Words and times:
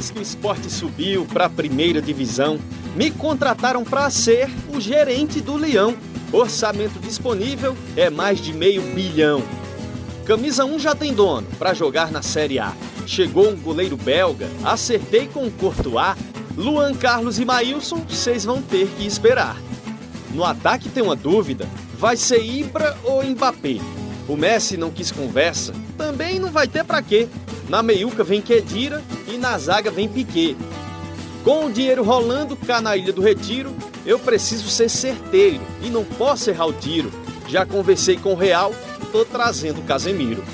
Depois 0.00 0.10
que 0.10 0.18
o 0.18 0.22
esporte 0.22 0.70
subiu 0.70 1.26
para 1.26 1.44
a 1.44 1.50
primeira 1.50 2.00
divisão, 2.00 2.58
me 2.96 3.10
contrataram 3.10 3.84
para 3.84 4.08
ser 4.08 4.48
o 4.74 4.80
gerente 4.80 5.42
do 5.42 5.56
Leão. 5.56 5.94
Orçamento 6.32 6.98
disponível 6.98 7.76
é 7.94 8.08
mais 8.08 8.40
de 8.40 8.54
meio 8.54 8.80
bilhão. 8.94 9.42
Camisa 10.24 10.64
1 10.64 10.78
já 10.78 10.94
tem 10.94 11.12
dono 11.12 11.46
para 11.58 11.74
jogar 11.74 12.10
na 12.10 12.22
Série 12.22 12.58
A. 12.58 12.72
Chegou 13.06 13.50
um 13.50 13.56
goleiro 13.56 13.94
belga, 13.98 14.48
acertei 14.64 15.28
com 15.28 15.46
o 15.46 15.50
Courtois. 15.50 16.16
Luan 16.56 16.94
Carlos 16.94 17.38
e 17.38 17.44
Maílson, 17.44 18.02
vocês 18.08 18.46
vão 18.46 18.62
ter 18.62 18.88
que 18.96 19.06
esperar. 19.06 19.58
No 20.32 20.44
ataque 20.44 20.88
tem 20.88 21.02
uma 21.02 21.16
dúvida: 21.16 21.68
vai 21.98 22.16
ser 22.16 22.42
Ibra 22.42 22.96
ou 23.04 23.22
Mbappé? 23.22 23.76
O 24.30 24.36
Messi 24.36 24.76
não 24.76 24.92
quis 24.92 25.10
conversa, 25.10 25.72
também 25.98 26.38
não 26.38 26.52
vai 26.52 26.68
ter 26.68 26.84
para 26.84 27.02
quê. 27.02 27.26
Na 27.68 27.82
meiuca 27.82 28.22
vem 28.22 28.40
Kedira 28.40 29.02
e 29.26 29.36
na 29.36 29.58
zaga 29.58 29.90
vem 29.90 30.08
Piquet. 30.08 30.56
Com 31.42 31.66
o 31.66 31.72
dinheiro 31.72 32.04
rolando 32.04 32.56
cá 32.56 32.80
na 32.80 32.96
Ilha 32.96 33.12
do 33.12 33.20
Retiro, 33.20 33.74
eu 34.06 34.20
preciso 34.20 34.70
ser 34.70 34.88
certeiro 34.88 35.60
e 35.82 35.90
não 35.90 36.04
posso 36.04 36.48
errar 36.48 36.66
o 36.66 36.72
tiro. 36.72 37.10
Já 37.48 37.66
conversei 37.66 38.16
com 38.18 38.32
o 38.32 38.36
Real, 38.36 38.72
tô 39.10 39.24
trazendo 39.24 39.80
o 39.80 39.84
Casemiro. 39.84 40.44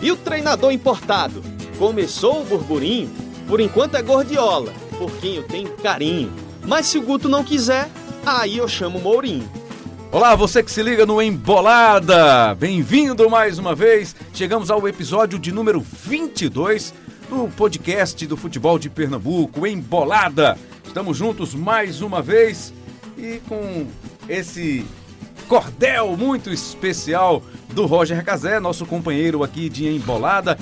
E 0.00 0.12
o 0.12 0.16
treinador 0.16 0.70
importado? 0.70 1.42
Começou 1.80 2.42
o 2.42 2.44
burburinho? 2.44 3.10
Por 3.48 3.58
enquanto 3.58 3.96
é 3.96 4.02
Gordiola, 4.02 4.72
por 5.00 5.10
quem 5.16 5.34
eu 5.34 5.42
tenho 5.42 5.72
carinho. 5.78 6.32
Mas 6.64 6.86
se 6.86 6.96
o 6.96 7.02
Guto 7.02 7.28
não 7.28 7.42
quiser, 7.42 7.90
aí 8.24 8.58
eu 8.58 8.68
chamo 8.68 9.00
Mourinho. 9.00 9.50
Olá, 10.16 10.34
você 10.34 10.62
que 10.62 10.70
se 10.70 10.82
liga 10.82 11.04
no 11.04 11.20
Embolada! 11.20 12.54
Bem-vindo 12.54 13.28
mais 13.28 13.58
uma 13.58 13.74
vez. 13.74 14.16
Chegamos 14.32 14.70
ao 14.70 14.88
episódio 14.88 15.38
de 15.38 15.52
número 15.52 15.78
22 15.78 16.94
do 17.28 17.48
podcast 17.48 18.26
do 18.26 18.34
futebol 18.34 18.78
de 18.78 18.88
Pernambuco, 18.88 19.66
Embolada. 19.66 20.56
Estamos 20.86 21.18
juntos 21.18 21.54
mais 21.54 22.00
uma 22.00 22.22
vez 22.22 22.72
e 23.18 23.42
com 23.46 23.86
esse 24.26 24.86
cordel 25.46 26.16
muito 26.16 26.50
especial 26.50 27.42
do 27.74 27.84
Roger 27.84 28.24
Cazé, 28.24 28.58
nosso 28.58 28.86
companheiro 28.86 29.44
aqui 29.44 29.68
de 29.68 29.86
Embolada, 29.86 30.58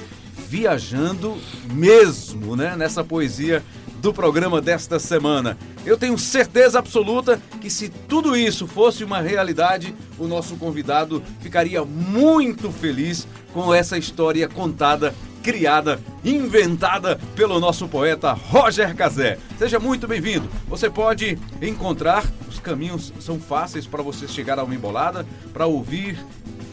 viajando 0.48 1.36
mesmo, 1.72 2.56
né, 2.56 2.74
nessa 2.76 3.04
poesia 3.04 3.62
do 4.04 4.12
programa 4.12 4.60
desta 4.60 4.98
semana. 4.98 5.56
Eu 5.86 5.96
tenho 5.96 6.18
certeza 6.18 6.78
absoluta 6.78 7.40
que 7.58 7.70
se 7.70 7.88
tudo 7.88 8.36
isso 8.36 8.66
fosse 8.66 9.02
uma 9.02 9.18
realidade, 9.18 9.94
o 10.18 10.26
nosso 10.26 10.56
convidado 10.56 11.22
ficaria 11.40 11.82
muito 11.86 12.70
feliz 12.70 13.26
com 13.54 13.72
essa 13.72 13.96
história 13.96 14.46
contada, 14.46 15.14
criada, 15.42 15.98
inventada 16.22 17.18
pelo 17.34 17.58
nosso 17.58 17.88
poeta 17.88 18.34
Roger 18.34 18.94
Cazé. 18.94 19.38
Seja 19.58 19.80
muito 19.80 20.06
bem-vindo. 20.06 20.50
Você 20.68 20.90
pode 20.90 21.38
encontrar, 21.62 22.30
os 22.46 22.58
caminhos 22.58 23.10
são 23.20 23.40
fáceis 23.40 23.86
para 23.86 24.02
você 24.02 24.28
chegar 24.28 24.58
a 24.58 24.64
uma 24.64 24.74
embolada, 24.74 25.24
para 25.50 25.64
ouvir 25.64 26.18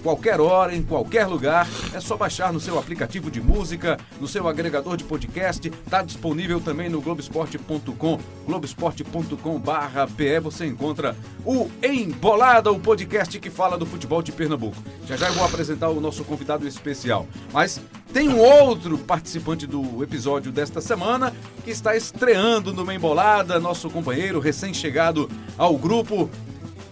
qualquer 0.02 0.42
hora, 0.42 0.76
em 0.76 0.84
qualquer 0.84 1.26
lugar. 1.28 1.68
É 1.94 2.00
só 2.00 2.18
baixar 2.18 2.52
no 2.52 2.60
seu 2.60 2.78
aplicativo 2.78 3.32
de 3.32 3.40
música, 3.42 3.98
no 4.20 4.28
seu 4.28 4.48
agregador 4.48 4.98
de 4.98 5.04
podcast. 5.04 5.68
Está 5.68 6.02
disponível 6.02 6.60
também 6.60 6.90
no 6.90 7.02
Globesport.com, 7.02 8.20
globesport.com/pe. 8.46 10.40
Você 10.40 10.66
encontra 10.66 11.16
o 11.46 11.70
Embolada, 11.84 12.72
o 12.72 12.80
podcast 12.80 13.40
que 13.40 13.50
fala 13.50 13.78
do 13.78 13.86
futebol 13.86 14.22
de 14.22 14.32
Pernambuco. 14.32 14.78
Já 15.06 15.16
já 15.16 15.28
eu 15.28 15.34
vou 15.34 15.46
apresentar 15.46 15.90
o 15.90 16.02
nosso 16.02 16.24
convidado 16.24 16.68
especial. 16.68 17.28
Mas 17.54 17.80
tem 18.14 18.30
um 18.30 18.40
outro 18.40 18.98
participante 18.98 19.66
do 19.66 20.04
episódio 20.04 20.52
desta 20.52 20.82
semana 20.82 21.34
que 21.64 21.72
está 21.72 21.96
estreando 21.96 22.74
no 22.74 22.92
Embolada, 22.92 23.60
nosso 23.60 23.90
companheiro 23.90 24.40
recém-chegado 24.40 25.30
ao 25.58 25.78
grupo, 25.78 26.30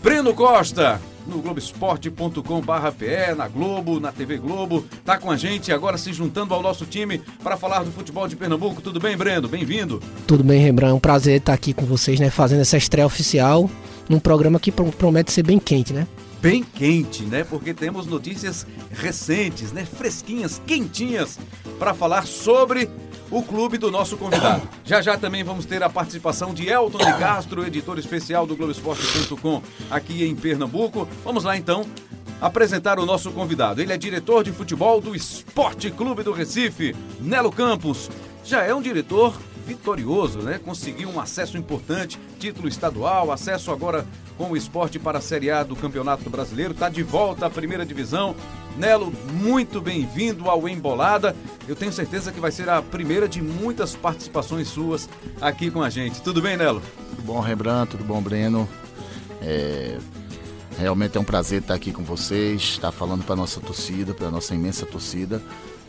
Breno 0.01 0.33
Costa 0.33 1.01
no 1.28 1.41
globesport.com/pe, 1.41 3.35
na 3.35 3.47
Globo, 3.47 4.00
na 4.00 4.12
TV 4.12 4.38
Globo. 4.38 4.85
Tá 5.06 5.18
com 5.18 5.31
a 5.31 5.38
gente 5.38 5.72
agora 5.72 5.97
se 5.97 6.13
juntando 6.13 6.53
ao 6.53 6.62
nosso 6.62 6.85
time 6.85 7.22
para 7.44 7.57
falar 7.57 7.84
do 7.84 7.91
futebol 7.91 8.28
de 8.28 8.35
Pernambuco. 8.35 8.81
Tudo 8.81 9.00
bem, 9.00 9.16
Breno? 9.16 9.47
Bem-vindo. 9.47 10.02
Tudo 10.25 10.44
bem, 10.44 10.62
Rembrandt. 10.62 10.91
É 10.91 10.96
um 10.96 11.00
prazer 11.00 11.38
estar 11.40 11.53
aqui 11.53 11.74
com 11.74 11.85
vocês, 11.85 12.19
né, 12.19 12.30
fazendo 12.30 12.62
essa 12.62 12.78
estreia 12.78 13.06
oficial 13.06 13.69
num 14.07 14.19
programa 14.19 14.59
que 14.59 14.72
promete 14.72 15.31
ser 15.31 15.44
bem 15.44 15.59
quente, 15.59 15.94
né? 15.94 16.07
Bem 16.41 16.63
quente, 16.63 17.24
né? 17.24 17.44
Porque 17.44 17.74
temos 17.74 18.06
notícias 18.07 18.66
recentes, 18.91 19.74
né? 19.74 19.86
Fresquinhas, 19.86 20.62
quentinhas 20.66 21.38
para 21.78 21.94
falar 21.94 22.25
sobre 22.25 22.90
o 23.31 23.44
clube 23.44 23.78
do 23.78 23.91
nosso 23.91 24.17
convidado. 24.17 24.67
Já 24.84 25.01
já 25.01 25.17
também 25.17 25.44
vamos 25.44 25.66
ter 25.66 25.84
a 25.84 25.90
participação 25.90 26.53
de 26.53 26.67
Elton 26.67 26.97
de 26.97 27.17
Castro, 27.17 27.66
editor 27.66 28.00
especial 28.00 28.45
do 28.45 28.56
Globoesporte.com 28.56 29.62
aqui 29.90 30.25
em 30.25 30.35
Pernambuco. 30.35 31.07
Vamos 31.23 31.44
lá 31.44 31.56
então 31.56 31.85
apresentar 32.41 33.00
o 33.00 33.06
nosso 33.06 33.31
convidado. 33.31 33.81
Ele 33.81 33.94
é 33.94 33.97
diretor 33.97 34.44
de 34.44 34.51
futebol 34.51 35.01
do 35.01 35.16
Esporte 35.16 35.91
Clube 35.91 36.23
do 36.23 36.31
Recife, 36.31 36.95
Nelo 37.19 37.51
Campos. 37.51 38.09
Já 38.44 38.63
é 38.63 38.73
um 38.73 38.81
diretor 38.81 39.38
vitorioso, 39.66 40.39
né? 40.39 40.59
Conseguiu 40.63 41.09
um 41.09 41.19
acesso 41.19 41.57
importante, 41.57 42.18
título 42.39 42.68
estadual, 42.68 43.31
acesso 43.31 43.72
agora 43.72 44.06
com 44.39 44.51
o 44.51 44.57
esporte 44.57 44.97
para 44.97 45.17
a 45.17 45.22
Série 45.22 45.51
A 45.51 45.63
do 45.63 45.75
Campeonato 45.75 46.29
Brasileiro, 46.29 46.72
está 46.72 46.88
de 46.88 47.03
volta 47.03 47.45
à 47.45 47.50
primeira 47.50 47.85
divisão. 47.85 48.33
Nelo, 48.77 49.11
muito 49.33 49.81
bem-vindo 49.81 50.50
ao 50.50 50.69
Embolada. 50.69 51.35
Eu 51.67 51.75
tenho 51.75 51.91
certeza 51.91 52.31
que 52.31 52.39
vai 52.39 52.50
ser 52.50 52.69
a 52.69 52.81
primeira 52.81 53.27
de 53.27 53.41
muitas 53.41 53.97
participações 53.97 54.69
suas 54.69 55.09
aqui 55.41 55.69
com 55.69 55.83
a 55.83 55.89
gente. 55.89 56.22
Tudo 56.22 56.41
bem, 56.41 56.55
Nelo? 56.55 56.81
Tudo 57.09 57.22
bom, 57.23 57.41
Rembrandt? 57.41 57.91
Tudo 57.91 58.05
bom, 58.05 58.22
Breno? 58.22 58.67
É... 59.41 59.97
Realmente 60.77 61.17
é 61.17 61.19
um 61.19 61.25
prazer 61.25 61.59
estar 61.59 61.73
aqui 61.73 61.91
com 61.91 62.06
vocês, 62.06 62.61
estar 62.61 62.94
falando 62.94 63.25
para 63.25 63.33
a 63.33 63.38
nossa 63.38 63.59
torcida, 63.59 64.13
para 64.13 64.27
a 64.27 64.31
nossa 64.31 64.56
imensa 64.56 64.85
torcida. 64.85 65.41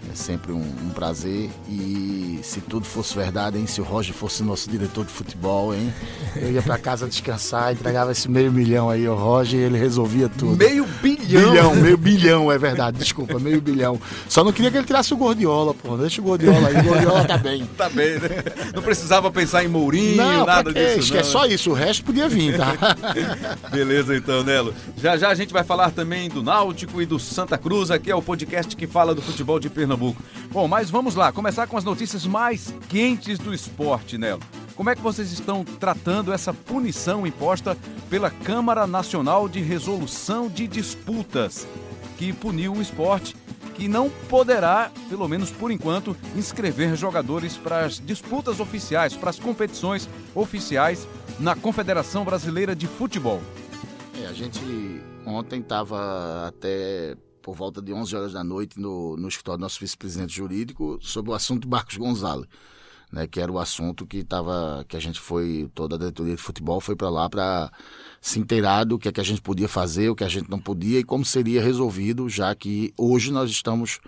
É 0.09 0.15
sempre 0.15 0.53
um, 0.53 0.61
um, 0.61 0.91
prazer. 0.95 1.51
E 1.69 2.41
se 2.43 2.61
tudo 2.61 2.87
fosse 2.87 3.15
verdade, 3.15 3.59
hein? 3.59 3.67
Se 3.67 3.81
o 3.81 3.85
Roger 3.85 4.15
fosse 4.15 4.43
nosso 4.43 4.69
diretor 4.69 5.05
de 5.05 5.13
futebol, 5.13 5.75
hein? 5.75 5.93
Eu 6.35 6.51
ia 6.51 6.63
para 6.63 6.79
casa 6.79 7.07
descansar, 7.07 7.73
entregava 7.73 8.11
esse 8.11 8.29
meio 8.29 8.51
milhão 8.51 8.89
aí 8.89 9.07
ao 9.07 9.17
Roger 9.17 9.61
e 9.61 9.63
ele 9.63 9.79
resolvia 9.79 10.29
tudo. 10.29 10.57
Meio 10.57 10.87
bilhão? 11.03 11.51
Bilhão, 11.51 11.77
meio 11.77 11.97
bilhão, 11.97 12.53
é 12.53 12.59
verdade. 12.59 12.99
Desculpa, 12.99 13.39
meio 13.39 13.61
bilhão. 13.61 14.01
Só 14.29 14.43
não 14.43 14.53
queria 14.53 14.71
que 14.71 14.79
ele 14.79 14.87
tirasse 14.87 15.13
o 15.13 15.17
Gordiola, 15.17 15.75
pô. 15.75 15.97
Deixa 15.97 16.21
o 16.21 16.25
Gordiola 16.25 16.69
aí. 16.69 16.77
O 16.79 16.83
Gordiola 16.83 17.25
tá 17.25 17.37
bem. 17.37 17.65
tá 17.77 17.89
bem, 17.89 18.19
né? 18.19 18.29
Não 18.75 18.83
precisava 18.83 19.31
pensar 19.31 19.63
em 19.65 19.69
Mourinho, 19.69 20.17
não, 20.17 20.47
nada 20.47 20.73
disso. 20.73 20.99
Acho 20.99 21.13
que 21.13 21.19
é 21.19 21.23
só 21.23 21.47
isso. 21.47 21.71
O 21.71 21.75
resto 21.75 22.05
podia 22.05 22.29
vir, 22.29 22.57
tá? 22.57 22.75
Beleza, 23.71 24.17
então, 24.17 24.43
Nelo. 24.43 24.75
Já 24.97 25.17
já 25.17 25.29
a 25.29 25.35
gente 25.35 25.53
vai 25.53 25.63
falar 25.63 25.91
também 25.91 26.29
do 26.29 26.43
Náutico 26.43 27.01
e 27.01 27.07
do 27.07 27.19
Santa 27.19 27.57
Cruz. 27.57 27.91
Aqui 27.91 28.11
é 28.11 28.15
o 28.15 28.23
podcast 28.23 28.75
que 28.75 28.87
fala 28.87 29.15
do 29.15 29.23
futebol 29.23 29.61
de 29.61 29.69
Pernambuco. 29.69 29.90
Pernambuco. 29.91 30.23
Bom, 30.53 30.69
mas 30.69 30.91
vamos 30.91 31.15
lá, 31.15 31.33
começar 31.33 31.67
com 31.67 31.77
as 31.77 31.85
notícias 31.85 32.25
mais 32.27 32.73
quentes 32.89 33.39
do 33.39 33.53
esporte, 33.53 34.17
Nelo. 34.17 34.41
Como 34.77 34.89
é 34.89 34.95
que 34.95 35.03
vocês 35.03 35.33
estão 35.33 35.65
tratando 35.65 36.33
essa 36.33 36.55
punição 36.55 37.27
imposta 37.27 37.77
pela 38.09 38.31
Câmara 38.31 38.87
Nacional 38.87 39.49
de 39.49 39.61
Resolução 39.61 40.49
de 40.49 40.67
Disputas, 40.67 41.67
que 42.17 42.33
puniu 42.33 42.75
o 42.75 42.83
esporte 42.83 43.37
que 43.75 43.89
não 43.89 44.11
poderá, 44.29 44.91
pelo 45.09 45.27
menos 45.27 45.51
por 45.51 45.71
enquanto, 45.71 46.17
inscrever 46.37 46.95
jogadores 46.97 47.57
para 47.57 47.85
as 47.87 47.99
disputas 47.99 48.61
oficiais, 48.61 49.17
para 49.17 49.31
as 49.31 49.39
competições 49.39 50.09
oficiais 50.35 51.09
na 51.39 51.57
Confederação 51.57 52.25
Brasileira 52.25 52.77
de 52.77 52.87
Futebol? 52.87 53.41
É, 54.23 54.27
a 54.27 54.33
gente 54.33 54.61
ontem 55.27 55.61
estava 55.61 56.49
até 56.49 57.17
por 57.43 57.55
volta 57.55 57.81
de 57.83 57.93
11 57.93 58.17
horas 58.17 58.33
da 58.33 58.45
noite 58.45 58.79
no, 58.79 59.17
no 59.17 59.29
escritório 59.29 59.59
do 59.59 59.63
nosso 59.63 59.81
vice-presidente 59.81 60.35
jurídico 60.35 60.99
sobre 61.01 61.31
o 61.31 61.35
assunto 61.35 61.69
Marcos 61.69 61.97
Gonzalez, 61.97 62.49
né, 63.13 63.27
que 63.27 63.41
era 63.41 63.51
o 63.51 63.59
assunto 63.59 64.07
que 64.07 64.23
tava, 64.23 64.85
que 64.89 64.97
a 64.97 65.01
gente 65.01 65.19
foi, 65.19 65.71
toda 65.75 65.97
a 65.97 65.99
diretoria 65.99 66.37
de 66.37 66.43
futebol 66.43 66.81
foi 66.81 66.95
para 66.95 67.11
lá 67.11 67.29
para 67.29 67.73
se 68.21 68.39
inteirar 68.39 68.85
do 68.85 68.99
que, 68.99 69.09
é 69.09 69.13
que 69.13 69.21
a 69.21 69.25
gente 69.25 69.41
podia 69.41 69.69
fazer, 69.69 70.09
o 70.09 70.15
que 70.15 70.25
a 70.25 70.29
gente 70.29 70.49
não 70.49 70.59
podia 70.59 71.01
e 71.01 71.05
como 71.05 71.25
seria 71.25 71.63
resolvido, 71.63 72.29
já 72.29 72.55
que 72.55 72.93
hoje 72.97 73.33
nós 73.33 73.51
estamos 73.51 74.01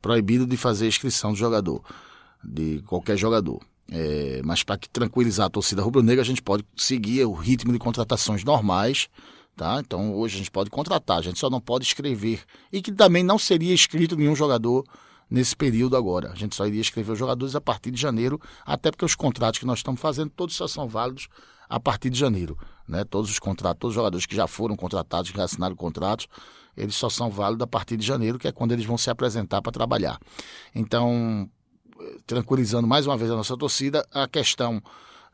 proibidos 0.00 0.46
de 0.46 0.56
fazer 0.56 0.86
inscrição 0.86 1.32
do 1.32 1.38
jogador, 1.38 1.82
de 2.42 2.82
qualquer 2.86 3.16
jogador. 3.16 3.60
É, 3.88 4.40
mas 4.44 4.62
para 4.62 4.78
tranquilizar 4.92 5.46
a 5.46 5.50
torcida 5.50 5.82
rubro-negra, 5.82 6.22
a 6.22 6.24
gente 6.24 6.42
pode 6.42 6.64
seguir 6.76 7.24
o 7.24 7.32
ritmo 7.32 7.72
de 7.72 7.78
contratações 7.78 8.42
normais, 8.42 9.08
Tá? 9.56 9.80
Então 9.80 10.14
hoje 10.14 10.34
a 10.34 10.38
gente 10.38 10.50
pode 10.50 10.68
contratar, 10.68 11.18
a 11.18 11.22
gente 11.22 11.38
só 11.38 11.48
não 11.48 11.60
pode 11.60 11.84
escrever. 11.84 12.42
E 12.70 12.82
que 12.82 12.92
também 12.92 13.24
não 13.24 13.38
seria 13.38 13.74
escrito 13.74 14.14
nenhum 14.14 14.36
jogador 14.36 14.84
nesse 15.30 15.56
período 15.56 15.96
agora. 15.96 16.30
A 16.30 16.34
gente 16.34 16.54
só 16.54 16.66
iria 16.66 16.80
escrever 16.80 17.12
os 17.12 17.18
jogadores 17.18 17.54
a 17.54 17.60
partir 17.60 17.90
de 17.90 18.00
janeiro, 18.00 18.38
até 18.66 18.90
porque 18.90 19.04
os 19.04 19.14
contratos 19.14 19.58
que 19.58 19.66
nós 19.66 19.78
estamos 19.78 20.00
fazendo, 20.00 20.30
todos 20.30 20.54
só 20.54 20.68
são 20.68 20.86
válidos 20.86 21.28
a 21.68 21.80
partir 21.80 22.10
de 22.10 22.18
janeiro. 22.18 22.58
Né? 22.86 23.02
Todos 23.04 23.30
os 23.30 23.38
contratos, 23.38 23.80
todos 23.80 23.92
os 23.92 23.96
jogadores 23.96 24.26
que 24.26 24.36
já 24.36 24.46
foram 24.46 24.76
contratados, 24.76 25.30
que 25.30 25.38
já 25.38 25.44
assinaram 25.44 25.74
contratos, 25.74 26.28
eles 26.76 26.94
só 26.94 27.08
são 27.08 27.30
válidos 27.30 27.64
a 27.64 27.66
partir 27.66 27.96
de 27.96 28.06
janeiro, 28.06 28.38
que 28.38 28.46
é 28.46 28.52
quando 28.52 28.72
eles 28.72 28.84
vão 28.84 28.98
se 28.98 29.08
apresentar 29.08 29.62
para 29.62 29.72
trabalhar. 29.72 30.18
Então, 30.74 31.48
tranquilizando 32.26 32.86
mais 32.86 33.06
uma 33.06 33.16
vez 33.16 33.30
a 33.30 33.36
nossa 33.36 33.56
torcida, 33.56 34.06
a 34.12 34.28
questão 34.28 34.82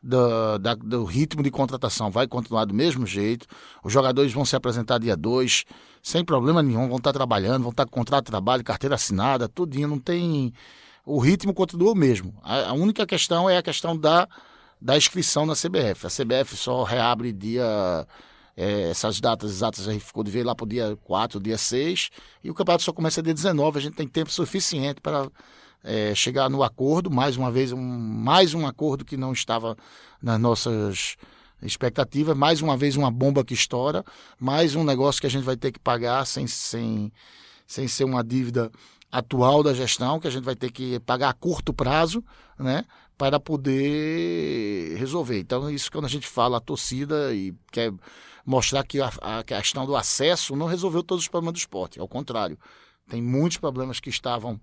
do, 0.03 0.57
da, 0.57 0.75
do 0.75 1.05
ritmo 1.05 1.41
de 1.41 1.49
contratação 1.49 2.11
vai 2.11 2.27
continuar 2.27 2.65
do 2.65 2.73
mesmo 2.73 3.07
jeito. 3.07 3.47
Os 3.81 3.93
jogadores 3.93 4.33
vão 4.33 4.43
se 4.43 4.55
apresentar 4.55 4.99
dia 4.99 5.15
2, 5.15 5.63
sem 6.01 6.25
problema 6.25 6.61
nenhum, 6.61 6.89
vão 6.89 6.97
estar 6.97 7.13
trabalhando, 7.13 7.61
vão 7.61 7.71
estar 7.71 7.85
com 7.85 7.91
contrato 7.91 8.25
de 8.25 8.31
trabalho, 8.31 8.63
carteira 8.63 8.95
assinada, 8.95 9.47
tudinho, 9.47 9.87
não 9.87 9.97
tem. 9.97 10.53
O 11.05 11.19
ritmo 11.19 11.53
continua 11.53 11.93
o 11.93 11.95
mesmo. 11.95 12.35
A, 12.43 12.69
a 12.69 12.73
única 12.73 13.05
questão 13.05 13.49
é 13.49 13.57
a 13.57 13.63
questão 13.63 13.97
da, 13.97 14.27
da 14.79 14.97
inscrição 14.97 15.45
na 15.45 15.53
CBF. 15.53 16.05
A 16.05 16.09
CBF 16.09 16.57
só 16.57 16.83
reabre 16.83 17.31
dia. 17.31 18.05
É, 18.55 18.91
essas 18.91 19.19
datas 19.19 19.49
exatas 19.49 19.87
a 19.87 19.93
gente 19.93 20.05
ficou 20.05 20.23
de 20.23 20.29
ver 20.29 20.43
lá 20.43 20.53
para 20.53 20.63
o 20.65 20.67
dia 20.67 20.95
4, 21.05 21.39
dia 21.39 21.57
6, 21.57 22.11
e 22.43 22.51
o 22.51 22.53
campeonato 22.53 22.83
só 22.83 22.93
começa 22.93 23.19
dia 23.19 23.33
19. 23.33 23.79
A 23.79 23.81
gente 23.81 23.95
tem 23.95 24.07
tempo 24.07 24.31
suficiente 24.31 25.01
para 25.01 25.27
é, 25.83 26.15
chegar 26.15 26.49
no 26.49 26.63
acordo, 26.63 27.11
mais 27.11 27.35
uma 27.35 27.51
vez, 27.51 27.71
um, 27.71 27.81
mais 27.81 28.53
um 28.53 28.65
acordo 28.65 29.03
que 29.03 29.17
não 29.17 29.33
estava 29.33 29.75
nas 30.21 30.39
nossas 30.39 31.17
expectativas, 31.61 32.35
mais 32.35 32.61
uma 32.61 32.77
vez 32.77 32.95
uma 32.95 33.11
bomba 33.11 33.43
que 33.43 33.53
estoura, 33.53 34.03
mais 34.39 34.75
um 34.75 34.83
negócio 34.83 35.21
que 35.21 35.27
a 35.27 35.29
gente 35.29 35.43
vai 35.43 35.57
ter 35.57 35.71
que 35.71 35.79
pagar 35.79 36.25
sem, 36.25 36.47
sem, 36.47 37.11
sem 37.67 37.87
ser 37.87 38.05
uma 38.05 38.23
dívida 38.23 38.71
atual 39.11 39.61
da 39.61 39.73
gestão, 39.73 40.19
que 40.19 40.27
a 40.27 40.31
gente 40.31 40.43
vai 40.43 40.55
ter 40.55 40.71
que 40.71 40.99
pagar 41.01 41.29
a 41.29 41.33
curto 41.33 41.73
prazo, 41.73 42.23
né, 42.57 42.85
para 43.17 43.39
poder 43.39 44.97
resolver. 44.97 45.39
Então, 45.39 45.69
isso 45.69 45.91
quando 45.91 46.05
a 46.05 46.09
gente 46.09 46.27
fala 46.27 46.57
a 46.57 46.61
torcida 46.61 47.33
e 47.33 47.53
quer 47.71 47.93
mostrar 48.45 48.83
que 48.83 48.99
a, 48.99 49.11
a 49.21 49.43
questão 49.43 49.85
do 49.85 49.95
acesso 49.95 50.55
não 50.55 50.65
resolveu 50.65 51.03
todos 51.03 51.23
os 51.23 51.29
problemas 51.29 51.53
do 51.53 51.57
esporte, 51.57 51.99
ao 51.99 52.07
contrário, 52.07 52.57
tem 53.07 53.21
muitos 53.21 53.57
problemas 53.57 53.99
que 53.99 54.09
estavam 54.09 54.59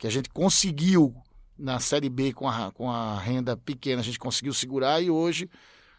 que 0.00 0.06
a 0.06 0.10
gente 0.10 0.30
conseguiu 0.30 1.14
na 1.58 1.78
Série 1.78 2.08
B 2.08 2.32
com 2.32 2.48
a, 2.48 2.72
com 2.72 2.90
a 2.90 3.20
renda 3.20 3.54
pequena, 3.54 4.00
a 4.00 4.04
gente 4.04 4.18
conseguiu 4.18 4.54
segurar 4.54 5.00
e 5.02 5.10
hoje 5.10 5.48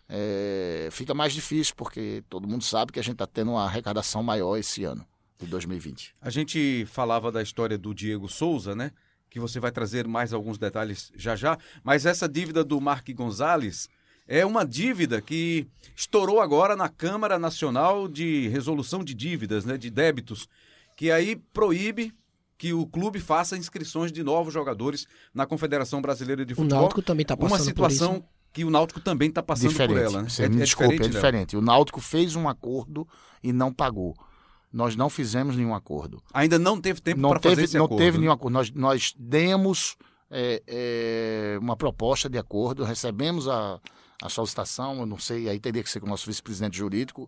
é, 0.09 0.89
fica 0.91 1.13
mais 1.13 1.33
difícil, 1.33 1.75
porque 1.77 2.23
todo 2.27 2.47
mundo 2.47 2.63
sabe 2.63 2.91
que 2.91 2.99
a 2.99 3.03
gente 3.03 3.13
está 3.13 3.27
tendo 3.27 3.51
uma 3.51 3.63
arrecadação 3.63 4.23
maior 4.23 4.57
esse 4.57 4.83
ano, 4.83 5.05
de 5.39 5.45
2020. 5.45 6.15
A 6.19 6.31
gente 6.31 6.83
falava 6.87 7.31
da 7.31 7.43
história 7.43 7.77
do 7.77 7.93
Diego 7.93 8.27
Souza, 8.27 8.75
né? 8.75 8.91
Que 9.29 9.39
você 9.39 9.59
vai 9.59 9.71
trazer 9.71 10.07
mais 10.07 10.33
alguns 10.33 10.57
detalhes 10.57 11.11
já 11.15 11.35
já, 11.35 11.55
mas 11.83 12.07
essa 12.07 12.27
dívida 12.27 12.63
do 12.63 12.81
Mark 12.81 13.07
Gonzalez 13.13 13.87
é 14.27 14.43
uma 14.43 14.65
dívida 14.65 15.21
que 15.21 15.67
estourou 15.95 16.41
agora 16.41 16.75
na 16.75 16.89
Câmara 16.89 17.37
Nacional 17.37 18.07
de 18.07 18.47
Resolução 18.47 19.03
de 19.03 19.13
Dívidas, 19.13 19.63
né, 19.63 19.77
de 19.77 19.91
débitos, 19.91 20.49
que 20.97 21.11
aí 21.11 21.35
proíbe 21.53 22.11
que 22.61 22.73
o 22.73 22.85
clube 22.85 23.19
faça 23.19 23.57
inscrições 23.57 24.11
de 24.11 24.21
novos 24.21 24.53
jogadores 24.53 25.07
na 25.33 25.47
Confederação 25.47 25.99
Brasileira 25.99 26.45
de 26.45 26.53
Futebol. 26.53 26.77
O 26.77 26.81
Náutico 26.81 27.01
também 27.01 27.23
está 27.23 27.35
passando 27.35 27.49
Uma 27.49 27.59
situação 27.59 28.23
que 28.53 28.63
o 28.63 28.69
Náutico 28.69 28.99
também 28.99 29.29
está 29.29 29.41
passando 29.41 29.69
diferente. 29.69 29.97
por 29.97 30.03
ela, 30.03 30.21
né? 30.21 30.29
Você 30.29 30.43
é, 30.43 30.49
me 30.49 30.57
é 30.57 30.63
desculpe, 30.63 30.91
diferente, 30.91 31.09
é 31.09 31.15
diferente. 31.15 31.57
O 31.57 31.61
Náutico 31.61 31.99
fez 31.99 32.35
um 32.35 32.47
acordo 32.47 33.07
e 33.41 33.51
não 33.51 33.73
pagou. 33.73 34.13
Nós 34.71 34.95
não 34.95 35.09
fizemos 35.09 35.57
nenhum 35.57 35.73
acordo. 35.73 36.21
Ainda 36.31 36.59
não 36.59 36.79
teve 36.79 37.01
tempo 37.01 37.27
para 37.27 37.39
fazer 37.39 37.63
esse 37.63 37.75
não 37.79 37.85
acordo. 37.85 37.99
Não 37.99 38.05
teve 38.05 38.19
nenhum 38.19 38.31
acordo. 38.31 38.53
Nós, 38.53 38.69
nós 38.69 39.15
demos 39.17 39.97
é, 40.29 40.61
é, 40.67 41.57
uma 41.59 41.75
proposta 41.75 42.29
de 42.29 42.37
acordo, 42.37 42.83
recebemos 42.83 43.47
a, 43.47 43.79
a 44.21 44.29
solicitação, 44.29 44.99
eu 44.99 45.07
não 45.07 45.17
sei, 45.17 45.49
aí 45.49 45.59
teria 45.59 45.81
que 45.81 45.89
ser 45.89 45.99
com 45.99 46.05
o 46.05 46.09
nosso 46.09 46.27
vice-presidente 46.27 46.77
jurídico, 46.77 47.27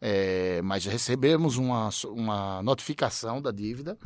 é, 0.00 0.60
mas 0.62 0.84
recebemos 0.84 1.56
uma, 1.56 1.88
uma 2.06 2.60
notificação 2.64 3.40
da 3.40 3.52
dívida 3.52 3.96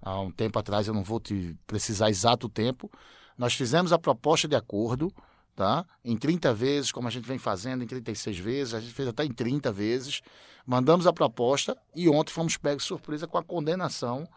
há 0.00 0.20
um 0.20 0.30
tempo 0.30 0.58
atrás, 0.58 0.88
eu 0.88 0.94
não 0.94 1.02
vou 1.02 1.20
te 1.20 1.56
precisar 1.66 2.10
exato 2.10 2.46
o 2.46 2.50
tempo. 2.50 2.90
Nós 3.36 3.54
fizemos 3.54 3.92
a 3.92 3.98
proposta 3.98 4.46
de 4.46 4.56
acordo, 4.56 5.12
tá? 5.54 5.84
Em 6.04 6.16
30 6.16 6.52
vezes, 6.54 6.92
como 6.92 7.08
a 7.08 7.10
gente 7.10 7.26
vem 7.26 7.38
fazendo, 7.38 7.82
em 7.82 7.86
36 7.86 8.38
vezes, 8.38 8.74
a 8.74 8.80
gente 8.80 8.92
fez 8.92 9.08
até 9.08 9.24
em 9.24 9.32
30 9.32 9.72
vezes. 9.72 10.20
Mandamos 10.66 11.06
a 11.06 11.12
proposta 11.12 11.76
e 11.94 12.08
ontem 12.08 12.32
fomos 12.32 12.56
pegos 12.56 12.84
surpresa 12.84 13.26
com 13.26 13.38
a 13.38 13.42
condenação, 13.42 14.28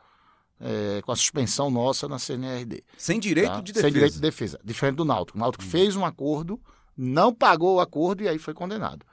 é, 0.60 1.01
com 1.01 1.12
a 1.12 1.15
suspensão 1.15 1.69
nossa 1.69 2.07
na 2.07 2.18
CNRD. 2.18 2.83
Sem 2.98 3.19
direito 3.19 3.51
tá? 3.51 3.62
de 3.62 3.74
defesa. 3.74 3.81
Sem 3.81 3.94
direito 3.94 4.13
de 4.13 4.21
defesa. 4.21 4.60
Diferente 4.63 4.95
do 4.95 5.06
Náutico. 5.06 5.38
O 5.38 5.42
Náutico 5.42 5.63
hum. 5.63 5.68
fez 5.68 5.95
um 5.95 6.06
acordo, 6.06 6.60
não 6.95 7.33
pagou 7.33 7.75
o 7.75 7.80
acordo 7.80 8.24
e 8.24 8.27
aí 8.27 8.38
foi 8.38 8.54
condenado. 8.54 9.06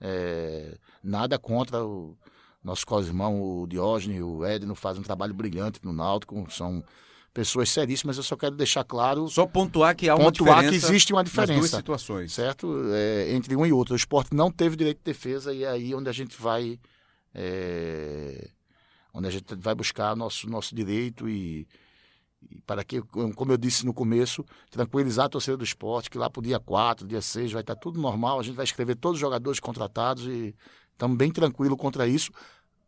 É, 0.00 0.76
nada 1.02 1.38
contra 1.38 1.84
o 1.84 2.16
nossos 2.62 2.84
co-irmãos, 2.84 3.40
o 3.40 3.66
Diógenes 3.66 4.18
e 4.18 4.22
o 4.22 4.44
Edno, 4.44 4.74
fazem 4.74 5.00
um 5.00 5.04
trabalho 5.04 5.34
brilhante 5.34 5.80
no 5.82 5.92
Náutico, 5.92 6.46
são 6.50 6.82
pessoas 7.32 7.70
seríssimas, 7.70 8.16
eu 8.16 8.22
só 8.22 8.36
quero 8.36 8.54
deixar 8.54 8.84
claro... 8.84 9.26
Só 9.28 9.46
pontuar 9.46 9.96
que 9.96 10.08
há 10.08 10.14
uma 10.14 10.26
pontuar 10.26 10.60
diferença 10.60 10.86
que 10.86 10.92
existe 10.92 11.12
uma 11.12 11.24
diferença. 11.24 11.58
duas 11.58 11.70
situações. 11.70 12.32
Certo? 12.32 12.84
É, 12.92 13.32
entre 13.32 13.56
um 13.56 13.64
e 13.64 13.72
outro. 13.72 13.94
O 13.94 13.96
esporte 13.96 14.34
não 14.34 14.50
teve 14.50 14.76
direito 14.76 14.98
de 14.98 15.04
defesa 15.04 15.52
e 15.52 15.64
é 15.64 15.68
aí 15.68 15.94
onde 15.94 16.08
a 16.08 16.12
gente 16.12 16.40
vai... 16.40 16.78
É, 17.34 18.50
onde 19.14 19.28
a 19.28 19.30
gente 19.30 19.54
vai 19.56 19.74
buscar 19.74 20.14
nosso, 20.14 20.48
nosso 20.48 20.74
direito 20.74 21.28
e, 21.28 21.66
e, 22.50 22.60
para 22.66 22.84
que, 22.84 23.00
como 23.00 23.52
eu 23.52 23.56
disse 23.56 23.84
no 23.84 23.94
começo, 23.94 24.44
tranquilizar 24.70 25.26
a 25.26 25.28
torcida 25.28 25.56
do 25.56 25.64
esporte, 25.64 26.10
que 26.10 26.18
lá 26.18 26.28
para 26.28 26.40
o 26.40 26.42
dia 26.42 26.60
4, 26.60 27.06
dia 27.06 27.20
6 27.20 27.52
vai 27.52 27.62
estar 27.62 27.76
tudo 27.76 28.00
normal, 28.00 28.40
a 28.40 28.42
gente 28.42 28.54
vai 28.54 28.64
escrever 28.64 28.96
todos 28.96 29.16
os 29.16 29.20
jogadores 29.20 29.60
contratados 29.60 30.26
e 30.26 30.54
Estamos 30.92 31.16
bem 31.16 31.30
tranquilo 31.30 31.76
contra 31.76 32.06
isso, 32.06 32.30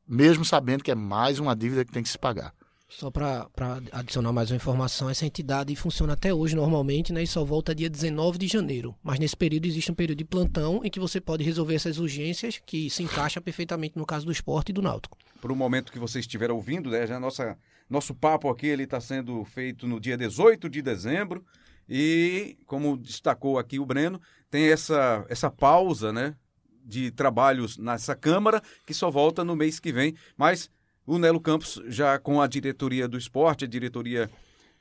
mesmo 0.07 0.45
sabendo 0.45 0.85
que 0.85 0.91
é 0.91 0.95
mais 0.95 1.39
uma 1.39 1.55
dívida 1.55 1.85
que 1.85 1.93
tem 1.93 2.03
que 2.03 2.09
se 2.09 2.19
pagar. 2.19 2.55
Só 2.89 3.11
para 3.11 3.49
adicionar 3.91 4.33
mais 4.33 4.51
uma 4.51 4.57
informação, 4.57 5.11
essa 5.11 5.27
entidade 5.27 5.75
funciona 5.75 6.13
até 6.13 6.33
hoje 6.33 6.55
normalmente 6.55 7.13
né, 7.13 7.25
e 7.25 7.27
só 7.27 7.45
volta 7.45 7.75
dia 7.75 7.91
19 7.91 8.39
de 8.39 8.47
janeiro. 8.47 8.95
Mas 9.03 9.19
nesse 9.19 9.37
período 9.37 9.67
existe 9.67 9.91
um 9.91 9.95
período 9.95 10.19
de 10.19 10.25
plantão 10.25 10.81
em 10.85 10.91
que 10.91 11.01
você 11.01 11.21
pode 11.21 11.43
resolver 11.43 11.75
essas 11.75 11.99
urgências 11.99 12.63
que 12.65 12.89
se 12.89 13.03
encaixa 13.03 13.41
perfeitamente 13.41 13.99
no 13.99 14.07
caso 14.07 14.27
do 14.27 14.31
esporte 14.31 14.69
e 14.69 14.73
do 14.73 14.81
náutico. 14.81 15.19
Para 15.41 15.53
o 15.53 15.57
momento 15.57 15.91
que 15.91 15.99
você 15.99 16.21
estiver 16.21 16.53
ouvindo, 16.53 16.91
né, 16.91 17.05
já 17.05 17.19
nossa, 17.19 17.59
nosso 17.91 18.15
papo 18.15 18.49
aqui 18.49 18.69
está 18.69 19.01
sendo 19.01 19.45
feito 19.45 19.89
no 19.89 19.99
dia 19.99 20.17
18 20.17 20.69
de 20.69 20.81
dezembro 20.81 21.45
e, 21.89 22.57
como 22.65 22.97
destacou 22.97 23.59
aqui 23.59 23.81
o 23.81 23.87
Breno, 23.87 24.21
tem 24.51 24.71
essa, 24.71 25.27
essa 25.29 25.51
pausa 25.51 26.13
né, 26.13 26.37
de 26.85 27.11
trabalhos 27.11 27.79
nessa 27.79 28.15
Câmara, 28.15 28.63
que 28.87 28.93
só 28.93 29.11
volta 29.11 29.43
no 29.43 29.57
mês 29.57 29.81
que 29.81 29.93
vem. 29.93 30.15
Mas 30.37 30.71
o 31.07 31.19
Nelo 31.19 31.41
Campos, 31.41 31.81
já 31.87 32.19
com 32.19 32.41
a 32.41 32.47
diretoria 32.47 33.09
do 33.09 33.19
esporte, 33.19 33.65
a 33.65 33.69
diretoria 33.69 34.31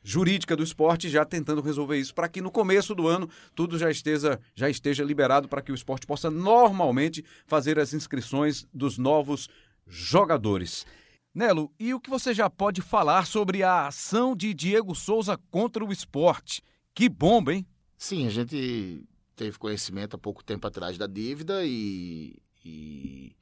jurídica 0.03 0.55
do 0.55 0.63
esporte, 0.63 1.09
já 1.09 1.23
tentando 1.23 1.61
resolver 1.61 1.97
isso, 1.97 2.13
para 2.13 2.27
que 2.27 2.41
no 2.41 2.51
começo 2.51 2.93
do 2.93 3.07
ano 3.07 3.29
tudo 3.55 3.77
já 3.77 3.89
esteja, 3.89 4.39
já 4.53 4.69
esteja 4.69 5.03
liberado 5.03 5.47
para 5.47 5.61
que 5.61 5.71
o 5.71 5.75
esporte 5.75 6.05
possa 6.05 6.29
normalmente 6.29 7.23
fazer 7.47 7.79
as 7.79 7.93
inscrições 7.93 8.67
dos 8.73 8.97
novos 8.97 9.47
jogadores. 9.87 10.85
Nelo, 11.33 11.71
e 11.79 11.93
o 11.93 11.99
que 11.99 12.09
você 12.09 12.33
já 12.33 12.49
pode 12.49 12.81
falar 12.81 13.25
sobre 13.25 13.63
a 13.63 13.87
ação 13.87 14.35
de 14.35 14.53
Diego 14.53 14.93
Souza 14.93 15.39
contra 15.49 15.83
o 15.83 15.91
esporte? 15.91 16.61
Que 16.93 17.09
bomba, 17.09 17.53
hein? 17.53 17.65
Sim, 17.97 18.27
a 18.27 18.29
gente 18.29 19.03
teve 19.35 19.57
conhecimento 19.57 20.15
há 20.15 20.19
pouco 20.19 20.43
tempo 20.43 20.67
atrás 20.67 20.97
da 20.97 21.07
dívida 21.07 21.65
e, 21.65 22.35
e 22.63 23.35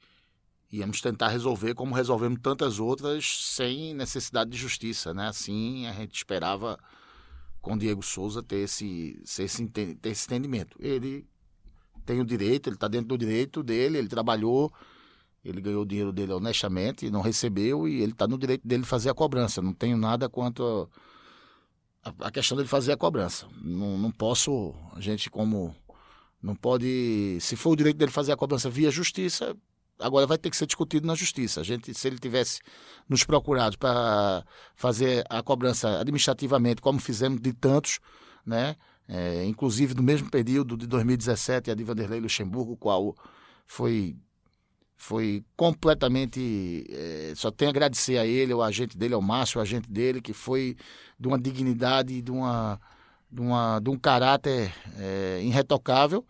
íamos 0.72 1.00
tentar 1.00 1.28
resolver 1.28 1.74
como 1.74 1.94
resolvemos 1.94 2.40
tantas 2.42 2.80
outras 2.80 3.26
sem 3.54 3.94
necessidade 3.94 4.50
de 4.50 4.56
justiça, 4.56 5.12
né? 5.12 5.28
Assim 5.28 5.86
a 5.86 5.92
gente 5.92 6.16
esperava 6.16 6.78
com 7.60 7.78
Diego 7.78 8.02
Souza 8.02 8.42
ter 8.42 8.64
esse, 8.64 9.22
ter 9.34 10.10
esse, 10.10 10.26
entendimento. 10.26 10.76
Ele 10.80 11.26
tem 12.04 12.20
o 12.20 12.24
direito, 12.24 12.68
ele 12.68 12.76
está 12.76 12.88
dentro 12.88 13.08
do 13.08 13.18
direito 13.18 13.62
dele, 13.62 13.98
ele 13.98 14.08
trabalhou, 14.08 14.72
ele 15.44 15.60
ganhou 15.60 15.82
o 15.82 15.86
dinheiro 15.86 16.12
dele 16.12 16.32
honestamente, 16.32 17.10
não 17.10 17.20
recebeu 17.20 17.86
e 17.86 18.00
ele 18.00 18.12
está 18.12 18.26
no 18.26 18.38
direito 18.38 18.66
dele 18.66 18.84
fazer 18.84 19.10
a 19.10 19.14
cobrança. 19.14 19.62
Não 19.62 19.72
tenho 19.72 19.96
nada 19.96 20.28
quanto 20.28 20.90
a, 22.02 22.12
a 22.26 22.30
questão 22.30 22.56
dele 22.56 22.68
fazer 22.68 22.92
a 22.92 22.96
cobrança. 22.96 23.46
Não, 23.60 23.96
não 23.96 24.10
posso, 24.10 24.74
a 24.94 25.00
gente 25.00 25.30
como 25.30 25.74
não 26.42 26.54
pode. 26.54 27.38
Se 27.40 27.54
for 27.56 27.70
o 27.70 27.76
direito 27.76 27.96
dele 27.96 28.10
fazer 28.10 28.32
a 28.32 28.36
cobrança 28.36 28.68
via 28.68 28.90
justiça, 28.90 29.56
agora 29.98 30.26
vai 30.26 30.36
ter 30.36 30.50
que 30.50 30.56
ser 30.56 30.66
discutido 30.66 31.06
na 31.06 31.14
justiça. 31.14 31.60
A 31.60 31.64
gente, 31.64 31.94
se 31.94 32.08
ele 32.08 32.18
tivesse 32.18 32.60
nos 33.08 33.24
procurado 33.24 33.78
para 33.78 34.44
fazer 34.74 35.24
a 35.28 35.42
cobrança 35.42 36.00
administrativamente, 36.00 36.82
como 36.82 36.98
fizemos 36.98 37.40
de 37.40 37.52
tantos, 37.52 38.00
né? 38.44 38.76
É, 39.08 39.44
inclusive 39.44 39.94
no 39.94 40.02
mesmo 40.02 40.30
período 40.30 40.76
de 40.76 40.86
2017, 40.86 41.70
a 41.70 41.74
de 41.74 41.84
Vanderlei 41.84 42.20
Luxemburgo, 42.20 42.76
qual 42.76 43.14
foi 43.66 44.16
foi 44.96 45.44
completamente. 45.56 46.84
É, 46.88 47.32
só 47.34 47.50
tenho 47.50 47.70
a 47.70 47.72
agradecer 47.72 48.18
a 48.18 48.26
ele, 48.26 48.52
ao 48.52 48.62
agente 48.62 48.96
dele, 48.96 49.14
ao 49.14 49.20
Márcio, 49.20 49.58
o 49.58 49.62
agente 49.62 49.90
dele, 49.90 50.20
que 50.20 50.32
foi 50.32 50.76
de 51.18 51.26
uma 51.26 51.38
dignidade, 51.38 52.22
de 52.22 52.30
uma 52.30 52.80
de, 53.32 53.40
uma, 53.40 53.80
de 53.80 53.88
um 53.88 53.98
caráter 53.98 54.72
é, 54.98 55.40
irretocável, 55.42 56.24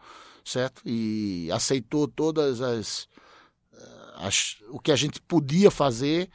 certo? 0.44 0.82
E 0.86 1.50
aceitou 1.50 2.06
todas 2.06 2.60
as, 2.60 3.08
as, 4.16 4.56
o 4.70 4.78
que 4.78 4.92
a 4.92 4.96
gente 4.96 5.20
podia 5.20 5.70
fazer 5.70 6.30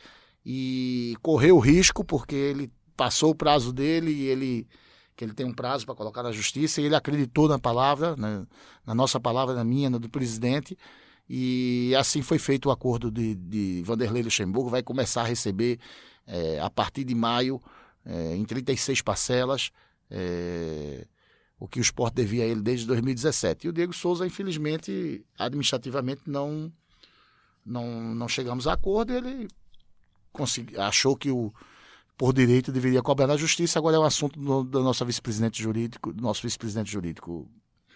e 0.45 1.15
correu 1.21 1.55
o 1.55 1.59
risco, 1.59 2.03
porque 2.03 2.35
ele 2.35 2.71
passou 2.95 3.31
o 3.31 3.35
prazo 3.35 3.71
dele 3.71 4.11
e 4.11 4.25
ele 4.25 4.67
que 5.15 5.25
ele 5.25 5.33
tem 5.33 5.47
um 5.47 5.53
prazo 5.53 5.83
para 5.83 5.95
colocar 5.95 6.21
na 6.21 6.31
justiça, 6.31 6.79
e 6.79 6.85
ele 6.85 6.95
acreditou 6.95 7.49
na 7.49 7.57
palavra, 7.57 8.15
na, 8.15 8.45
na, 8.85 8.93
nossa 8.93 9.19
palavra, 9.19 9.55
na 9.55 9.63
minha, 9.63 9.89
na 9.89 9.97
do 9.97 10.07
presidente, 10.07 10.77
e 11.27 11.91
assim 11.97 12.21
foi 12.21 12.37
feito 12.37 12.69
o 12.69 12.71
acordo 12.71 13.09
de, 13.09 13.33
de 13.33 13.81
Vanderlei 13.83 14.21
Luxemburgo, 14.21 14.69
vai 14.69 14.83
começar 14.83 15.21
a 15.21 15.25
receber 15.25 15.79
é, 16.27 16.59
a 16.59 16.69
partir 16.69 17.03
de 17.03 17.15
maio, 17.15 17.59
é, 18.05 18.35
em 18.35 18.45
36 18.45 19.01
parcelas, 19.01 19.71
é, 20.09 21.07
o 21.59 21.67
que 21.67 21.79
o 21.79 21.81
esporte 21.81 22.15
devia 22.15 22.43
a 22.43 22.47
ele 22.47 22.61
desde 22.61 22.85
2017. 22.85 23.65
E 23.65 23.69
o 23.69 23.73
Diego 23.73 23.93
Souza, 23.93 24.25
infelizmente, 24.25 25.25
administrativamente 25.37 26.21
não, 26.27 26.71
não, 27.65 28.15
não 28.15 28.27
chegamos 28.27 28.67
a 28.67 28.73
acordo, 28.73 29.13
ele 29.13 29.47
consegui, 30.31 30.77
achou 30.77 31.15
que 31.15 31.31
o 31.31 31.53
por 32.17 32.33
direito 32.33 32.71
deveria 32.71 33.03
cobrar 33.03 33.27
na 33.27 33.37
justiça, 33.37 33.77
agora 33.77 33.95
é 33.95 33.99
um 33.99 34.03
assunto 34.03 34.39
do, 34.39 34.63
do 34.63 34.81
nosso 34.81 35.05
vice-presidente 35.05 35.61
jurídico, 35.61 36.11
do 36.11 36.23
nosso 36.23 36.41
vice-presidente 36.41 36.91
jurídico. 36.91 37.47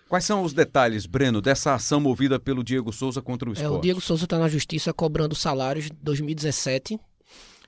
Quais 0.08 0.26
são 0.26 0.44
os 0.44 0.54
detalhes, 0.54 1.08
Breno, 1.08 1.42
dessa 1.42 1.74
ação 1.74 2.00
movida 2.00 2.40
pelo 2.40 2.64
Diego 2.64 2.94
Souza 2.94 3.20
contra 3.22 3.50
o 3.50 3.54
esporte? 3.54 3.74
É, 3.74 3.78
o 3.78 3.82
Diego 3.82 4.00
Souza 4.00 4.26
está 4.26 4.38
na 4.38 4.48
justiça 4.48 4.94
cobrando 4.94 5.34
salários 5.34 5.86
de 5.86 5.94
2017 5.94 7.00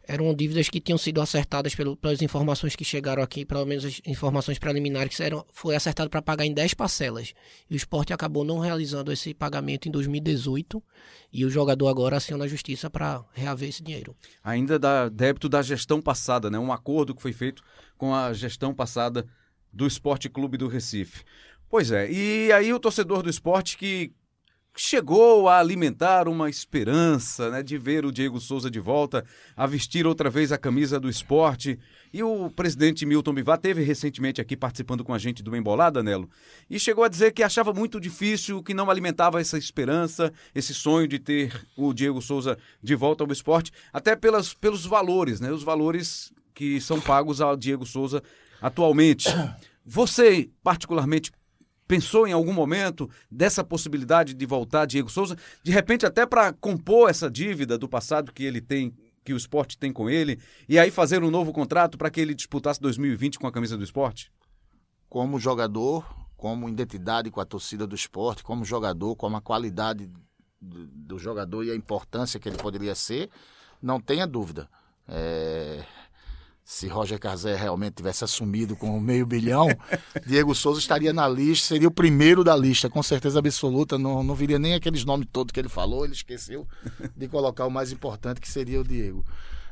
eram 0.05 0.33
dívidas 0.33 0.69
que 0.69 0.79
tinham 0.79 0.97
sido 0.97 1.21
acertadas 1.21 1.73
pelo, 1.73 1.95
pelas 1.95 2.21
informações 2.21 2.75
que 2.75 2.83
chegaram 2.83 3.23
aqui, 3.23 3.45
pelo 3.45 3.65
menos 3.65 3.85
as 3.85 4.01
informações 4.05 4.59
preliminares, 4.59 5.15
que 5.15 5.23
eram, 5.23 5.45
foi 5.51 5.75
acertado 5.75 6.09
para 6.09 6.21
pagar 6.21 6.45
em 6.45 6.53
10 6.53 6.73
parcelas. 6.73 7.33
E 7.69 7.73
o 7.73 7.77
esporte 7.77 8.13
acabou 8.13 8.43
não 8.43 8.59
realizando 8.59 9.11
esse 9.11 9.33
pagamento 9.33 9.87
em 9.87 9.91
2018 9.91 10.83
e 11.31 11.45
o 11.45 11.49
jogador 11.49 11.87
agora 11.87 12.17
aciona 12.17 12.45
a 12.45 12.47
justiça 12.47 12.89
para 12.89 13.23
reaver 13.33 13.69
esse 13.69 13.81
dinheiro. 13.81 14.15
Ainda 14.43 14.77
dá 14.77 15.07
débito 15.07 15.47
da 15.47 15.61
gestão 15.61 16.01
passada, 16.01 16.49
né? 16.49 16.59
um 16.59 16.73
acordo 16.73 17.15
que 17.15 17.21
foi 17.21 17.33
feito 17.33 17.63
com 17.97 18.13
a 18.13 18.33
gestão 18.33 18.73
passada 18.73 19.25
do 19.71 19.87
Esporte 19.87 20.29
Clube 20.29 20.57
do 20.57 20.67
Recife. 20.67 21.23
Pois 21.69 21.91
é, 21.91 22.11
e 22.11 22.51
aí 22.51 22.71
o 22.71 22.79
torcedor 22.79 23.23
do 23.23 23.29
esporte 23.29 23.77
que 23.77 24.13
chegou 24.75 25.47
a 25.47 25.59
alimentar 25.59 26.27
uma 26.27 26.49
esperança 26.49 27.49
né, 27.49 27.61
de 27.61 27.77
ver 27.77 28.05
o 28.05 28.11
Diego 28.11 28.39
Souza 28.39 28.71
de 28.71 28.79
volta, 28.79 29.23
a 29.55 29.67
vestir 29.67 30.07
outra 30.07 30.29
vez 30.29 30.51
a 30.51 30.57
camisa 30.57 30.99
do 30.99 31.09
esporte. 31.09 31.79
E 32.11 32.23
o 32.23 32.49
presidente 32.49 33.05
Milton 33.05 33.33
Bivar 33.33 33.57
teve 33.57 33.83
recentemente 33.83 34.41
aqui 34.41 34.57
participando 34.57 35.03
com 35.03 35.13
a 35.13 35.17
gente 35.17 35.43
do 35.43 35.55
Embolada, 35.55 36.01
Nelo, 36.01 36.29
e 36.69 36.79
chegou 36.79 37.03
a 37.03 37.07
dizer 37.07 37.31
que 37.31 37.43
achava 37.43 37.73
muito 37.73 37.99
difícil, 37.99 38.63
que 38.63 38.73
não 38.73 38.89
alimentava 38.89 39.39
essa 39.39 39.57
esperança, 39.57 40.31
esse 40.53 40.73
sonho 40.73 41.07
de 41.07 41.19
ter 41.19 41.65
o 41.75 41.93
Diego 41.93 42.21
Souza 42.21 42.57
de 42.81 42.95
volta 42.95 43.23
ao 43.23 43.31
esporte, 43.31 43.71
até 43.91 44.15
pelas, 44.15 44.53
pelos 44.53 44.85
valores, 44.85 45.39
né, 45.39 45.51
os 45.51 45.63
valores 45.63 46.31
que 46.53 46.79
são 46.79 46.99
pagos 46.99 47.41
ao 47.41 47.57
Diego 47.57 47.85
Souza 47.85 48.21
atualmente. 48.61 49.27
Você, 49.85 50.49
particularmente, 50.63 51.31
pensou 51.87 52.27
em 52.27 52.31
algum 52.31 52.53
momento 52.53 53.09
dessa 53.29 53.63
possibilidade 53.63 54.33
de 54.33 54.45
voltar 54.45 54.85
Diego 54.85 55.09
Souza, 55.09 55.37
de 55.63 55.71
repente 55.71 56.05
até 56.05 56.25
para 56.25 56.53
compor 56.53 57.09
essa 57.09 57.29
dívida 57.29 57.77
do 57.77 57.87
passado 57.87 58.31
que 58.31 58.43
ele 58.43 58.61
tem, 58.61 58.93
que 59.23 59.33
o 59.33 59.37
esporte 59.37 59.77
tem 59.77 59.91
com 59.91 60.09
ele, 60.09 60.39
e 60.67 60.77
aí 60.77 60.91
fazer 60.91 61.23
um 61.23 61.31
novo 61.31 61.51
contrato 61.53 61.97
para 61.97 62.09
que 62.09 62.19
ele 62.19 62.33
disputasse 62.33 62.79
2020 62.81 63.39
com 63.39 63.47
a 63.47 63.51
camisa 63.51 63.77
do 63.77 63.83
esporte? 63.83 64.31
Como 65.09 65.39
jogador, 65.39 66.05
como 66.35 66.67
identidade 66.67 67.31
com 67.31 67.39
a 67.39 67.45
torcida 67.45 67.87
do 67.87 67.95
esporte, 67.95 68.43
como 68.43 68.65
jogador, 68.65 69.15
como 69.15 69.37
a 69.37 69.41
qualidade 69.41 70.09
do, 70.59 70.87
do 70.87 71.19
jogador 71.19 71.63
e 71.63 71.71
a 71.71 71.75
importância 71.75 72.39
que 72.39 72.49
ele 72.49 72.57
poderia 72.57 72.95
ser, 72.95 73.29
não 73.81 73.99
tenha 73.99 74.25
dúvida. 74.25 74.69
É, 75.07 75.83
se 76.65 76.87
Roger 76.87 77.19
Cazé 77.19 77.55
realmente 77.55 77.95
tivesse 77.95 78.23
assumido 78.23 78.75
com 78.75 78.99
meio 78.99 79.25
bilhão, 79.25 79.67
Diego 80.25 80.55
Souza 80.55 80.79
estaria 80.79 81.11
na 81.11 81.27
lista, 81.27 81.67
seria 81.67 81.87
o 81.87 81.91
primeiro 81.91 82.43
da 82.43 82.55
lista, 82.55 82.89
com 82.89 83.03
certeza 83.03 83.39
absoluta. 83.39 83.97
Não, 83.97 84.23
não 84.23 84.33
viria 84.33 84.57
nem 84.57 84.73
aqueles 84.73 85.03
nomes 85.03 85.27
todos 85.31 85.51
que 85.51 85.59
ele 85.59 85.69
falou, 85.69 86.05
ele 86.05 86.13
esqueceu 86.13 86.65
de 87.15 87.27
colocar 87.27 87.65
o 87.65 87.71
mais 87.71 87.91
importante, 87.91 88.39
que 88.39 88.49
seria 88.49 88.79
o 88.79 88.83
Diego. 88.83 89.25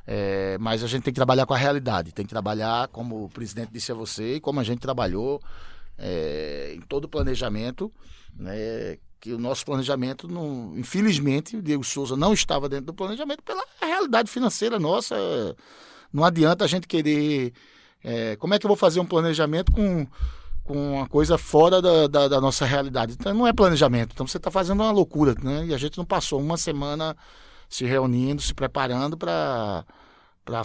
É, 0.06 0.58
mas 0.60 0.84
a 0.84 0.88
gente 0.88 1.04
tem 1.04 1.14
que 1.14 1.18
trabalhar 1.18 1.46
com 1.46 1.54
a 1.54 1.58
realidade, 1.58 2.12
tem 2.12 2.26
que 2.26 2.30
trabalhar, 2.30 2.88
como 2.90 3.26
o 3.26 3.30
presidente 3.30 3.72
disse 3.72 3.92
a 3.92 3.96
você, 3.96 4.36
e 4.36 4.40
como 4.42 4.60
a 4.60 4.64
gente 4.64 4.80
trabalhou 4.80 5.42
é, 5.98 6.74
em 6.76 6.82
todo 6.82 7.06
o 7.06 7.10
planejamento, 7.10 7.92
né, 8.36 8.98
que 9.20 9.32
o 9.32 9.38
nosso 9.38 9.64
planejamento, 9.64 10.28
não, 10.28 10.74
infelizmente, 10.76 11.56
o 11.56 11.62
Diego 11.62 11.84
Souza 11.84 12.18
não 12.18 12.34
estava 12.34 12.68
dentro 12.68 12.88
do 12.88 12.94
planejamento 12.94 13.44
pela 13.44 13.64
realidade 13.80 14.30
financeira 14.30 14.80
nossa. 14.80 15.16
Não 16.12 16.24
adianta 16.24 16.66
a 16.66 16.68
gente 16.68 16.88
querer. 16.88 17.54
É, 18.04 18.36
como 18.38 18.54
é 18.54 18.60
que 18.60 18.66
eu 18.66 18.70
vou 18.70 18.78
fazer 18.78 19.00
um 19.00 19.06
planejamento 19.06 19.72
com, 19.72 20.08
com 20.64 20.96
uma 20.96 21.08
coisa 21.08 21.38
fora 21.38 21.82
da, 21.82 22.08
da, 22.08 22.28
da 22.28 22.42
nossa 22.42 22.66
realidade? 22.66 23.14
Então, 23.14 23.34
não 23.34 23.48
é 23.48 23.54
planejamento. 23.54 24.12
Então 24.14 24.28
você 24.28 24.38
está 24.38 24.52
fazendo 24.52 24.82
uma 24.82 24.92
loucura, 24.92 25.36
né? 25.42 25.66
E 25.68 25.74
a 25.74 25.78
gente 25.78 25.98
não 25.98 26.06
passou 26.06 26.40
uma 26.40 26.58
semana 26.58 27.16
se 27.70 27.86
reunindo, 27.86 28.42
se 28.42 28.54
preparando 28.54 29.18
para 29.18 29.86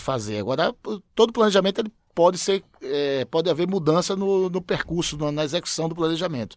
fazer. 0.00 0.38
Agora, 0.38 0.74
todo 1.14 1.32
planejamento 1.32 1.80
ele 1.80 1.92
pode 2.14 2.38
ser, 2.38 2.64
é, 2.82 3.24
pode 3.26 3.48
haver 3.50 3.68
mudança 3.68 4.16
no, 4.16 4.48
no 4.48 4.62
percurso, 4.62 5.16
na, 5.18 5.30
na 5.30 5.44
execução 5.44 5.88
do 5.88 5.94
planejamento. 5.94 6.56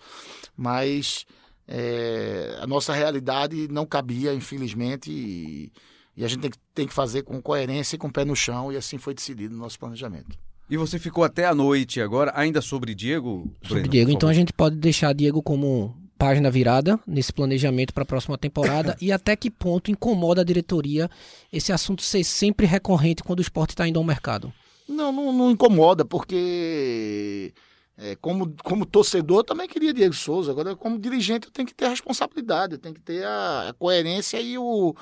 Mas 0.56 1.26
é, 1.68 2.58
a 2.60 2.66
nossa 2.66 2.94
realidade 2.94 3.68
não 3.68 3.86
cabia, 3.86 4.34
infelizmente, 4.34 5.12
e, 5.12 5.72
e 6.20 6.26
a 6.26 6.28
gente 6.28 6.42
tem 6.42 6.52
que, 6.52 6.58
tem 6.76 6.86
que 6.86 6.94
fazer 6.94 7.24
com 7.24 7.42
coerência 7.42 7.96
e 7.96 7.98
com 7.98 8.08
o 8.08 8.12
pé 8.12 8.26
no 8.26 8.36
chão, 8.36 8.74
e 8.74 8.76
assim 8.76 8.98
foi 8.98 9.14
decidido 9.14 9.56
no 9.56 9.62
nosso 9.62 9.80
planejamento. 9.80 10.38
E 10.70 10.76
você 10.76 11.00
ficou 11.00 11.24
até 11.24 11.46
a 11.46 11.56
noite 11.56 12.02
agora, 12.02 12.34
ainda 12.36 12.60
sobre 12.60 12.94
Diego? 12.94 13.50
Sobre 13.64 13.84
Breno, 13.84 13.90
Diego, 13.90 14.12
então 14.12 14.28
a 14.28 14.34
gente 14.34 14.52
pode 14.52 14.76
deixar 14.76 15.14
Diego 15.14 15.42
como 15.42 15.96
página 16.18 16.52
virada 16.52 17.00
nesse 17.08 17.32
planejamento 17.32 17.94
para 17.94 18.04
a 18.04 18.06
próxima 18.06 18.38
temporada 18.38 18.98
e 19.00 19.14
até 19.14 19.34
que 19.34 19.50
ponto 19.50 19.90
incomoda 19.90 20.42
a 20.42 20.44
diretoria 20.44 21.10
esse 21.54 21.72
assunto 21.72 22.02
ser 22.02 22.26
sempre 22.26 22.68
recorrente 22.68 23.24
quando 23.24 23.40
o 23.40 23.42
esporte 23.42 23.70
está 23.70 23.88
indo 23.88 23.98
ao 23.98 24.04
mercado? 24.04 24.52
Não, 24.90 25.14
não, 25.14 25.32
não 25.32 25.52
incomoda, 25.52 26.04
porque 26.04 27.54
é, 27.98 28.18
como, 28.18 28.54
como 28.62 28.86
torcedor 28.86 29.46
também 29.46 29.70
queria 29.70 29.94
Diego 29.94 30.14
Souza, 30.14 30.52
agora 30.52 30.76
como 30.76 31.00
dirigente 31.00 31.48
eu 31.48 31.54
tenho 31.54 31.66
que 31.66 31.74
ter 31.74 31.86
a 31.86 31.90
responsabilidade, 31.90 32.74
eu 32.74 32.80
tenho 32.80 32.94
que 32.94 33.02
ter 33.02 33.24
a, 33.24 33.70
a 33.70 33.74
coerência 33.74 34.42
e 34.42 34.58
o 34.58 34.94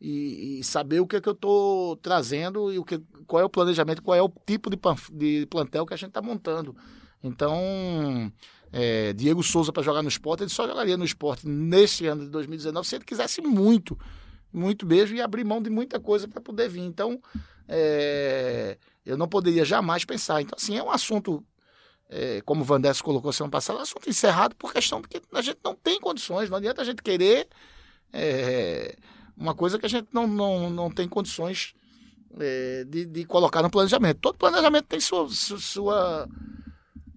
e, 0.00 0.60
e, 0.60 0.64
saber 0.64 1.00
o 1.00 1.06
que 1.06 1.16
é 1.16 1.20
que 1.20 1.28
eu 1.28 1.34
estou 1.34 1.96
trazendo 1.96 2.72
e 2.72 2.78
o 2.78 2.84
que, 2.84 2.98
qual 3.26 3.42
é 3.42 3.44
o 3.44 3.50
planejamento, 3.50 4.02
qual 4.02 4.16
é 4.16 4.22
o 4.22 4.32
tipo 4.46 4.70
de, 4.70 4.78
de 5.12 5.46
plantel 5.46 5.84
que 5.84 5.92
a 5.92 5.96
gente 5.96 6.08
está 6.08 6.22
montando. 6.22 6.74
Então, 7.22 8.32
é, 8.72 9.12
Diego 9.12 9.42
Souza 9.42 9.72
para 9.72 9.82
jogar 9.82 10.02
no 10.02 10.08
esporte, 10.08 10.42
ele 10.42 10.50
só 10.50 10.66
jogaria 10.66 10.96
no 10.96 11.04
esporte 11.04 11.46
nesse 11.46 12.06
ano 12.06 12.24
de 12.24 12.30
2019 12.30 12.86
se 12.86 12.96
ele 12.96 13.04
quisesse 13.04 13.42
muito, 13.42 13.98
muito 14.52 14.86
mesmo 14.86 15.16
e 15.16 15.20
abrir 15.20 15.44
mão 15.44 15.60
de 15.60 15.68
muita 15.68 16.00
coisa 16.00 16.26
para 16.26 16.40
poder 16.40 16.68
vir. 16.68 16.80
Então, 16.82 17.20
é, 17.68 18.78
eu 19.04 19.18
não 19.18 19.28
poderia 19.28 19.64
jamais 19.64 20.04
pensar. 20.04 20.40
Então, 20.40 20.56
assim, 20.56 20.78
é 20.78 20.82
um 20.82 20.90
assunto, 20.90 21.44
é, 22.08 22.40
como 22.42 22.62
o 22.62 22.64
Vandes 22.64 23.02
colocou 23.02 23.32
semana 23.32 23.50
passada, 23.50 23.78
é 23.78 23.80
um 23.80 23.82
assunto 23.82 24.08
encerrado 24.08 24.56
por 24.56 24.72
questão 24.72 25.02
de 25.02 25.08
que 25.08 25.20
a 25.32 25.42
gente 25.42 25.58
não 25.62 25.74
tem 25.74 26.00
condições, 26.00 26.48
não 26.48 26.56
adianta 26.56 26.80
a 26.80 26.84
gente 26.84 27.02
querer. 27.02 27.48
É, 28.12 28.96
uma 29.40 29.54
coisa 29.54 29.78
que 29.78 29.86
a 29.86 29.88
gente 29.88 30.06
não, 30.12 30.26
não, 30.26 30.68
não 30.68 30.90
tem 30.90 31.08
condições 31.08 31.74
é, 32.38 32.84
de, 32.84 33.06
de 33.06 33.24
colocar 33.24 33.62
no 33.62 33.70
planejamento. 33.70 34.20
Todo 34.20 34.36
planejamento 34.36 34.84
tem 34.84 35.00
sua, 35.00 35.26
sua, 35.30 36.28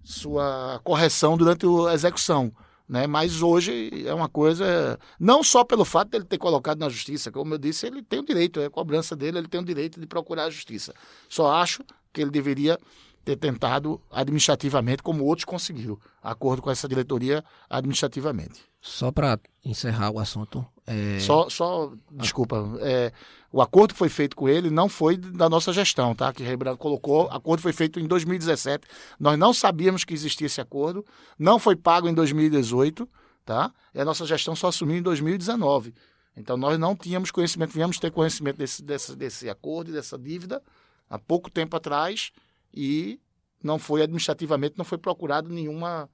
sua 0.02 0.80
correção 0.82 1.36
durante 1.36 1.66
a 1.88 1.92
execução. 1.92 2.50
Né? 2.88 3.06
Mas 3.06 3.42
hoje 3.42 4.06
é 4.06 4.14
uma 4.14 4.28
coisa, 4.28 4.98
não 5.20 5.42
só 5.42 5.64
pelo 5.64 5.84
fato 5.84 6.10
dele 6.10 6.24
ter 6.24 6.38
colocado 6.38 6.78
na 6.78 6.88
justiça, 6.88 7.30
como 7.30 7.54
eu 7.54 7.58
disse, 7.58 7.86
ele 7.86 8.02
tem 8.02 8.20
o 8.20 8.24
direito, 8.24 8.58
é 8.58 8.66
a 8.66 8.70
cobrança 8.70 9.14
dele, 9.14 9.38
ele 9.38 9.48
tem 9.48 9.60
o 9.60 9.64
direito 9.64 10.00
de 10.00 10.06
procurar 10.06 10.44
a 10.44 10.50
justiça. 10.50 10.94
Só 11.28 11.52
acho 11.52 11.84
que 12.12 12.22
ele 12.22 12.30
deveria 12.30 12.78
ter 13.24 13.36
tentado 13.36 14.00
administrativamente, 14.10 15.02
como 15.02 15.24
outros 15.24 15.44
conseguiram, 15.44 15.98
acordo 16.22 16.62
com 16.62 16.70
essa 16.70 16.86
diretoria 16.86 17.44
administrativamente. 17.68 18.62
Só 18.80 19.10
para 19.10 19.40
encerrar 19.64 20.10
o 20.10 20.18
assunto. 20.18 20.64
É... 20.86 21.18
Só, 21.18 21.48
só, 21.48 21.92
desculpa, 22.12 22.76
é, 22.80 23.12
o 23.50 23.62
acordo 23.62 23.94
que 23.94 23.98
foi 23.98 24.10
feito 24.10 24.36
com 24.36 24.46
ele 24.48 24.68
não 24.68 24.88
foi 24.88 25.16
da 25.16 25.48
nossa 25.48 25.72
gestão, 25.72 26.14
tá? 26.14 26.32
Que 26.32 26.42
Rebranco 26.42 26.76
colocou, 26.76 27.24
o 27.24 27.30
acordo 27.30 27.62
foi 27.62 27.72
feito 27.72 27.98
em 27.98 28.06
2017. 28.06 28.86
Nós 29.18 29.38
não 29.38 29.54
sabíamos 29.54 30.04
que 30.04 30.12
existia 30.12 30.46
esse 30.46 30.60
acordo, 30.60 31.04
não 31.38 31.58
foi 31.58 31.74
pago 31.74 32.08
em 32.08 32.12
2018, 32.12 33.08
tá? 33.44 33.72
E 33.94 34.00
a 34.00 34.04
nossa 34.04 34.26
gestão 34.26 34.54
só 34.54 34.68
assumiu 34.68 34.98
em 34.98 35.02
2019. 35.02 35.94
Então 36.36 36.56
nós 36.56 36.78
não 36.78 36.94
tínhamos 36.94 37.30
conhecimento, 37.30 37.72
viemos 37.72 37.98
ter 37.98 38.10
conhecimento 38.10 38.58
desse, 38.58 38.82
desse, 38.82 39.16
desse 39.16 39.48
acordo 39.48 39.90
e 39.90 39.94
dessa 39.94 40.18
dívida 40.18 40.60
há 41.08 41.18
pouco 41.18 41.50
tempo 41.50 41.76
atrás 41.76 42.32
e 42.74 43.20
não 43.62 43.78
foi 43.78 44.02
administrativamente, 44.02 44.74
não 44.76 44.84
foi 44.84 44.98
procurado 44.98 45.48
nenhuma 45.48 46.08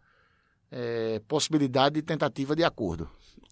é, 0.71 1.21
possibilidade 1.26 1.97
de 1.97 2.02
tentativa 2.02 2.55
de 2.55 2.62
acordo. 2.62 3.09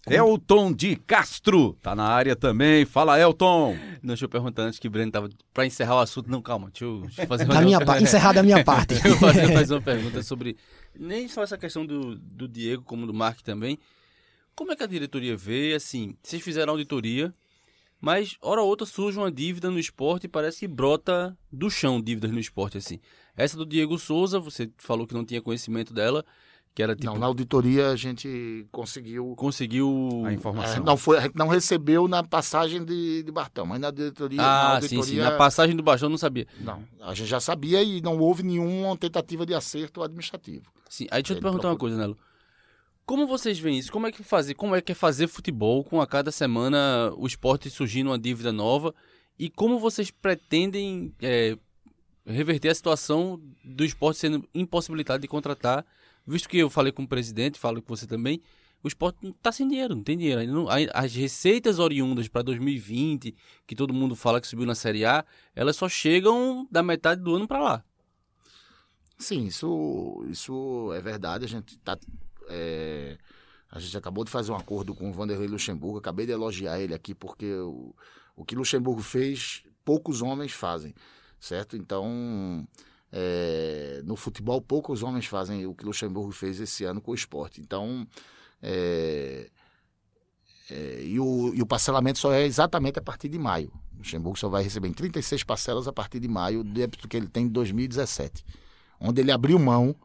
Elton 0.07 0.71
de 0.73 0.95
Castro 0.95 1.73
tá 1.81 1.95
na 1.95 2.05
área 2.05 2.35
também. 2.35 2.85
Fala, 2.85 3.19
Elton. 3.19 3.75
Não, 4.01 4.07
deixa 4.07 4.25
eu 4.25 4.29
perguntar 4.29 4.63
antes 4.63 4.79
que 4.79 4.87
o 4.87 4.91
Breno 4.91 5.11
tava 5.11 5.29
para 5.53 5.65
encerrar 5.65 5.95
o 5.95 5.99
assunto. 5.99 6.31
Não, 6.31 6.41
calma, 6.41 6.69
deixa 6.69 6.85
eu, 6.85 7.01
deixa 7.01 7.23
eu 7.23 7.27
fazer 7.27 7.45
da 7.45 7.61
minha 7.61 7.85
pa... 7.85 7.99
encerrar 7.99 8.33
da 8.33 8.41
minha 8.41 8.63
parte. 8.65 8.95
deixa 8.95 9.07
eu 9.09 9.17
fazer 9.17 9.53
mais 9.53 9.69
uma 9.69 9.81
pergunta 9.81 10.23
sobre 10.23 10.57
nem 10.97 11.27
só 11.27 11.43
essa 11.43 11.57
questão 11.57 11.85
do, 11.85 12.15
do 12.17 12.47
Diego 12.47 12.83
como 12.83 13.05
do 13.05 13.13
Mark 13.13 13.41
também. 13.41 13.77
Como 14.55 14.71
é 14.71 14.75
que 14.75 14.83
a 14.83 14.87
diretoria 14.87 15.37
vê, 15.37 15.73
assim, 15.73 16.15
vocês 16.21 16.41
fizeram 16.41 16.71
auditoria, 16.71 17.33
mas 17.99 18.37
hora 18.41 18.61
ou 18.61 18.67
outra 18.67 18.85
surge 18.85 19.17
uma 19.17 19.31
dívida 19.31 19.69
no 19.69 19.79
esporte 19.79 20.25
e 20.25 20.27
parece 20.29 20.59
que 20.59 20.67
brota 20.67 21.37
do 21.51 21.69
chão 21.69 22.01
dívidas 22.01 22.31
no 22.31 22.39
esporte, 22.39 22.77
assim. 22.77 22.99
Essa 23.35 23.57
do 23.57 23.65
Diego 23.65 23.97
Souza, 23.97 24.39
você 24.39 24.69
falou 24.77 25.05
que 25.05 25.13
não 25.13 25.25
tinha 25.25 25.41
conhecimento 25.41 25.93
dela, 25.93 26.25
que 26.73 26.83
era 26.83 26.95
tipo... 26.95 27.11
Não, 27.11 27.19
na 27.19 27.25
auditoria 27.25 27.89
a 27.89 27.95
gente 27.95 28.67
conseguiu... 28.71 29.33
Conseguiu... 29.35 30.23
A 30.25 30.33
informação. 30.33 30.77
É, 30.77 30.79
não, 30.85 30.95
foi, 30.95 31.17
a 31.17 31.21
gente 31.21 31.35
não 31.35 31.47
recebeu 31.47 32.07
na 32.07 32.23
passagem 32.23 32.85
de, 32.85 33.23
de 33.23 33.31
Bartão, 33.31 33.65
mas 33.65 33.79
na 33.79 33.91
diretoria... 33.91 34.41
Ah, 34.41 34.43
na 34.43 34.75
auditoria, 34.75 35.03
sim, 35.03 35.11
sim. 35.11 35.17
Na 35.17 35.31
passagem 35.31 35.75
do 35.75 35.83
Baixão 35.83 36.07
eu 36.07 36.11
não 36.11 36.17
sabia. 36.17 36.47
Não, 36.61 36.83
a 37.01 37.13
gente 37.13 37.27
já 37.27 37.39
sabia 37.39 37.83
e 37.83 38.01
não 38.01 38.17
houve 38.17 38.43
nenhuma 38.43 38.95
tentativa 38.95 39.45
de 39.45 39.53
acerto 39.53 40.01
administrativo. 40.01 40.71
Sim, 40.89 41.07
aí 41.11 41.21
deixa 41.21 41.33
eu 41.33 41.37
te 41.37 41.41
perguntar 41.41 41.67
uma 41.67 41.75
procura. 41.75 41.95
coisa, 41.95 41.97
Nelo. 41.97 42.17
Como 43.09 43.25
vocês 43.25 43.57
veem 43.57 43.79
isso? 43.79 43.91
Como 43.91 44.05
é 44.05 44.11
que 44.11 44.21
fazer, 44.21 44.53
como 44.53 44.75
é 44.75 44.81
que 44.81 44.91
é 44.91 44.95
fazer 44.95 45.27
futebol 45.27 45.83
com 45.83 45.99
a 45.99 46.05
cada 46.05 46.31
semana 46.31 47.11
o 47.17 47.25
esporte 47.25 47.67
surgindo 47.67 48.11
uma 48.11 48.19
dívida 48.19 48.51
nova? 48.51 48.93
E 49.39 49.49
como 49.49 49.79
vocês 49.79 50.11
pretendem 50.11 51.11
é, 51.19 51.57
reverter 52.23 52.69
a 52.69 52.75
situação 52.75 53.41
do 53.63 53.83
esporte 53.83 54.19
sendo 54.19 54.47
impossibilitado 54.53 55.19
de 55.23 55.27
contratar, 55.27 55.83
visto 56.23 56.47
que 56.47 56.59
eu 56.59 56.69
falei 56.69 56.91
com 56.91 57.01
o 57.01 57.07
presidente, 57.07 57.57
falo 57.57 57.81
com 57.81 57.95
você 57.95 58.05
também, 58.05 58.43
o 58.83 58.87
esporte 58.87 59.25
está 59.27 59.51
sem 59.51 59.67
dinheiro, 59.67 59.95
não 59.95 60.03
tem 60.03 60.15
dinheiro. 60.15 60.45
não- 60.45 60.67
As 60.93 61.15
receitas 61.15 61.79
oriundas 61.79 62.27
para 62.27 62.43
2020, 62.43 63.33
que 63.65 63.75
todo 63.75 63.91
mundo 63.91 64.15
fala 64.15 64.39
que 64.39 64.45
subiu 64.45 64.67
na 64.67 64.75
Série 64.75 65.03
A, 65.03 65.25
elas 65.55 65.75
só 65.75 65.89
chegam 65.89 66.67
da 66.69 66.83
metade 66.83 67.23
do 67.23 67.33
ano 67.33 67.47
para 67.47 67.59
lá. 67.59 67.83
Sim, 69.17 69.45
isso, 69.45 70.23
isso 70.29 70.93
é 70.93 71.01
verdade. 71.01 71.45
A 71.45 71.47
gente 71.47 71.75
tá, 71.79 71.97
é, 72.49 73.17
a 73.71 73.79
gente 73.79 73.95
acabou 73.97 74.23
de 74.23 74.31
fazer 74.31 74.51
um 74.51 74.55
acordo 74.55 74.93
com 74.93 75.09
o 75.09 75.13
Vanderlei 75.13 75.47
Luxemburgo. 75.47 75.99
Acabei 75.99 76.25
de 76.25 76.31
elogiar 76.31 76.79
ele 76.79 76.93
aqui 76.93 77.13
porque 77.13 77.53
o, 77.53 77.95
o 78.35 78.43
que 78.43 78.55
Luxemburgo 78.55 79.01
fez, 79.01 79.63
poucos 79.85 80.21
homens 80.21 80.51
fazem, 80.51 80.93
certo? 81.39 81.77
Então, 81.77 82.67
é, 83.11 84.01
no 84.03 84.15
futebol, 84.15 84.61
poucos 84.61 85.03
homens 85.03 85.25
fazem 85.25 85.65
o 85.65 85.75
que 85.75 85.85
Luxemburgo 85.85 86.31
fez 86.31 86.59
esse 86.59 86.83
ano 86.83 86.99
com 86.99 87.11
o 87.11 87.15
esporte. 87.15 87.61
Então, 87.61 88.07
é, 88.61 89.49
é, 90.69 91.03
e, 91.03 91.19
o, 91.19 91.53
e 91.53 91.61
o 91.61 91.65
parcelamento 91.65 92.19
só 92.19 92.33
é 92.33 92.45
exatamente 92.45 92.99
a 92.99 93.01
partir 93.01 93.29
de 93.29 93.37
maio. 93.37 93.71
Luxemburgo 93.97 94.37
só 94.39 94.49
vai 94.49 94.63
receber 94.63 94.87
em 94.87 94.93
36 94.93 95.43
parcelas 95.43 95.87
a 95.87 95.93
partir 95.93 96.19
de 96.19 96.27
maio, 96.27 96.63
débito 96.63 97.07
que 97.07 97.17
ele 97.17 97.27
tem 97.27 97.45
em 97.45 97.49
2017 97.49 98.43
onde 98.99 99.21
ele 99.21 99.31
abriu 99.31 99.57
mão, 99.57 99.95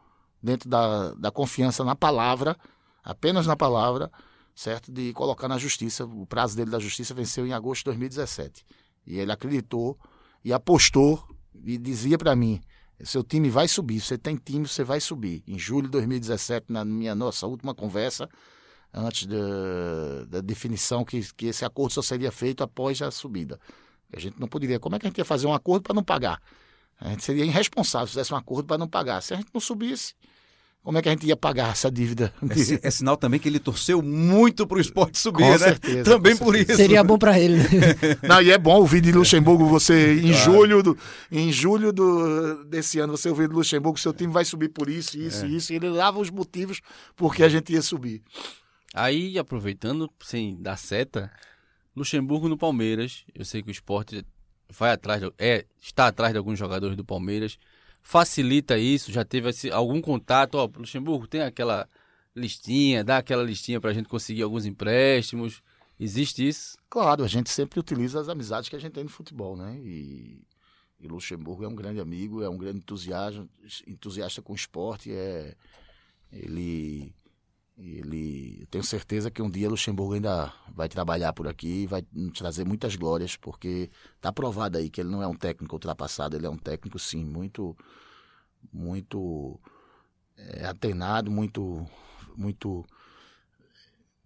dentro 0.44 0.68
da, 0.68 1.14
da 1.14 1.30
confiança 1.30 1.82
na 1.82 1.96
palavra, 1.96 2.54
apenas 3.02 3.46
na 3.46 3.56
palavra, 3.56 4.12
certo? 4.54 4.92
De 4.92 5.10
colocar 5.14 5.48
na 5.48 5.56
justiça. 5.56 6.04
O 6.04 6.26
prazo 6.26 6.54
dele 6.54 6.70
da 6.70 6.78
justiça 6.78 7.14
venceu 7.14 7.46
em 7.46 7.54
agosto 7.54 7.80
de 7.80 7.84
2017. 7.86 8.62
E 9.06 9.18
ele 9.18 9.32
acreditou 9.32 9.98
e 10.44 10.52
apostou 10.52 11.26
e 11.64 11.78
dizia 11.78 12.18
para 12.18 12.36
mim: 12.36 12.60
seu 13.02 13.24
time 13.24 13.48
vai 13.48 13.66
subir, 13.66 14.00
você 14.00 14.18
tem 14.18 14.36
time, 14.36 14.68
você 14.68 14.84
vai 14.84 15.00
subir. 15.00 15.42
Em 15.48 15.58
julho 15.58 15.86
de 15.86 15.92
2017, 15.92 16.66
na 16.68 16.84
minha 16.84 17.14
nossa 17.14 17.46
última 17.46 17.74
conversa, 17.74 18.28
antes 18.92 19.26
da, 19.26 20.24
da 20.28 20.40
definição 20.42 21.06
que, 21.06 21.22
que 21.34 21.46
esse 21.46 21.64
acordo 21.64 21.94
só 21.94 22.02
seria 22.02 22.30
feito 22.30 22.62
após 22.62 23.00
a 23.00 23.10
subida. 23.10 23.58
A 24.12 24.20
gente 24.20 24.38
não 24.38 24.46
poderia. 24.46 24.78
Como 24.78 24.94
é 24.94 24.98
que 24.98 25.06
a 25.06 25.08
gente 25.08 25.18
ia 25.18 25.24
fazer 25.24 25.46
um 25.46 25.54
acordo 25.54 25.84
para 25.84 25.94
não 25.94 26.04
pagar? 26.04 26.40
A 27.00 27.08
gente 27.08 27.24
seria 27.24 27.44
irresponsável 27.44 28.06
se 28.06 28.12
fizesse 28.12 28.32
um 28.34 28.36
acordo 28.36 28.66
para 28.66 28.78
não 28.78 28.86
pagar. 28.86 29.22
Se 29.22 29.32
a 29.32 29.36
gente 29.38 29.48
não 29.52 29.60
subisse, 29.60 30.14
como 30.84 30.98
é 30.98 31.02
que 31.02 31.08
a 31.08 31.12
gente 31.12 31.26
ia 31.26 31.36
pagar 31.36 31.72
essa 31.72 31.90
dívida? 31.90 32.32
É, 32.82 32.86
é 32.88 32.90
sinal 32.90 33.16
também 33.16 33.40
que 33.40 33.48
ele 33.48 33.58
torceu 33.58 34.00
muito 34.02 34.66
pro 34.66 34.78
esporte 34.80 35.18
subir, 35.18 35.42
Com 35.42 35.50
né? 35.50 35.58
certeza, 35.58 36.04
também 36.04 36.36
com 36.36 36.44
por 36.44 36.54
certeza. 36.54 36.72
isso. 36.74 36.82
Seria 36.82 37.02
bom 37.02 37.18
pra 37.18 37.40
ele. 37.40 37.56
né? 37.56 37.64
Não, 38.28 38.40
e 38.42 38.50
é 38.52 38.58
bom 38.58 38.76
ouvir 38.76 39.00
de 39.00 39.10
Luxemburgo 39.10 39.66
você 39.66 40.14
em 40.20 40.32
julho 40.32 40.82
do, 40.82 40.96
em 41.32 41.50
julho 41.50 41.92
do, 41.92 42.64
desse 42.66 42.98
ano 43.00 43.16
você 43.16 43.28
ouvir 43.30 43.48
de 43.48 43.54
Luxemburgo 43.54 43.98
seu 43.98 44.12
time 44.12 44.32
vai 44.32 44.44
subir 44.44 44.68
por 44.68 44.88
isso, 44.88 45.18
isso 45.18 45.46
e 45.46 45.56
isso, 45.56 45.72
e 45.72 45.76
ele 45.76 45.90
dava 45.92 46.20
os 46.20 46.30
motivos 46.30 46.80
porque 47.16 47.42
a 47.42 47.48
gente 47.48 47.72
ia 47.72 47.82
subir. 47.82 48.22
Aí, 48.94 49.38
aproveitando, 49.38 50.08
sem 50.22 50.56
dar 50.62 50.76
seta, 50.76 51.28
Luxemburgo 51.96 52.48
no 52.48 52.56
Palmeiras. 52.58 53.24
Eu 53.34 53.44
sei 53.44 53.62
que 53.62 53.68
o 53.68 53.72
esporte 53.72 54.24
vai 54.70 54.92
atrás, 54.92 55.20
de- 55.20 55.32
é, 55.38 55.64
está 55.82 56.06
atrás 56.08 56.32
de 56.32 56.38
alguns 56.38 56.58
jogadores 56.58 56.96
do 56.96 57.04
Palmeiras. 57.04 57.56
Facilita 58.06 58.76
isso, 58.78 59.10
já 59.10 59.24
teve 59.24 59.48
esse- 59.48 59.70
algum 59.70 60.00
contato. 60.00 60.56
Ó, 60.56 60.70
Luxemburgo 60.76 61.26
tem 61.26 61.40
aquela 61.40 61.88
listinha, 62.36 63.02
dá 63.02 63.16
aquela 63.16 63.42
listinha 63.42 63.80
para 63.80 63.90
a 63.90 63.94
gente 63.94 64.08
conseguir 64.08 64.42
alguns 64.42 64.66
empréstimos. 64.66 65.62
Existe 65.98 66.46
isso? 66.46 66.76
Claro, 66.90 67.24
a 67.24 67.26
gente 67.28 67.50
sempre 67.50 67.80
utiliza 67.80 68.20
as 68.20 68.28
amizades 68.28 68.68
que 68.68 68.76
a 68.76 68.78
gente 68.78 68.92
tem 68.92 69.04
no 69.04 69.10
futebol, 69.10 69.56
né? 69.56 69.78
E, 69.82 70.38
e 71.00 71.08
Luxemburgo 71.08 71.64
é 71.64 71.68
um 71.68 71.74
grande 71.74 71.98
amigo, 71.98 72.42
é 72.42 72.48
um 72.48 72.58
grande 72.58 72.78
entusiasta, 72.78 73.48
entusiasta 73.86 74.42
com 74.42 74.52
o 74.52 74.56
esporte, 74.56 75.10
é 75.10 75.54
ele 76.30 77.10
ele 77.76 78.58
eu 78.60 78.66
tenho 78.68 78.84
certeza 78.84 79.30
que 79.30 79.42
um 79.42 79.50
dia 79.50 79.68
Luxemburgo 79.68 80.14
ainda 80.14 80.52
vai 80.74 80.88
trabalhar 80.88 81.32
por 81.32 81.48
aqui 81.48 81.82
e 81.82 81.86
vai 81.86 82.02
trazer 82.34 82.64
muitas 82.64 82.96
glórias, 82.96 83.36
porque 83.36 83.90
tá 84.20 84.32
provado 84.32 84.78
aí 84.78 84.88
que 84.88 85.00
ele 85.00 85.10
não 85.10 85.22
é 85.22 85.26
um 85.26 85.34
técnico 85.34 85.74
ultrapassado, 85.74 86.36
ele 86.36 86.46
é 86.46 86.50
um 86.50 86.58
técnico 86.58 86.98
sim 86.98 87.24
muito 87.24 87.76
muito 88.72 89.60
é, 90.36 90.66
atenado, 90.66 91.30
muito 91.30 91.86
muito 92.36 92.84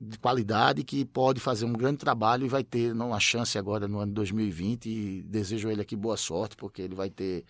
de 0.00 0.18
qualidade 0.18 0.84
que 0.84 1.04
pode 1.04 1.40
fazer 1.40 1.64
um 1.64 1.72
grande 1.72 1.98
trabalho 1.98 2.46
e 2.46 2.48
vai 2.48 2.62
ter 2.62 2.94
não, 2.94 3.12
a 3.12 3.18
chance 3.18 3.58
agora 3.58 3.88
no 3.88 3.98
ano 3.98 4.12
de 4.12 4.14
2020 4.14 4.86
e 4.88 5.22
desejo 5.22 5.68
a 5.68 5.72
ele 5.72 5.82
aqui 5.82 5.96
boa 5.96 6.16
sorte 6.16 6.56
porque 6.56 6.82
ele 6.82 6.94
vai 6.94 7.10
ter 7.10 7.44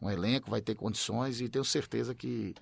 um 0.00 0.10
elenco, 0.10 0.50
vai 0.50 0.60
ter 0.60 0.74
condições 0.74 1.40
e 1.40 1.48
tenho 1.48 1.64
certeza 1.64 2.12
que 2.14 2.54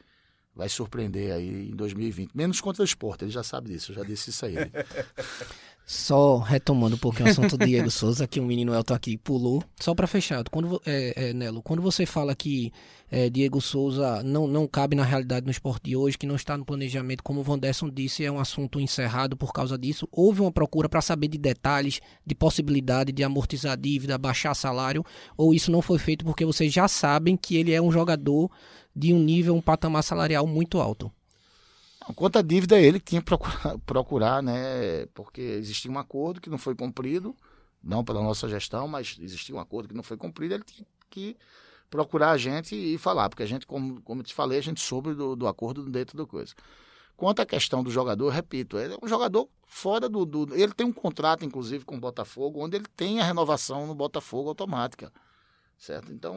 vai 0.60 0.68
surpreender 0.68 1.32
aí 1.32 1.70
em 1.70 1.74
2020. 1.74 2.32
Menos 2.34 2.60
contra 2.60 2.82
o 2.82 2.84
esporte, 2.84 3.24
ele 3.24 3.30
já 3.30 3.42
sabe 3.42 3.70
disso, 3.70 3.92
eu 3.92 3.96
já 3.96 4.02
disse 4.02 4.28
isso 4.28 4.44
a 4.44 4.48
ele. 4.50 4.70
Só 5.86 6.38
retomando 6.38 6.94
um 6.94 6.98
pouquinho 6.98 7.26
o 7.26 7.32
assunto 7.32 7.56
do 7.56 7.66
Diego 7.66 7.90
Souza, 7.90 8.28
que 8.28 8.38
o 8.38 8.44
menino 8.44 8.72
Elton 8.72 8.94
aqui 8.94 9.16
pulou. 9.16 9.64
Só 9.80 9.92
para 9.92 10.06
fechar, 10.06 10.44
quando, 10.48 10.80
é, 10.86 11.30
é, 11.30 11.32
Nelo, 11.32 11.60
quando 11.62 11.82
você 11.82 12.06
fala 12.06 12.32
que 12.32 12.72
é, 13.10 13.28
Diego 13.28 13.60
Souza 13.60 14.22
não, 14.22 14.46
não 14.46 14.68
cabe 14.68 14.94
na 14.94 15.02
realidade 15.02 15.44
no 15.44 15.50
esporte 15.50 15.86
de 15.86 15.96
hoje, 15.96 16.16
que 16.16 16.28
não 16.28 16.36
está 16.36 16.56
no 16.56 16.64
planejamento, 16.64 17.24
como 17.24 17.40
o 17.40 17.42
Vanderson 17.42 17.90
disse, 17.90 18.24
é 18.24 18.30
um 18.30 18.38
assunto 18.38 18.78
encerrado 18.78 19.36
por 19.36 19.52
causa 19.52 19.76
disso. 19.76 20.06
Houve 20.12 20.42
uma 20.42 20.52
procura 20.52 20.88
para 20.88 21.00
saber 21.00 21.26
de 21.26 21.38
detalhes, 21.38 22.00
de 22.24 22.36
possibilidade 22.36 23.10
de 23.10 23.24
amortizar 23.24 23.76
dívida, 23.76 24.16
baixar 24.16 24.54
salário, 24.54 25.04
ou 25.36 25.52
isso 25.52 25.72
não 25.72 25.82
foi 25.82 25.98
feito 25.98 26.24
porque 26.24 26.44
vocês 26.44 26.72
já 26.72 26.86
sabem 26.86 27.36
que 27.36 27.56
ele 27.56 27.72
é 27.72 27.82
um 27.82 27.90
jogador 27.90 28.48
de 28.94 29.12
um 29.12 29.18
nível, 29.18 29.54
um 29.54 29.60
patamar 29.60 30.02
salarial 30.02 30.46
muito 30.46 30.80
alto. 30.80 31.10
Quanto 32.14 32.38
à 32.38 32.42
dívida, 32.42 32.80
ele 32.80 32.98
tinha 32.98 33.20
que 33.20 33.26
procurar, 33.26 33.78
procurar, 33.86 34.42
né? 34.42 35.06
Porque 35.14 35.40
existia 35.40 35.90
um 35.90 35.98
acordo 35.98 36.40
que 36.40 36.50
não 36.50 36.58
foi 36.58 36.74
cumprido, 36.74 37.36
não 37.82 38.04
pela 38.04 38.22
nossa 38.22 38.48
gestão, 38.48 38.88
mas 38.88 39.16
existia 39.20 39.54
um 39.54 39.60
acordo 39.60 39.88
que 39.88 39.94
não 39.94 40.02
foi 40.02 40.16
cumprido, 40.16 40.54
ele 40.54 40.64
tinha 40.64 40.86
que 41.08 41.36
procurar 41.90 42.30
a 42.30 42.38
gente 42.38 42.74
e 42.74 42.96
falar, 42.96 43.28
porque 43.28 43.42
a 43.42 43.46
gente, 43.46 43.66
como, 43.66 44.00
como 44.02 44.20
eu 44.20 44.24
te 44.24 44.32
falei, 44.32 44.58
a 44.58 44.62
gente 44.62 44.80
soube 44.80 45.14
do, 45.14 45.34
do 45.34 45.46
acordo 45.46 45.84
dentro 45.84 46.16
da 46.16 46.24
coisa. 46.24 46.54
Quanto 47.16 47.40
à 47.40 47.46
questão 47.46 47.82
do 47.82 47.90
jogador, 47.90 48.30
repito, 48.30 48.78
ele 48.78 48.94
é 48.94 48.98
um 49.02 49.08
jogador 49.08 49.46
fora 49.66 50.08
do, 50.08 50.24
do. 50.24 50.54
Ele 50.54 50.72
tem 50.72 50.86
um 50.86 50.92
contrato, 50.92 51.44
inclusive, 51.44 51.84
com 51.84 51.96
o 51.96 52.00
Botafogo, 52.00 52.64
onde 52.64 52.76
ele 52.76 52.86
tem 52.96 53.20
a 53.20 53.24
renovação 53.24 53.86
no 53.86 53.94
Botafogo 53.94 54.48
automática. 54.48 55.12
Certo? 55.76 56.12
Então, 56.12 56.34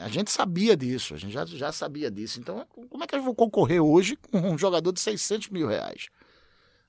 a 0.00 0.08
gente 0.08 0.30
sabia 0.30 0.76
disso, 0.76 1.14
a 1.14 1.16
gente 1.16 1.32
já, 1.32 1.44
já 1.44 1.72
sabia 1.72 2.10
disso. 2.10 2.40
Então, 2.40 2.66
como 2.88 3.04
é 3.04 3.06
que 3.06 3.14
eu 3.14 3.22
vou 3.22 3.34
concorrer 3.34 3.82
hoje 3.82 4.16
com 4.16 4.38
um 4.38 4.58
jogador 4.58 4.92
de 4.92 5.00
600 5.00 5.48
mil 5.48 5.68
reais? 5.68 6.08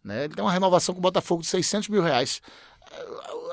Né? 0.04 0.26
Ele 0.26 0.34
tem 0.34 0.44
uma 0.44 0.52
renovação 0.52 0.96
com 0.96 1.00
o 1.00 1.02
Botafogo 1.02 1.42
de 1.42 1.48
600 1.48 1.90
mil 1.90 2.02
reais. 2.02 2.42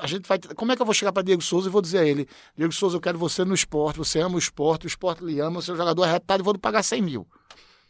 A 0.01 0.07
gente 0.07 0.27
vai, 0.27 0.39
como 0.57 0.73
é 0.73 0.77
que 0.77 0.83
eu 0.83 0.87
vou 0.87 0.95
chegar 0.95 1.13
para 1.13 1.23
Diego 1.23 1.43
Souza 1.43 1.69
e 1.69 1.73
vou 1.73 1.83
dizer 1.83 1.99
a 1.99 2.05
ele: 2.05 2.29
Diego 2.57 2.73
Souza, 2.73 2.97
eu 2.97 3.01
quero 3.01 3.19
você 3.19 3.45
no 3.45 3.55
esporte, 3.55 3.99
você 3.99 4.21
ama 4.21 4.37
o 4.37 4.39
esporte, 4.39 4.87
o 4.87 4.89
esporte 4.89 5.25
lhe 5.25 5.41
ama, 5.41 5.59
o 5.59 5.63
seu 5.63 5.77
jogador 5.77 6.05
é 6.05 6.13
retado 6.13 6.43
e 6.43 6.45
vou 6.45 6.53
lhe 6.53 6.59
pagar 6.59 6.83
100 6.83 7.03
mil. 7.03 7.27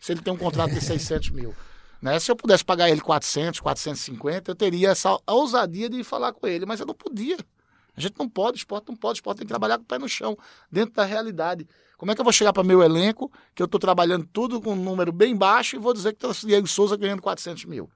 Se 0.00 0.12
ele 0.12 0.20
tem 0.20 0.32
um 0.32 0.36
contrato 0.36 0.72
de 0.72 0.80
600 0.80 1.30
mil. 1.30 1.54
Né? 2.00 2.16
Se 2.20 2.30
eu 2.30 2.36
pudesse 2.36 2.64
pagar 2.64 2.88
ele 2.88 3.00
400, 3.00 3.58
450, 3.58 4.52
eu 4.52 4.54
teria 4.54 4.90
essa 4.90 5.18
ousadia 5.26 5.90
de 5.90 6.04
falar 6.04 6.32
com 6.32 6.46
ele, 6.46 6.64
mas 6.64 6.78
eu 6.78 6.86
não 6.86 6.94
podia. 6.94 7.36
A 7.98 8.00
gente 8.00 8.18
não 8.18 8.28
pode, 8.28 8.56
o 8.56 8.58
esporte 8.58 8.88
não 8.88 8.96
pode, 8.96 9.18
o 9.18 9.20
esporte 9.20 9.38
tem 9.38 9.46
que 9.46 9.52
trabalhar 9.52 9.78
com 9.78 9.84
o 9.84 9.86
pé 9.86 9.98
no 9.98 10.08
chão, 10.08 10.36
dentro 10.70 10.94
da 10.94 11.04
realidade. 11.04 11.66
Como 11.96 12.12
é 12.12 12.14
que 12.14 12.20
eu 12.20 12.24
vou 12.24 12.32
chegar 12.32 12.52
para 12.52 12.62
meu 12.62 12.82
elenco, 12.82 13.30
que 13.54 13.62
eu 13.62 13.66
estou 13.66 13.80
trabalhando 13.80 14.26
tudo 14.32 14.60
com 14.60 14.72
um 14.72 14.76
número 14.76 15.12
bem 15.12 15.36
baixo, 15.36 15.76
e 15.76 15.78
vou 15.78 15.92
dizer 15.92 16.14
que 16.14 16.26
o 16.26 16.32
Diego 16.32 16.66
Souza 16.66 16.96
ganhando 16.96 17.20
400 17.20 17.64
mil? 17.64 17.90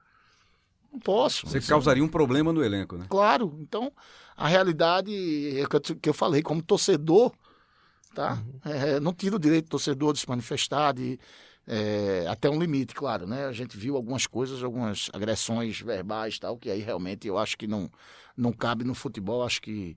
Não 0.92 1.00
posso. 1.00 1.46
Você 1.46 1.58
Isso- 1.58 1.68
causaria 1.68 2.04
um 2.04 2.08
problema 2.08 2.52
no 2.52 2.62
elenco, 2.62 2.98
né? 2.98 3.06
Claro. 3.08 3.56
Então, 3.60 3.90
a 4.36 4.46
realidade 4.46 5.12
é 5.58 5.64
que 6.00 6.08
eu, 6.08 6.12
falei, 6.12 6.42
como 6.42 6.60
torcedor, 6.62 7.32
tá? 8.14 8.42
É, 8.64 9.00
não 9.00 9.12
tira 9.14 9.36
o 9.36 9.38
direito 9.38 9.66
do 9.66 9.70
torcedor 9.70 10.12
de 10.12 10.18
se 10.20 10.28
manifestar, 10.28 10.92
de, 10.92 11.18
é, 11.66 12.26
até 12.28 12.50
um 12.50 12.58
limite, 12.60 12.94
claro, 12.94 13.26
né? 13.26 13.46
A 13.46 13.52
gente 13.52 13.76
viu 13.76 13.96
algumas 13.96 14.26
coisas, 14.26 14.62
algumas 14.62 15.08
agressões 15.12 15.80
verbais 15.80 16.38
tal, 16.38 16.58
que 16.58 16.70
aí 16.70 16.80
realmente 16.80 17.26
eu 17.26 17.38
acho 17.38 17.56
que 17.56 17.66
não, 17.66 17.88
não 18.36 18.52
cabe 18.52 18.84
no 18.84 18.94
futebol. 18.94 19.44
Acho 19.44 19.60
que 19.62 19.96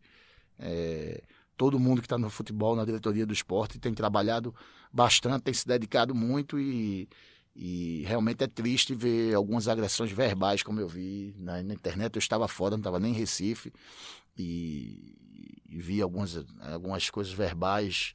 é, 0.59 1.23
todo 1.57 1.79
mundo 1.79 2.01
que 2.01 2.05
está 2.05 2.17
no 2.17 2.29
futebol, 2.29 2.75
na 2.75 2.85
diretoria 2.85 3.25
do 3.25 3.33
esporte, 3.33 3.79
tem 3.79 3.93
trabalhado 3.93 4.53
bastante, 4.91 5.43
tem 5.43 5.53
se 5.53 5.67
dedicado 5.67 6.13
muito 6.13 6.59
e, 6.59 7.07
e 7.55 8.03
realmente 8.05 8.43
é 8.43 8.47
triste 8.47 8.93
ver 8.93 9.33
algumas 9.33 9.67
agressões 9.67 10.11
verbais, 10.11 10.63
como 10.63 10.79
eu 10.79 10.87
vi 10.87 11.33
na, 11.37 11.61
na 11.63 11.73
internet. 11.73 12.15
Eu 12.15 12.19
estava 12.19 12.47
fora, 12.47 12.71
não 12.71 12.79
estava 12.79 12.99
nem 12.99 13.11
em 13.11 13.15
Recife 13.15 13.71
e, 14.37 15.15
e 15.69 15.81
vi 15.81 16.01
algumas, 16.01 16.43
algumas 16.61 17.09
coisas 17.09 17.33
verbais, 17.33 18.13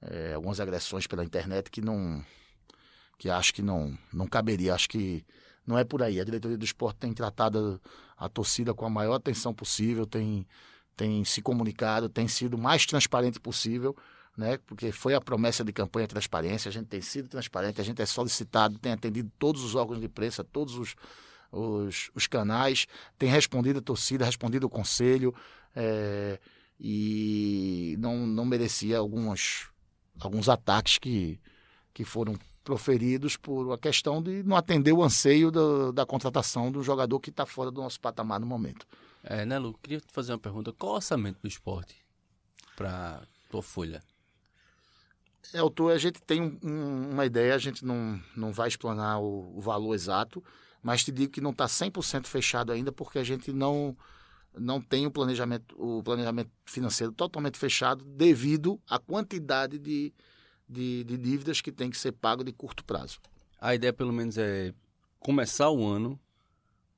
é, 0.00 0.34
algumas 0.34 0.60
agressões 0.60 1.06
pela 1.06 1.24
internet 1.24 1.70
que 1.70 1.80
não 1.80 2.24
que 3.18 3.30
acho 3.30 3.54
que 3.54 3.62
não 3.62 3.96
não 4.12 4.26
caberia. 4.26 4.74
Acho 4.74 4.88
que 4.88 5.24
não 5.66 5.78
é 5.78 5.84
por 5.84 6.02
aí. 6.02 6.20
A 6.20 6.24
diretoria 6.24 6.58
do 6.58 6.64
esporte 6.64 6.98
tem 6.98 7.12
tratado 7.12 7.80
a 8.16 8.28
torcida 8.28 8.74
com 8.74 8.84
a 8.86 8.90
maior 8.90 9.14
atenção 9.14 9.52
possível, 9.54 10.06
tem 10.06 10.46
tem 10.94 11.24
se 11.24 11.40
comunicado, 11.40 12.08
tem 12.08 12.28
sido 12.28 12.58
mais 12.58 12.84
transparente 12.84 13.40
possível, 13.40 13.96
né? 14.36 14.58
Porque 14.66 14.92
foi 14.92 15.14
a 15.14 15.20
promessa 15.20 15.64
de 15.64 15.72
campanha 15.72 16.06
transparência, 16.06 16.68
a 16.68 16.72
gente 16.72 16.86
tem 16.86 17.00
sido 17.00 17.28
transparente, 17.28 17.80
a 17.80 17.84
gente 17.84 18.00
é 18.00 18.06
solicitado, 18.06 18.78
tem 18.78 18.92
atendido 18.92 19.30
todos 19.38 19.62
os 19.64 19.74
órgãos 19.74 20.00
de 20.00 20.06
imprensa, 20.06 20.44
todos 20.44 20.76
os, 20.76 20.94
os, 21.50 22.10
os 22.14 22.26
canais, 22.26 22.86
tem 23.18 23.28
respondido 23.28 23.78
a 23.78 23.82
torcida, 23.82 24.24
respondido 24.24 24.66
o 24.66 24.70
conselho, 24.70 25.34
é, 25.74 26.38
e 26.78 27.96
não, 27.98 28.26
não 28.26 28.44
merecia 28.44 28.98
alguns, 28.98 29.70
alguns 30.20 30.48
ataques 30.48 30.98
que, 30.98 31.40
que 31.94 32.04
foram 32.04 32.34
proferidos 32.62 33.36
por 33.36 33.72
a 33.72 33.78
questão 33.78 34.22
de 34.22 34.42
não 34.42 34.56
atender 34.56 34.92
o 34.92 35.02
anseio 35.02 35.50
da, 35.50 35.90
da 35.92 36.06
contratação 36.06 36.70
do 36.70 36.82
jogador 36.82 37.18
que 37.20 37.30
está 37.30 37.44
fora 37.44 37.70
do 37.70 37.80
nosso 37.80 38.00
patamar 38.00 38.40
no 38.40 38.46
momento. 38.46 38.86
É, 39.22 39.44
né, 39.44 39.58
Lu? 39.58 39.76
Queria 39.82 40.00
te 40.00 40.12
fazer 40.12 40.32
uma 40.32 40.38
pergunta. 40.38 40.72
Qual 40.72 40.92
o 40.92 40.96
orçamento 40.96 41.38
do 41.40 41.48
esporte 41.48 41.96
para 42.76 43.22
tua 43.50 43.62
folha? 43.62 44.02
É, 45.52 45.58
autor, 45.58 45.92
a 45.92 45.98
gente 45.98 46.20
tem 46.22 46.40
um- 46.62 47.10
uma 47.10 47.26
ideia, 47.26 47.54
a 47.54 47.58
gente 47.58 47.84
não, 47.84 48.20
não 48.36 48.52
vai 48.52 48.68
explanar 48.68 49.20
o, 49.20 49.56
o 49.56 49.60
valor 49.60 49.94
exato, 49.94 50.42
mas 50.82 51.04
te 51.04 51.12
digo 51.12 51.32
que 51.32 51.40
não 51.40 51.50
está 51.50 51.66
100% 51.66 52.26
fechado 52.26 52.72
ainda, 52.72 52.90
porque 52.92 53.18
a 53.18 53.24
gente 53.24 53.52
não, 53.52 53.96
não 54.56 54.80
tem 54.80 55.06
o 55.06 55.10
planejamento, 55.10 55.74
o 55.78 56.02
planejamento 56.02 56.50
financeiro 56.64 57.12
totalmente 57.12 57.58
fechado 57.58 58.04
devido 58.04 58.80
à 58.88 58.98
quantidade 58.98 59.78
de, 59.78 60.12
de, 60.72 61.04
de 61.04 61.16
dívidas 61.16 61.60
que 61.60 61.70
tem 61.70 61.90
que 61.90 61.98
ser 61.98 62.12
pago 62.12 62.42
de 62.42 62.52
curto 62.52 62.84
prazo. 62.84 63.20
A 63.60 63.74
ideia, 63.74 63.92
pelo 63.92 64.12
menos, 64.12 64.38
é 64.38 64.74
começar 65.20 65.70
o 65.70 65.86
ano 65.86 66.18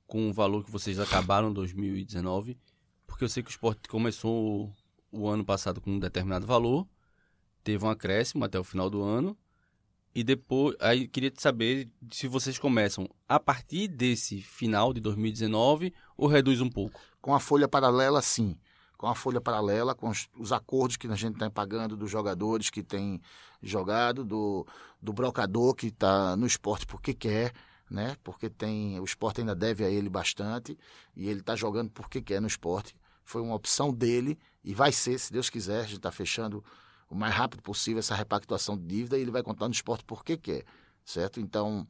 com 0.07 0.31
o 0.31 0.33
valor 0.33 0.65
que 0.65 0.71
vocês 0.71 0.99
acabaram 0.99 1.51
em 1.51 1.53
2019, 1.53 2.57
porque 3.07 3.25
eu 3.25 3.29
sei 3.29 3.43
que 3.43 3.51
o 3.51 3.51
esporte 3.51 3.89
começou 3.89 4.73
o 5.11 5.29
ano 5.29 5.45
passado 5.45 5.81
com 5.81 5.91
um 5.91 5.99
determinado 5.99 6.47
valor, 6.47 6.87
teve 7.63 7.85
um 7.85 7.91
acréscimo 7.91 8.45
até 8.45 8.59
o 8.59 8.65
final 8.65 8.89
do 8.89 9.03
ano, 9.03 9.37
e 10.15 10.23
depois. 10.23 10.77
Aí 10.81 11.09
queria 11.09 11.31
te 11.31 11.43
saber 11.43 11.91
se 12.11 12.29
vocês 12.29 12.59
começam 12.59 13.09
a 13.29 13.41
partir 13.41 13.89
desse 13.89 14.41
final 14.41 14.93
de 14.93 15.01
2019 15.01 15.93
ou 16.17 16.29
reduz 16.29 16.61
um 16.61 16.71
pouco. 16.71 17.01
Com 17.21 17.35
a 17.35 17.41
folha 17.41 17.67
paralela, 17.67 18.23
sim. 18.23 18.57
Com 19.05 19.11
a 19.11 19.15
folha 19.15 19.39
paralela, 19.39 19.95
com 19.95 20.09
os, 20.09 20.31
os 20.35 20.51
acordos 20.51 20.97
que 20.97 21.07
a 21.07 21.15
gente 21.15 21.35
está 21.35 21.51
pagando 21.51 21.95
dos 21.95 22.11
jogadores 22.11 22.71
que 22.71 22.83
têm 22.83 23.21
jogado, 23.63 24.25
do, 24.25 24.67
do 24.99 25.13
brocador 25.13 25.75
que 25.75 25.89
está 25.89 26.35
no 26.39 26.47
esporte 26.47 26.87
porque 26.87 27.13
quer, 27.13 27.53
né? 27.91 28.17
Porque 28.25 28.49
tem 28.49 28.99
o 28.99 29.05
esporte 29.05 29.43
ainda 29.43 29.55
deve 29.55 29.85
a 29.85 29.91
ele 29.91 30.09
bastante 30.09 30.79
e 31.15 31.29
ele 31.29 31.41
está 31.41 31.55
jogando 31.55 31.91
porque 31.91 32.23
quer 32.23 32.41
no 32.41 32.47
esporte. 32.47 32.97
Foi 33.23 33.43
uma 33.43 33.55
opção 33.55 33.93
dele 33.93 34.39
e 34.65 34.73
vai 34.73 34.91
ser, 34.91 35.19
se 35.19 35.31
Deus 35.31 35.51
quiser, 35.51 35.81
a 35.81 35.83
gente 35.83 35.99
está 35.99 36.11
fechando 36.11 36.65
o 37.11 37.15
mais 37.15 37.35
rápido 37.35 37.63
possível 37.63 37.99
essa 37.99 38.15
repactuação 38.15 38.75
de 38.75 38.87
dívida 38.87 39.19
e 39.19 39.21
ele 39.21 39.31
vai 39.31 39.43
contar 39.43 39.69
no 39.69 39.75
esporte 39.75 40.03
porque 40.07 40.39
quer, 40.39 40.65
certo? 41.05 41.41
Então, 41.41 41.87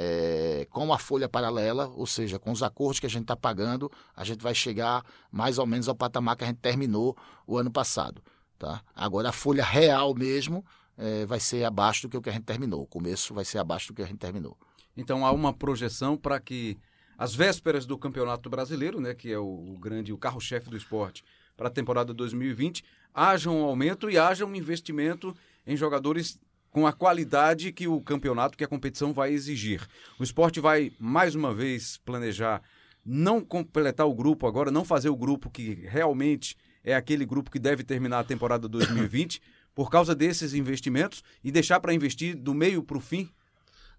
é, 0.00 0.64
com 0.70 0.92
a 0.92 0.98
folha 0.98 1.28
paralela, 1.28 1.88
ou 1.88 2.06
seja, 2.06 2.38
com 2.38 2.52
os 2.52 2.62
acordos 2.62 3.00
que 3.00 3.06
a 3.06 3.10
gente 3.10 3.22
está 3.22 3.36
pagando, 3.36 3.90
a 4.14 4.22
gente 4.22 4.40
vai 4.40 4.54
chegar 4.54 5.04
mais 5.28 5.58
ou 5.58 5.66
menos 5.66 5.88
ao 5.88 5.94
patamar 5.94 6.36
que 6.36 6.44
a 6.44 6.46
gente 6.46 6.60
terminou 6.60 7.16
o 7.44 7.58
ano 7.58 7.68
passado. 7.68 8.22
Tá? 8.56 8.80
Agora, 8.94 9.30
a 9.30 9.32
folha 9.32 9.64
real 9.64 10.14
mesmo 10.14 10.64
é, 10.96 11.26
vai 11.26 11.40
ser 11.40 11.64
abaixo 11.64 12.06
do 12.06 12.20
que 12.20 12.28
a 12.28 12.32
gente 12.32 12.44
terminou. 12.44 12.82
O 12.82 12.86
começo 12.86 13.34
vai 13.34 13.44
ser 13.44 13.58
abaixo 13.58 13.88
do 13.88 13.94
que 13.94 14.02
a 14.02 14.06
gente 14.06 14.18
terminou. 14.18 14.56
Então 14.96 15.26
há 15.26 15.32
uma 15.32 15.52
projeção 15.52 16.16
para 16.16 16.38
que 16.38 16.78
as 17.16 17.34
vésperas 17.34 17.84
do 17.84 17.98
Campeonato 17.98 18.48
Brasileiro, 18.48 19.00
né, 19.00 19.14
que 19.14 19.32
é 19.32 19.38
o, 19.38 19.74
o 19.74 19.78
grande, 19.80 20.12
o 20.12 20.18
carro-chefe 20.18 20.70
do 20.70 20.76
esporte 20.76 21.24
para 21.56 21.66
a 21.66 21.72
temporada 21.72 22.14
2020, 22.14 22.84
haja 23.12 23.50
um 23.50 23.64
aumento 23.64 24.08
e 24.08 24.16
haja 24.16 24.46
um 24.46 24.54
investimento 24.54 25.34
em 25.66 25.76
jogadores 25.76 26.38
com 26.70 26.86
a 26.86 26.92
qualidade 26.92 27.72
que 27.72 27.88
o 27.88 28.00
campeonato, 28.00 28.56
que 28.56 28.64
a 28.64 28.68
competição 28.68 29.12
vai 29.12 29.32
exigir. 29.32 29.86
O 30.18 30.22
esporte 30.22 30.60
vai 30.60 30.92
mais 30.98 31.34
uma 31.34 31.54
vez 31.54 31.96
planejar 31.98 32.62
não 33.04 33.40
completar 33.40 34.06
o 34.06 34.14
grupo 34.14 34.46
agora, 34.46 34.70
não 34.70 34.84
fazer 34.84 35.08
o 35.08 35.16
grupo 35.16 35.50
que 35.50 35.74
realmente 35.88 36.56
é 36.84 36.94
aquele 36.94 37.24
grupo 37.24 37.50
que 37.50 37.58
deve 37.58 37.82
terminar 37.82 38.20
a 38.20 38.24
temporada 38.24 38.68
2020 38.68 39.40
por 39.74 39.90
causa 39.90 40.14
desses 40.14 40.54
investimentos 40.54 41.22
e 41.42 41.50
deixar 41.50 41.80
para 41.80 41.94
investir 41.94 42.36
do 42.36 42.52
meio 42.52 42.82
para 42.82 42.98
o 42.98 43.00
fim. 43.00 43.30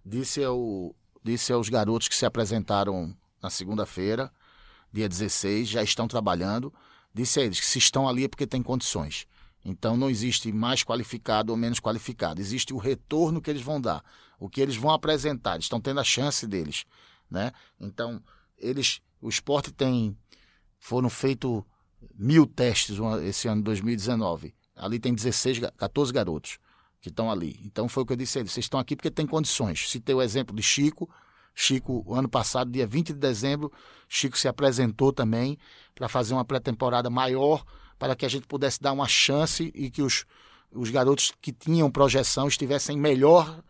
Disse, 0.06 0.44
ao, 0.44 0.96
disse 1.24 1.52
aos 1.52 1.70
garotos 1.70 2.08
que 2.08 2.16
se 2.16 2.26
apresentaram 2.26 3.16
na 3.42 3.50
segunda-feira, 3.50 4.32
dia 4.92 5.08
16, 5.08 5.68
já 5.68 5.84
estão 5.84 6.08
trabalhando. 6.08 6.74
Disse 7.14 7.40
a 7.40 7.44
eles 7.44 7.60
que 7.60 7.66
se 7.66 7.80
estão 7.80 8.08
ali 8.08 8.26
é 8.26 8.28
porque 8.28 8.46
têm 8.46 8.62
condições. 8.62 9.26
Então 9.64 9.98
não 9.98 10.10
existe 10.10 10.52
mais 10.52 10.84
qualificado 10.84 11.52
ou 11.52 11.58
menos 11.58 11.80
qualificado. 11.80 12.40
Existe 12.40 12.74
o 12.74 12.78
retorno 12.78 13.42
que 13.42 13.50
eles 13.50 13.62
vão 13.62 13.80
dar, 13.80 14.04
o 14.40 14.50
que 14.50 14.62
eles 14.62 14.76
vão 14.76 14.92
apresentar. 14.92 15.56
Eles 15.56 15.66
estão 15.66 15.82
tendo 15.82 16.00
a 16.00 16.04
chance 16.04 16.48
deles, 16.48 16.86
né? 17.30 17.52
Então 17.80 18.22
eles, 18.58 19.02
o 19.22 19.30
esporte 19.30 19.72
tem, 19.72 20.16
foram 20.80 21.10
feitos 21.10 21.64
mil 22.16 22.46
testes 22.46 22.98
esse 23.24 23.48
ano 23.48 23.62
de 23.62 23.66
2019. 23.66 24.54
Ali 24.76 25.00
tem 25.00 25.14
16, 25.14 25.60
14 25.78 26.14
garotos 26.14 26.58
que 27.02 27.10
estão 27.10 27.30
ali. 27.30 27.60
Então 27.64 27.88
foi 27.90 28.04
o 28.04 28.06
que 28.06 28.14
eu 28.14 28.18
disse 28.18 28.38
a 28.38 28.42
eles: 28.42 28.52
vocês 28.52 28.66
estão 28.66 28.80
aqui 28.80 28.96
porque 28.96 29.12
têm 29.12 29.28
condições. 29.28 29.90
Citei 29.90 30.16
o 30.16 30.22
exemplo 30.22 30.56
de 30.56 30.64
Chico. 30.64 31.10
Chico, 31.54 32.14
ano 32.14 32.30
passado, 32.30 32.72
dia 32.72 32.88
20 32.88 33.08
de 33.08 33.20
dezembro, 33.20 33.70
Chico 34.08 34.38
se 34.38 34.48
apresentou 34.48 35.12
também 35.12 35.58
para 35.94 36.08
fazer 36.08 36.34
uma 36.34 36.46
pré-temporada 36.46 37.10
maior, 37.10 37.66
para 38.00 38.16
que 38.16 38.26
a 38.26 38.30
gente 38.30 38.48
pudesse 38.48 38.82
dar 38.82 38.94
uma 38.94 39.08
chance 39.08 39.72
e 39.76 39.92
que 39.92 40.02
os, 40.02 40.26
os 40.72 40.90
garotos 40.90 41.34
que 41.42 41.52
tinham 41.52 41.92
projeção 41.92 42.48
estivessem 42.48 42.98
melhor 42.98 43.62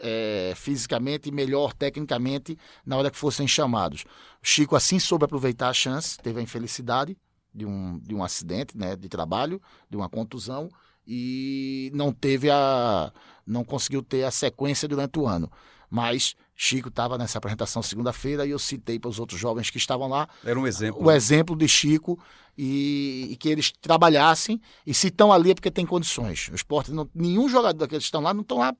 é, 0.00 0.52
fisicamente 0.56 1.28
e 1.28 1.32
melhor 1.32 1.72
tecnicamente 1.72 2.58
na 2.84 2.96
hora 2.96 3.10
que 3.10 3.16
fossem 3.16 3.46
chamados. 3.46 4.04
Chico 4.42 4.74
assim 4.74 4.98
soube 4.98 5.24
aproveitar 5.24 5.68
a 5.68 5.74
chance, 5.74 6.18
teve 6.18 6.40
a 6.40 6.42
infelicidade 6.42 7.16
de 7.54 7.64
um, 7.64 7.98
de 7.98 8.14
um 8.14 8.24
acidente 8.24 8.76
né, 8.76 8.96
de 8.96 9.08
trabalho, 9.08 9.60
de 9.88 9.96
uma 9.96 10.08
contusão, 10.08 10.68
e 11.06 11.90
não 11.94 12.12
teve 12.12 12.50
a. 12.50 13.12
não 13.46 13.64
conseguiu 13.64 14.02
ter 14.02 14.24
a 14.24 14.30
sequência 14.30 14.86
durante 14.86 15.18
o 15.18 15.26
ano. 15.26 15.50
Mas 15.90 16.36
Chico 16.54 16.88
estava 16.88 17.18
nessa 17.18 17.38
apresentação 17.38 17.82
segunda-feira 17.82 18.46
e 18.46 18.50
eu 18.50 18.58
citei 18.58 18.98
para 18.98 19.08
os 19.08 19.18
outros 19.18 19.40
jovens 19.40 19.70
que 19.70 19.78
estavam 19.78 20.08
lá 20.08 20.28
Era 20.44 20.58
um 20.58 20.66
exemplo. 20.66 21.04
o 21.04 21.10
exemplo 21.10 21.56
de 21.56 21.66
Chico 21.66 22.18
e, 22.56 23.28
e 23.30 23.36
que 23.36 23.48
eles 23.48 23.72
trabalhassem 23.80 24.60
e 24.86 24.94
se 24.94 25.08
estão 25.08 25.32
ali 25.32 25.50
é 25.50 25.54
porque 25.54 25.70
tem 25.70 25.84
condições. 25.84 26.48
O 26.48 26.54
esporte, 26.54 26.92
não, 26.92 27.08
nenhum 27.14 27.48
jogador 27.48 27.78
daqueles 27.78 28.04
que 28.04 28.08
estão 28.08 28.20
lá 28.20 28.32
não 28.32 28.42
estão 28.42 28.58
lá 28.58 28.74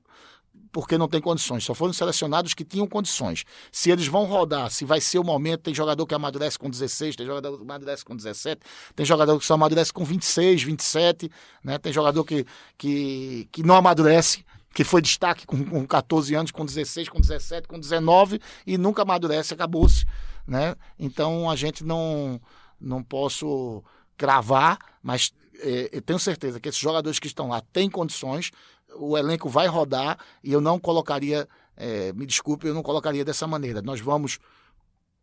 porque 0.71 0.97
não 0.97 1.07
tem 1.07 1.19
condições, 1.19 1.63
só 1.63 1.73
foram 1.73 1.91
selecionados 1.91 2.53
que 2.53 2.63
tinham 2.63 2.87
condições. 2.87 3.43
Se 3.71 3.91
eles 3.91 4.07
vão 4.07 4.25
rodar, 4.25 4.69
se 4.71 4.85
vai 4.85 5.01
ser 5.01 5.19
o 5.19 5.23
momento, 5.23 5.63
tem 5.63 5.73
jogador 5.73 6.05
que 6.05 6.15
amadurece 6.15 6.57
com 6.57 6.69
16, 6.69 7.15
tem 7.15 7.25
jogador 7.25 7.57
que 7.57 7.63
amadurece 7.63 8.05
com 8.05 8.15
17, 8.15 8.61
tem 8.95 9.05
jogador 9.05 9.37
que 9.37 9.45
só 9.45 9.55
amadurece 9.55 9.91
com 9.91 10.05
26, 10.05 10.63
27, 10.63 11.29
né? 11.63 11.77
tem 11.77 11.91
jogador 11.91 12.23
que, 12.23 12.45
que, 12.77 13.49
que 13.51 13.63
não 13.63 13.75
amadurece, 13.75 14.45
que 14.73 14.83
foi 14.83 15.01
destaque 15.01 15.45
com, 15.45 15.63
com 15.63 15.85
14 15.85 16.33
anos, 16.35 16.51
com 16.51 16.65
16, 16.65 17.09
com 17.09 17.19
17, 17.19 17.67
com 17.67 17.79
19 17.79 18.39
e 18.65 18.77
nunca 18.77 19.01
amadurece, 19.01 19.53
acabou-se. 19.53 20.05
Né? 20.47 20.75
Então 20.97 21.49
a 21.49 21.55
gente 21.55 21.83
não, 21.83 22.41
não 22.79 23.03
posso 23.03 23.83
cravar, 24.17 24.79
mas 25.01 25.33
é, 25.59 26.01
tenho 26.01 26.19
certeza 26.19 26.59
que 26.59 26.69
esses 26.69 26.79
jogadores 26.79 27.19
que 27.19 27.27
estão 27.27 27.49
lá 27.49 27.61
têm 27.73 27.89
condições, 27.89 28.51
o 28.95 29.17
elenco 29.17 29.49
vai 29.49 29.67
rodar 29.67 30.17
e 30.43 30.51
eu 30.51 30.61
não 30.61 30.79
colocaria, 30.79 31.47
é, 31.75 32.11
me 32.13 32.25
desculpe, 32.25 32.67
eu 32.67 32.73
não 32.73 32.83
colocaria 32.83 33.25
dessa 33.25 33.47
maneira. 33.47 33.81
Nós 33.81 33.99
vamos 33.99 34.39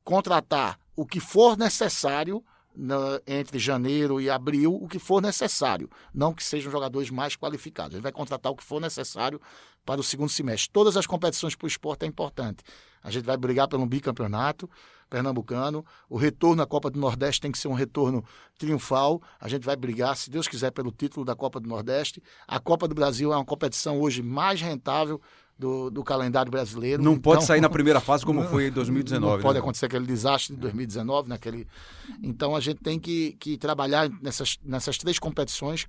contratar 0.04 0.78
o 0.96 1.06
que 1.06 1.20
for 1.20 1.56
necessário 1.56 2.42
na, 2.78 3.20
entre 3.26 3.58
janeiro 3.58 4.20
e 4.20 4.30
abril, 4.30 4.72
o 4.72 4.86
que 4.86 5.00
for 5.00 5.20
necessário. 5.20 5.90
Não 6.14 6.32
que 6.32 6.44
sejam 6.44 6.70
jogadores 6.70 7.10
mais 7.10 7.34
qualificados. 7.34 7.94
Gente 7.94 8.02
vai 8.02 8.12
contratar 8.12 8.52
o 8.52 8.56
que 8.56 8.62
for 8.62 8.80
necessário 8.80 9.40
para 9.84 10.00
o 10.00 10.04
segundo 10.04 10.28
semestre. 10.28 10.70
Todas 10.70 10.96
as 10.96 11.06
competições 11.06 11.56
para 11.56 11.64
o 11.64 11.68
esporte 11.68 12.04
é 12.04 12.06
importante. 12.06 12.62
A 13.02 13.10
gente 13.10 13.24
vai 13.24 13.36
brigar 13.36 13.66
pelo 13.66 13.84
bicampeonato 13.84 14.70
pernambucano. 15.08 15.84
O 16.08 16.16
retorno 16.16 16.62
à 16.62 16.66
Copa 16.66 16.90
do 16.90 17.00
Nordeste 17.00 17.40
tem 17.40 17.50
que 17.50 17.58
ser 17.58 17.68
um 17.68 17.72
retorno 17.72 18.24
triunfal. 18.58 19.20
A 19.40 19.48
gente 19.48 19.64
vai 19.64 19.74
brigar, 19.74 20.16
se 20.16 20.30
Deus 20.30 20.46
quiser, 20.46 20.70
pelo 20.70 20.92
título 20.92 21.24
da 21.24 21.34
Copa 21.34 21.58
do 21.58 21.68
Nordeste. 21.68 22.22
A 22.46 22.60
Copa 22.60 22.86
do 22.86 22.94
Brasil 22.94 23.32
é 23.32 23.36
uma 23.36 23.44
competição 23.44 24.00
hoje 24.00 24.22
mais 24.22 24.60
rentável 24.60 25.20
do, 25.58 25.90
do 25.90 26.04
calendário 26.04 26.50
brasileiro. 26.50 27.02
Não 27.02 27.12
então, 27.12 27.22
pode 27.22 27.44
sair 27.44 27.60
na 27.60 27.68
primeira 27.70 28.00
fase 28.00 28.24
como 28.24 28.42
não, 28.42 28.48
foi 28.48 28.68
em 28.68 28.70
2019. 28.70 29.36
Não 29.36 29.42
pode 29.42 29.54
né? 29.54 29.60
acontecer 29.60 29.86
aquele 29.86 30.06
desastre 30.06 30.54
de 30.54 30.60
2019, 30.62 31.28
naquele. 31.28 31.66
Então 32.22 32.54
a 32.54 32.60
gente 32.60 32.80
tem 32.82 32.98
que, 32.98 33.32
que 33.40 33.58
trabalhar 33.58 34.08
nessas, 34.22 34.58
nessas 34.64 34.96
três 34.96 35.18
competições 35.18 35.86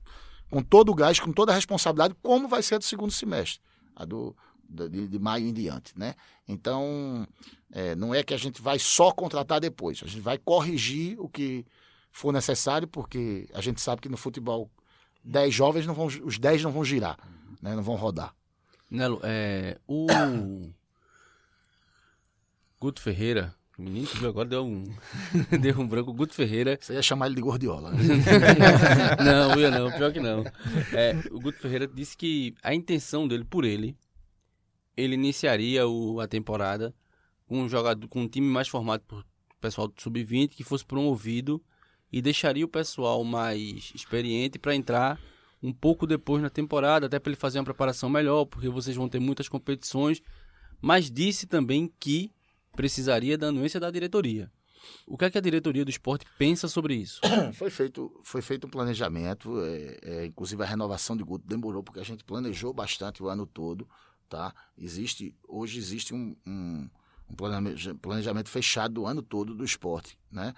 com 0.50 0.64
todo 0.64 0.92
o 0.92 0.96
gás, 0.96 1.20
com 1.20 1.32
toda 1.32 1.52
a 1.52 1.56
responsabilidade, 1.56 2.16
como 2.24 2.48
vai 2.48 2.64
ser 2.64 2.76
a 2.76 2.78
do 2.80 2.84
segundo 2.84 3.12
semestre. 3.12 3.62
A 3.96 4.04
do, 4.04 4.36
de, 4.68 5.08
de 5.08 5.20
maio 5.20 5.46
em 5.46 5.54
diante, 5.54 5.94
né? 5.96 6.16
Então, 6.48 7.28
é, 7.72 7.96
não 7.96 8.16
é 8.16 8.24
que 8.24 8.34
a 8.34 8.38
gente 8.38 8.60
vai 8.62 8.80
só 8.80 9.12
contratar 9.12 9.60
depois, 9.60 10.02
a 10.04 10.08
gente 10.08 10.22
vai 10.22 10.38
corrigir 10.40 11.20
o 11.20 11.30
que 11.30 11.64
for 12.12 12.34
necessário, 12.34 12.88
porque 12.88 13.48
a 13.54 13.62
gente 13.62 13.80
sabe 13.80 14.02
que 14.02 14.10
no 14.10 14.18
futebol 14.18 14.72
10 15.24 15.54
jovens 15.54 15.86
não 15.86 15.94
vão, 15.94 16.08
os 16.08 16.40
10 16.40 16.64
não 16.64 16.72
vão 16.72 16.84
girar, 16.84 17.20
né? 17.62 17.76
não 17.76 17.84
vão 17.84 17.96
rodar. 17.96 18.34
Nelo, 18.90 19.20
é, 19.24 19.78
o 19.88 20.08
Guto 22.80 23.02
Ferreira, 23.02 23.54
o 23.78 23.82
menino 23.84 24.08
que 24.08 24.18
viu 24.18 24.30
agora 24.30 24.50
deu 24.50 24.66
um, 24.66 24.84
deu 25.62 25.80
um 25.80 25.88
branco. 25.88 26.12
O 26.12 26.14
Guto 26.14 26.34
Ferreira. 26.34 26.78
Você 26.82 26.94
ia 26.94 27.02
chamar 27.02 27.28
ele 27.28 27.36
de 27.36 27.42
Gordiola, 27.42 27.92
né? 27.92 27.98
não, 29.24 29.60
ia 29.60 29.70
não, 29.70 29.92
pior 29.92 30.12
que 30.12 30.20
não. 30.20 30.44
É, 30.94 31.16
o 31.32 31.40
Guto 31.40 31.60
Ferreira 31.60 31.88
disse 31.88 32.18
que 32.18 32.56
a 32.64 32.74
intenção 32.74 33.28
dele 33.28 33.46
por 33.46 33.64
ele 33.64 33.96
ele 34.98 35.14
iniciaria 35.14 35.88
o, 35.88 36.20
a 36.20 36.28
temporada 36.28 36.94
com 37.48 37.62
um 37.62 37.70
jogador 37.70 38.08
com 38.08 38.22
um 38.22 38.28
time 38.28 38.48
mais 38.48 38.68
formado 38.68 39.02
por 39.08 39.26
pessoal 39.62 39.88
do 39.88 40.02
sub-20 40.02 40.50
que 40.50 40.64
fosse 40.64 40.86
promovido 40.86 41.62
e 42.12 42.22
deixaria 42.22 42.66
o 42.66 42.70
pessoal 42.70 43.24
mais 43.24 43.92
experiente 43.94 44.58
para 44.58 44.76
entrar 44.76 45.20
um 45.62 45.74
pouco 45.74 46.08
depois 46.08 46.42
na 46.42 46.50
temporada, 46.50 47.06
até 47.06 47.20
para 47.20 47.32
ele 47.32 47.40
fazer 47.40 47.60
uma 47.60 47.66
preparação 47.66 48.10
melhor, 48.10 48.46
porque 48.46 48.70
vocês 48.70 48.96
vão 48.96 49.10
ter 49.10 49.20
muitas 49.20 49.50
competições, 49.50 50.22
mas 50.82 51.10
disse 51.12 51.46
também 51.46 51.92
que 52.00 52.32
precisaria 52.76 53.38
da 53.38 53.48
anuência 53.48 53.80
da 53.80 53.92
diretoria. 53.92 54.52
O 55.06 55.18
que 55.18 55.26
é 55.26 55.30
que 55.30 55.38
a 55.38 55.42
diretoria 55.42 55.84
do 55.84 55.92
esporte 55.92 56.26
pensa 56.38 56.68
sobre 56.68 56.96
isso? 56.96 57.20
Foi 57.54 57.70
feito, 57.70 58.10
foi 58.24 58.42
feito 58.42 58.66
um 58.66 58.70
planejamento, 58.70 59.60
é, 59.62 60.00
é, 60.02 60.26
inclusive 60.26 60.64
a 60.64 60.66
renovação 60.66 61.18
de 61.18 61.24
Guto 61.24 61.46
demorou, 61.46 61.84
porque 61.84 62.00
a 62.00 62.04
gente 62.04 62.24
planejou 62.24 62.74
bastante 62.74 63.22
o 63.22 63.28
ano 63.28 63.46
todo 63.46 63.88
tá? 64.30 64.54
Existe, 64.78 65.36
hoje 65.48 65.80
existe 65.80 66.14
um, 66.14 66.36
um, 66.46 66.90
um 67.30 67.98
planejamento 68.00 68.50
fechado 68.50 68.94
do 68.94 69.06
ano 69.06 69.22
todo 69.22 69.56
do 69.56 69.66
esporte, 69.66 70.18
né? 70.32 70.54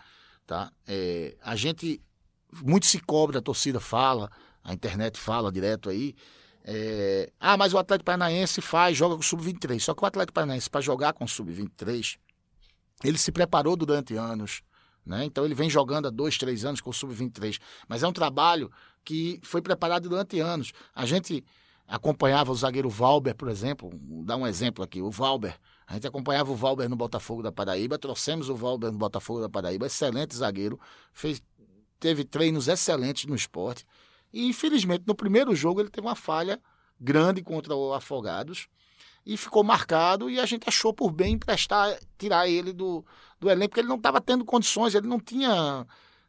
Tá? 0.46 0.72
É, 0.86 1.38
a 1.42 1.56
gente, 1.56 2.02
muito 2.62 2.86
se 2.86 3.00
cobra, 3.00 3.40
a 3.40 3.42
torcida 3.42 3.80
fala, 3.80 4.30
a 4.64 4.74
internet 4.74 5.20
fala 5.20 5.52
direto 5.52 5.90
aí, 5.90 6.16
é, 6.64 7.32
ah, 7.40 7.58
mas 7.58 7.74
o 7.74 7.78
Atlético 7.78 8.06
Paranaense 8.06 8.62
faz, 8.62 8.96
joga 8.96 9.16
com 9.16 9.22
o 9.22 9.24
Sub-23. 9.24 9.80
Só 9.80 9.94
que 9.94 10.04
o 10.04 10.06
Atlético 10.06 10.34
Paranaense, 10.34 10.70
para 10.70 10.82
jogar 10.82 11.14
com 11.14 11.26
o 11.26 11.28
Sub-23, 11.28 12.18
ele 13.04 13.18
se 13.18 13.32
preparou 13.32 13.76
durante 13.76 14.16
anos. 14.16 14.62
Né? 15.06 15.26
Então 15.26 15.44
ele 15.44 15.56
vem 15.56 15.70
jogando 15.70 16.08
há 16.08 16.12
dois, 16.12 16.38
três 16.38 16.64
anos 16.64 16.82
com 16.82 16.92
o 16.92 16.94
Sub-23. 16.94 17.60
Mas 17.88 18.04
é 18.04 18.08
um 18.08 18.14
trabalho 18.14 18.72
que 19.04 19.40
foi 19.44 19.62
preparado 19.62 20.08
durante 20.08 20.40
anos. 20.40 20.72
A 20.94 21.06
gente 21.06 21.44
acompanhava 21.88 22.52
o 22.52 22.56
zagueiro 22.56 22.90
Valber, 22.90 23.36
por 23.36 23.50
exemplo, 23.50 23.90
vou 23.90 24.24
dar 24.24 24.38
um 24.38 24.46
exemplo 24.46 24.84
aqui, 24.84 25.02
o 25.02 25.10
Valber. 25.10 25.58
A 25.88 25.96
gente 25.96 26.08
acompanhava 26.08 26.52
o 26.52 26.56
Valber 26.56 26.88
no 26.88 26.96
Botafogo 26.96 27.42
da 27.42 27.52
Paraíba, 27.52 27.98
trouxemos 27.98 28.48
o 28.48 28.56
Valber 28.56 28.92
no 28.92 28.98
Botafogo 28.98 29.42
da 29.42 29.50
Paraíba, 29.50 29.88
excelente 29.88 30.34
zagueiro, 30.36 30.80
fez, 31.12 31.42
teve 32.00 32.24
treinos 32.24 32.70
excelentes 32.70 33.26
no 33.26 33.36
esporte. 33.36 33.86
E 34.34 34.48
infelizmente 34.48 35.04
no 35.06 35.16
primeiro 35.16 35.56
jogo 35.56 35.82
ele 35.82 35.90
teve 35.90 36.08
uma 36.08 36.16
falha 36.16 36.60
grande 37.00 37.42
contra 37.42 37.76
o 37.76 37.94
Afogados 37.94 38.68
e 39.26 39.38
ficou 39.38 39.64
marcado 39.64 40.30
e 40.30 40.40
a 40.40 40.46
gente 40.46 40.68
achou 40.68 40.94
por 40.94 41.12
bem 41.12 41.34
emprestar, 41.34 41.98
tirar 42.18 42.48
ele 42.48 42.74
do, 42.74 43.06
do 43.40 43.50
elenco, 43.50 43.70
porque 43.70 43.82
ele 43.82 43.88
não 43.88 43.98
estava 43.98 44.20
tendo 44.20 44.46
condições, 44.46 44.96
ele 44.96 45.08
não 45.08 45.20
tinha 45.20 45.86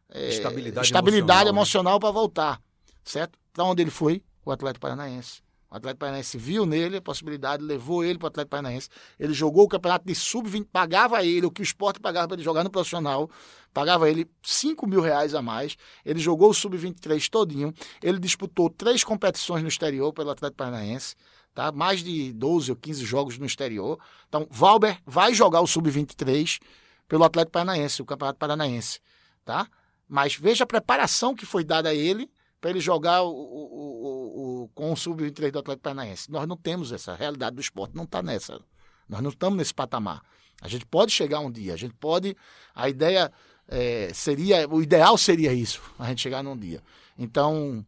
é, 0.08 0.28
estabilidade, 0.28 0.86
estabilidade 0.86 1.48
emocional, 1.48 1.94
emocional 1.94 2.00
para 2.00 2.10
voltar, 2.10 2.62
certo? 3.04 3.38
Para 3.52 3.64
onde 3.64 3.82
ele 3.82 3.90
foi? 3.90 4.22
O 4.44 4.50
Atlético 4.50 4.80
Paranaense. 4.80 5.41
O 5.72 5.76
Atlético 5.76 6.00
Paranaense 6.00 6.36
viu 6.36 6.66
nele 6.66 6.98
a 6.98 7.00
possibilidade, 7.00 7.64
levou 7.64 8.04
ele 8.04 8.18
para 8.18 8.26
o 8.26 8.28
Atlético 8.28 8.50
Paranaense. 8.50 8.90
Ele 9.18 9.32
jogou 9.32 9.64
o 9.64 9.68
campeonato 9.68 10.04
de 10.06 10.14
sub-20, 10.14 10.66
pagava 10.70 11.24
ele 11.24 11.46
o 11.46 11.50
que 11.50 11.62
o 11.62 11.64
esporte 11.64 11.98
pagava 11.98 12.28
para 12.28 12.34
ele 12.34 12.44
jogar 12.44 12.62
no 12.62 12.68
profissional, 12.68 13.30
pagava 13.72 14.10
ele 14.10 14.28
5 14.42 14.86
mil 14.86 15.00
reais 15.00 15.34
a 15.34 15.40
mais. 15.40 15.78
Ele 16.04 16.20
jogou 16.20 16.50
o 16.50 16.54
sub-23 16.54 17.26
todinho. 17.30 17.72
Ele 18.02 18.18
disputou 18.18 18.68
três 18.68 19.02
competições 19.02 19.62
no 19.62 19.68
exterior 19.68 20.12
pelo 20.12 20.28
Atlético 20.28 20.58
Paranaense. 20.58 21.16
Tá? 21.54 21.72
Mais 21.72 22.04
de 22.04 22.34
12 22.34 22.70
ou 22.70 22.76
15 22.76 23.04
jogos 23.06 23.38
no 23.38 23.46
exterior. 23.46 23.98
Então, 24.28 24.46
Valber 24.50 24.98
vai 25.06 25.32
jogar 25.32 25.62
o 25.62 25.66
sub-23 25.66 26.60
pelo 27.08 27.24
Atlético 27.24 27.52
Paranaense, 27.52 28.02
o 28.02 28.04
Campeonato 28.04 28.38
Paranaense. 28.38 29.00
Tá? 29.42 29.66
Mas 30.06 30.36
veja 30.36 30.64
a 30.64 30.66
preparação 30.66 31.34
que 31.34 31.46
foi 31.46 31.64
dada 31.64 31.88
a 31.88 31.94
ele 31.94 32.30
para 32.62 32.70
ele 32.70 32.78
jogar 32.78 33.24
o, 33.24 33.28
o, 33.28 34.62
o, 34.62 34.68
com 34.68 34.92
o 34.92 34.96
sub-23 34.96 35.50
do 35.50 35.58
Atlético 35.58 35.82
Paranaense. 35.82 36.30
Nós 36.30 36.46
não 36.46 36.56
temos 36.56 36.92
essa 36.92 37.12
realidade 37.12 37.56
do 37.56 37.60
esporte, 37.60 37.96
não 37.96 38.04
está 38.04 38.22
nessa. 38.22 38.60
Nós 39.08 39.20
não 39.20 39.30
estamos 39.30 39.58
nesse 39.58 39.74
patamar. 39.74 40.22
A 40.60 40.68
gente 40.68 40.86
pode 40.86 41.10
chegar 41.10 41.40
um 41.40 41.50
dia, 41.50 41.74
a 41.74 41.76
gente 41.76 41.94
pode. 41.94 42.36
A 42.72 42.88
ideia 42.88 43.32
é, 43.66 44.12
seria. 44.14 44.68
O 44.68 44.80
ideal 44.80 45.18
seria 45.18 45.52
isso, 45.52 45.82
a 45.98 46.06
gente 46.06 46.22
chegar 46.22 46.40
num 46.40 46.56
dia. 46.56 46.80
Então, 47.18 47.84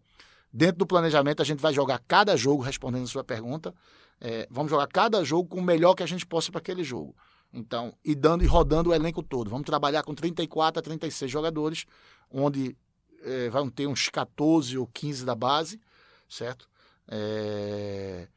dentro 0.53 0.79
do 0.79 0.87
planejamento, 0.87 1.41
a 1.41 1.45
gente 1.45 1.61
vai 1.61 1.73
jogar 1.73 2.01
cada 2.01 2.37
jogo, 2.37 2.61
respondendo 2.61 3.05
a 3.05 3.07
sua 3.07 3.23
pergunta. 3.23 3.73
É, 4.21 4.49
vamos 4.51 4.71
jogar 4.71 4.89
cada 4.89 5.23
jogo 5.23 5.51
com 5.51 5.61
o 5.61 5.63
melhor 5.63 5.95
que 5.95 6.03
a 6.03 6.07
gente 6.07 6.27
possa 6.27 6.51
para 6.51 6.59
aquele 6.59 6.83
jogo. 6.83 7.15
Então, 7.53 7.95
e 8.05 8.13
dando 8.13 8.43
e 8.43 8.47
rodando 8.49 8.91
o 8.91 8.95
elenco 8.95 9.23
todo. 9.23 9.49
Vamos 9.51 9.67
trabalhar 9.67 10.03
com 10.03 10.13
34 10.17 10.81
a 10.81 10.83
36 10.83 11.31
jogadores, 11.31 11.87
onde 12.29 12.77
é, 13.25 13.51
vão 13.51 13.69
ter 13.69 13.87
uns 13.87 14.09
14 14.09 14.77
ou 14.79 14.87
15 14.87 15.25
da 15.25 15.35
base, 15.35 15.81
certo? 16.29 16.69
É, 17.09 18.29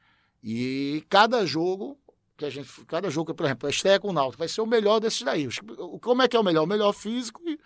e 0.44 1.04
cada 1.10 1.46
jogo 1.46 1.98
que 2.38 2.46
a 2.46 2.50
gente, 2.50 2.70
cada 2.86 3.10
jogo, 3.10 3.34
por 3.34 3.46
exemplo, 3.46 3.68
a 3.68 3.70
estreia 3.70 4.00
com 4.00 4.10
o 4.10 4.14
Náutico 4.14 4.40
vai 4.40 4.48
ser 4.48 4.62
o 4.62 4.66
melhor 4.66 5.00
desses 5.00 5.24
daí. 5.24 5.48
Como 6.02 6.22
é 6.22 6.28
que 6.28 6.38
é 6.38 6.40
o 6.40 6.44
melhor? 6.44 6.64
O 6.64 6.68
melhor 6.68 6.94
físico 6.94 7.42
e 7.48 7.60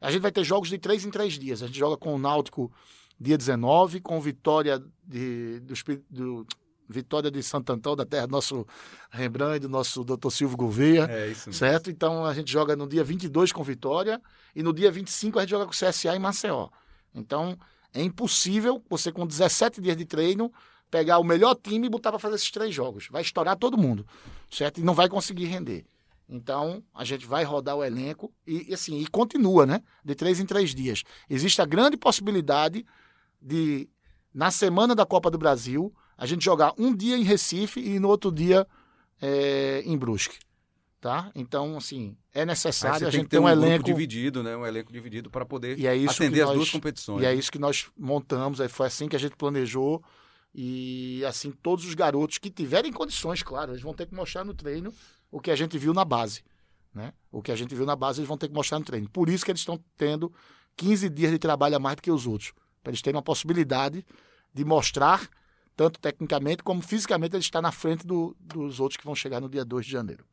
a 0.00 0.10
gente 0.10 0.22
vai 0.22 0.30
ter 0.30 0.44
jogos 0.44 0.68
de 0.68 0.78
três 0.78 1.04
em 1.04 1.10
três 1.10 1.38
dias. 1.38 1.62
A 1.62 1.66
gente 1.66 1.78
joga 1.78 1.96
com 1.96 2.14
o 2.14 2.18
Náutico 2.18 2.72
dia 3.18 3.38
19, 3.38 4.00
com 4.00 4.20
Vitória 4.20 4.82
de, 5.02 5.60
do, 5.60 5.74
do 6.10 6.46
Vitória 6.88 7.30
de 7.30 7.42
Santo 7.42 7.72
Antão, 7.72 7.96
da 7.96 8.04
terra 8.04 8.26
do 8.26 8.32
nosso 8.32 8.66
Rembrandt, 9.10 9.60
do 9.60 9.68
nosso 9.68 10.04
doutor 10.04 10.30
Silvio 10.30 10.56
Gouveia. 10.56 11.06
É 11.10 11.28
isso 11.28 11.48
mesmo. 11.48 11.52
Certo? 11.54 11.90
Então 11.90 12.24
a 12.24 12.34
gente 12.34 12.50
joga 12.50 12.76
no 12.76 12.86
dia 12.86 13.02
22 13.02 13.52
com 13.52 13.62
Vitória 13.62 14.20
e 14.54 14.62
no 14.62 14.72
dia 14.72 14.90
25 14.90 15.38
a 15.38 15.42
gente 15.42 15.50
joga 15.50 15.64
com 15.64 15.72
o 15.72 15.74
CSA 15.74 16.14
em 16.14 16.18
Maceió. 16.18 16.68
Então 17.14 17.58
é 17.92 18.02
impossível 18.02 18.82
você, 18.90 19.12
com 19.12 19.26
17 19.26 19.80
dias 19.80 19.96
de 19.96 20.04
treino, 20.04 20.52
pegar 20.90 21.18
o 21.18 21.24
melhor 21.24 21.54
time 21.54 21.86
e 21.86 21.90
botar 21.90 22.10
para 22.10 22.18
fazer 22.18 22.36
esses 22.36 22.50
três 22.50 22.74
jogos. 22.74 23.08
Vai 23.10 23.22
estourar 23.22 23.56
todo 23.56 23.78
mundo, 23.78 24.06
certo? 24.50 24.78
E 24.78 24.82
não 24.82 24.94
vai 24.94 25.08
conseguir 25.08 25.46
render. 25.46 25.86
Então, 26.28 26.82
a 26.94 27.04
gente 27.04 27.26
vai 27.26 27.44
rodar 27.44 27.76
o 27.76 27.84
elenco 27.84 28.32
e, 28.46 28.72
assim, 28.72 28.98
e 28.98 29.06
continua, 29.06 29.66
né? 29.66 29.82
De 30.04 30.14
três 30.14 30.40
em 30.40 30.46
três 30.46 30.74
dias. 30.74 31.02
Existe 31.28 31.60
a 31.60 31.66
grande 31.66 31.96
possibilidade 31.96 32.84
de, 33.40 33.88
na 34.32 34.50
semana 34.50 34.94
da 34.94 35.04
Copa 35.04 35.30
do 35.30 35.38
Brasil, 35.38 35.94
a 36.16 36.26
gente 36.26 36.44
jogar 36.44 36.72
um 36.78 36.94
dia 36.94 37.16
em 37.16 37.22
Recife 37.22 37.80
e 37.80 37.98
no 37.98 38.08
outro 38.08 38.30
dia 38.30 38.66
é, 39.20 39.82
em 39.84 39.96
Brusque. 39.96 40.38
Tá? 41.00 41.30
Então, 41.34 41.76
assim, 41.76 42.16
é 42.32 42.46
necessário 42.46 43.06
a 43.06 43.10
gente 43.10 43.28
ter 43.28 43.38
um, 43.38 43.42
um 43.42 43.48
elenco 43.48 43.84
dividido, 43.84 44.42
né? 44.42 44.56
Um 44.56 44.64
elenco 44.64 44.90
dividido 44.90 45.30
para 45.30 45.44
poder 45.44 45.78
é 45.78 46.04
atender 46.08 46.40
nós, 46.40 46.50
as 46.50 46.56
duas 46.56 46.70
competições. 46.70 47.22
E 47.22 47.26
é 47.26 47.34
isso 47.34 47.52
que 47.52 47.58
nós 47.58 47.90
montamos, 47.98 48.58
foi 48.70 48.86
assim 48.86 49.06
que 49.06 49.14
a 49.14 49.18
gente 49.18 49.36
planejou. 49.36 50.02
E 50.54 51.22
assim, 51.26 51.50
todos 51.50 51.84
os 51.84 51.94
garotos 51.94 52.38
que 52.38 52.48
tiverem 52.48 52.90
condições, 52.90 53.42
claro, 53.42 53.72
eles 53.72 53.82
vão 53.82 53.92
ter 53.92 54.06
que 54.06 54.14
mostrar 54.14 54.44
no 54.44 54.54
treino 54.54 54.94
o 55.30 55.40
que 55.40 55.50
a 55.50 55.56
gente 55.56 55.76
viu 55.76 55.92
na 55.92 56.04
base. 56.04 56.42
Né? 56.94 57.12
O 57.30 57.42
que 57.42 57.50
a 57.50 57.56
gente 57.56 57.74
viu 57.74 57.84
na 57.84 57.96
base, 57.96 58.20
eles 58.20 58.28
vão 58.28 58.38
ter 58.38 58.48
que 58.48 58.54
mostrar 58.54 58.78
no 58.78 58.84
treino. 58.84 59.10
Por 59.10 59.28
isso 59.28 59.44
que 59.44 59.50
eles 59.50 59.60
estão 59.60 59.82
tendo 59.98 60.32
15 60.76 61.10
dias 61.10 61.32
de 61.32 61.38
trabalho 61.38 61.76
a 61.76 61.78
mais 61.78 61.96
do 61.96 62.02
que 62.02 62.10
os 62.10 62.26
outros. 62.26 62.52
Para 62.82 62.92
eles 62.92 63.02
terem 63.02 63.16
uma 63.16 63.22
possibilidade 63.22 64.06
de 64.54 64.64
mostrar 64.64 65.28
tanto 65.76 66.00
tecnicamente 66.00 66.62
como 66.62 66.82
fisicamente 66.82 67.34
ele 67.34 67.42
está 67.42 67.60
na 67.60 67.72
frente 67.72 68.06
do, 68.06 68.36
dos 68.40 68.80
outros 68.80 68.96
que 68.96 69.04
vão 69.04 69.14
chegar 69.14 69.40
no 69.40 69.48
dia 69.48 69.64
2 69.64 69.86
de 69.86 69.92
janeiro. 69.92 70.24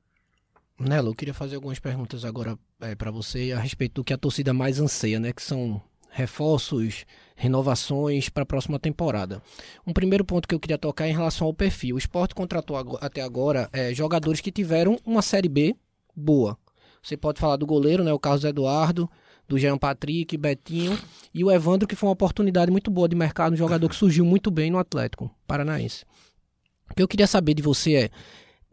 Nelo, 0.80 1.10
eu 1.10 1.16
queria 1.16 1.34
fazer 1.34 1.56
algumas 1.56 1.80
perguntas 1.80 2.26
agora 2.26 2.58
é, 2.80 2.96
para 2.96 3.12
você 3.12 3.52
a 3.52 3.60
respeito 3.60 3.96
do 3.96 4.04
que 4.04 4.14
a 4.14 4.18
torcida 4.18 4.54
mais 4.54 4.80
anseia, 4.80 5.20
né? 5.20 5.32
Que 5.32 5.42
são 5.42 5.82
reforços, 6.10 7.06
renovações 7.36 8.30
para 8.30 8.44
a 8.44 8.46
próxima 8.46 8.80
temporada. 8.80 9.42
Um 9.86 9.94
primeiro 9.94 10.26
ponto 10.26 10.48
que 10.48 10.54
eu 10.54 10.60
queria 10.60 10.78
tocar 10.78 11.06
é 11.06 11.10
em 11.10 11.14
relação 11.14 11.48
ao 11.48 11.54
perfil. 11.54 11.96
O 11.96 12.00
esporte 12.00 12.36
contratou 12.36 12.76
até 13.00 13.22
agora 13.22 13.70
é, 13.72 13.94
jogadores 13.94 14.42
que 14.42 14.52
tiveram 14.52 15.00
uma 15.06 15.22
Série 15.22 15.48
B 15.48 15.76
boa. 16.16 16.58
Você 17.02 17.16
pode 17.16 17.40
falar 17.40 17.56
do 17.56 17.66
goleiro, 17.66 18.04
né, 18.04 18.14
o 18.14 18.20
Carlos 18.20 18.44
Eduardo, 18.44 19.10
do 19.52 19.60
Jean 19.60 19.78
Patrick, 19.78 20.38
Betinho 20.38 20.98
e 21.34 21.44
o 21.44 21.52
Evandro, 21.52 21.88
que 21.88 21.96
foi 21.96 22.08
uma 22.08 22.14
oportunidade 22.14 22.72
muito 22.72 22.90
boa 22.90 23.08
de 23.08 23.16
mercado, 23.16 23.54
um 23.54 23.58
jogador 23.58 23.90
que 23.90 23.96
surgiu 23.96 24.24
muito 24.24 24.50
bem 24.50 24.72
no 24.72 24.80
Atlético 24.80 25.30
Paranaense. 25.46 26.06
O 26.90 26.96
que 26.96 27.04
eu 27.04 27.08
queria 27.08 27.28
saber 27.28 27.54
de 27.54 27.62
você 27.62 27.96
é, 27.96 28.10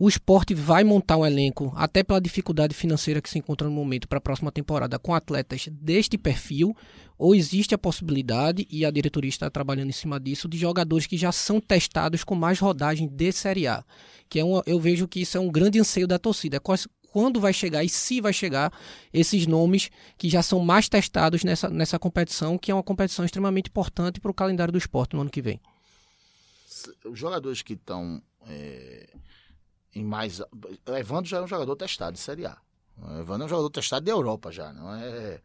o 0.01 0.09
esporte 0.09 0.55
vai 0.55 0.85
montar 0.85 1.17
um 1.17 1.27
elenco, 1.27 1.73
até 1.75 2.05
pela 2.05 2.21
dificuldade 2.21 2.73
financeira 2.73 3.21
que 3.21 3.29
se 3.29 3.37
encontra 3.37 3.67
no 3.67 3.75
momento, 3.75 4.07
para 4.07 4.19
a 4.19 4.21
próxima 4.21 4.53
temporada, 4.53 4.97
com 4.97 5.13
atletas 5.13 5.69
deste 5.73 6.17
perfil? 6.17 6.73
Ou 7.19 7.35
existe 7.35 7.75
a 7.75 7.79
possibilidade, 7.79 8.65
e 8.71 8.85
a 8.85 8.93
diretoria 8.93 9.29
está 9.29 9.51
trabalhando 9.51 9.89
em 9.89 9.93
cima 9.93 10.21
disso, 10.21 10.49
de 10.49 10.57
jogadores 10.57 11.09
que 11.09 11.17
já 11.17 11.33
são 11.33 11.61
testados 11.61 12.23
com 12.23 12.37
mais 12.37 12.61
rodagem 12.61 13.09
de 13.09 13.33
Série 13.33 13.67
A? 13.67 13.85
Que 14.29 14.39
é 14.39 14.45
uma, 14.45 14.63
eu 14.67 14.79
vejo 14.79 15.09
que 15.09 15.21
isso 15.23 15.37
é 15.37 15.41
um 15.41 15.51
grande 15.51 15.81
anseio 15.81 16.07
da 16.07 16.17
torcida. 16.17 16.61
Quais, 16.61 16.87
quando 17.13 17.41
vai 17.41 17.53
chegar 17.53 17.85
e 17.85 17.89
se 17.89 18.21
vai 18.21 18.33
chegar 18.33 18.73
esses 19.13 19.47
nomes 19.47 19.91
que 20.17 20.29
já 20.29 20.43
são 20.43 20.61
mais 20.61 20.89
testados 20.89 21.45
nessa, 21.45 21.69
nessa 21.69 21.99
competição, 21.99 22.59
que 22.59 22.71
é 22.71 22.75
uma 22.75 22.83
competição 22.83 23.25
extremamente 23.25 23.69
importante 23.69 24.21
para 24.21 24.31
o 24.31 24.35
calendário 24.35 24.73
do 24.73 24.79
esporte 24.79 25.15
no 25.15 25.23
ano 25.23 25.31
que 25.31 25.43
vem? 25.43 25.61
Os 27.05 27.19
jogadores 27.19 27.63
que 27.63 27.75
estão. 27.75 28.23
É 28.47 29.09
em 29.95 30.05
mais. 30.05 30.41
Evandro 30.87 31.29
já 31.29 31.39
é 31.39 31.43
um 31.43 31.47
jogador 31.47 31.77
testado 31.77 32.13
de 32.13 32.19
Série 32.19 32.47
A. 32.47 32.57
Evandro 33.21 33.43
é 33.43 33.47
um 33.47 33.49
jogador 33.49 33.71
testado 33.71 34.05
de 34.05 34.11
Europa 34.11 34.51
já, 34.51 34.73
não 34.73 34.95
é, 34.95 35.41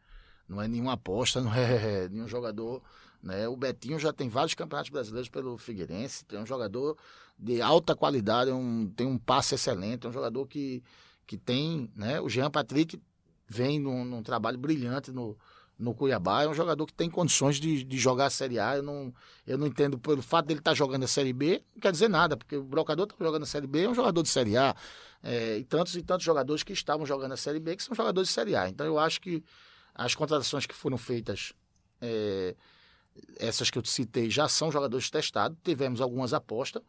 não 0.47 0.61
é 0.61 0.67
nenhuma 0.67 0.93
aposta, 0.93 1.39
não 1.41 1.53
é 1.53 2.07
nenhum 2.09 2.27
jogador. 2.27 2.81
Né? 3.21 3.47
O 3.47 3.55
Betinho 3.55 3.97
já 3.99 4.11
tem 4.11 4.27
vários 4.27 4.53
campeonatos 4.53 4.91
brasileiros 4.91 5.29
pelo 5.29 5.57
Figueirense, 5.57 6.25
tem 6.25 6.39
um 6.39 6.45
jogador 6.45 6.97
de 7.37 7.61
alta 7.61 7.95
qualidade, 7.95 8.51
um, 8.51 8.87
tem 8.95 9.07
um 9.07 9.17
passe 9.17 9.55
excelente, 9.55 10.05
é 10.05 10.09
um 10.09 10.13
jogador 10.13 10.45
que, 10.45 10.83
que 11.25 11.37
tem. 11.37 11.91
Né? 11.95 12.19
O 12.21 12.29
Jean 12.29 12.49
Patrick 12.49 13.01
vem 13.47 13.79
num, 13.79 14.03
num 14.03 14.23
trabalho 14.23 14.57
brilhante 14.57 15.11
no, 15.11 15.37
no 15.77 15.93
Cuiabá. 15.93 16.43
É 16.43 16.47
um 16.47 16.53
jogador 16.53 16.85
que 16.85 16.93
tem 16.93 17.09
condições 17.09 17.57
de, 17.57 17.83
de 17.83 17.97
jogar 17.97 18.27
a 18.27 18.29
Série 18.29 18.59
A. 18.59 18.77
Eu 18.77 18.83
não, 18.83 19.13
eu 19.45 19.57
não 19.57 19.67
entendo 19.67 19.97
pelo 19.97 20.21
fato 20.21 20.47
dele 20.47 20.59
estar 20.59 20.71
tá 20.71 20.75
jogando 20.75 21.03
a 21.03 21.07
Série 21.07 21.33
B, 21.33 21.63
não 21.73 21.81
quer 21.81 21.91
dizer 21.91 22.09
nada, 22.09 22.37
porque 22.37 22.55
o 22.55 22.63
brocador 22.63 23.05
está 23.05 23.23
jogando 23.23 23.43
a 23.43 23.47
Série 23.47 23.67
B, 23.67 23.83
é 23.83 23.89
um 23.89 23.95
jogador 23.95 24.21
de 24.23 24.29
Série 24.29 24.57
A. 24.57 24.75
É, 25.21 25.57
e 25.57 25.63
tantos 25.63 25.95
e 25.95 26.03
tantos 26.03 26.25
jogadores 26.25 26.63
que 26.63 26.73
estavam 26.73 27.05
jogando 27.05 27.31
a 27.31 27.37
Série 27.37 27.59
B 27.59 27.77
que 27.77 27.83
são 27.83 27.95
jogadores 27.95 28.27
de 28.27 28.33
Série 28.33 28.55
A. 28.55 28.67
Então 28.67 28.85
eu 28.85 28.99
acho 28.99 29.21
que 29.21 29.43
as 29.95 30.15
contratações 30.15 30.65
que 30.65 30.75
foram 30.75 30.97
feitas, 30.97 31.53
é, 32.01 32.55
essas 33.37 33.69
que 33.69 33.77
eu 33.77 33.81
te 33.81 33.89
citei, 33.89 34.29
já 34.29 34.49
são 34.49 34.71
jogadores 34.71 35.09
testados. 35.09 35.57
Tivemos 35.63 36.01
algumas 36.01 36.33
apostas, 36.33 36.81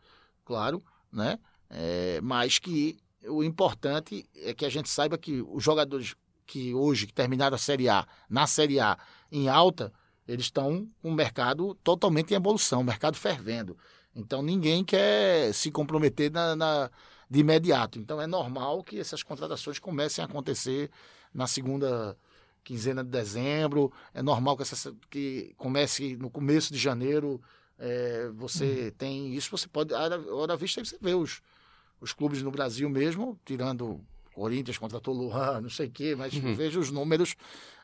claro, 0.45 0.83
né? 1.13 1.39
É, 1.71 2.21
mas 2.23 2.59
que 2.59 2.99
o 3.27 3.43
importante 3.43 4.29
é 4.37 4.55
que 4.55 4.65
a 4.65 4.69
gente 4.69 4.89
saiba 4.89 5.19
que 5.19 5.43
os 5.49 5.63
jogadores 5.63 6.15
que 6.47 6.75
hoje 6.75 7.07
terminaram 7.07 7.55
a 7.55 7.59
Série 7.59 7.89
A, 7.89 8.07
na 8.29 8.47
Série 8.47 8.79
A 8.81 8.99
em 9.31 9.49
alta, 9.49 9.93
eles 10.27 10.47
estão 10.47 10.89
com 11.03 11.11
o 11.11 11.15
mercado 11.15 11.75
totalmente 11.83 12.33
em 12.33 12.37
evolução, 12.37 12.81
o 12.81 12.85
mercado 12.85 13.17
fervendo. 13.17 13.77
Então 14.15 14.43
ninguém 14.43 14.85
quer 14.85 15.53
se 15.53 15.71
comprometer 15.71 16.31
na, 16.31 16.55
na, 16.55 16.91
de 17.29 17.41
imediato. 17.41 17.99
Então 17.99 18.21
é 18.21 18.27
normal 18.27 18.83
que 18.83 18.99
essas 18.99 19.23
contratações 19.23 19.79
comecem 19.79 20.23
a 20.23 20.27
acontecer 20.27 20.91
na 21.33 21.47
segunda 21.47 22.17
quinzena 22.63 23.03
de 23.03 23.11
dezembro. 23.11 23.93
É 24.13 24.23
normal 24.23 24.57
que, 24.57 24.63
essa, 24.63 24.95
que 25.11 25.53
comece 25.57 26.17
no 26.17 26.31
começo 26.31 26.73
de 26.73 26.79
janeiro. 26.79 27.41
É, 27.79 28.31
você 28.35 28.85
uhum. 28.85 28.91
tem 28.97 29.35
isso, 29.35 29.51
você 29.51 29.69
pode. 29.69 29.93
A 29.93 30.09
hora 30.33 30.57
vista 30.57 30.83
você 30.83 30.97
vê 31.01 31.13
os, 31.13 31.43
os 32.05 32.13
clubes 32.13 32.43
no 32.43 32.51
Brasil 32.51 32.89
mesmo, 32.91 33.39
tirando 33.47 33.99
Corinthians 34.35 34.77
contratou 34.77 35.15
Luan, 35.15 35.61
não 35.63 35.71
sei 35.71 35.87
o 35.87 35.91
quê, 35.91 36.15
mas 36.15 36.35
uhum. 36.35 36.55
vejo 36.55 36.79
os 36.79 36.91
números 36.91 37.35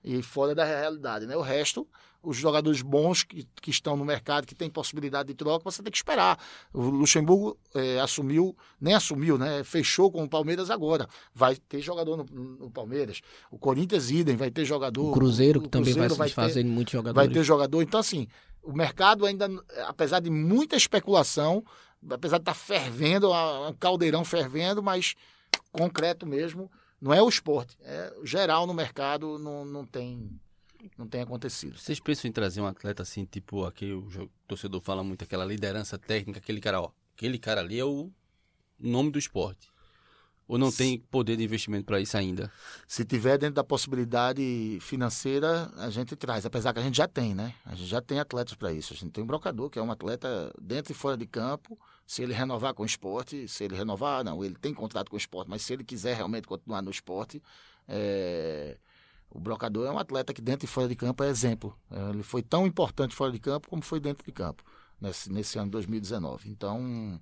e 0.05 0.23
fora 0.23 0.55
da 0.55 0.65
realidade, 0.65 1.27
né? 1.27 1.37
O 1.37 1.41
resto, 1.41 1.87
os 2.23 2.37
jogadores 2.37 2.83
bons 2.83 3.23
que, 3.23 3.47
que 3.63 3.71
estão 3.71 3.97
no 3.97 4.05
mercado, 4.05 4.47
que 4.47 4.55
tem 4.55 4.69
possibilidade 4.69 5.29
de 5.29 5.35
troca, 5.35 5.65
você 5.65 5.83
tem 5.83 5.91
que 5.91 5.97
esperar. 5.97 6.39
O 6.73 6.83
Luxemburgo 6.83 7.57
é, 7.75 7.99
assumiu, 8.01 8.55
nem 8.79 8.95
assumiu, 8.95 9.39
né? 9.39 9.65
Fechou 9.65 10.11
com 10.11 10.23
o 10.23 10.29
Palmeiras 10.29 10.71
agora. 10.71 11.09
Vai 11.35 11.57
ter 11.57 11.81
jogador 11.81 12.19
no, 12.19 12.25
no 12.25 12.71
Palmeiras. 12.71 13.21
O 13.51 13.59
Corinthians, 13.59 14.11
idem, 14.11 14.37
vai 14.37 14.51
ter 14.51 14.67
jogador. 14.67 15.11
O 15.11 15.13
Cruzeiro, 15.13 15.63
que 15.63 15.69
também 15.69 15.95
vai 15.95 16.11
se 16.11 16.19
desfazendo 16.19 16.69
muito 16.69 16.93
jogador. 16.93 17.15
Vai 17.15 17.29
ter 17.29 17.43
jogador. 17.43 17.81
Então, 17.83 18.01
assim, 18.01 18.27
o 18.63 18.73
mercado 18.73 19.25
ainda, 19.25 19.49
apesar 19.87 20.21
de 20.21 20.31
muita 20.31 20.77
especulação, 20.77 21.65
apesar 22.09 22.39
de 22.39 22.43
estar 22.43 22.53
tá 22.53 22.59
fervendo, 22.59 23.31
um 23.33 23.73
caldeirão 23.75 24.25
fervendo, 24.25 24.83
mas 24.83 25.15
concreto 25.73 26.27
mesmo, 26.27 26.71
não 27.01 27.13
é 27.13 27.23
o 27.23 27.29
esporte, 27.29 27.77
é 27.83 28.13
geral 28.25 28.67
no 28.67 28.75
mercado 28.75 29.39
não, 29.39 29.65
não 29.65 29.85
tem 29.85 30.31
não 30.97 31.07
tem 31.07 31.21
acontecido. 31.21 31.79
Vocês 31.79 32.01
pensam 32.01 32.29
em 32.29 32.33
trazer 32.33 32.61
um 32.61 32.67
atleta 32.67 33.03
assim, 33.03 33.25
tipo 33.25 33.65
aqui 33.65 33.93
o 33.93 34.31
torcedor 34.47 34.81
fala 34.81 35.05
muito 35.05 35.23
aquela 35.23 35.45
liderança 35.45 35.99
técnica, 35.99 36.39
aquele 36.39 36.61
cara, 36.61 36.81
ó, 36.81 36.91
aquele 37.15 37.39
cara 37.39 37.61
ali 37.61 37.79
é 37.79 37.85
o 37.85 38.11
nome 38.79 39.11
do 39.11 39.19
esporte. 39.19 39.69
Ou 40.51 40.59
não 40.59 40.73
tem 40.73 40.99
poder 40.99 41.37
de 41.37 41.45
investimento 41.45 41.85
para 41.85 42.01
isso 42.01 42.17
ainda? 42.17 42.51
Se 42.89 43.05
tiver 43.05 43.39
dentro 43.39 43.55
da 43.55 43.63
possibilidade 43.63 44.79
financeira, 44.81 45.71
a 45.77 45.89
gente 45.91 46.17
traz. 46.17 46.45
Apesar 46.45 46.73
que 46.73 46.81
a 46.81 46.83
gente 46.83 46.97
já 46.97 47.07
tem, 47.07 47.37
né? 47.37 47.55
A 47.65 47.77
gente 47.77 47.89
já 47.89 48.03
tem 48.03 48.19
atletas 48.19 48.55
para 48.55 48.73
isso. 48.73 48.93
A 48.93 48.97
gente 48.97 49.13
tem 49.13 49.23
um 49.23 49.27
brocador, 49.29 49.71
que 49.71 49.79
é 49.79 49.83
um 49.83 49.93
atleta 49.93 50.53
dentro 50.61 50.91
e 50.91 50.95
fora 50.95 51.17
de 51.17 51.25
campo. 51.25 51.79
Se 52.05 52.21
ele 52.21 52.33
renovar 52.33 52.75
com 52.75 52.83
o 52.83 52.87
esporte, 52.87 53.47
se 53.47 53.63
ele 53.63 53.77
renovar, 53.77 54.25
não, 54.25 54.45
ele 54.45 54.57
tem 54.57 54.75
contrato 54.75 55.09
com 55.09 55.15
o 55.15 55.19
esporte, 55.19 55.49
mas 55.49 55.63
se 55.63 55.73
ele 55.73 55.85
quiser 55.85 56.17
realmente 56.17 56.49
continuar 56.49 56.83
no 56.83 56.91
esporte, 56.91 57.41
é... 57.87 58.77
o 59.31 59.39
brocador 59.39 59.87
é 59.87 59.93
um 59.93 60.01
atleta 60.01 60.35
que 60.35 60.43
dentro 60.43 60.65
e 60.65 60.69
fora 60.69 60.89
de 60.89 60.97
campo 60.97 61.23
é 61.23 61.29
exemplo. 61.29 61.79
Ele 62.13 62.25
foi 62.25 62.43
tão 62.43 62.67
importante 62.67 63.15
fora 63.15 63.31
de 63.31 63.39
campo 63.39 63.69
como 63.69 63.83
foi 63.83 64.01
dentro 64.01 64.27
de 64.27 64.33
campo, 64.33 64.65
nesse, 65.01 65.31
nesse 65.31 65.61
ano 65.61 65.71
2019. 65.71 66.51
Então 66.51 67.21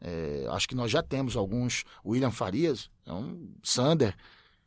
é, 0.00 0.46
acho 0.48 0.68
que 0.68 0.74
nós 0.74 0.90
já 0.90 1.02
temos 1.02 1.36
alguns. 1.36 1.84
William 2.04 2.30
Farias, 2.30 2.90
é 3.04 3.12
um 3.12 3.52
Sander. 3.62 4.16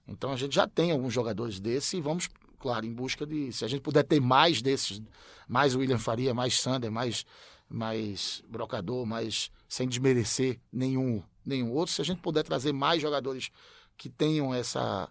Então 0.08 0.32
a 0.32 0.36
gente 0.36 0.54
já 0.54 0.68
tem 0.68 0.92
alguns 0.92 1.14
jogadores 1.14 1.60
desses 1.60 1.94
e 1.94 2.02
vamos, 2.02 2.30
claro, 2.60 2.86
em 2.86 2.94
busca 2.94 3.26
de. 3.26 3.52
Se 3.52 3.66
a 3.66 3.68
gente 3.68 3.82
puder 3.82 4.04
ter 4.04 4.22
mais 4.22 4.62
desses, 4.62 5.02
mais 5.48 5.76
William 5.76 5.98
Faria, 5.98 6.34
mais 6.34 6.60
Sander, 6.60 6.92
mais, 6.92 7.26
mais 7.68 8.44
Brocador, 8.48 9.06
mais. 9.06 9.50
sem 9.68 9.88
desmerecer 9.88 10.60
nenhum, 10.72 11.24
nenhum 11.44 11.72
outro, 11.72 11.94
se 11.94 12.02
a 12.02 12.06
gente 12.06 12.22
puder 12.22 12.44
trazer 12.44 12.72
mais 12.72 13.02
jogadores 13.02 13.50
que 13.98 14.10
tenham 14.10 14.54
essa. 14.54 15.10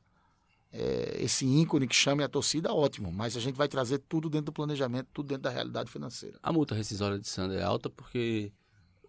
É, 0.75 1.19
esse 1.21 1.45
ícone 1.45 1.87
que 1.87 1.95
chame 1.95 2.25
a 2.25 2.29
torcida, 2.29 2.73
ótimo. 2.73 3.13
Mas 3.13 3.37
a 3.37 3.41
gente 3.41 3.57
vai 3.57 3.69
trazer 3.69 3.99
tudo 4.09 4.31
dentro 4.31 4.47
do 4.47 4.53
planejamento, 4.53 5.07
tudo 5.13 5.27
dentro 5.27 5.43
da 5.43 5.51
realidade 5.51 5.91
financeira. 5.91 6.39
A 6.43 6.51
multa 6.51 6.75
rescisória 6.75 7.19
de 7.19 7.29
Sander 7.29 7.59
é 7.59 7.63
alta 7.63 7.91
porque 7.91 8.51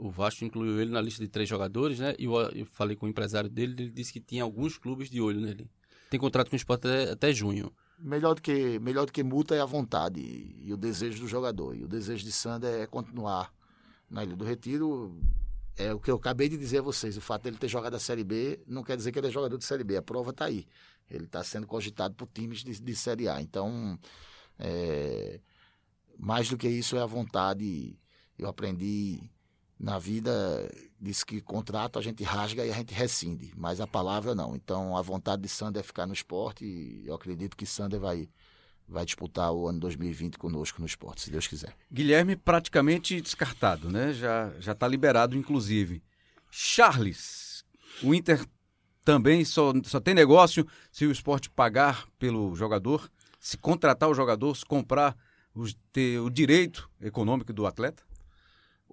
o 0.03 0.09
Vasco 0.09 0.43
incluiu 0.43 0.81
ele 0.81 0.91
na 0.91 0.99
lista 0.99 1.23
de 1.23 1.29
três 1.29 1.47
jogadores, 1.47 1.97
né? 1.97 2.13
E 2.19 2.25
eu, 2.25 2.33
eu, 2.49 2.65
falei 2.65 2.93
com 2.93 3.05
o 3.05 3.09
empresário 3.09 3.49
dele, 3.49 3.83
ele 3.83 3.89
disse 3.89 4.11
que 4.11 4.19
tinha 4.19 4.43
alguns 4.43 4.77
clubes 4.77 5.09
de 5.09 5.21
olho 5.21 5.39
nele. 5.39 5.71
Tem 6.09 6.19
contrato 6.19 6.49
com 6.49 6.55
o 6.55 6.57
Sport 6.57 6.85
até, 6.85 7.11
até 7.11 7.31
junho. 7.31 7.71
Melhor 7.97 8.35
do, 8.35 8.41
que, 8.41 8.77
melhor 8.79 9.05
do 9.05 9.13
que 9.13 9.23
multa 9.23 9.55
é 9.55 9.61
a 9.61 9.65
vontade 9.65 10.19
e, 10.19 10.73
o 10.73 10.75
desejo 10.75 11.21
do 11.21 11.27
jogador. 11.27 11.73
E 11.73 11.85
o 11.85 11.87
desejo 11.87 12.25
de 12.25 12.33
Sander 12.33 12.81
é 12.81 12.85
continuar 12.85 13.53
na 14.09 14.25
Ilha 14.25 14.35
do 14.35 14.43
Retiro. 14.43 15.17
É 15.77 15.93
o 15.93 15.99
que 16.01 16.11
eu 16.11 16.17
acabei 16.17 16.49
de 16.49 16.57
dizer 16.57 16.79
a 16.79 16.81
vocês. 16.81 17.15
O 17.15 17.21
fato 17.21 17.43
dele 17.43 17.57
ter 17.57 17.69
jogado 17.69 17.95
a 17.95 17.99
Série 17.99 18.25
B 18.25 18.59
não 18.67 18.83
quer 18.83 18.97
dizer 18.97 19.13
que 19.13 19.19
ele 19.19 19.27
é 19.27 19.31
jogador 19.31 19.57
de 19.57 19.63
Série 19.63 19.85
B. 19.85 19.95
A 19.95 20.01
prova 20.01 20.31
está 20.31 20.45
aí. 20.45 20.67
Ele 21.09 21.23
está 21.23 21.41
sendo 21.45 21.65
cogitado 21.65 22.13
por 22.13 22.27
times 22.27 22.61
de, 22.61 22.77
de 22.77 22.95
Série 22.95 23.29
A. 23.29 23.41
Então, 23.41 23.97
é, 24.59 25.39
mais 26.19 26.49
do 26.49 26.57
que 26.57 26.67
isso 26.67 26.97
é 26.97 27.01
a 27.01 27.05
vontade. 27.05 27.97
Eu 28.37 28.49
aprendi 28.49 29.31
na 29.83 29.99
vida 29.99 30.31
diz 30.97 31.25
que 31.25 31.41
contrato 31.41 31.99
a 31.99 32.01
gente 32.01 32.23
rasga 32.23 32.65
e 32.65 32.71
a 32.71 32.73
gente 32.73 32.93
rescinde, 32.93 33.51
mas 33.57 33.81
a 33.81 33.85
palavra 33.85 34.33
não. 34.33 34.55
Então 34.55 34.95
a 34.95 35.01
vontade 35.01 35.41
de 35.41 35.49
Sander 35.49 35.81
é 35.81 35.83
ficar 35.83 36.07
no 36.07 36.13
esporte 36.13 36.63
e 36.63 37.05
eu 37.05 37.13
acredito 37.13 37.57
que 37.57 37.65
Sander 37.65 37.99
vai 37.99 38.29
vai 38.87 39.05
disputar 39.05 39.51
o 39.51 39.67
ano 39.67 39.79
2020 39.81 40.37
conosco 40.37 40.79
no 40.79 40.85
esporte, 40.85 41.23
se 41.23 41.31
Deus 41.31 41.47
quiser. 41.47 41.75
Guilherme 41.91 42.37
praticamente 42.37 43.19
descartado, 43.19 43.89
né? 43.89 44.13
Já 44.13 44.53
já 44.57 44.71
está 44.71 44.87
liberado 44.87 45.35
inclusive. 45.35 46.01
Charles, 46.49 47.65
o 48.01 48.13
Inter 48.15 48.45
também 49.03 49.43
só, 49.43 49.73
só 49.83 49.99
tem 49.99 50.13
negócio 50.13 50.65
se 50.93 51.05
o 51.05 51.11
esporte 51.11 51.49
pagar 51.49 52.07
pelo 52.17 52.55
jogador, 52.55 53.11
se 53.37 53.57
contratar 53.57 54.07
o 54.07 54.13
jogador, 54.13 54.55
se 54.55 54.65
comprar 54.65 55.13
os, 55.53 55.75
ter 55.91 56.19
o 56.19 56.29
direito 56.29 56.89
econômico 57.01 57.51
do 57.51 57.67
atleta? 57.67 58.01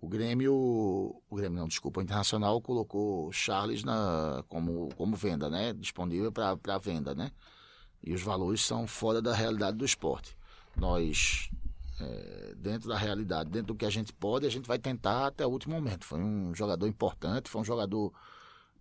O 0.01 0.09
Grêmio, 0.09 0.55
o 0.55 1.37
Grêmio 1.37 1.59
não, 1.59 1.69
desculpa, 1.69 2.01
o 2.01 2.03
Internacional 2.03 2.61
colocou 2.63 3.31
Charles 3.33 3.85
na, 3.85 4.43
como, 4.49 4.89
como 4.97 5.15
venda, 5.15 5.51
né? 5.51 5.75
Disponível 5.75 6.33
para 6.33 6.79
venda, 6.79 7.15
né? 7.15 7.31
E 8.03 8.15
os 8.15 8.23
valores 8.23 8.63
são 8.65 8.87
fora 8.87 9.21
da 9.21 9.35
realidade 9.35 9.77
do 9.77 9.85
esporte. 9.85 10.35
Nós, 10.75 11.51
é, 12.01 12.55
dentro 12.57 12.89
da 12.89 12.97
realidade, 12.97 13.51
dentro 13.51 13.75
do 13.75 13.75
que 13.75 13.85
a 13.85 13.91
gente 13.91 14.11
pode, 14.11 14.47
a 14.47 14.51
gente 14.51 14.67
vai 14.67 14.79
tentar 14.79 15.27
até 15.27 15.47
o 15.47 15.51
último 15.51 15.75
momento. 15.75 16.07
Foi 16.07 16.19
um 16.19 16.55
jogador 16.55 16.87
importante, 16.87 17.51
foi 17.51 17.61
um 17.61 17.65
jogador 17.65 18.11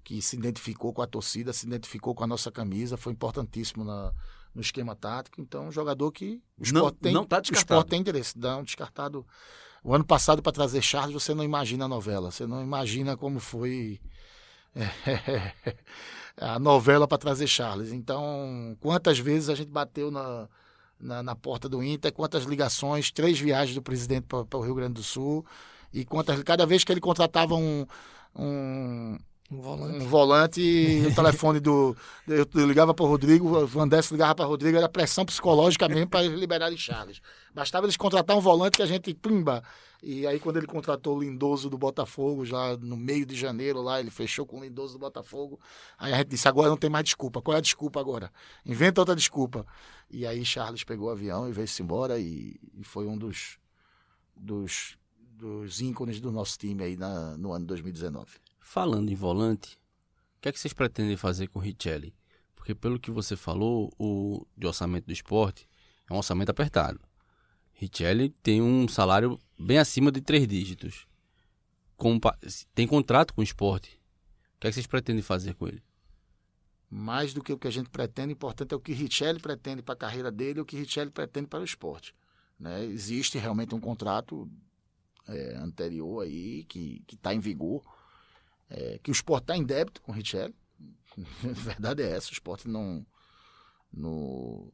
que 0.06 0.22
se 0.22 0.38
identificou 0.38 0.94
com 0.94 1.02
a 1.02 1.08
torcida, 1.08 1.52
se 1.52 1.68
identificou 1.68 2.16
com 2.16 2.24
a 2.24 2.28
nossa 2.28 2.50
camisa, 2.50 2.96
foi 2.96 3.12
importantíssimo 3.12 3.84
na, 3.84 4.14
no 4.56 4.62
esquema 4.62 4.96
tático. 4.96 5.42
Então, 5.42 5.68
um 5.68 5.72
jogador 5.72 6.14
que 6.14 6.42
o 6.58 6.64
esporte 6.64 6.94
não, 6.94 7.02
tem, 7.02 7.14
não 7.14 7.26
tá 7.26 7.40
o 7.40 7.54
esporte 7.54 7.90
tem 7.90 8.00
interesse. 8.00 8.40
Não, 8.40 8.64
descartado. 8.64 9.28
O 9.84 9.94
ano 9.96 10.06
passado, 10.06 10.42
para 10.42 10.52
trazer 10.52 10.82
Charles, 10.82 11.14
você 11.14 11.34
não 11.34 11.44
imagina 11.44 11.86
a 11.86 11.88
novela, 11.88 12.32
você 12.32 12.46
não 12.46 12.62
imagina 12.62 13.16
como 13.16 13.40
foi 13.40 14.00
é, 14.76 15.76
a 16.38 16.60
novela 16.60 17.08
para 17.08 17.18
trazer 17.18 17.48
Charles. 17.48 17.92
Então, 17.92 18.78
quantas 18.80 19.20
vezes 19.20 19.50
a 19.50 19.56
gente 19.56 19.70
bateu 19.70 20.12
na, 20.12 20.48
na, 21.00 21.24
na, 21.24 21.36
porta 21.36 21.70
do 21.70 21.84
Inter, 21.84 22.12
quantas 22.12 22.44
ligações, 22.44 23.12
três 23.12 23.40
viagens 23.40 23.76
do 23.76 23.82
presidente 23.82 24.26
para 24.26 24.58
o 24.58 24.62
Rio 24.62 24.76
Grande 24.76 24.94
do 24.94 25.04
Sul, 25.04 25.46
e 25.94 26.06
quantas, 26.06 26.42
cada 26.44 26.66
vez 26.66 26.84
que 26.84 26.92
ele 26.92 27.02
contratava 27.02 27.56
um, 27.56 27.86
um 28.36 29.18
um 29.52 29.62
volante. 29.62 29.96
Um 29.96 30.08
volante 30.08 31.04
o 31.08 31.16
telefone 31.16 31.60
do. 31.60 31.98
Eu, 32.28 32.48
ligava 32.68 32.94
para 32.94 33.04
o 33.04 33.08
Rodrigo, 33.08 33.58
o 33.58 33.66
Vandessa 33.66 34.14
ligava 34.14 34.36
para 34.36 34.46
o 34.46 34.50
Rodrigo, 34.50 34.78
era 34.78 34.88
pressão 34.88 35.26
psicológica 35.26 35.90
mesmo 35.90 36.08
para 36.08 36.22
liberar 36.22 36.72
Charles. 36.78 37.20
Bastava 37.54 37.86
eles 37.86 37.98
contratar 37.98 38.38
um 38.38 38.42
volante 38.42 38.78
que 38.78 38.84
a 38.84 38.86
gente, 38.86 39.14
pimba. 39.14 39.64
E 40.02 40.26
aí, 40.26 40.40
quando 40.40 40.58
ele 40.58 40.68
contratou 40.68 41.18
o 41.18 41.22
Lindoso 41.22 41.70
do 41.70 41.78
Botafogo, 41.78 42.46
já 42.46 42.78
no 42.78 42.96
meio 42.96 43.26
de 43.26 43.36
janeiro, 43.36 43.82
lá, 43.82 44.00
ele 44.00 44.12
fechou 44.12 44.46
com 44.46 44.60
o 44.60 44.64
Lindoso 44.64 44.94
do 44.94 45.00
Botafogo. 45.00 45.60
Aí 45.98 46.14
a 46.14 46.18
gente 46.18 46.30
disse: 46.30 46.48
agora 46.48 46.70
não 46.70 46.78
tem 46.78 46.90
mais 46.90 47.04
desculpa. 47.04 47.42
Qual 47.42 47.56
é 47.56 47.58
a 47.58 47.62
desculpa 47.62 48.00
agora? 48.00 48.32
Inventa 48.66 49.02
outra 49.02 49.16
desculpa. 49.16 49.66
E 50.12 50.28
aí, 50.28 50.46
Charles 50.46 50.84
pegou 50.84 51.08
o 51.08 51.12
avião 51.12 51.50
e 51.50 51.52
veio-se 51.52 51.82
embora. 51.82 52.20
E, 52.20 52.60
e, 52.78 52.84
foi 52.84 53.08
um 53.08 53.18
dos, 53.18 53.58
dos, 54.36 54.96
dos 55.18 55.82
ícones 55.82 56.22
do 56.22 56.32
nosso 56.32 56.58
time 56.58 56.84
aí 56.84 56.96
na, 56.96 57.36
no 57.36 57.52
ano 57.52 57.66
2019. 57.66 58.49
Falando 58.72 59.10
em 59.10 59.16
volante, 59.16 59.80
o 60.38 60.42
que 60.42 60.48
é 60.48 60.52
que 60.52 60.60
vocês 60.60 60.76
pretendem 60.76 61.18
fazer 61.18 61.48
com 61.48 61.58
o 61.58 61.62
Richelli? 61.62 62.14
Porque 62.56 62.76
pelo 62.76 63.00
que 63.00 63.10
você 63.10 63.36
falou, 63.36 63.92
o 63.98 64.46
de 64.56 64.68
orçamento 64.68 65.08
do 65.08 65.12
esporte 65.12 65.68
é 66.08 66.14
um 66.14 66.18
orçamento 66.18 66.52
apertado. 66.52 67.00
Richelli 67.74 68.30
tem 68.44 68.62
um 68.62 68.88
salário 68.88 69.40
bem 69.58 69.80
acima 69.80 70.12
de 70.12 70.22
três 70.22 70.48
dígitos. 70.48 71.08
Com, 71.98 72.20
tem 72.76 72.86
contrato 72.86 73.34
com 73.34 73.42
o 73.42 73.44
esporte. 73.44 74.00
O 74.58 74.60
que 74.60 74.68
é 74.68 74.70
que 74.70 74.76
vocês 74.76 74.86
pretendem 74.86 75.24
fazer 75.24 75.56
com 75.56 75.68
ele? 75.68 75.82
Mais 76.88 77.34
do 77.34 77.42
que 77.42 77.52
o 77.52 77.58
que 77.58 77.68
a 77.68 77.72
gente 77.72 77.90
pretende, 77.90 78.34
importante 78.34 78.72
é 78.72 78.78
o 78.78 78.80
que 78.80 78.94
Richelli 78.94 79.40
pretende 79.40 79.82
para 79.82 79.96
a 79.96 79.98
carreira 79.98 80.32
dele 80.32 80.60
e 80.60 80.62
o 80.62 80.66
que 80.66 80.78
Richelli 80.78 81.10
pretende 81.10 81.48
para 81.48 81.62
o 81.62 81.66
esporte. 81.66 82.14
Né? 82.60 82.86
Existe 82.86 83.40
realmente 83.40 83.74
um 83.74 83.80
contrato 83.80 84.48
é, 85.28 85.56
anterior 85.56 86.24
aí 86.24 86.66
que 86.66 87.04
está 87.12 87.34
em 87.34 87.40
vigor 87.40 87.84
é, 88.70 89.00
que 89.02 89.10
o 89.10 89.14
esporte 89.14 89.44
está 89.44 89.58
em 89.58 89.64
débito 89.64 90.02
com 90.02 90.12
o 90.12 90.16
Richelli. 90.16 90.56
A 91.18 91.48
verdade 91.54 92.04
é 92.04 92.12
essa, 92.12 92.30
o 92.30 92.34
esporte 92.34 92.68
não, 92.68 93.06
no, 93.92 94.72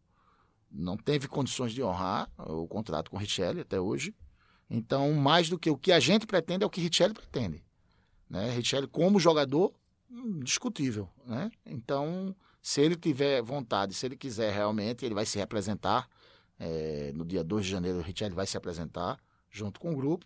não 0.72 0.98
teve 0.98 1.28
condições 1.28 1.72
de 1.72 1.82
honrar 1.82 2.30
o 2.38 2.68
contrato 2.68 3.10
com 3.10 3.18
o 3.18 3.20
Richelli 3.20 3.62
até 3.62 3.80
hoje. 3.80 4.14
Então, 4.70 5.14
mais 5.14 5.50
do 5.50 5.58
que 5.58 5.70
o 5.70 5.78
que 5.78 5.92
a 5.92 6.00
gente 6.00 6.26
pretende 6.26 6.64
é 6.64 6.68
o 6.68 6.70
que 6.70 6.82
Richelli 6.82 7.14
pretende. 7.14 7.64
Né? 8.30 8.52
Richelli, 8.52 8.88
como 8.88 9.20
jogador, 9.20 9.74
discutível. 10.44 11.10
Né? 11.26 11.52
Então, 11.66 12.36
se 12.62 12.82
ele 12.82 12.96
tiver 12.96 13.42
vontade, 13.42 13.94
se 13.94 14.06
ele 14.06 14.18
quiser 14.18 14.52
realmente, 14.54 15.06
ele 15.06 15.14
vai 15.14 15.26
se 15.26 15.38
representar. 15.38 16.10
É, 16.58 17.12
no 17.14 17.26
dia 17.26 17.44
2 17.44 17.66
de 17.66 17.72
janeiro, 17.72 17.98
o 18.00 18.02
Richelli 18.02 18.34
vai 18.34 18.48
se 18.48 18.56
apresentar 18.56 19.20
junto 19.52 19.80
com 19.80 19.92
o 19.92 19.96
grupo 19.96 20.26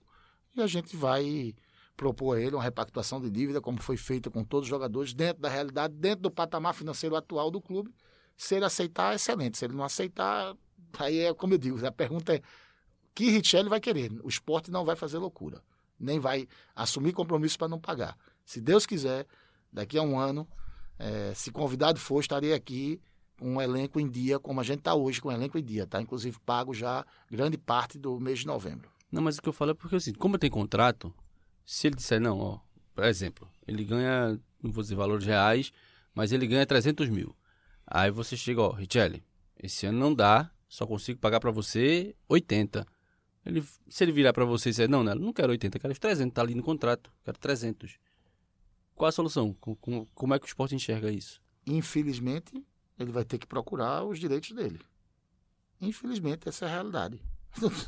e 0.55 0.61
a 0.61 0.67
gente 0.67 0.95
vai 0.95 1.55
propor 1.99 2.37
a 2.37 2.41
ele 2.41 2.55
uma 2.55 2.63
repactuação 2.63 3.19
de 3.19 3.29
dívida, 3.29 3.59
como 3.59 3.81
foi 3.81 3.97
feita 3.97 4.29
com 4.29 4.41
todos 4.41 4.67
os 4.67 4.69
jogadores, 4.69 5.13
dentro 5.13 5.41
da 5.41 5.49
realidade, 5.49 5.93
dentro 5.95 6.21
do 6.21 6.31
patamar 6.31 6.73
financeiro 6.73 7.13
atual 7.13 7.51
do 7.51 7.59
clube. 7.59 7.93
Se 8.37 8.55
ele 8.55 8.63
aceitar, 8.63 9.13
excelente. 9.13 9.57
Se 9.57 9.65
ele 9.65 9.73
não 9.73 9.83
aceitar, 9.83 10.55
aí 10.97 11.19
é 11.19 11.33
como 11.33 11.55
eu 11.55 11.57
digo, 11.57 11.85
a 11.85 11.91
pergunta 11.91 12.35
é 12.35 12.41
que 13.13 13.29
Richelli 13.29 13.67
vai 13.67 13.81
querer. 13.81 14.13
O 14.23 14.29
esporte 14.29 14.71
não 14.71 14.85
vai 14.85 14.95
fazer 14.95 15.17
loucura, 15.17 15.61
nem 15.99 16.21
vai 16.21 16.47
assumir 16.73 17.11
compromisso 17.11 17.57
para 17.57 17.67
não 17.67 17.77
pagar. 17.77 18.17
Se 18.45 18.61
Deus 18.61 18.85
quiser, 18.85 19.27
daqui 19.71 19.97
a 19.97 20.01
um 20.01 20.17
ano, 20.17 20.47
é, 20.97 21.33
se 21.35 21.51
convidado 21.51 21.99
for, 21.99 22.21
estarei 22.21 22.53
aqui 22.53 23.01
um 23.41 23.59
elenco 23.59 23.99
em 23.99 24.09
dia, 24.09 24.39
como 24.39 24.61
a 24.61 24.63
gente 24.63 24.79
está 24.79 24.95
hoje 24.95 25.19
com 25.19 25.27
um 25.27 25.33
elenco 25.33 25.57
em 25.57 25.63
dia, 25.63 25.85
tá? 25.85 26.01
Inclusive 26.01 26.37
pago 26.45 26.73
já 26.73 27.05
grande 27.29 27.57
parte 27.57 27.99
do 27.99 28.17
mês 28.21 28.39
de 28.39 28.47
novembro. 28.47 28.89
Não, 29.11 29.21
mas 29.21 29.37
o 29.37 29.41
que 29.41 29.49
eu 29.49 29.53
falo 29.53 29.71
é 29.71 29.73
porque 29.73 29.97
assim, 29.97 30.13
como 30.13 30.37
tem 30.37 30.49
contrato, 30.49 31.13
se 31.71 31.85
ele 31.85 31.97
disser, 31.97 32.19
não, 32.19 32.39
ó, 32.39 32.59
por 32.95 33.03
exemplo, 33.03 33.47
ele 33.67 33.83
ganha, 33.83 34.39
não 34.59 34.71
vou 34.71 34.81
dizer 34.81 34.95
valores 34.95 35.23
reais, 35.23 35.71
mas 36.15 36.31
ele 36.31 36.47
ganha 36.47 36.65
300 36.65 37.07
mil. 37.09 37.35
Aí 37.85 38.09
você 38.09 38.35
chega, 38.35 38.59
ó, 38.59 38.71
Richelli, 38.71 39.23
esse 39.55 39.85
ano 39.85 39.99
não 39.99 40.11
dá, 40.11 40.49
só 40.67 40.87
consigo 40.87 41.19
pagar 41.19 41.39
para 41.39 41.51
você 41.51 42.15
80. 42.27 42.87
Ele, 43.45 43.63
se 43.87 44.03
ele 44.03 44.11
virar 44.11 44.33
para 44.33 44.45
você 44.45 44.69
e 44.69 44.71
disser, 44.71 44.89
não, 44.89 45.03
não, 45.03 45.13
não 45.13 45.31
quero 45.31 45.51
80, 45.51 45.77
quero 45.77 45.93
os 45.93 45.99
300, 45.99 46.33
tá 46.33 46.41
ali 46.41 46.55
no 46.55 46.63
contrato, 46.63 47.13
quero 47.23 47.37
300. 47.37 47.99
Qual 48.95 49.07
a 49.07 49.11
solução? 49.11 49.53
Como, 49.53 50.07
como 50.15 50.33
é 50.33 50.39
que 50.39 50.45
o 50.45 50.47
esporte 50.47 50.73
enxerga 50.73 51.11
isso? 51.11 51.39
Infelizmente, 51.67 52.65
ele 52.97 53.11
vai 53.11 53.23
ter 53.23 53.37
que 53.37 53.45
procurar 53.45 54.03
os 54.03 54.17
direitos 54.17 54.53
dele. 54.53 54.81
Infelizmente, 55.79 56.49
essa 56.49 56.65
é 56.65 56.67
a 56.67 56.71
realidade. 56.71 57.21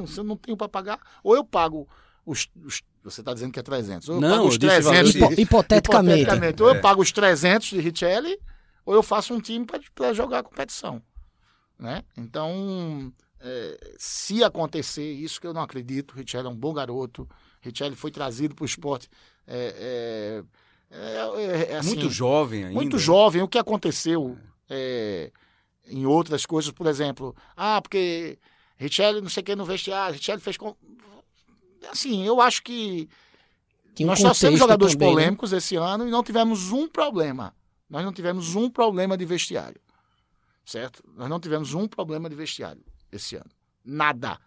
Se 0.07 0.19
eu 0.21 0.23
não 0.23 0.37
tenho 0.37 0.55
para 0.55 0.69
pagar, 0.69 1.01
ou 1.23 1.35
eu 1.35 1.43
pago 1.43 1.89
os, 2.23 2.47
os 2.63 2.83
você 3.03 3.21
está 3.21 3.33
dizendo 3.33 3.51
que 3.51 3.59
é 3.59 3.63
300. 3.63 4.09
Ou 4.09 4.15
eu 4.15 4.21
não, 4.21 4.29
pago 4.29 4.47
os 4.47 4.57
300 4.57 5.13
de, 5.13 5.19
hipoteticamente. 5.41 6.21
hipoteticamente. 6.21 6.63
Ou 6.63 6.69
eu 6.69 6.75
é. 6.75 6.79
pago 6.79 7.01
os 7.01 7.11
300 7.11 7.69
de 7.69 7.79
Richelli, 7.79 8.37
ou 8.85 8.93
eu 8.93 9.03
faço 9.03 9.33
um 9.33 9.39
time 9.39 9.65
para 9.95 10.13
jogar 10.13 10.39
a 10.39 10.43
competição. 10.43 11.01
Né? 11.79 12.03
Então, 12.15 13.11
é, 13.39 13.95
se 13.97 14.43
acontecer 14.43 15.11
isso, 15.11 15.41
que 15.41 15.47
eu 15.47 15.53
não 15.53 15.61
acredito, 15.61 16.13
Richelli 16.13 16.47
é 16.47 16.49
um 16.49 16.55
bom 16.55 16.73
garoto, 16.73 17.27
Richelli 17.59 17.95
foi 17.95 18.11
trazido 18.11 18.53
para 18.53 18.63
o 18.63 18.67
esporte. 18.67 19.09
É, 19.47 20.43
é, 20.91 20.97
é, 20.97 21.71
é 21.73 21.77
assim, 21.77 21.95
muito 21.95 22.09
jovem 22.09 22.65
ainda. 22.65 22.75
Muito 22.75 22.99
jovem. 22.99 23.41
O 23.41 23.47
que 23.47 23.57
aconteceu 23.57 24.37
em 25.87 26.05
outras 26.05 26.45
coisas, 26.45 26.71
por 26.71 26.87
exemplo, 26.87 27.35
ah, 27.57 27.81
porque 27.81 28.37
Richelli 28.77 29.21
não 29.21 29.29
sei 29.29 29.41
o 29.41 29.43
que 29.43 29.55
no 29.55 29.65
vestiário, 29.65 30.15
Richelli 30.15 30.41
fez. 30.41 30.57
Assim, 31.89 32.25
eu 32.25 32.39
acho 32.39 32.61
que 32.63 33.09
um 33.99 34.05
nós 34.05 34.19
trouxemos 34.19 34.59
jogadores 34.59 34.93
também, 34.93 35.09
né? 35.09 35.13
polêmicos 35.13 35.51
né? 35.51 35.57
esse 35.57 35.75
ano 35.75 36.07
e 36.07 36.11
não 36.11 36.23
tivemos 36.23 36.71
um 36.71 36.87
problema. 36.87 37.55
Nós 37.89 38.03
não 38.05 38.13
tivemos 38.13 38.55
um 38.55 38.69
problema 38.69 39.17
de 39.17 39.25
vestiário. 39.25 39.81
Certo? 40.65 41.03
Nós 41.15 41.29
não 41.29 41.39
tivemos 41.39 41.73
um 41.73 41.87
problema 41.87 42.29
de 42.29 42.35
vestiário 42.35 42.83
esse 43.11 43.35
ano. 43.35 43.49
Nada. 43.83 44.39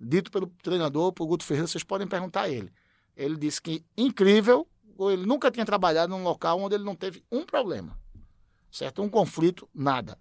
Dito 0.00 0.30
pelo 0.30 0.46
treinador, 0.62 1.12
por 1.12 1.26
Guto 1.26 1.44
Ferreira, 1.44 1.66
vocês 1.66 1.84
podem 1.84 2.06
perguntar 2.06 2.42
a 2.42 2.48
ele. 2.48 2.72
Ele 3.16 3.36
disse 3.36 3.60
que 3.60 3.84
incrível, 3.96 4.66
ele 4.98 5.26
nunca 5.26 5.50
tinha 5.50 5.66
trabalhado 5.66 6.10
num 6.10 6.22
local 6.22 6.60
onde 6.60 6.74
ele 6.74 6.84
não 6.84 6.94
teve 6.94 7.22
um 7.30 7.44
problema. 7.44 7.98
Certo? 8.70 9.02
Um 9.02 9.08
conflito, 9.08 9.68
nada. 9.74 10.18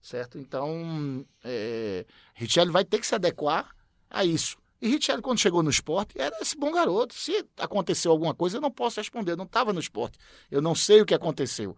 Certo? 0.00 0.38
Então, 0.38 1.26
é, 1.42 2.06
Richelli 2.34 2.70
vai 2.70 2.84
ter 2.84 2.98
que 2.98 3.06
se 3.06 3.14
adequar 3.14 3.74
a 4.08 4.24
isso. 4.24 4.56
E 4.80 4.88
Richelli, 4.88 5.22
quando 5.22 5.38
chegou 5.38 5.62
no 5.62 5.70
esporte, 5.70 6.18
era 6.18 6.36
esse 6.40 6.56
bom 6.56 6.70
garoto. 6.70 7.14
Se 7.14 7.44
aconteceu 7.56 8.10
alguma 8.10 8.34
coisa, 8.34 8.58
eu 8.58 8.60
não 8.60 8.70
posso 8.70 9.00
responder. 9.00 9.36
não 9.36 9.44
estava 9.44 9.72
no 9.72 9.80
esporte. 9.80 10.18
Eu 10.50 10.60
não 10.60 10.74
sei 10.74 11.00
o 11.00 11.06
que 11.06 11.14
aconteceu. 11.14 11.76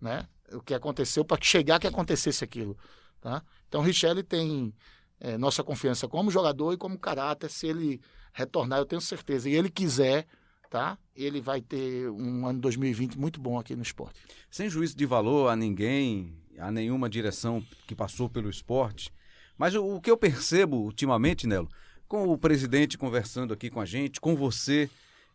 Né? 0.00 0.26
O 0.52 0.60
que 0.60 0.74
aconteceu 0.74 1.24
para 1.24 1.42
chegar 1.42 1.78
que 1.78 1.86
acontecesse 1.86 2.44
aquilo. 2.44 2.76
Tá? 3.20 3.42
Então, 3.68 3.80
Richelli 3.80 4.22
tem 4.22 4.74
é, 5.18 5.38
nossa 5.38 5.64
confiança 5.64 6.06
como 6.06 6.30
jogador 6.30 6.72
e 6.72 6.76
como 6.76 6.98
caráter. 6.98 7.50
Se 7.50 7.66
ele 7.66 8.00
retornar, 8.32 8.78
eu 8.78 8.86
tenho 8.86 9.00
certeza. 9.00 9.48
E 9.48 9.54
ele 9.54 9.70
quiser, 9.70 10.26
tá? 10.68 10.98
ele 11.14 11.40
vai 11.40 11.62
ter 11.62 12.10
um 12.10 12.46
ano 12.46 12.60
2020 12.60 13.18
muito 13.18 13.40
bom 13.40 13.58
aqui 13.58 13.74
no 13.74 13.82
esporte. 13.82 14.20
Sem 14.50 14.68
juízo 14.68 14.94
de 14.94 15.06
valor 15.06 15.48
a 15.48 15.56
ninguém, 15.56 16.36
a 16.58 16.70
nenhuma 16.70 17.08
direção 17.08 17.64
que 17.86 17.94
passou 17.94 18.28
pelo 18.28 18.50
esporte. 18.50 19.10
Mas 19.56 19.74
o, 19.74 19.82
o 19.96 20.00
que 20.00 20.10
eu 20.10 20.16
percebo 20.18 20.76
ultimamente, 20.76 21.46
Nelo, 21.46 21.68
com 22.08 22.28
o 22.28 22.38
presidente 22.38 22.98
conversando 22.98 23.52
aqui 23.52 23.70
com 23.70 23.80
a 23.80 23.84
gente, 23.84 24.20
com 24.20 24.34
você. 24.36 24.88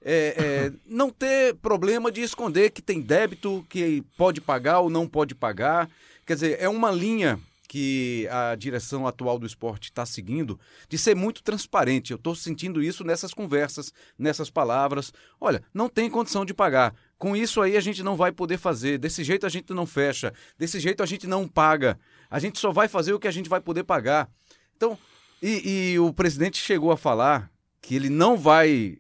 É, 0.04 0.36
é, 0.38 0.74
não 0.86 1.10
ter 1.10 1.56
problema 1.56 2.12
de 2.12 2.22
esconder 2.22 2.72
que 2.72 2.82
tem 2.82 3.02
débito, 3.02 3.66
que 3.70 4.04
pode 4.18 4.42
pagar 4.42 4.80
ou 4.80 4.90
não 4.90 5.08
pode 5.08 5.36
pagar. 5.36 5.90
Quer 6.26 6.36
dizer, 6.36 6.58
é 6.60 6.70
uma 6.70 6.92
linha 6.92 7.40
que 7.72 8.28
a 8.30 8.54
direção 8.54 9.08
atual 9.08 9.40
do 9.40 9.46
esporte 9.46 9.86
está 9.86 10.06
seguindo, 10.06 10.60
de 10.90 10.98
ser 10.98 11.16
muito 11.16 11.42
transparente. 11.42 12.12
Eu 12.12 12.18
estou 12.18 12.36
sentindo 12.36 12.84
isso 12.84 13.02
nessas 13.06 13.34
conversas, 13.34 13.94
nessas 14.20 14.50
palavras. 14.50 15.14
Olha, 15.40 15.64
não 15.74 15.88
tem 15.88 16.10
condição 16.10 16.44
de 16.44 16.54
pagar. 16.54 16.94
Com 17.18 17.34
isso 17.34 17.62
aí 17.62 17.78
a 17.78 17.80
gente 17.80 18.04
não 18.04 18.18
vai 18.18 18.30
poder 18.30 18.58
fazer. 18.58 18.98
Desse 18.98 19.24
jeito 19.24 19.46
a 19.46 19.50
gente 19.50 19.74
não 19.74 19.86
fecha. 19.86 20.34
Desse 20.58 20.82
jeito 20.82 21.02
a 21.02 21.06
gente 21.06 21.26
não 21.26 21.48
paga. 21.48 21.98
A 22.30 22.40
gente 22.40 22.60
só 22.60 22.74
vai 22.74 22.90
fazer 22.90 23.14
o 23.14 23.20
que 23.20 23.28
a 23.28 23.32
gente 23.32 23.48
vai 23.48 23.62
poder 23.62 23.86
pagar. 23.86 24.30
Então, 24.76 24.98
e, 25.42 25.94
e 25.94 26.00
o 26.00 26.14
presidente 26.14 26.58
chegou 26.58 26.92
a 26.92 26.98
falar 26.98 27.52
que 27.82 27.96
ele 27.96 28.10
não 28.10 28.38
vai 28.38 29.00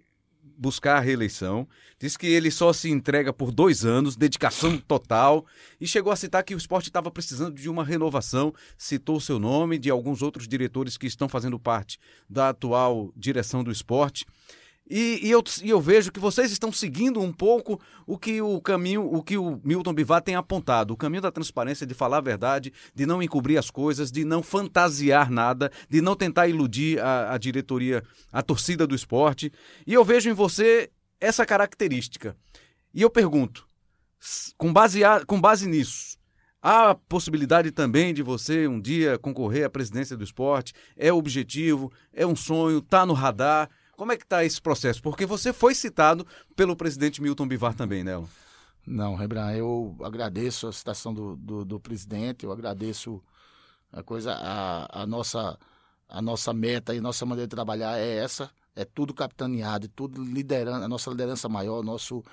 buscar 0.57 0.97
a 0.97 0.99
reeleição, 0.99 1.67
disse 1.99 2.17
que 2.19 2.27
ele 2.27 2.51
só 2.51 2.71
se 2.71 2.89
entrega 2.89 3.33
por 3.33 3.51
dois 3.51 3.83
anos, 3.83 4.15
dedicação 4.15 4.77
total, 4.77 5.43
e 5.79 5.87
chegou 5.87 6.13
a 6.13 6.15
citar 6.15 6.43
que 6.43 6.53
o 6.53 6.57
esporte 6.57 6.87
estava 6.87 7.09
precisando 7.09 7.55
de 7.55 7.67
uma 7.67 7.83
renovação, 7.83 8.53
citou 8.77 9.17
o 9.17 9.21
seu 9.21 9.39
nome, 9.39 9.79
de 9.79 9.89
alguns 9.89 10.21
outros 10.21 10.47
diretores 10.47 10.97
que 10.97 11.07
estão 11.07 11.27
fazendo 11.27 11.59
parte 11.59 11.99
da 12.29 12.49
atual 12.49 13.11
direção 13.15 13.63
do 13.63 13.71
esporte. 13.71 14.25
E, 14.93 15.25
e, 15.25 15.31
eu, 15.31 15.41
e 15.63 15.69
eu 15.69 15.79
vejo 15.79 16.11
que 16.11 16.19
vocês 16.19 16.51
estão 16.51 16.69
seguindo 16.69 17.21
um 17.21 17.31
pouco 17.31 17.79
o 18.05 18.17
que 18.17 18.41
o 18.41 18.59
caminho, 18.59 19.05
o 19.05 19.23
que 19.23 19.37
o 19.37 19.57
Milton 19.63 19.93
Bivar 19.93 20.21
tem 20.21 20.35
apontado, 20.35 20.93
o 20.93 20.97
caminho 20.97 21.21
da 21.21 21.31
transparência, 21.31 21.87
de 21.87 21.93
falar 21.93 22.17
a 22.17 22.21
verdade, 22.21 22.73
de 22.93 23.05
não 23.05 23.23
encobrir 23.23 23.57
as 23.57 23.71
coisas, 23.71 24.11
de 24.11 24.25
não 24.25 24.43
fantasiar 24.43 25.31
nada, 25.31 25.71
de 25.89 26.01
não 26.01 26.13
tentar 26.13 26.49
iludir 26.49 26.99
a, 26.99 27.33
a 27.33 27.37
diretoria, 27.37 28.03
a 28.33 28.41
torcida 28.41 28.85
do 28.85 28.93
esporte. 28.93 29.49
E 29.87 29.93
eu 29.93 30.03
vejo 30.03 30.29
em 30.29 30.33
você 30.33 30.91
essa 31.21 31.45
característica. 31.45 32.35
E 32.93 33.01
eu 33.01 33.09
pergunto, 33.09 33.65
com 34.57 34.73
base, 34.73 35.05
a, 35.05 35.23
com 35.23 35.39
base 35.39 35.69
nisso, 35.69 36.17
há 36.61 36.93
possibilidade 36.95 37.71
também 37.71 38.13
de 38.13 38.21
você 38.21 38.67
um 38.67 38.81
dia 38.81 39.17
concorrer 39.17 39.65
à 39.65 39.69
presidência 39.69 40.17
do 40.17 40.23
esporte? 40.25 40.73
É 40.97 41.13
objetivo? 41.13 41.89
É 42.11 42.27
um 42.27 42.35
sonho? 42.35 42.79
Está 42.79 43.05
no 43.05 43.13
radar? 43.13 43.69
Como 44.01 44.11
é 44.11 44.17
que 44.17 44.23
está 44.23 44.43
esse 44.43 44.59
processo? 44.59 44.99
Porque 44.99 45.27
você 45.27 45.53
foi 45.53 45.75
citado 45.75 46.25
pelo 46.55 46.75
presidente 46.75 47.21
Milton 47.21 47.47
Bivar 47.47 47.75
também, 47.75 48.03
né? 48.03 48.19
Não, 48.83 49.13
Rebran, 49.13 49.51
eu 49.51 49.95
agradeço 50.01 50.65
a 50.65 50.73
citação 50.73 51.13
do, 51.13 51.35
do, 51.35 51.63
do, 51.63 51.79
presidente, 51.79 52.43
eu 52.43 52.51
agradeço 52.51 53.23
a 53.93 54.01
coisa, 54.01 54.33
a, 54.33 55.03
a, 55.03 55.05
nossa, 55.05 55.55
a 56.09 56.19
nossa 56.19 56.51
meta 56.51 56.95
e 56.95 56.99
nossa 56.99 57.27
maneira 57.27 57.47
de 57.47 57.51
trabalhar 57.51 57.99
é 57.99 58.15
essa, 58.15 58.49
é 58.75 58.83
tudo 58.83 59.13
capitaneado, 59.13 59.87
tudo 59.87 60.23
liderando, 60.23 60.83
a 60.83 60.87
nossa 60.87 61.11
liderança 61.11 61.47
maior, 61.47 61.83
nosso 61.83 62.23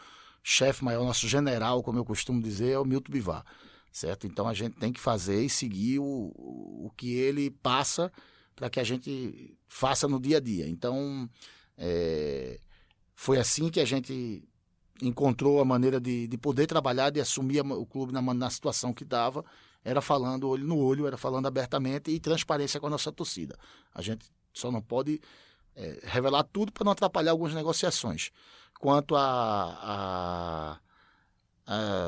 chefe 0.42 0.82
maior, 0.82 1.04
nosso 1.04 1.28
general, 1.28 1.82
como 1.82 1.98
eu 1.98 2.04
costumo 2.06 2.40
dizer, 2.40 2.70
é 2.70 2.78
o 2.78 2.84
Milton 2.86 3.12
Bivar, 3.12 3.44
certo? 3.92 4.26
Então 4.26 4.48
a 4.48 4.54
gente 4.54 4.76
tem 4.76 4.90
que 4.90 5.00
fazer 5.00 5.44
e 5.44 5.50
seguir 5.50 5.98
o, 5.98 6.32
o 6.34 6.90
que 6.96 7.12
ele 7.12 7.50
passa 7.50 8.10
para 8.56 8.70
que 8.70 8.80
a 8.80 8.84
gente 8.84 9.54
faça 9.68 10.08
no 10.08 10.18
dia 10.18 10.38
a 10.38 10.40
dia. 10.40 10.66
Então, 10.66 11.28
é, 11.78 12.60
foi 13.14 13.38
assim 13.38 13.70
que 13.70 13.80
a 13.80 13.84
gente 13.84 14.42
encontrou 15.00 15.60
a 15.60 15.64
maneira 15.64 16.00
de, 16.00 16.26
de 16.26 16.36
poder 16.36 16.66
trabalhar, 16.66 17.10
de 17.10 17.20
assumir 17.20 17.60
o 17.60 17.86
clube 17.86 18.12
na, 18.12 18.20
na 18.20 18.50
situação 18.50 18.92
que 18.92 19.04
dava, 19.04 19.44
era 19.84 20.00
falando 20.00 20.48
olho 20.48 20.66
no 20.66 20.76
olho, 20.76 21.06
era 21.06 21.16
falando 21.16 21.46
abertamente 21.46 22.10
e 22.10 22.18
transparência 22.18 22.80
com 22.80 22.88
a 22.88 22.90
nossa 22.90 23.12
torcida. 23.12 23.56
A 23.94 24.02
gente 24.02 24.26
só 24.52 24.72
não 24.72 24.82
pode 24.82 25.20
é, 25.76 26.00
revelar 26.02 26.42
tudo 26.42 26.72
para 26.72 26.84
não 26.84 26.92
atrapalhar 26.92 27.30
algumas 27.30 27.54
negociações. 27.54 28.30
Quanto 28.80 29.14
a, 29.14 29.78
a, 29.80 30.78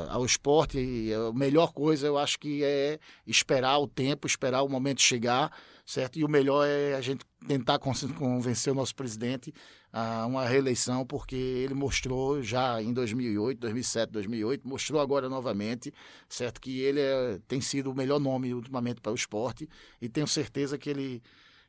ao 0.09 0.25
esporte, 0.25 1.09
a 1.13 1.31
melhor 1.33 1.71
coisa 1.71 2.07
eu 2.07 2.17
acho 2.17 2.39
que 2.39 2.63
é 2.63 2.99
esperar 3.27 3.77
o 3.77 3.87
tempo, 3.87 4.25
esperar 4.25 4.63
o 4.63 4.69
momento 4.69 5.01
chegar 5.01 5.51
certo? 5.91 6.17
E 6.17 6.23
o 6.23 6.29
melhor 6.29 6.65
é 6.65 6.95
a 6.95 7.01
gente 7.01 7.25
tentar 7.47 7.79
convencer 7.79 8.71
o 8.71 8.75
nosso 8.75 8.95
presidente 8.95 9.53
a 9.91 10.25
uma 10.25 10.45
reeleição, 10.45 11.05
porque 11.05 11.35
ele 11.35 11.73
mostrou 11.73 12.41
já 12.41 12.81
em 12.81 12.93
2008, 12.93 13.59
2007, 13.59 14.11
2008, 14.11 14.67
mostrou 14.67 15.01
agora 15.01 15.27
novamente, 15.27 15.93
certo? 16.29 16.61
Que 16.61 16.79
ele 16.79 17.01
é, 17.01 17.39
tem 17.47 17.59
sido 17.59 17.91
o 17.91 17.95
melhor 17.95 18.19
nome 18.19 18.53
ultimamente 18.53 19.01
para 19.01 19.11
o 19.11 19.15
esporte 19.15 19.67
e 20.01 20.07
tenho 20.07 20.27
certeza 20.27 20.77
que 20.77 20.89
ele 20.89 21.21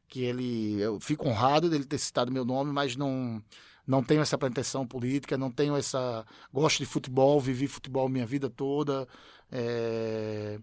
que 0.09 0.24
ele 0.24 0.78
eu 0.80 1.01
fico 1.01 1.26
honrado 1.26 1.70
dele 1.70 1.84
ter 1.84 1.99
citado 1.99 2.30
meu 2.30 2.45
nome, 2.45 2.70
mas 2.70 2.97
não 2.97 3.43
não 3.87 4.03
tenho 4.03 4.20
essa 4.22 4.39
pretensão 4.39 4.87
política, 4.87 5.37
não 5.37 5.51
tenho 5.51 5.76
essa 5.76 6.24
gosto 6.53 6.78
de 6.78 6.87
futebol, 6.87 7.41
vivi 7.41 7.66
futebol 7.66 8.09
minha 8.09 8.26
vida 8.26 8.49
toda. 8.51 9.07
É 9.51 10.59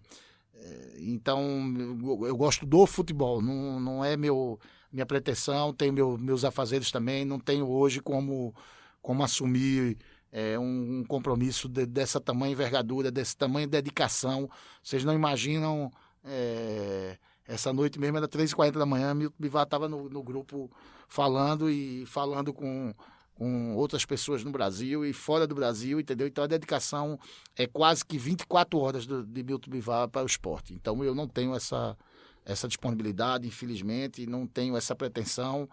então, 0.98 1.46
eu 2.26 2.36
gosto 2.36 2.66
do 2.66 2.86
futebol, 2.86 3.40
não, 3.40 3.80
não 3.80 4.04
é 4.04 4.16
meu, 4.16 4.58
minha 4.92 5.06
pretensão, 5.06 5.72
tenho 5.72 5.92
meu, 5.92 6.18
meus 6.18 6.44
afazeres 6.44 6.90
também, 6.90 7.24
não 7.24 7.38
tenho 7.38 7.68
hoje 7.68 8.00
como, 8.00 8.54
como 9.00 9.22
assumir 9.22 9.96
é, 10.30 10.58
um, 10.58 10.98
um, 10.98 11.04
compromisso 11.04 11.68
de, 11.68 11.86
dessa 11.86 12.20
tamanha 12.20 12.52
envergadura, 12.52 13.10
desse 13.10 13.36
tamanho 13.36 13.66
dedicação. 13.66 14.48
Vocês 14.82 15.04
não 15.04 15.14
imaginam, 15.14 15.90
é, 16.24 17.16
essa 17.46 17.72
noite 17.72 17.98
mesmo 17.98 18.18
era 18.18 18.28
3h40 18.28 18.72
da 18.72 18.86
manhã, 18.86 19.14
Milton 19.14 19.36
Bivar 19.38 19.64
estava 19.64 19.88
no, 19.88 20.08
no 20.08 20.22
grupo 20.22 20.70
falando 21.10 21.68
e 21.68 22.06
falando 22.06 22.54
com 22.54 22.94
com 23.34 23.74
outras 23.74 24.04
pessoas 24.04 24.44
no 24.44 24.50
Brasil 24.50 25.02
e 25.02 25.14
fora 25.14 25.46
do 25.46 25.54
Brasil, 25.54 25.98
entendeu? 25.98 26.26
Então 26.26 26.44
a 26.44 26.46
dedicação 26.46 27.18
é 27.56 27.66
quase 27.66 28.04
que 28.04 28.18
24 28.18 28.78
horas 28.78 29.06
do, 29.06 29.24
de 29.24 29.42
Milton 29.42 29.70
Bivar 29.70 30.06
para 30.10 30.24
o 30.24 30.26
esporte. 30.26 30.74
Então 30.74 31.02
eu 31.02 31.14
não 31.14 31.26
tenho 31.26 31.54
essa, 31.54 31.96
essa 32.44 32.68
disponibilidade, 32.68 33.48
infelizmente, 33.48 34.26
não 34.26 34.46
tenho 34.46 34.76
essa 34.76 34.94
pretensão. 34.94 35.66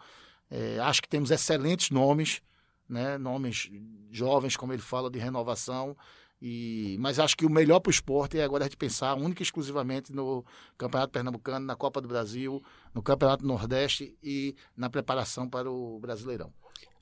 É, 0.50 0.80
acho 0.80 1.02
que 1.02 1.10
temos 1.10 1.30
excelentes 1.30 1.92
nomes, 1.92 2.42
né? 2.88 3.18
nomes 3.18 3.70
jovens, 4.12 4.56
como 4.56 4.72
ele 4.72 4.82
fala, 4.82 5.12
de 5.12 5.20
renovação. 5.20 5.94
E, 6.42 6.98
mas 7.00 7.18
acho 7.20 7.36
que 7.36 7.46
o 7.46 7.50
melhor 7.50 7.80
para 7.80 7.90
o 7.90 7.92
esporte 7.92 8.38
é 8.38 8.44
agora 8.44 8.64
a 8.64 8.68
gente 8.68 8.78
pensar 8.78 9.16
única 9.16 9.42
e 9.42 9.44
exclusivamente 9.44 10.14
no 10.14 10.46
Campeonato 10.78 11.12
Pernambucano, 11.12 11.66
na 11.66 11.76
Copa 11.76 12.00
do 12.00 12.08
Brasil, 12.08 12.64
no 12.94 13.02
Campeonato 13.02 13.46
Nordeste 13.46 14.16
e 14.22 14.56
na 14.76 14.90
preparação 14.90 15.50
para 15.50 15.72
o 15.72 16.00
Brasileirão. 16.00 16.54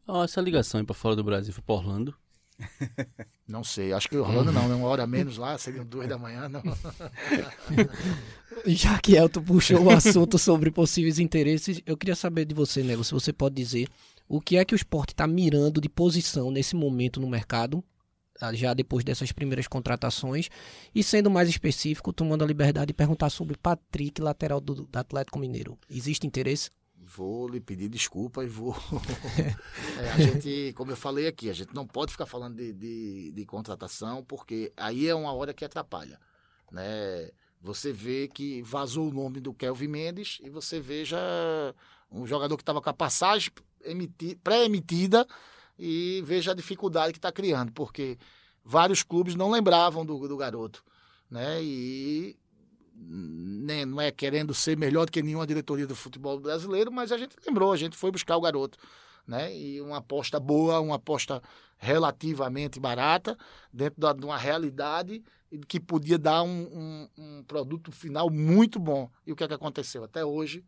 Oh, 0.08 0.24
essa 0.24 0.40
ligação 0.40 0.80
aí 0.80 0.86
pra 0.86 0.96
fora 0.96 1.16
do 1.16 1.24
Brasil 1.24 1.54
foi 1.54 1.64
pra 1.64 1.76
Orlando? 1.76 2.16
Não 3.48 3.64
sei, 3.64 3.92
acho 3.92 4.08
que 4.08 4.18
Orlando 4.18 4.52
não, 4.52 4.68
né? 4.68 4.76
Uma 4.76 4.88
hora 4.88 5.06
menos 5.06 5.38
lá, 5.38 5.58
seriam 5.58 5.86
duas 5.86 6.08
da 6.08 6.18
manhã, 6.18 6.48
não. 6.48 6.64
Já 8.66 8.98
que 8.98 9.16
Elton 9.16 9.44
puxou 9.44 9.84
o 9.84 9.90
assunto 9.90 10.40
sobre 10.40 10.72
possíveis 10.72 11.20
interesses, 11.20 11.82
eu 11.86 11.98
queria 11.98 12.16
saber 12.16 12.46
de 12.46 12.56
você, 12.56 12.82
Nego, 12.82 13.04
se 13.04 13.14
você 13.14 13.34
pode 13.34 13.56
dizer 13.56 13.90
o 14.28 14.42
que 14.42 14.58
é 14.58 14.66
que 14.66 14.74
o 14.74 14.76
esporte 14.76 15.12
está 15.12 15.28
mirando 15.28 15.80
de 15.82 15.90
posição 15.90 16.50
nesse 16.50 16.76
momento 16.76 17.20
no 17.20 17.30
mercado, 17.30 17.84
já 18.54 18.74
depois 18.74 19.04
dessas 19.04 19.32
primeiras 19.32 19.68
contratações, 19.68 20.50
e 20.94 21.04
sendo 21.04 21.30
mais 21.30 21.50
específico, 21.50 22.14
tomando 22.14 22.44
a 22.44 22.48
liberdade 22.48 22.88
de 22.88 22.94
perguntar 22.94 23.30
sobre 23.30 23.58
Patrick, 23.58 24.22
lateral 24.22 24.60
do, 24.60 24.86
do 24.86 24.98
Atlético 24.98 25.40
Mineiro. 25.40 25.78
Existe 25.90 26.28
interesse? 26.28 26.70
vou 27.06 27.48
lhe 27.48 27.62
pedir 27.62 27.88
desculpa 27.88 28.44
e 28.44 28.48
vou. 28.48 28.76
é, 30.00 30.10
a 30.12 30.18
gente, 30.18 30.74
como 30.76 30.92
eu 30.92 30.98
falei 30.98 31.28
aqui, 31.28 31.50
a 31.50 31.54
gente 31.54 31.74
não 31.74 31.86
pode 31.86 32.12
ficar 32.12 32.26
falando 32.26 32.56
de, 32.56 32.74
de, 32.74 33.32
de, 33.32 33.46
contratação, 33.46 34.24
porque 34.24 34.74
aí 34.76 35.08
é 35.08 35.16
uma 35.16 35.32
hora 35.32 35.54
que 35.54 35.64
atrapalha. 35.64 36.20
Né? 36.72 37.30
Você 37.62 37.92
vê 37.92 38.28
que 38.28 38.62
vazou 38.64 39.10
o 39.10 39.14
nome 39.14 39.40
do 39.40 39.54
Kelvin 39.54 39.88
Mendes 39.88 40.40
e 40.42 40.50
você 40.50 40.80
veja 40.80 41.18
um 42.12 42.26
jogador 42.26 42.58
que 42.58 42.64
estava 42.64 42.82
com 42.82 42.90
a 42.90 42.94
passagem 42.94 43.52
pré-emitida 44.44 45.28
e 45.78 46.22
veja 46.26 46.52
a 46.52 46.56
dificuldade 46.56 47.14
que 47.14 47.20
está 47.20 47.32
criando, 47.32 47.72
porque 47.72 48.18
vários 48.64 49.04
clubes 49.04 49.36
não 49.36 49.52
lembravam 49.52 50.06
do, 50.06 50.28
do 50.28 50.38
garoto. 50.38 50.84
Né? 51.30 51.62
E 51.62 52.38
nem, 52.96 53.86
não 53.86 54.00
é 54.00 54.12
querendo 54.12 54.54
ser 54.54 54.78
melhor 54.78 55.06
do 55.06 55.12
que 55.12 55.22
nenhuma 55.22 55.46
diretoria 55.46 55.86
do 55.86 55.96
futebol 55.96 56.40
brasileiro, 56.40 56.92
mas 56.92 57.12
a 57.12 57.18
gente 57.18 57.36
lembrou, 57.46 57.72
a 57.72 57.78
gente 57.78 57.98
foi 57.98 58.12
buscar 58.12 58.38
o 58.38 58.42
garoto. 58.42 58.78
Né? 59.28 59.56
E 59.56 59.82
uma 59.82 59.98
aposta 59.98 60.40
boa, 60.40 60.80
uma 60.80 60.96
aposta 60.96 61.42
relativamente 61.78 62.80
barata, 62.80 63.38
dentro 63.74 64.00
da, 64.00 64.14
de 64.14 64.24
uma 64.24 64.38
realidade 64.38 65.24
que 65.68 65.80
podia 65.80 66.18
dar 66.18 66.44
um, 66.44 66.50
um, 66.50 67.10
um, 67.18 67.44
produto 67.44 67.92
final 67.92 68.30
muito 68.30 68.80
bom. 68.80 69.10
E 69.26 69.32
o 69.32 69.36
que 69.36 69.44
é 69.44 69.48
que 69.48 69.54
aconteceu? 69.54 70.04
Até 70.04 70.24
hoje, 70.24 70.64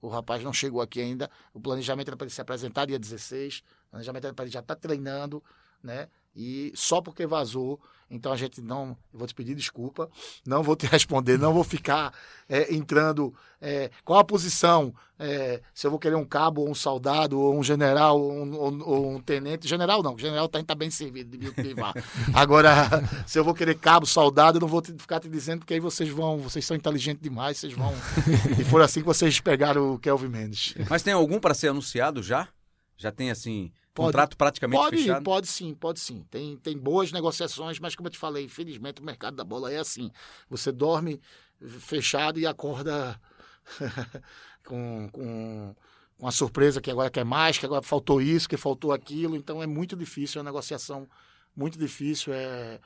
o 0.00 0.08
rapaz 0.08 0.42
não 0.42 0.52
chegou 0.52 0.80
aqui 0.80 1.00
ainda. 1.00 1.30
O 1.52 1.60
planejamento 1.60 2.08
era 2.08 2.16
para 2.16 2.26
ele 2.26 2.34
se 2.34 2.40
apresentar 2.40 2.86
dia 2.86 2.98
16, 2.98 3.62
o 3.88 3.90
planejamento 3.90 4.24
era 4.24 4.34
para 4.34 4.44
ele 4.44 4.52
já 4.52 4.60
estar 4.60 4.74
tá 4.74 4.80
treinando, 4.80 5.42
né? 5.82 6.08
E 6.34 6.72
só 6.74 7.00
porque 7.00 7.26
vazou, 7.26 7.80
então 8.10 8.32
a 8.32 8.36
gente 8.36 8.60
não. 8.62 8.96
Eu 9.12 9.18
vou 9.18 9.28
te 9.28 9.34
pedir 9.34 9.54
desculpa, 9.54 10.08
não 10.46 10.62
vou 10.62 10.74
te 10.74 10.86
responder, 10.88 11.38
não 11.38 11.52
vou 11.52 11.64
ficar 11.64 12.12
é, 12.48 12.74
entrando. 12.74 13.34
É, 13.60 13.90
qual 14.04 14.18
a 14.18 14.24
posição? 14.24 14.94
É, 15.18 15.60
se 15.74 15.86
eu 15.86 15.90
vou 15.90 15.98
querer 15.98 16.14
um 16.14 16.24
cabo, 16.24 16.62
ou 16.62 16.70
um 16.70 16.74
soldado, 16.74 17.40
ou 17.40 17.58
um 17.58 17.62
general, 17.62 18.20
ou 18.20 18.32
um, 18.32 18.56
ou, 18.56 18.88
ou 18.88 19.10
um 19.16 19.20
tenente. 19.20 19.66
General 19.66 20.02
não, 20.02 20.16
general 20.16 20.48
tá, 20.48 20.62
tá 20.62 20.74
bem 20.74 20.90
servido 20.90 21.36
de 21.36 21.50
privar. 21.50 21.92
Agora, 22.32 22.88
se 23.26 23.38
eu 23.38 23.44
vou 23.44 23.54
querer 23.54 23.74
cabo, 23.74 24.06
soldado, 24.06 24.58
eu 24.58 24.60
não 24.60 24.68
vou 24.68 24.80
te, 24.80 24.92
ficar 24.92 25.20
te 25.20 25.28
dizendo, 25.28 25.60
porque 25.60 25.74
aí 25.74 25.80
vocês 25.80 26.08
vão. 26.08 26.38
Vocês 26.38 26.64
são 26.64 26.76
inteligentes 26.76 27.22
demais, 27.22 27.58
vocês 27.58 27.72
vão. 27.72 27.92
e 28.58 28.64
foi 28.64 28.82
assim 28.82 29.00
que 29.00 29.06
vocês 29.06 29.40
pegaram 29.40 29.94
o 29.94 29.98
Kelvin 29.98 30.28
Mendes. 30.28 30.74
Mas 30.88 31.02
tem 31.02 31.12
algum 31.12 31.38
para 31.40 31.54
ser 31.54 31.68
anunciado 31.68 32.22
já? 32.22 32.48
Já 32.96 33.12
tem 33.12 33.30
assim. 33.30 33.70
Pode, 33.98 34.06
contrato 34.06 34.36
praticamente 34.36 34.80
pode, 34.80 34.96
fechado? 34.96 35.24
Pode 35.24 35.46
sim, 35.48 35.74
pode 35.74 35.98
sim. 35.98 36.24
Tem, 36.30 36.56
tem 36.56 36.78
boas 36.78 37.10
negociações, 37.10 37.80
mas 37.80 37.96
como 37.96 38.06
eu 38.06 38.12
te 38.12 38.18
falei, 38.18 38.44
infelizmente 38.44 39.02
o 39.02 39.04
mercado 39.04 39.34
da 39.34 39.42
bola 39.42 39.72
é 39.72 39.78
assim. 39.78 40.10
Você 40.48 40.70
dorme 40.70 41.20
fechado 41.80 42.38
e 42.38 42.46
acorda 42.46 43.20
com, 44.64 45.08
com, 45.10 45.74
com 46.16 46.26
a 46.26 46.30
surpresa 46.30 46.80
que 46.80 46.90
agora 46.90 47.10
quer 47.10 47.24
mais, 47.24 47.58
que 47.58 47.66
agora 47.66 47.82
faltou 47.82 48.22
isso, 48.22 48.48
que 48.48 48.56
faltou 48.56 48.92
aquilo. 48.92 49.34
Então 49.34 49.60
é 49.60 49.66
muito 49.66 49.96
difícil, 49.96 50.38
é 50.38 50.42
uma 50.42 50.50
negociação 50.50 51.08
muito 51.56 51.76
difícil. 51.76 52.32
É, 52.32 52.78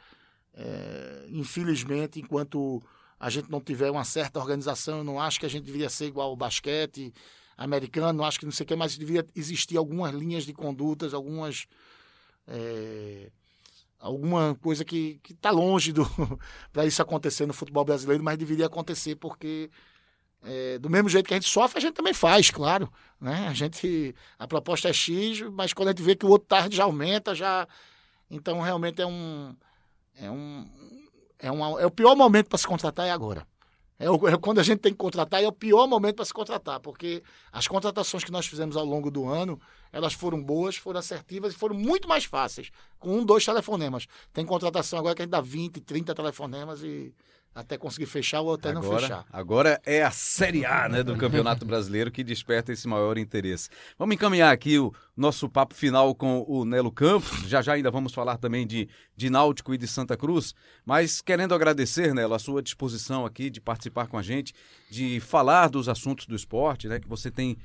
é, 0.55 1.27
infelizmente, 1.29 2.21
enquanto 2.21 2.83
a 3.21 3.29
gente 3.29 3.51
não 3.51 3.61
tiver 3.61 3.91
uma 3.91 4.05
certa 4.05 4.41
organização, 4.41 4.99
eu 4.99 5.05
não 5.05 5.21
acho 5.21 5.39
que 5.39 5.47
a 5.47 5.51
gente 5.51 5.65
deveria 5.65 5.91
ser 5.91 6.07
igual 6.07 6.31
ao 6.31 6.37
basquete 6.37 7.13
americano, 7.65 8.25
acho 8.25 8.39
que 8.39 8.45
não 8.45 8.53
sei 8.53 8.65
o 8.65 8.67
que, 8.67 8.77
mas 8.77 8.97
devia 8.97 9.27
existir 9.35 9.77
algumas 9.77 10.15
linhas 10.15 10.45
de 10.45 10.53
condutas, 10.53 11.15
algumas. 11.15 11.67
É, 12.47 13.31
alguma 13.99 14.57
coisa 14.61 14.85
que 14.85 15.21
está 15.31 15.51
longe 15.51 15.93
do 15.93 16.05
para 16.73 16.85
isso 16.85 17.01
acontecer 17.01 17.47
no 17.47 17.53
futebol 17.53 17.85
brasileiro, 17.85 18.23
mas 18.23 18.37
deveria 18.37 18.67
acontecer 18.67 19.15
porque 19.15 19.71
é, 20.45 20.77
do 20.79 20.91
mesmo 20.91 21.09
jeito 21.09 21.27
que 21.27 21.35
a 21.35 21.37
gente 21.37 21.49
sofre, 21.49 21.79
a 21.79 21.81
gente 21.81 21.95
também 21.95 22.13
faz, 22.13 22.51
claro. 22.51 22.93
Né? 23.21 23.47
A 23.49 23.55
gente. 23.55 24.15
A 24.39 24.47
proposta 24.49 24.89
é 24.89 24.93
X, 24.93 25.41
mas 25.53 25.73
quando 25.73 25.89
a 25.89 25.91
gente 25.93 26.03
vê 26.03 26.17
que 26.17 26.27
o 26.27 26.29
outro 26.29 26.49
tarde 26.49 26.77
já 26.77 26.85
aumenta, 26.85 27.35
já. 27.35 27.67
Então 28.29 28.61
realmente 28.61 29.01
é 29.01 29.07
um. 29.07 29.55
É 30.17 30.31
um. 30.31 30.69
É, 31.39 31.51
uma, 31.51 31.81
é 31.81 31.87
o 31.87 31.91
pior 31.91 32.17
momento 32.17 32.49
para 32.49 32.59
se 32.59 32.67
contratar 32.67 33.07
é 33.07 33.11
agora. 33.11 33.47
É, 34.03 34.33
é, 34.33 34.37
quando 34.37 34.59
a 34.59 34.65
gente 34.65 34.81
tem 34.81 34.91
que 34.91 34.99
contratar, 34.99 35.41
é 35.41 35.47
o 35.47 35.53
pior 35.53 35.87
momento 35.87 36.17
para 36.17 36.25
se 36.25 36.35
contratar, 36.35 36.81
porque 36.81 37.23
as 37.53 37.69
contratações 37.69 38.25
que 38.25 38.33
nós 38.33 38.47
fizemos 38.47 38.77
ao 38.77 38.85
longo 38.85 39.13
do 39.13 39.29
ano, 39.29 39.61
elas 39.93 40.13
foram 40.13 40.43
boas, 40.43 40.77
foram 40.77 40.99
assertivas 40.99 41.55
e 41.55 41.57
foram 41.57 41.77
muito 41.77 42.09
mais 42.09 42.25
fáceis, 42.25 42.73
com 42.99 43.19
um, 43.19 43.25
dois 43.25 43.45
telefonemas. 43.45 44.09
Tem 44.33 44.45
contratação 44.45 44.99
agora 44.99 45.15
que 45.15 45.23
a 45.23 45.25
gente 45.25 45.31
dá 45.31 45.41
20, 45.41 45.81
30 45.81 46.15
telefonemas 46.17 46.83
e 46.83 47.15
até 47.55 47.77
conseguir 47.77 48.07
fechar 48.07 48.41
ou 48.41 48.55
até 48.55 48.71
agora, 48.71 48.87
não 48.87 48.99
fechar. 48.99 49.27
Agora 49.31 49.81
é 49.85 50.03
a 50.03 50.11
Série 50.11 50.65
A 50.65 50.89
né, 50.89 51.03
do 51.03 51.17
Campeonato 51.17 51.67
Brasileiro 51.67 52.11
que 52.11 52.25
desperta 52.25 52.73
esse 52.73 52.89
maior 52.89 53.19
interesse. 53.19 53.69
Vamos 53.99 54.15
encaminhar 54.15 54.53
aqui 54.53 54.79
o 54.79 54.93
nosso 55.17 55.49
papo 55.49 55.75
final 55.75 56.15
com 56.15 56.45
o 56.49 56.65
Nelo 56.65 56.91
Campos. 56.91 57.31
Já 57.49 57.61
já 57.61 57.75
ainda 57.75 57.91
vamos 57.91 58.15
falar 58.15 58.39
também 58.39 58.67
de, 58.67 58.89
de 59.15 59.29
Náutico 59.29 59.75
e 59.75 59.79
de 59.79 59.87
Santa 59.87 60.17
Cruz. 60.17 60.55
Mas 60.85 61.21
querendo 61.21 61.55
agradecer, 61.55 62.15
Nelo, 62.15 62.35
a 62.35 62.39
sua 62.39 62.63
disposição 62.63 63.27
aqui 63.27 63.51
de 63.51 63.61
participar 63.61 64.07
com 64.07 64.17
a 64.17 64.23
gente, 64.23 64.55
de 64.91 65.21
falar 65.21 65.69
dos 65.69 65.89
assuntos 65.89 66.27
do 66.27 66.35
esporte, 66.35 66.89
né, 66.89 66.99
que 66.99 67.09
você 67.09 67.31
tem 67.31 67.59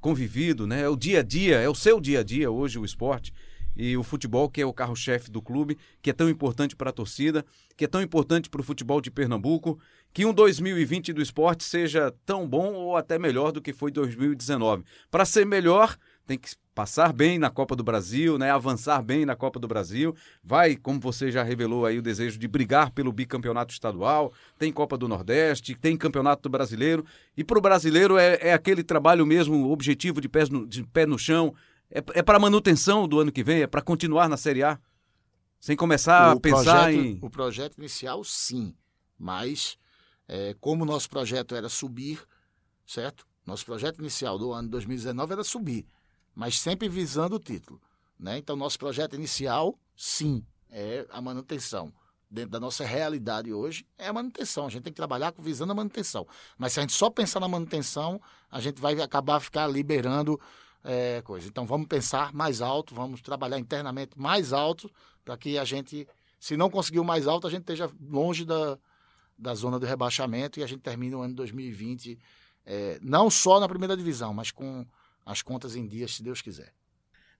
convivido, 0.00 0.66
né? 0.66 0.82
É 0.82 0.88
o 0.88 0.96
dia 0.96 1.20
a 1.20 1.22
dia, 1.22 1.60
é 1.60 1.68
o 1.68 1.74
seu 1.74 1.98
dia 1.98 2.20
a 2.20 2.22
dia 2.22 2.50
hoje 2.50 2.78
o 2.78 2.84
esporte 2.84 3.32
e 3.76 3.96
o 3.96 4.02
futebol, 4.02 4.48
que 4.48 4.60
é 4.60 4.66
o 4.66 4.72
carro-chefe 4.72 5.30
do 5.30 5.42
clube, 5.42 5.76
que 6.00 6.10
é 6.10 6.12
tão 6.12 6.28
importante 6.28 6.76
para 6.76 6.90
a 6.90 6.92
torcida, 6.92 7.44
que 7.76 7.84
é 7.84 7.88
tão 7.88 8.02
importante 8.02 8.48
para 8.48 8.60
o 8.60 8.64
futebol 8.64 9.00
de 9.00 9.10
Pernambuco, 9.10 9.78
que 10.12 10.24
um 10.24 10.32
2020 10.32 11.12
do 11.12 11.20
esporte 11.20 11.64
seja 11.64 12.14
tão 12.24 12.48
bom 12.48 12.72
ou 12.74 12.96
até 12.96 13.18
melhor 13.18 13.50
do 13.50 13.60
que 13.60 13.72
foi 13.72 13.90
2019. 13.90 14.84
Para 15.10 15.24
ser 15.24 15.44
melhor, 15.44 15.96
tem 16.26 16.38
que 16.38 16.50
passar 16.74 17.12
bem 17.12 17.38
na 17.38 17.50
Copa 17.50 17.76
do 17.76 17.84
Brasil, 17.84 18.36
né? 18.36 18.50
avançar 18.50 19.00
bem 19.02 19.24
na 19.24 19.36
Copa 19.36 19.60
do 19.60 19.68
Brasil. 19.68 20.14
Vai, 20.42 20.74
como 20.74 20.98
você 20.98 21.30
já 21.30 21.42
revelou 21.42 21.86
aí, 21.86 21.98
o 21.98 22.02
desejo 22.02 22.38
de 22.38 22.48
brigar 22.48 22.90
pelo 22.90 23.12
bicampeonato 23.12 23.72
estadual. 23.72 24.32
Tem 24.58 24.72
Copa 24.72 24.96
do 24.96 25.06
Nordeste, 25.06 25.74
tem 25.74 25.96
Campeonato 25.96 26.48
Brasileiro. 26.48 27.04
E 27.36 27.44
para 27.44 27.58
o 27.58 27.62
brasileiro 27.62 28.16
é, 28.16 28.38
é, 28.40 28.52
aquele 28.52 28.82
trabalho 28.82 29.24
mesmo, 29.24 29.70
objetivo 29.70 30.20
de, 30.20 30.28
pés 30.28 30.48
no, 30.48 30.66
de 30.66 30.82
pé 30.84 31.06
no 31.06 31.18
chão, 31.18 31.54
é, 31.94 32.18
é 32.18 32.22
para 32.22 32.40
manutenção 32.40 33.06
do 33.06 33.20
ano 33.20 33.30
que 33.30 33.44
vem? 33.44 33.62
É 33.62 33.66
para 33.68 33.80
continuar 33.80 34.28
na 34.28 34.36
Série 34.36 34.64
A? 34.64 34.80
Sem 35.60 35.76
começar 35.76 36.34
o 36.34 36.38
a 36.38 36.40
pensar 36.40 36.84
projeto, 36.84 37.00
em. 37.00 37.18
O 37.22 37.30
projeto 37.30 37.78
inicial, 37.78 38.24
sim. 38.24 38.74
Mas, 39.16 39.78
é, 40.26 40.54
como 40.60 40.82
o 40.82 40.86
nosso 40.86 41.08
projeto 41.08 41.54
era 41.54 41.68
subir, 41.68 42.20
certo? 42.84 43.24
Nosso 43.46 43.64
projeto 43.64 44.00
inicial 44.00 44.36
do 44.36 44.52
ano 44.52 44.68
2019 44.68 45.32
era 45.32 45.44
subir, 45.44 45.86
mas 46.34 46.58
sempre 46.58 46.88
visando 46.88 47.36
o 47.36 47.38
título. 47.38 47.80
Né? 48.18 48.38
Então, 48.38 48.56
nosso 48.56 48.78
projeto 48.78 49.14
inicial, 49.14 49.78
sim, 49.96 50.44
é 50.70 51.06
a 51.10 51.20
manutenção. 51.20 51.92
Dentro 52.28 52.50
da 52.50 52.58
nossa 52.58 52.84
realidade 52.84 53.52
hoje, 53.52 53.86
é 53.96 54.08
a 54.08 54.12
manutenção. 54.12 54.66
A 54.66 54.68
gente 54.68 54.82
tem 54.82 54.92
que 54.92 54.96
trabalhar 54.96 55.32
visando 55.38 55.70
a 55.70 55.74
manutenção. 55.74 56.26
Mas 56.58 56.72
se 56.72 56.80
a 56.80 56.82
gente 56.82 56.94
só 56.94 57.08
pensar 57.08 57.38
na 57.38 57.46
manutenção, 57.46 58.20
a 58.50 58.60
gente 58.60 58.80
vai 58.80 59.00
acabar 59.00 59.38
ficar 59.38 59.68
liberando 59.68 60.40
é, 60.84 61.22
coisa. 61.22 61.48
Então 61.48 61.66
vamos 61.66 61.88
pensar 61.88 62.32
mais 62.32 62.60
alto, 62.60 62.94
vamos 62.94 63.20
trabalhar 63.20 63.58
internamente 63.58 64.18
mais 64.18 64.52
alto 64.52 64.90
para 65.24 65.36
que 65.36 65.58
a 65.58 65.64
gente, 65.64 66.06
se 66.38 66.56
não 66.56 66.70
conseguir 66.70 67.00
o 67.00 67.04
mais 67.04 67.26
alto, 67.26 67.46
a 67.46 67.50
gente 67.50 67.62
esteja 67.62 67.90
longe 68.08 68.44
da, 68.44 68.78
da 69.36 69.54
zona 69.54 69.78
do 69.80 69.86
rebaixamento 69.86 70.60
e 70.60 70.62
a 70.62 70.66
gente 70.66 70.80
termine 70.82 71.14
o 71.14 71.22
ano 71.22 71.34
2020 71.34 72.18
é, 72.66 72.98
não 73.02 73.30
só 73.30 73.60
na 73.60 73.68
primeira 73.68 73.96
divisão, 73.96 74.32
mas 74.32 74.50
com 74.50 74.86
as 75.24 75.42
contas 75.42 75.76
em 75.76 75.86
dias, 75.86 76.14
se 76.14 76.22
Deus 76.22 76.40
quiser. 76.40 76.72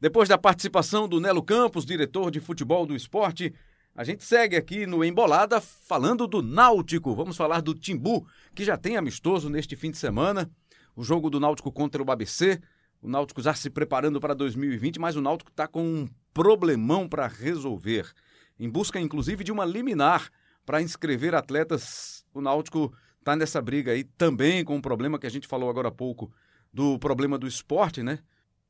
Depois 0.01 0.29
da 0.29 0.37
participação 0.37 1.09
do 1.09 1.21
Nelo 1.21 1.43
Campos, 1.43 1.87
diretor 1.87 2.31
de 2.31 2.41
futebol 2.41 2.87
do 2.87 2.95
esporte, 2.95 3.55
a 3.95 4.05
gente 4.05 4.25
segue 4.25 4.57
aqui 4.57 4.87
no 4.87 5.05
Embolada 5.05 5.61
falando 5.61 6.27
do 6.27 6.43
Náutico. 6.43 7.15
Vamos 7.15 7.37
falar 7.37 7.63
do 7.63 7.75
Timbu, 7.75 8.27
que 8.55 8.65
já 8.65 8.77
tem 8.77 8.97
amistoso 8.97 9.49
neste 9.49 9.77
fim 9.77 9.91
de 9.91 9.97
semana. 9.97 10.51
O 10.97 11.03
jogo 11.03 11.31
do 11.31 11.41
Náutico 11.41 11.73
contra 11.73 12.03
o 12.03 12.11
ABC 12.11 12.61
o 13.05 13.09
Náutico 13.09 13.43
já 13.43 13.53
se 13.53 13.69
preparando 13.69 14.19
para 14.19 14.33
2020, 14.33 14.99
mas 14.99 15.15
o 15.15 15.21
Náutico 15.21 15.51
está 15.51 15.69
com 15.69 15.85
um 15.85 16.09
problemão 16.33 17.07
para 17.07 17.27
resolver. 17.27 18.11
Em 18.59 18.67
busca, 18.67 18.99
inclusive, 18.99 19.45
de 19.45 19.53
uma 19.53 19.67
liminar 19.67 20.31
para 20.65 20.81
inscrever 20.81 21.35
atletas, 21.35 22.25
o 22.33 22.41
Náutico 22.41 22.95
está 23.19 23.37
nessa 23.37 23.61
briga 23.61 23.93
aí 23.93 24.05
também 24.05 24.65
com 24.65 24.79
o 24.79 24.83
problema 24.83 25.19
que 25.19 25.27
a 25.27 25.31
gente 25.31 25.47
falou 25.47 25.69
agora 25.69 25.89
há 25.89 25.93
pouco, 25.93 26.33
do 26.73 26.99
problema 26.99 27.37
do 27.37 27.47
esporte, 27.47 28.03
né? 28.03 28.21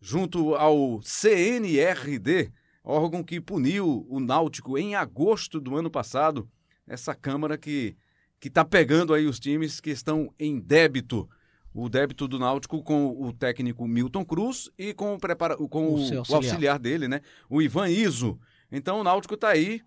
Junto 0.01 0.57
ao 0.57 1.01
CNRD, 1.01 2.53
órgão 2.83 3.23
que 3.23 3.41
puniu 3.41 4.05
o 4.11 4.19
Náutico 4.19 4.77
em 4.77 4.97
agosto 4.97 5.61
do 5.61 5.77
ano 5.77 5.91
passado, 5.91 6.51
essa 6.89 7.15
Câmara 7.15 7.57
que 7.57 7.97
que 8.41 8.49
está 8.49 8.63
pegando 8.63 9.15
aí 9.15 9.27
os 9.27 9.41
times 9.41 9.81
que 9.81 9.89
estão 9.89 10.31
em 10.39 10.61
débito 10.61 11.27
o 11.75 11.89
débito 11.89 12.29
do 12.29 12.39
Náutico 12.39 12.83
com 12.83 13.09
o 13.21 13.33
técnico 13.33 13.87
Milton 13.89 14.25
Cruz 14.25 14.71
e 14.79 14.95
com 14.95 15.15
o, 15.15 15.19
prepara... 15.19 15.57
com 15.57 15.89
o, 15.89 15.97
auxiliar. 15.97 16.25
o 16.29 16.35
auxiliar 16.37 16.79
dele, 16.79 17.09
né? 17.09 17.21
O 17.51 17.61
Ivan 17.61 17.89
Iso. 17.89 18.39
Então 18.71 19.01
o 19.01 19.05
Náutico 19.05 19.35
está 19.35 19.49
aí 19.49 19.83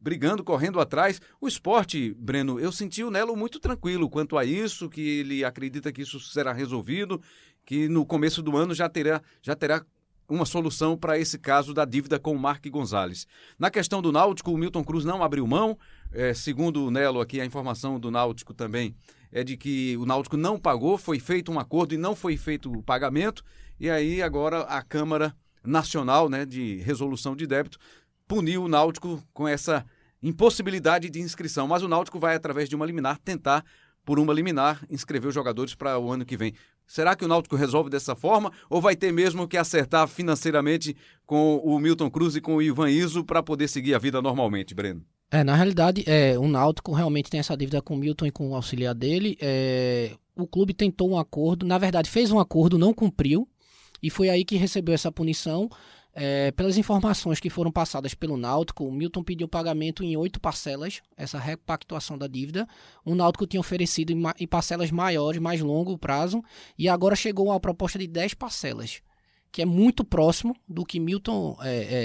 brigando, 0.00 0.44
correndo 0.44 0.80
atrás. 0.80 1.20
O 1.40 1.48
esporte, 1.48 2.14
Breno, 2.14 2.60
eu 2.60 2.70
senti 2.70 3.02
o 3.02 3.10
Nelo 3.10 3.36
muito 3.36 3.58
tranquilo 3.58 4.08
quanto 4.08 4.38
a 4.38 4.44
isso, 4.44 4.88
que 4.88 5.00
ele 5.00 5.44
acredita 5.44 5.92
que 5.92 6.02
isso 6.02 6.20
será 6.20 6.52
resolvido, 6.52 7.20
que 7.66 7.88
no 7.88 8.06
começo 8.06 8.40
do 8.40 8.56
ano 8.56 8.72
já 8.72 8.88
terá, 8.88 9.20
já 9.42 9.56
terá 9.56 9.84
uma 10.28 10.46
solução 10.46 10.96
para 10.96 11.18
esse 11.18 11.38
caso 11.38 11.74
da 11.74 11.84
dívida 11.84 12.18
com 12.18 12.34
o 12.34 12.38
Mark 12.38 12.64
Gonzalez. 12.68 13.26
Na 13.58 13.70
questão 13.70 14.00
do 14.00 14.12
Náutico, 14.12 14.52
o 14.52 14.56
Milton 14.56 14.84
Cruz 14.84 15.04
não 15.04 15.22
abriu 15.22 15.46
mão. 15.46 15.76
É, 16.12 16.32
segundo 16.32 16.86
o 16.86 16.90
Nelo 16.90 17.20
aqui, 17.20 17.40
a 17.40 17.44
informação 17.44 17.98
do 17.98 18.10
Náutico 18.10 18.54
também 18.54 18.94
é 19.32 19.42
de 19.42 19.56
que 19.56 19.96
o 19.96 20.04
Náutico 20.04 20.36
não 20.36 20.58
pagou, 20.58 20.98
foi 20.98 21.18
feito 21.18 21.50
um 21.50 21.58
acordo 21.58 21.94
e 21.94 21.98
não 21.98 22.14
foi 22.14 22.36
feito 22.36 22.70
o 22.70 22.82
pagamento, 22.82 23.42
e 23.80 23.88
aí 23.88 24.22
agora 24.22 24.60
a 24.62 24.82
Câmara 24.82 25.34
Nacional 25.64 26.28
né, 26.28 26.44
de 26.44 26.76
Resolução 26.78 27.34
de 27.34 27.46
Débito 27.46 27.78
puniu 28.28 28.64
o 28.64 28.68
Náutico 28.68 29.22
com 29.32 29.48
essa 29.48 29.84
impossibilidade 30.22 31.10
de 31.10 31.20
inscrição. 31.20 31.66
Mas 31.66 31.82
o 31.82 31.88
Náutico 31.88 32.18
vai, 32.18 32.34
através 32.34 32.68
de 32.68 32.76
uma 32.76 32.86
liminar, 32.86 33.18
tentar, 33.18 33.64
por 34.04 34.18
uma 34.18 34.32
liminar, 34.32 34.84
inscrever 34.90 35.28
os 35.28 35.34
jogadores 35.34 35.74
para 35.74 35.98
o 35.98 36.10
ano 36.10 36.24
que 36.24 36.36
vem. 36.36 36.54
Será 36.86 37.14
que 37.14 37.24
o 37.24 37.28
Náutico 37.28 37.56
resolve 37.56 37.88
dessa 37.88 38.14
forma 38.14 38.52
ou 38.68 38.80
vai 38.80 38.96
ter 38.96 39.12
mesmo 39.12 39.48
que 39.48 39.56
acertar 39.56 40.06
financeiramente 40.08 40.96
com 41.24 41.56
o 41.58 41.78
Milton 41.78 42.10
Cruz 42.10 42.36
e 42.36 42.40
com 42.40 42.56
o 42.56 42.62
Ivan 42.62 42.90
Iso 42.90 43.24
para 43.24 43.42
poder 43.42 43.68
seguir 43.68 43.94
a 43.94 43.98
vida 43.98 44.20
normalmente, 44.20 44.74
Breno? 44.74 45.04
É, 45.32 45.42
na 45.42 45.56
realidade, 45.56 46.04
é, 46.06 46.38
o 46.38 46.46
Náutico 46.46 46.92
realmente 46.92 47.30
tem 47.30 47.40
essa 47.40 47.56
dívida 47.56 47.80
com 47.80 47.94
o 47.94 47.96
Milton 47.96 48.26
e 48.26 48.30
com 48.30 48.50
o 48.50 48.54
auxiliar 48.54 48.94
dele. 48.94 49.38
É, 49.40 50.14
o 50.36 50.46
clube 50.46 50.74
tentou 50.74 51.08
um 51.08 51.18
acordo, 51.18 51.64
na 51.64 51.78
verdade 51.78 52.10
fez 52.10 52.30
um 52.30 52.38
acordo, 52.38 52.76
não 52.76 52.92
cumpriu, 52.92 53.48
e 54.02 54.10
foi 54.10 54.28
aí 54.28 54.44
que 54.44 54.56
recebeu 54.56 54.94
essa 54.94 55.10
punição. 55.10 55.70
É, 56.14 56.50
pelas 56.50 56.76
informações 56.76 57.40
que 57.40 57.48
foram 57.48 57.72
passadas 57.72 58.12
pelo 58.12 58.36
Náutico, 58.36 58.84
o 58.84 58.92
Milton 58.92 59.24
pediu 59.24 59.48
pagamento 59.48 60.04
em 60.04 60.14
oito 60.18 60.38
parcelas, 60.38 61.00
essa 61.16 61.38
repactuação 61.38 62.18
da 62.18 62.26
dívida. 62.26 62.68
O 63.02 63.14
Náutico 63.14 63.46
tinha 63.46 63.60
oferecido 63.60 64.12
em, 64.38 64.46
parcelas 64.46 64.90
maiores, 64.90 65.40
mais 65.40 65.62
longo 65.62 65.96
prazo, 65.96 66.44
e 66.78 66.90
agora 66.90 67.16
chegou 67.16 67.50
a 67.50 67.58
proposta 67.58 67.98
de 67.98 68.06
dez 68.06 68.34
parcelas 68.34 69.00
que 69.52 69.60
é 69.60 69.66
muito 69.66 70.02
próximo 70.02 70.56
do 70.66 70.82
que 70.82 70.98
Milton 70.98 71.58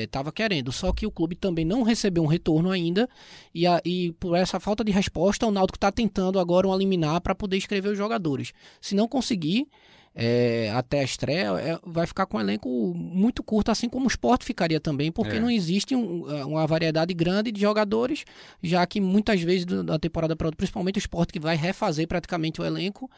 estava 0.03 0.27
é, 0.27 0.31
é, 0.31 0.33
querendo. 0.33 0.69
Só 0.73 0.91
que 0.91 1.07
o 1.07 1.11
clube 1.11 1.33
também 1.33 1.63
não 1.63 1.81
recebeu 1.81 2.21
um 2.21 2.27
retorno 2.27 2.69
ainda. 2.69 3.09
E, 3.55 3.65
a, 3.65 3.81
e 3.85 4.11
por 4.19 4.35
essa 4.35 4.59
falta 4.59 4.83
de 4.83 4.91
resposta, 4.91 5.47
o 5.47 5.51
Náutico 5.51 5.77
está 5.77 5.89
tentando 5.89 6.39
agora 6.39 6.67
um 6.67 6.77
liminar 6.77 7.21
para 7.21 7.33
poder 7.33 7.55
escrever 7.55 7.89
os 7.89 7.97
jogadores. 7.97 8.51
Se 8.81 8.93
não 8.93 9.07
conseguir, 9.07 9.65
é, 10.13 10.73
até 10.75 10.99
a 10.99 11.03
estreia, 11.03 11.47
é, 11.57 11.79
vai 11.85 12.05
ficar 12.05 12.25
com 12.25 12.35
um 12.35 12.41
elenco 12.41 12.67
muito 12.93 13.41
curto, 13.41 13.71
assim 13.71 13.87
como 13.87 14.05
o 14.05 14.09
esporte 14.09 14.43
ficaria 14.43 14.79
também, 14.79 15.09
porque 15.09 15.37
é. 15.37 15.39
não 15.39 15.49
existe 15.49 15.95
um, 15.95 16.29
é, 16.29 16.43
uma 16.43 16.67
variedade 16.67 17.13
grande 17.13 17.49
de 17.49 17.61
jogadores, 17.61 18.25
já 18.61 18.85
que 18.85 18.99
muitas 18.99 19.39
vezes 19.41 19.65
da 19.65 19.97
temporada 19.97 20.35
para 20.35 20.47
outra, 20.47 20.57
principalmente 20.57 20.97
o 20.97 20.99
esporte 20.99 21.31
que 21.31 21.39
vai 21.39 21.55
refazer 21.55 22.07
praticamente 22.09 22.59
o 22.59 22.65
elenco, 22.65 23.09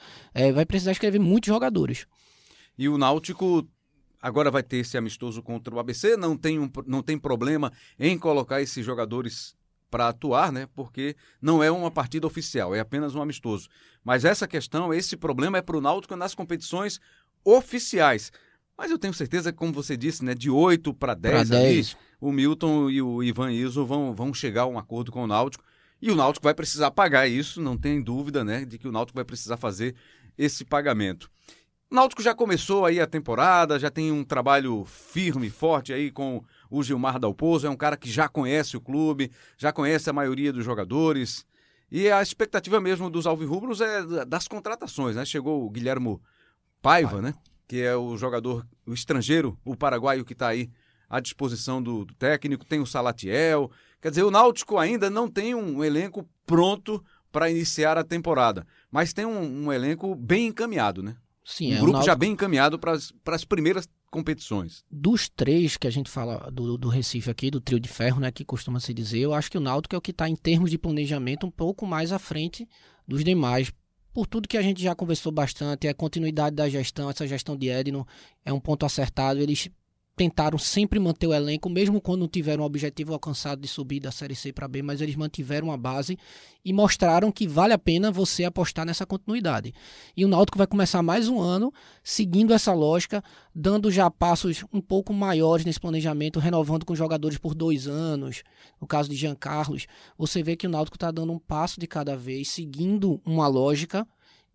vai 0.54 0.66
precisar 0.66 0.92
escrever 0.92 1.20
muitos 1.20 1.48
jogadores. 1.48 2.06
E 2.78 2.88
o 2.88 2.98
Náutico 2.98 3.68
agora 4.22 4.52
vai 4.52 4.64
ter 4.64 4.78
esse 4.78 4.98
amistoso 4.98 5.42
contra 5.42 5.74
o 5.74 5.80
ABC, 5.80 6.18
não 6.18 6.36
tem, 6.36 6.60
um, 6.60 6.70
não 6.86 7.02
tem 7.02 7.18
problema 7.18 7.72
em 7.98 8.18
colocar 8.18 8.62
esses 8.62 8.86
jogadores 8.86 9.56
para 9.90 10.10
atuar, 10.10 10.52
né? 10.52 10.68
Porque 10.76 11.16
não 11.42 11.64
é 11.64 11.72
uma 11.72 11.90
partida 11.90 12.28
oficial, 12.28 12.76
é 12.76 12.80
apenas 12.80 13.16
um 13.16 13.22
amistoso. 13.22 13.68
Mas 14.04 14.24
essa 14.24 14.48
questão, 14.48 14.94
esse 14.94 15.18
problema 15.18 15.58
é 15.58 15.62
para 15.62 15.78
o 15.78 15.82
Náutico 15.82 16.16
nas 16.16 16.36
competições 16.36 17.00
oficiais. 17.44 18.32
Mas 18.78 18.92
eu 18.92 18.98
tenho 19.00 19.14
certeza 19.14 19.52
que, 19.52 19.58
como 19.58 19.74
você 19.74 19.98
disse, 19.98 20.24
né, 20.24 20.34
de 20.34 20.50
8 20.50 20.94
para 20.94 21.14
10, 21.14 21.50
10. 21.50 21.90
Ali, 21.90 21.98
o 22.22 22.32
Milton 22.32 22.90
e 22.90 23.02
o 23.02 23.22
Ivan 23.22 23.52
Iso 23.52 23.86
vão, 23.86 24.14
vão 24.14 24.34
chegar 24.34 24.62
a 24.64 24.68
um 24.68 24.78
acordo 24.78 25.12
com 25.12 25.24
o 25.24 25.28
Náutico. 25.28 25.64
E 26.02 26.10
o 26.10 26.16
Náutico 26.16 26.46
vai 26.46 26.54
precisar 26.54 26.92
pagar 26.92 27.28
isso, 27.28 27.62
não 27.62 27.78
tem 27.78 28.02
dúvida, 28.02 28.44
né, 28.44 28.64
de 28.64 28.78
que 28.78 28.88
o 28.88 28.92
Náutico 28.92 29.18
vai 29.18 29.26
precisar 29.26 29.58
fazer 29.58 29.96
esse 30.38 30.64
pagamento. 30.64 31.30
O 31.92 31.96
Náutico 31.96 32.22
já 32.22 32.36
começou 32.36 32.86
aí 32.86 33.00
a 33.00 33.08
temporada, 33.08 33.80
já 33.80 33.90
tem 33.90 34.12
um 34.12 34.24
trabalho 34.24 34.86
firme, 34.86 35.50
forte 35.50 35.92
aí 35.92 36.12
com 36.12 36.44
o 36.70 36.84
Gilmar 36.84 37.18
Dalpozo, 37.18 37.66
é 37.66 37.70
um 37.70 37.76
cara 37.76 37.98
que 37.98 38.12
já 38.12 38.30
conhece 38.30 38.78
o 38.78 38.82
clube, 38.82 39.32
já 39.58 39.74
conhece 39.74 40.08
a 40.08 40.14
maioria 40.14 40.54
dos 40.54 40.64
jogadores. 40.64 41.48
E 41.92 42.12
a 42.12 42.22
expectativa 42.22 42.80
mesmo 42.80 43.10
dos 43.10 43.26
alvirrubros 43.26 43.82
é 43.82 44.24
das 44.24 44.48
contratações, 44.48 45.16
né? 45.16 45.26
Chegou 45.26 45.66
o 45.66 45.70
Guilhermo 45.72 46.22
Paiva, 46.80 47.14
Paiva. 47.14 47.22
né? 47.24 47.34
Que 47.68 47.82
é 47.82 47.96
o 47.96 48.16
jogador, 48.16 48.68
o 48.86 48.94
estrangeiro, 48.94 49.58
o 49.66 49.76
paraguaio 49.76 50.24
que 50.24 50.34
está 50.34 50.50
aí 50.50 50.70
à 51.10 51.20
disposição 51.20 51.82
do, 51.82 52.06
do, 52.06 52.14
técnico, 52.14 52.66
tem 52.66 52.80
o 52.80 52.86
Salatiel. 52.86 53.72
Quer 54.00 54.12
dizer, 54.12 54.22
o 54.22 54.30
Náutico 54.30 54.78
ainda 54.78 55.10
não 55.10 55.28
tem 55.28 55.56
um 55.56 55.84
elenco 55.84 56.24
pronto 56.46 57.04
para 57.32 57.50
iniciar 57.50 57.98
a 57.98 58.04
temporada, 58.04 58.68
mas 58.92 59.12
tem 59.12 59.26
um, 59.26 59.66
um 59.66 59.74
elenco 59.74 60.14
bem 60.14 60.48
encaminhado, 60.48 61.02
né? 61.02 61.16
Sim, 61.50 61.74
um 61.74 61.78
é, 61.78 61.78
grupo 61.78 61.94
Náutico... 61.94 62.06
já 62.06 62.16
bem 62.16 62.32
encaminhado 62.34 62.78
para 62.78 62.94
as 62.94 63.44
primeiras 63.44 63.90
competições. 64.12 64.84
Dos 64.90 65.28
três 65.28 65.78
que 65.78 65.88
a 65.88 65.90
gente 65.90 66.10
fala 66.10 66.50
do, 66.52 66.78
do 66.78 66.90
Recife 66.90 67.30
aqui, 67.30 67.50
do 67.50 67.60
trio 67.60 67.80
de 67.80 67.90
ferro, 67.90 68.20
né, 68.20 68.32
que 68.32 68.46
costuma 68.46 68.80
se 68.80 68.94
dizer, 68.94 69.20
eu 69.20 69.34
acho 69.34 69.50
que 69.50 69.58
o 69.58 69.62
Náutico 69.62 69.96
é 69.96 69.98
o 69.98 70.02
que 70.02 70.12
está 70.12 70.30
em 70.30 70.36
termos 70.36 70.70
de 70.70 70.78
planejamento 70.78 71.48
um 71.48 71.52
pouco 71.52 71.88
mais 71.88 72.12
à 72.12 72.20
frente 72.20 72.70
dos 73.08 73.24
demais. 73.24 73.72
Por 74.14 74.28
tudo 74.28 74.48
que 74.48 74.58
a 74.58 74.62
gente 74.62 74.82
já 74.82 74.94
conversou 74.94 75.32
bastante, 75.32 75.88
é 75.88 75.90
a 75.90 75.94
continuidade 75.94 76.56
da 76.56 76.70
gestão, 76.70 77.10
essa 77.10 77.28
gestão 77.28 77.58
de 77.58 77.68
Edno 77.68 78.08
é 78.46 78.54
um 78.54 78.60
ponto 78.60 78.86
acertado. 78.86 79.40
Eles 79.40 79.70
tentaram 80.20 80.58
sempre 80.58 81.00
manter 81.00 81.28
o 81.28 81.34
elenco, 81.34 81.70
mesmo 81.70 82.02
quando 82.02 82.28
tiveram 82.28 82.64
o 82.64 82.66
objetivo 82.66 83.14
alcançado 83.14 83.62
de 83.62 83.70
subir 83.70 84.02
da 84.02 84.12
Série 84.12 84.36
C 84.36 84.52
para 84.52 84.68
B, 84.68 84.82
mas 84.82 85.00
eles 85.00 85.16
mantiveram 85.16 85.72
a 85.72 85.78
base 85.78 86.18
e 86.66 86.74
mostraram 86.74 87.32
que 87.32 87.48
vale 87.48 87.72
a 87.72 87.78
pena 87.78 88.12
você 88.12 88.44
apostar 88.44 88.86
nessa 88.86 89.06
continuidade. 89.06 89.74
E 90.18 90.26
o 90.26 90.28
Náutico 90.28 90.58
vai 90.58 90.68
começar 90.68 91.02
mais 91.02 91.30
um 91.30 91.40
ano 91.40 91.72
seguindo 92.04 92.54
essa 92.54 92.74
lógica, 92.74 93.24
dando 93.56 93.90
já 93.90 94.12
passos 94.12 94.66
um 94.74 94.82
pouco 94.82 95.14
maiores 95.14 95.64
nesse 95.64 95.80
planejamento, 95.80 96.38
renovando 96.38 96.86
com 96.86 96.94
jogadores 96.94 97.38
por 97.38 97.56
dois 97.56 97.88
anos. 97.88 98.44
No 98.82 98.86
caso 98.86 99.08
de 99.08 99.16
Jean 99.16 99.36
Carlos, 99.36 99.88
você 100.18 100.44
vê 100.44 100.58
que 100.58 100.68
o 100.68 100.70
Náutico 100.70 100.98
está 100.98 101.12
dando 101.12 101.32
um 101.32 101.40
passo 101.40 101.80
de 101.80 101.88
cada 101.88 102.18
vez, 102.18 102.50
seguindo 102.50 103.22
uma 103.26 103.48
lógica 103.48 104.06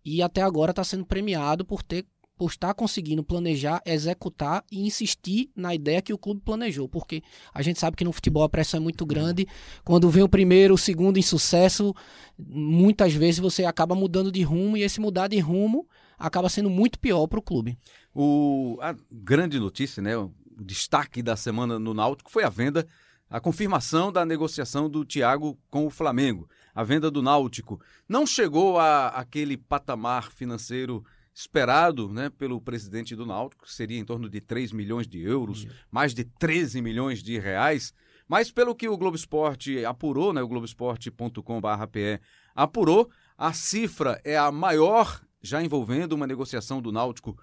e 0.05 0.21
até 0.21 0.43
agora 0.43 0.69
está 0.69 0.83
sendo 0.83 1.03
premiado 1.03 1.65
por 1.65 1.81
ter 1.81 2.05
por 2.37 2.49
estar 2.49 2.73
conseguindo 2.73 3.23
planejar, 3.23 3.81
executar 3.85 4.63
e 4.71 4.85
insistir 4.85 5.49
na 5.55 5.73
ideia 5.73 6.01
que 6.01 6.13
o 6.13 6.17
clube 6.17 6.41
planejou. 6.43 6.87
Porque 6.87 7.23
a 7.53 7.61
gente 7.61 7.79
sabe 7.79 7.95
que 7.95 8.03
no 8.03 8.11
futebol 8.11 8.43
a 8.43 8.49
pressão 8.49 8.79
é 8.79 8.83
muito 8.83 9.05
grande. 9.05 9.47
Quando 9.83 10.09
vem 10.09 10.23
o 10.23 10.29
primeiro, 10.29 10.73
o 10.73 10.77
segundo 10.77 11.17
em 11.17 11.21
sucesso, 11.21 11.93
muitas 12.37 13.13
vezes 13.13 13.39
você 13.39 13.65
acaba 13.65 13.95
mudando 13.95 14.31
de 14.31 14.43
rumo 14.43 14.75
e 14.75 14.83
esse 14.83 14.99
mudar 14.99 15.27
de 15.27 15.39
rumo 15.39 15.87
acaba 16.17 16.49
sendo 16.49 16.69
muito 16.69 16.99
pior 16.99 17.27
para 17.27 17.39
o 17.39 17.41
clube. 17.41 17.77
O, 18.13 18.77
a 18.81 18.95
grande 19.11 19.59
notícia, 19.59 20.01
né, 20.01 20.17
o 20.17 20.31
destaque 20.59 21.21
da 21.21 21.35
semana 21.35 21.77
no 21.79 21.93
Náutico 21.93 22.31
foi 22.31 22.43
a 22.43 22.49
venda, 22.49 22.87
a 23.29 23.39
confirmação 23.39 24.11
da 24.11 24.25
negociação 24.25 24.89
do 24.89 25.03
Thiago 25.05 25.57
com 25.69 25.85
o 25.85 25.89
Flamengo. 25.89 26.47
A 26.73 26.83
venda 26.83 27.09
do 27.09 27.21
Náutico 27.21 27.79
não 28.07 28.25
chegou 28.25 28.77
a 28.77 29.07
aquele 29.07 29.57
patamar 29.57 30.31
financeiro 30.31 31.03
esperado 31.35 32.07
né, 32.07 32.29
pelo 32.29 32.61
presidente 32.61 33.13
do 33.13 33.25
Náutico, 33.25 33.65
que 33.65 33.73
seria 33.73 33.99
em 33.99 34.05
torno 34.05 34.29
de 34.29 34.39
3 34.39 34.71
milhões 34.71 35.05
de 35.05 35.21
euros, 35.21 35.67
mais 35.91 36.13
de 36.13 36.23
13 36.23 36.81
milhões 36.81 37.21
de 37.21 37.37
reais. 37.37 37.93
Mas 38.25 38.49
pelo 38.49 38.73
que 38.73 38.87
o 38.87 38.97
Globo 38.97 39.17
Esporte 39.17 39.83
apurou, 39.83 40.31
né, 40.31 40.41
o 40.41 40.47
globoesporte.com.br 40.47 42.21
apurou, 42.55 43.09
a 43.37 43.51
cifra 43.51 44.19
é 44.23 44.37
a 44.37 44.49
maior 44.49 45.21
já 45.41 45.61
envolvendo 45.61 46.13
uma 46.13 46.25
negociação 46.25 46.81
do 46.81 46.91
Náutico 46.91 47.37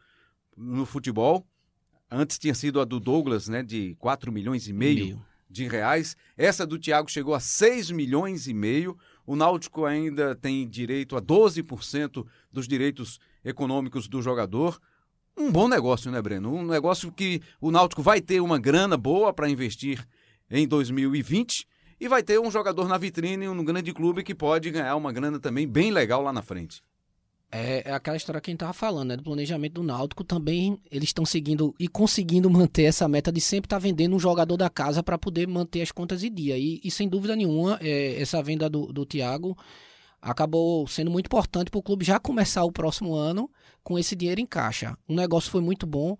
no 0.57 0.87
futebol. 0.87 1.47
Antes 2.11 2.39
tinha 2.39 2.55
sido 2.55 2.81
a 2.81 2.85
do 2.85 2.99
Douglas, 2.99 3.47
né, 3.47 3.63
de 3.63 3.95
4 3.97 4.33
milhões 4.33 4.67
e 4.69 4.73
meio, 4.73 5.05
meio. 5.05 5.27
de 5.49 5.69
reais. 5.69 6.17
Essa 6.37 6.67
do 6.67 6.79
Thiago 6.79 7.11
chegou 7.11 7.35
a 7.35 7.41
6 7.41 7.91
milhões 7.91 8.49
e 8.49 8.55
meio. 8.55 8.99
O 9.27 9.37
Náutico 9.37 9.85
ainda 9.85 10.35
tem 10.35 10.69
direito 10.69 11.17
a 11.17 11.23
12% 11.23 12.27
dos 12.51 12.67
direitos 12.67 13.19
econômicos 13.45 14.09
do 14.09 14.21
jogador. 14.21 14.81
Um 15.37 15.51
bom 15.51 15.69
negócio, 15.69 16.11
né, 16.11 16.21
Breno? 16.21 16.55
Um 16.55 16.65
negócio 16.65 17.11
que 17.13 17.41
o 17.61 17.71
Náutico 17.71 18.03
vai 18.03 18.21
ter 18.21 18.41
uma 18.41 18.59
grana 18.59 18.97
boa 18.97 19.33
para 19.33 19.49
investir 19.49 20.07
em 20.51 20.67
2020 20.67 21.67
e 22.01 22.09
vai 22.09 22.23
ter 22.23 22.41
um 22.41 22.51
jogador 22.51 22.89
na 22.89 22.99
vitrine, 22.99 23.49
um 23.49 23.65
grande 23.65 23.93
clube 23.93 24.25
que 24.25 24.35
pode 24.35 24.71
ganhar 24.71 24.97
uma 24.97 25.13
grana 25.13 25.39
também 25.39 25.67
bem 25.67 25.91
legal 25.91 26.21
lá 26.21 26.33
na 26.33 26.43
frente. 26.43 26.83
É, 27.55 27.91
é 27.91 27.93
aquela 27.93 28.17
história 28.17 28.41
que 28.41 28.51
a 28.51 28.53
gente 28.53 28.57
estava 28.57 28.73
falando, 28.73 29.11
né? 29.11 29.17
Do 29.17 29.23
planejamento 29.23 29.75
do 29.75 29.83
Náutico 29.83 30.25
também 30.25 30.81
eles 30.91 31.11
estão 31.11 31.27
seguindo 31.27 31.75
e 31.79 31.87
conseguindo 31.87 32.49
manter 32.49 32.85
essa 32.85 33.07
meta 33.07 33.31
de 33.31 33.43
sempre 33.43 33.67
estar 33.67 33.77
tá 33.77 33.81
vendendo 33.81 34.17
um 34.17 34.19
jogador 34.19 34.57
da 34.57 34.71
casa 34.71 35.03
para 35.03 35.19
poder 35.19 35.47
manter 35.47 35.83
as 35.83 35.93
contas 35.93 36.25
em 36.25 36.33
dia. 36.33 36.57
E, 36.57 36.81
e 36.83 36.91
sem 36.91 37.07
dúvida 37.07 37.37
nenhuma, 37.37 37.79
é, 37.83 38.19
essa 38.19 38.43
venda 38.43 38.71
do, 38.71 38.91
do 38.91 39.05
Thiago 39.05 39.55
acabou 40.21 40.87
sendo 40.87 41.11
muito 41.11 41.27
importante 41.27 41.71
para 41.71 41.79
o 41.79 41.83
clube 41.83 42.07
já 42.07 42.19
começar 42.19 42.65
o 42.65 42.73
próximo 42.73 43.15
ano 43.15 43.51
com 43.83 43.99
esse 43.99 44.17
dinheiro 44.17 44.41
em 44.41 44.47
caixa. 44.47 44.97
O 45.07 45.15
negócio 45.15 45.51
foi 45.51 45.61
muito 45.61 45.87
bom. 45.87 46.17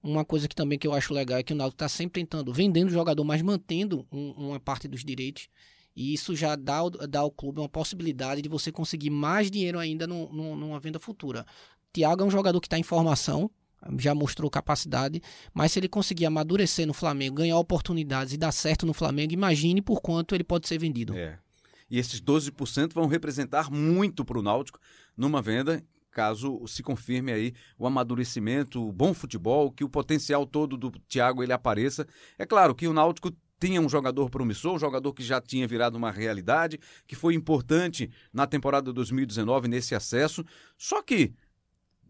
Uma 0.00 0.24
coisa 0.24 0.46
que 0.46 0.54
também 0.54 0.78
que 0.78 0.86
eu 0.86 0.94
acho 0.94 1.12
legal 1.12 1.40
é 1.40 1.42
que 1.42 1.52
o 1.52 1.56
Náutico 1.56 1.76
está 1.76 1.88
sempre 1.88 2.20
tentando 2.20 2.52
vendendo 2.52 2.86
o 2.86 2.92
jogador, 2.92 3.24
mas 3.24 3.42
mantendo 3.42 4.06
um, 4.12 4.30
uma 4.36 4.60
parte 4.60 4.86
dos 4.86 5.04
direitos. 5.04 5.48
E 5.96 6.12
isso 6.12 6.36
já 6.36 6.54
dá, 6.54 6.80
dá 7.08 7.20
ao 7.20 7.30
clube 7.30 7.58
uma 7.58 7.68
possibilidade 7.68 8.42
de 8.42 8.48
você 8.48 8.70
conseguir 8.70 9.08
mais 9.08 9.50
dinheiro 9.50 9.78
ainda 9.78 10.06
no, 10.06 10.30
no, 10.30 10.54
numa 10.54 10.78
venda 10.78 11.00
futura. 11.00 11.46
Thiago 11.92 12.22
é 12.22 12.26
um 12.26 12.30
jogador 12.30 12.60
que 12.60 12.66
está 12.66 12.78
em 12.78 12.82
formação, 12.82 13.50
já 13.98 14.14
mostrou 14.14 14.50
capacidade, 14.50 15.22
mas 15.54 15.72
se 15.72 15.78
ele 15.78 15.88
conseguir 15.88 16.26
amadurecer 16.26 16.86
no 16.86 16.92
Flamengo, 16.92 17.36
ganhar 17.36 17.58
oportunidades 17.58 18.34
e 18.34 18.36
dar 18.36 18.52
certo 18.52 18.84
no 18.84 18.92
Flamengo, 18.92 19.32
imagine 19.32 19.80
por 19.80 20.02
quanto 20.02 20.34
ele 20.34 20.44
pode 20.44 20.68
ser 20.68 20.78
vendido. 20.78 21.16
É, 21.16 21.38
e 21.90 21.98
esses 21.98 22.20
12% 22.20 22.92
vão 22.92 23.06
representar 23.06 23.70
muito 23.70 24.24
para 24.24 24.38
o 24.38 24.42
Náutico 24.42 24.78
numa 25.16 25.40
venda, 25.40 25.82
caso 26.10 26.66
se 26.66 26.82
confirme 26.82 27.32
aí 27.32 27.54
o 27.78 27.86
amadurecimento, 27.86 28.86
o 28.86 28.92
bom 28.92 29.14
futebol, 29.14 29.70
que 29.70 29.84
o 29.84 29.88
potencial 29.88 30.46
todo 30.46 30.76
do 30.76 30.90
Thiago 31.08 31.42
ele 31.42 31.52
apareça. 31.52 32.06
É 32.38 32.44
claro 32.44 32.74
que 32.74 32.88
o 32.88 32.92
Náutico 32.92 33.30
tinha 33.58 33.80
um 33.80 33.88
jogador 33.88 34.30
promissor, 34.30 34.74
um 34.74 34.78
jogador 34.78 35.12
que 35.12 35.22
já 35.22 35.40
tinha 35.40 35.66
virado 35.66 35.96
uma 35.96 36.10
realidade, 36.10 36.78
que 37.06 37.14
foi 37.14 37.34
importante 37.34 38.10
na 38.32 38.46
temporada 38.46 38.92
2019 38.92 39.68
nesse 39.68 39.94
acesso. 39.94 40.44
Só 40.76 41.02
que 41.02 41.32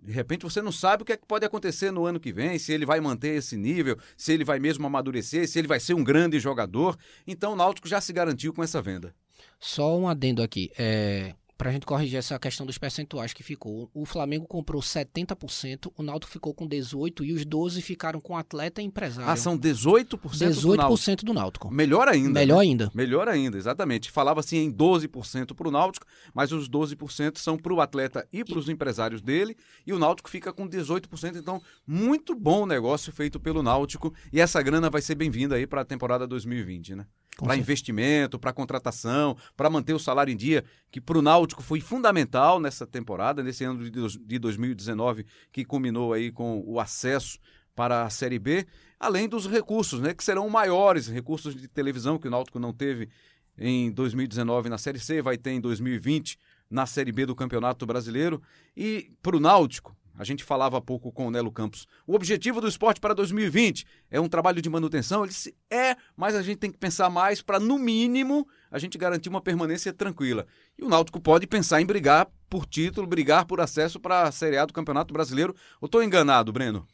de 0.03 0.13
repente 0.13 0.45
você 0.45 0.63
não 0.63 0.71
sabe 0.71 1.03
o 1.03 1.07
que, 1.07 1.13
é 1.13 1.17
que 1.17 1.27
pode 1.27 1.45
acontecer 1.45 1.91
no 1.91 2.07
ano 2.07 2.21
que 2.21 2.33
vem, 2.33 2.59
se 2.59 2.73
ele 2.73 2.87
vai 2.87 3.01
manter 3.01 3.37
esse 3.37 3.57
nível, 3.57 3.99
se 4.17 4.33
ele 4.33 4.45
vai 4.45 4.59
mesmo 4.59 4.87
amadurecer, 4.87 5.49
se 5.49 5.59
ele 5.59 5.67
vai 5.67 5.81
ser 5.81 5.95
um 5.95 6.05
grande 6.05 6.39
jogador. 6.39 6.97
Então 7.27 7.55
o 7.55 7.57
Náutico 7.57 7.89
já 7.89 8.01
se 8.01 8.13
garantiu 8.13 8.53
com 8.53 8.63
essa 8.63 8.81
venda. 8.81 9.15
Só 9.59 9.99
um 9.99 10.09
adendo 10.09 10.43
aqui. 10.43 10.71
É, 10.79 11.35
pra 11.57 11.73
gente 11.73 11.87
corrigir 11.87 12.19
essa 12.19 12.39
questão 12.39 12.67
dos 12.67 12.79
percentuais 12.79 13.33
que 13.33 13.43
ficou. 13.43 13.91
O 13.95 14.05
Flamengo 14.05 14.47
comprou 14.47 14.81
70%, 14.83 15.91
o 15.97 16.03
Náutico 16.03 16.33
ficou 16.33 16.53
com 16.53 16.69
18% 16.69 17.25
e 17.25 17.33
os 17.33 17.45
12% 17.45 17.81
ficaram 17.83 18.21
com 18.21 18.37
atleta 18.37 18.83
e 18.83 18.85
empresário. 18.85 19.31
Ah, 19.31 19.37
são 19.37 19.59
18%, 19.59 20.19
18% 20.19 20.61
do 20.61 20.77
Náutico. 20.77 21.25
do 21.25 21.35
Náutico. 21.35 21.71
Melhor 21.71 22.09
ainda. 22.09 22.41
Melhor 22.41 22.59
né? 22.59 22.63
ainda. 22.63 22.91
Melhor 22.95 23.29
ainda, 23.29 23.57
exatamente. 23.57 24.11
Falava-se 24.11 24.57
em 24.57 24.73
12% 24.73 25.55
para 25.55 25.69
o 25.69 25.71
Náutico, 25.71 26.07
mas 26.35 26.53
os 26.53 26.69
12% 26.69 27.39
são 27.39 27.57
para 27.57 27.73
o 27.73 27.81
atleta 27.81 28.27
e 28.33 28.45
para 28.45 28.59
os 28.59 28.69
empresários 28.69 29.23
dele, 29.23 29.57
e 29.87 29.93
o 29.93 29.99
Náutico 29.99 30.29
fica 30.29 30.53
com 30.53 30.69
18%. 30.69 31.37
Então, 31.37 31.61
muito 31.87 32.35
bom 32.35 32.63
o 32.63 32.67
negócio 32.67 33.13
feito 33.13 33.41
pelo 33.41 33.63
Náutico, 33.63 34.13
e 34.33 34.41
essa 34.41 34.61
grana 34.63 34.91
vai 34.91 35.01
ser 35.01 35.15
bem-vinda 35.15 35.55
aí 35.55 35.67
para 35.67 35.81
a 35.81 35.85
temporada 35.85 36.27
2020, 36.27 36.95
né? 36.95 37.07
Para 37.37 37.57
investimento, 37.57 38.39
para 38.39 38.53
contratação, 38.53 39.37
para 39.55 39.69
manter 39.69 39.93
o 39.93 39.99
salário 39.99 40.33
em 40.33 40.37
dia, 40.37 40.65
que 40.91 41.01
para 41.01 41.19
o 41.19 41.23
Náutico 41.23 41.63
foi 41.63 41.81
fundamental 41.81 42.59
nessa 42.59 42.87
temporada, 42.87 43.43
nesse 43.43 43.63
ano 43.63 43.91
de 43.91 44.39
2019, 44.39 45.27
que 45.53 45.65
culminou 45.65 46.15
aí 46.15 46.33
com 46.33 46.63
o 46.67 46.81
acesso 46.81 47.39
para 47.75 48.05
a 48.05 48.11
Série 48.11 48.39
B, 48.39 48.67
além 48.99 49.29
dos 49.29 49.47
recursos, 49.47 50.01
né, 50.01 50.15
que 50.15 50.25
serão 50.25 50.49
maiores, 50.49 51.09
recursos 51.09 51.55
de 51.55 51.69
televisão 51.69 52.19
que 52.19 52.27
o 52.27 52.31
Náutico 52.31 52.59
não 52.59 52.73
teve 52.73 53.11
em 53.59 53.91
2019 53.91 54.69
na 54.69 54.79
Série 54.79 54.99
C, 54.99 55.23
vai 55.23 55.37
ter 55.37 55.51
em 55.51 55.61
2020 55.61 56.39
na 56.71 56.87
Série 56.87 57.13
B 57.13 57.27
do 57.27 57.35
Campeonato 57.35 57.87
Brasileiro. 57.87 58.43
E 58.77 59.13
para 59.23 59.37
o 59.37 59.41
Náutico, 59.41 59.96
a 60.19 60.25
gente 60.25 60.43
falava 60.45 60.79
há 60.79 60.81
pouco 60.81 61.13
com 61.13 61.27
o 61.27 61.31
Nelo 61.31 61.51
Campos, 61.53 61.87
o 62.07 62.15
objetivo 62.15 62.61
do 62.61 62.69
esporte 62.69 63.01
para 63.01 63.15
2020 63.15 63.85
é 64.11 64.21
um 64.21 64.29
trabalho 64.29 64.63
de 64.63 64.69
manutenção. 64.69 65.23
Ele 65.23 65.29
disse, 65.33 65.55
é, 65.71 65.97
mas 66.17 66.35
a 66.35 66.43
gente 66.43 66.59
tem 66.59 66.71
que 66.71 66.79
pensar 66.79 67.09
mais 67.11 67.43
para, 67.43 67.59
no 67.61 67.79
mínimo, 67.79 68.47
a 68.71 68.79
gente 68.79 68.97
garantir 68.99 69.29
uma 69.29 69.41
permanência 69.41 69.93
tranquila. 69.93 70.47
E 70.79 70.85
o 70.85 70.89
Náutico 70.89 71.21
pode 71.21 71.47
pensar 71.47 71.81
em 71.81 71.87
brigar 71.87 72.29
por 72.49 72.67
título, 72.67 73.07
brigar 73.07 73.45
por 73.45 73.61
acesso 73.61 73.99
para 74.01 74.23
a 74.23 74.33
Série 74.33 74.57
A 74.59 74.65
do 74.65 74.73
Campeonato 74.73 75.13
Brasileiro. 75.13 75.55
Ou 75.81 75.87
estou 75.87 76.03
enganado, 76.03 76.53
Breno? 76.53 76.87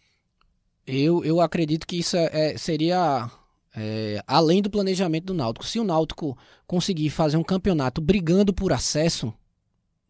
Eu, 0.87 1.25
eu 1.25 1.41
acredito 1.41 1.87
que 1.87 1.99
isso 1.99 2.17
é- 2.17 2.31
é- 2.33 2.59
seria 2.59 3.31
é, 3.75 4.23
além 4.27 4.61
do 4.61 4.71
planejamento 4.71 5.27
do 5.27 5.35
Náutico. 5.35 5.65
Se 5.65 5.79
o 5.79 5.85
Náutico 5.85 6.37
conseguir 6.67 7.11
fazer 7.11 7.37
um 7.37 7.43
campeonato 7.43 8.01
brigando 8.01 8.53
por 8.53 8.73
acesso, 8.73 9.33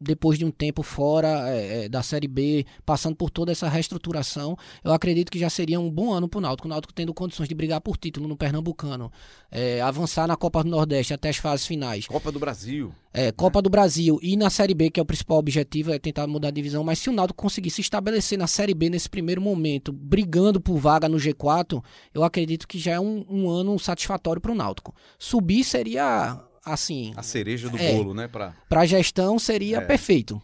depois 0.02 0.38
de 0.38 0.44
um 0.44 0.50
tempo 0.50 0.82
fora 0.82 1.48
é, 1.50 1.84
é, 1.84 1.88
da 1.88 2.02
Série 2.02 2.28
B, 2.28 2.66
passando 2.84 3.16
por 3.16 3.30
toda 3.30 3.52
essa 3.52 3.68
reestruturação, 3.68 4.56
eu 4.84 4.92
acredito 4.92 5.30
que 5.30 5.38
já 5.38 5.48
seria 5.48 5.78
um 5.80 5.90
bom 5.90 6.12
ano 6.12 6.28
para 6.28 6.38
o 6.38 6.40
Náutico. 6.40 6.68
O 6.68 6.70
Náutico 6.70 6.92
tendo 6.92 7.14
condições 7.14 7.48
de 7.48 7.54
brigar 7.54 7.80
por 7.80 7.96
título 7.96 8.28
no 8.28 8.36
Pernambucano, 8.36 9.10
é, 9.50 9.80
avançar 9.80 10.26
na 10.26 10.36
Copa 10.36 10.62
do 10.64 10.70
Nordeste 10.70 11.14
até 11.14 11.28
as 11.28 11.36
fases 11.36 11.66
finais. 11.66 12.06
Copa 12.06 12.32
do 12.32 12.38
Brasil. 12.38 12.92
É, 13.14 13.30
Copa 13.30 13.60
do 13.60 13.68
Brasil 13.68 14.18
e 14.22 14.36
na 14.36 14.48
Série 14.48 14.72
B, 14.74 14.90
que 14.90 14.98
é 14.98 15.02
o 15.02 15.06
principal 15.06 15.38
objetivo, 15.38 15.92
é 15.92 15.98
tentar 15.98 16.26
mudar 16.26 16.48
a 16.48 16.52
divisão. 16.52 16.82
Mas 16.82 16.98
se 16.98 17.10
o 17.10 17.12
Náutico 17.12 17.42
conseguir 17.42 17.70
se 17.70 17.82
estabelecer 17.82 18.38
na 18.38 18.46
Série 18.46 18.72
B 18.72 18.88
nesse 18.88 19.08
primeiro 19.08 19.40
momento, 19.40 19.92
brigando 19.92 20.60
por 20.60 20.78
vaga 20.78 21.08
no 21.08 21.18
G4, 21.18 21.82
eu 22.14 22.24
acredito 22.24 22.66
que 22.66 22.78
já 22.78 22.92
é 22.92 23.00
um, 23.00 23.24
um 23.28 23.50
ano 23.50 23.78
satisfatório 23.78 24.40
para 24.40 24.52
o 24.52 24.54
Náutico. 24.54 24.94
Subir 25.18 25.62
seria, 25.64 26.40
assim, 26.64 27.12
A 27.16 27.22
cereja 27.22 27.68
do 27.68 27.76
É. 27.78 27.92
bolo, 27.92 28.14
né? 28.14 28.28
Para 28.28 28.54
a 28.70 28.86
gestão 28.86 29.38
seria 29.38 29.78
É. 29.78 29.80
perfeito. 29.80 30.40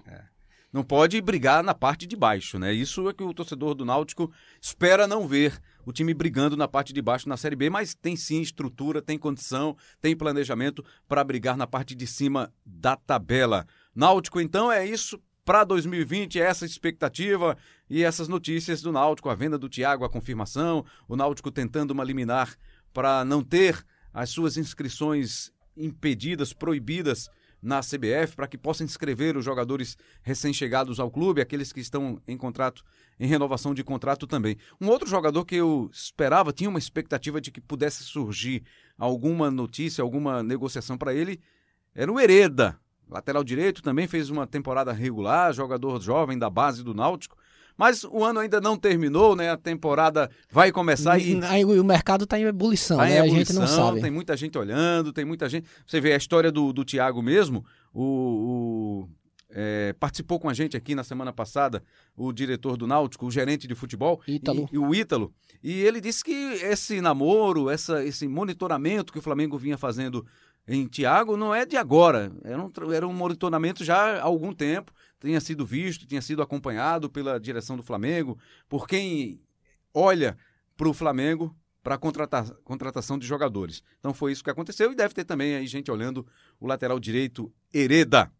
Não 0.70 0.82
pode 0.84 1.18
brigar 1.22 1.64
na 1.64 1.72
parte 1.74 2.06
de 2.06 2.14
baixo, 2.14 2.58
né? 2.58 2.72
Isso 2.74 3.08
é 3.08 3.14
que 3.14 3.22
o 3.22 3.32
torcedor 3.32 3.74
do 3.74 3.86
Náutico 3.86 4.30
espera 4.60 5.06
não 5.06 5.26
ver 5.26 5.58
o 5.86 5.92
time 5.92 6.12
brigando 6.12 6.58
na 6.58 6.68
parte 6.68 6.92
de 6.92 7.00
baixo 7.00 7.26
na 7.26 7.38
Série 7.38 7.56
B, 7.56 7.70
mas 7.70 7.94
tem 7.94 8.14
sim 8.16 8.42
estrutura, 8.42 9.00
tem 9.00 9.16
condição, 9.16 9.74
tem 9.98 10.14
planejamento 10.14 10.84
para 11.08 11.24
brigar 11.24 11.56
na 11.56 11.66
parte 11.66 11.94
de 11.94 12.06
cima 12.06 12.52
da 12.66 12.96
tabela. 12.96 13.66
Náutico, 13.94 14.38
então, 14.42 14.70
é 14.70 14.86
isso 14.86 15.18
para 15.42 15.64
2020, 15.64 16.38
é 16.38 16.42
essa 16.44 16.66
expectativa 16.66 17.56
e 17.88 18.04
essas 18.04 18.28
notícias 18.28 18.82
do 18.82 18.92
Náutico, 18.92 19.30
a 19.30 19.34
venda 19.34 19.56
do 19.56 19.70
Thiago, 19.70 20.04
a 20.04 20.10
confirmação, 20.10 20.84
o 21.08 21.16
Náutico 21.16 21.50
tentando 21.50 21.92
uma 21.92 22.04
liminar 22.04 22.54
para 22.92 23.24
não 23.24 23.42
ter 23.42 23.82
as 24.12 24.28
suas 24.28 24.58
inscrições 24.58 25.50
impedidas, 25.78 26.52
proibidas 26.52 27.28
na 27.60 27.80
CBF, 27.80 28.36
para 28.36 28.46
que 28.46 28.56
possa 28.56 28.84
inscrever 28.84 29.36
os 29.36 29.44
jogadores 29.44 29.96
recém-chegados 30.22 31.00
ao 31.00 31.10
clube, 31.10 31.40
aqueles 31.40 31.72
que 31.72 31.80
estão 31.80 32.20
em 32.26 32.36
contrato, 32.36 32.84
em 33.18 33.26
renovação 33.26 33.74
de 33.74 33.82
contrato 33.82 34.26
também. 34.26 34.56
Um 34.80 34.88
outro 34.88 35.08
jogador 35.08 35.44
que 35.44 35.56
eu 35.56 35.90
esperava, 35.92 36.52
tinha 36.52 36.70
uma 36.70 36.78
expectativa 36.78 37.40
de 37.40 37.50
que 37.50 37.60
pudesse 37.60 38.04
surgir 38.04 38.62
alguma 38.96 39.50
notícia, 39.50 40.02
alguma 40.02 40.42
negociação 40.42 40.96
para 40.96 41.14
ele, 41.14 41.40
era 41.94 42.12
o 42.12 42.20
Hereda. 42.20 42.78
Lateral 43.08 43.42
direito 43.42 43.82
também 43.82 44.06
fez 44.06 44.28
uma 44.28 44.46
temporada 44.46 44.92
regular, 44.92 45.52
jogador 45.52 46.00
jovem 46.00 46.38
da 46.38 46.50
base 46.50 46.84
do 46.84 46.92
Náutico. 46.92 47.37
Mas 47.78 48.02
o 48.02 48.24
ano 48.24 48.40
ainda 48.40 48.60
não 48.60 48.76
terminou, 48.76 49.36
né? 49.36 49.50
A 49.50 49.56
temporada 49.56 50.28
vai 50.50 50.72
começar 50.72 51.18
e 51.18 51.38
Aí 51.44 51.64
o 51.64 51.84
mercado 51.84 52.24
está 52.24 52.38
em 52.38 52.42
ebulição, 52.42 52.96
Tá 52.96 53.08
em 53.08 53.14
né? 53.14 53.20
a 53.20 53.26
gente 53.28 53.52
não 53.52 53.62
ebulição, 53.62 53.86
sabe. 53.86 54.00
Tem 54.02 54.10
muita 54.10 54.36
gente 54.36 54.58
olhando, 54.58 55.12
tem 55.12 55.24
muita 55.24 55.48
gente. 55.48 55.68
Você 55.86 56.00
vê 56.00 56.12
a 56.12 56.16
história 56.16 56.50
do, 56.50 56.72
do 56.72 56.84
Thiago 56.84 57.22
mesmo, 57.22 57.64
o. 57.94 58.02
o, 58.02 59.08
é, 59.50 59.94
participou 59.98 60.38
com 60.38 60.50
a 60.50 60.52
gente 60.52 60.76
aqui 60.76 60.94
na 60.94 61.02
semana 61.02 61.32
passada 61.32 61.82
o 62.14 62.32
diretor 62.32 62.76
do 62.76 62.86
Náutico, 62.86 63.24
o 63.24 63.30
gerente 63.30 63.66
de 63.66 63.74
futebol, 63.74 64.20
Ítalo. 64.28 64.68
E, 64.70 64.74
e 64.74 64.78
o 64.78 64.94
Ítalo. 64.94 65.32
E 65.62 65.72
ele 65.80 66.02
disse 66.02 66.22
que 66.22 66.32
esse 66.32 67.00
namoro, 67.00 67.70
essa, 67.70 68.04
esse 68.04 68.28
monitoramento 68.28 69.10
que 69.10 69.18
o 69.18 69.22
Flamengo 69.22 69.56
vinha 69.56 69.78
fazendo 69.78 70.26
em 70.66 70.86
Thiago 70.86 71.36
não 71.36 71.54
é 71.54 71.64
de 71.64 71.76
agora. 71.76 72.30
Era 72.44 72.62
um, 72.62 72.92
era 72.92 73.08
um 73.08 73.12
monitoramento 73.12 73.82
já 73.84 74.18
há 74.18 74.22
algum 74.22 74.52
tempo, 74.52 74.92
tinha 75.20 75.40
sido 75.40 75.66
visto, 75.66 76.06
tinha 76.06 76.22
sido 76.22 76.42
acompanhado 76.42 77.10
pela 77.10 77.38
direção 77.38 77.76
do 77.76 77.82
Flamengo, 77.82 78.38
por 78.68 78.86
quem 78.86 79.40
olha 79.92 80.36
para 80.76 80.88
o 80.88 80.94
Flamengo 80.94 81.54
para 81.82 81.96
contrata 81.96 82.44
contratação 82.64 83.18
de 83.18 83.26
jogadores. 83.26 83.82
Então 83.98 84.12
foi 84.12 84.32
isso 84.32 84.44
que 84.44 84.50
aconteceu 84.50 84.92
e 84.92 84.94
deve 84.94 85.14
ter 85.14 85.24
também 85.24 85.56
aí 85.56 85.66
gente 85.66 85.90
olhando 85.90 86.26
o 86.60 86.66
lateral 86.66 87.00
direito 87.00 87.52
Hereda. 87.72 88.30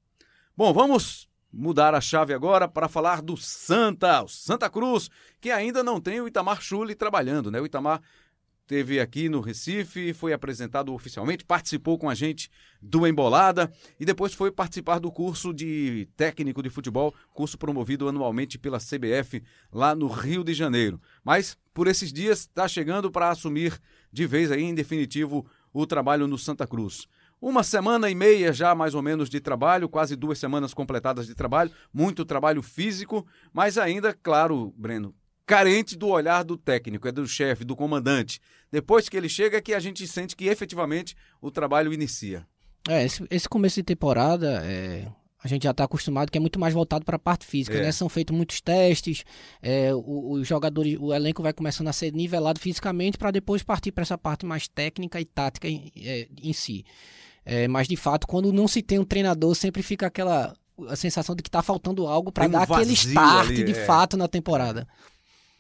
Bom, 0.57 0.73
vamos 0.73 1.29
mudar 1.53 1.95
a 1.95 2.01
chave 2.01 2.35
agora 2.35 2.69
para 2.69 2.89
falar 2.89 3.23
do 3.23 3.37
Santa, 3.37 4.23
o 4.23 4.29
Santa 4.29 4.69
Cruz, 4.69 5.09
que 5.41 5.51
ainda 5.51 5.83
não 5.83 6.01
tem 6.01 6.21
o 6.21 6.29
Itamar 6.29 6.61
Chuli 6.61 6.95
trabalhando, 6.95 7.51
né? 7.51 7.61
O 7.61 7.67
Itamar 7.67 8.03
teve 8.69 9.01
aqui 9.01 9.31
no 9.31 9.41
Recife, 9.41 10.13
foi 10.13 10.35
apresentado 10.35 10.93
oficialmente, 10.93 11.43
participou 11.43 11.99
com 11.99 12.09
a 12.09 12.15
gente 12.15 12.51
do 12.83 13.07
Embolada 13.07 13.73
e 13.99 14.05
depois 14.05 14.35
foi 14.35 14.53
participar 14.53 15.01
do 15.01 15.11
curso 15.11 15.55
de 15.55 16.07
técnico 16.17 16.63
de 16.63 16.69
futebol, 16.69 17.15
curso 17.33 17.57
promovido 17.57 18.07
anualmente 18.07 18.59
pela 18.59 18.79
CBF 18.79 19.43
lá 19.73 19.95
no 19.95 20.07
Rio 20.07 20.45
de 20.45 20.53
Janeiro. 20.53 21.01
Mas 21.25 21.57
por 21.73 21.89
esses 21.89 22.13
dias 22.13 22.41
está 22.41 22.69
chegando 22.69 23.11
para 23.11 23.31
assumir 23.31 23.81
de 24.13 24.27
vez 24.27 24.53
aí 24.53 24.63
em 24.63 24.75
definitivo 24.75 25.47
o 25.73 25.87
trabalho 25.87 26.27
no 26.27 26.37
Santa 26.37 26.67
Cruz. 26.67 27.07
Uma 27.41 27.63
semana 27.63 28.11
e 28.11 28.15
meia 28.15 28.53
já, 28.53 28.75
mais 28.75 28.95
ou 28.95 29.01
menos, 29.01 29.31
de 29.31 29.41
trabalho, 29.41 29.89
quase 29.89 30.15
duas 30.15 30.39
semanas 30.39 30.75
completadas 30.75 31.27
de 31.27 31.35
trabalho, 31.35 31.71
muito 31.93 32.25
trabalho 32.25 32.61
físico, 32.61 33.27
mas 33.53 33.79
ainda, 33.79 34.13
claro, 34.13 34.75
Breno, 34.77 35.15
carente 35.49 35.97
do 35.97 36.09
olhar 36.09 36.45
do 36.45 36.59
técnico, 36.59 37.09
é 37.09 37.13
do 37.13 37.27
chefe, 37.27 37.65
do 37.65 37.75
comandante. 37.75 38.39
Depois 38.71 39.09
que 39.09 39.17
ele 39.17 39.31
chega, 39.31 39.57
é 39.57 39.61
que 39.63 39.73
a 39.73 39.81
gente 39.81 40.07
sente 40.07 40.37
que 40.37 40.45
efetivamente 40.45 41.17
o 41.41 41.51
trabalho 41.51 41.93
inicia. 41.93 42.47
É, 42.87 43.05
esse, 43.05 43.27
esse 43.31 43.49
começo 43.49 43.77
de 43.77 43.83
temporada, 43.83 44.63
é, 44.65 45.09
a 45.43 45.49
gente 45.49 45.65
já 45.65 45.71
está 45.71 45.85
acostumado 45.85 46.31
que 46.31 46.37
é 46.37 46.41
muito 46.41 46.61
mais 46.61 46.75
voltado 46.75 47.05
para 47.05 47.17
a 47.17 47.19
parte 47.19 47.47
física, 47.47 47.79
É. 47.79 47.83
né? 47.83 47.93
São 47.93 48.11
feitos 48.11 48.37
muitos 48.37 48.61
testes, 48.61 49.25
é, 49.63 49.91
os 49.95 50.47
jogadores, 50.47 50.99
o 51.01 51.15
elenco 51.15 51.43
vai 51.43 51.55
começando 51.55 51.89
a 51.89 51.93
ser 51.95 52.13
nivelado 52.13 52.61
fisicamente 52.61 53.17
para 53.17 53.31
depois 53.31 53.63
partir 53.63 53.91
para 53.91 54.03
essa 54.03 54.19
parte 54.19 54.45
mais 54.45 54.69
técnica 54.69 55.19
e 55.19 55.25
tática 55.25 55.67
em, 55.67 55.91
é, 55.97 56.29
em 56.43 56.53
si. 56.53 56.85
É, 57.43 57.67
mas 57.67 57.89
de 57.89 57.97
fato, 57.97 58.27
quando 58.27 58.53
não 58.53 58.69
se 58.69 58.83
tem 58.83 58.99
um 58.99 59.05
treinador, 59.05 59.55
sempre 59.55 59.83
fica 59.83 60.07
aquela 60.07 60.55
a 60.87 60.95
sensação 60.95 61.35
de 61.35 61.43
que 61.43 61.49
está 61.49 61.63
faltando 61.63 62.07
algo 62.07 62.31
para 62.31 62.47
um 62.47 62.51
dar 62.51 62.63
aquele 62.63 62.93
start 62.93 63.49
ali, 63.49 63.65
de 63.65 63.73
é. 63.73 63.85
fato 63.87 64.17
na 64.17 64.29
temporada. 64.29 64.87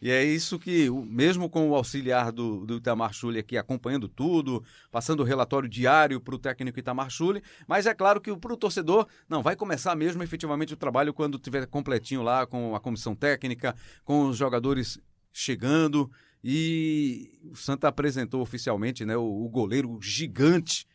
E 0.00 0.10
é 0.10 0.24
isso 0.24 0.58
que, 0.58 0.88
mesmo 0.90 1.50
com 1.50 1.68
o 1.68 1.74
auxiliar 1.74 2.30
do, 2.30 2.64
do 2.64 2.76
Itamar 2.76 3.12
Chuli 3.12 3.40
aqui 3.40 3.56
acompanhando 3.56 4.08
tudo, 4.08 4.62
passando 4.92 5.20
o 5.20 5.24
relatório 5.24 5.68
diário 5.68 6.20
para 6.20 6.34
o 6.36 6.38
técnico 6.38 6.78
Itamar 6.78 7.10
Chuli, 7.10 7.42
mas 7.66 7.84
é 7.84 7.92
claro 7.92 8.20
que 8.20 8.34
para 8.36 8.52
o 8.52 8.56
torcedor, 8.56 9.08
não, 9.28 9.42
vai 9.42 9.56
começar 9.56 9.96
mesmo 9.96 10.22
efetivamente 10.22 10.72
o 10.72 10.76
trabalho 10.76 11.12
quando 11.12 11.38
tiver 11.38 11.66
completinho 11.66 12.22
lá 12.22 12.46
com 12.46 12.76
a 12.76 12.80
comissão 12.80 13.14
técnica, 13.14 13.74
com 14.04 14.28
os 14.28 14.36
jogadores 14.36 15.00
chegando. 15.32 16.10
E 16.44 17.40
o 17.50 17.56
Santa 17.56 17.88
apresentou 17.88 18.40
oficialmente 18.40 19.04
né, 19.04 19.16
o, 19.16 19.24
o 19.24 19.48
goleiro 19.48 19.98
gigante, 20.00 20.86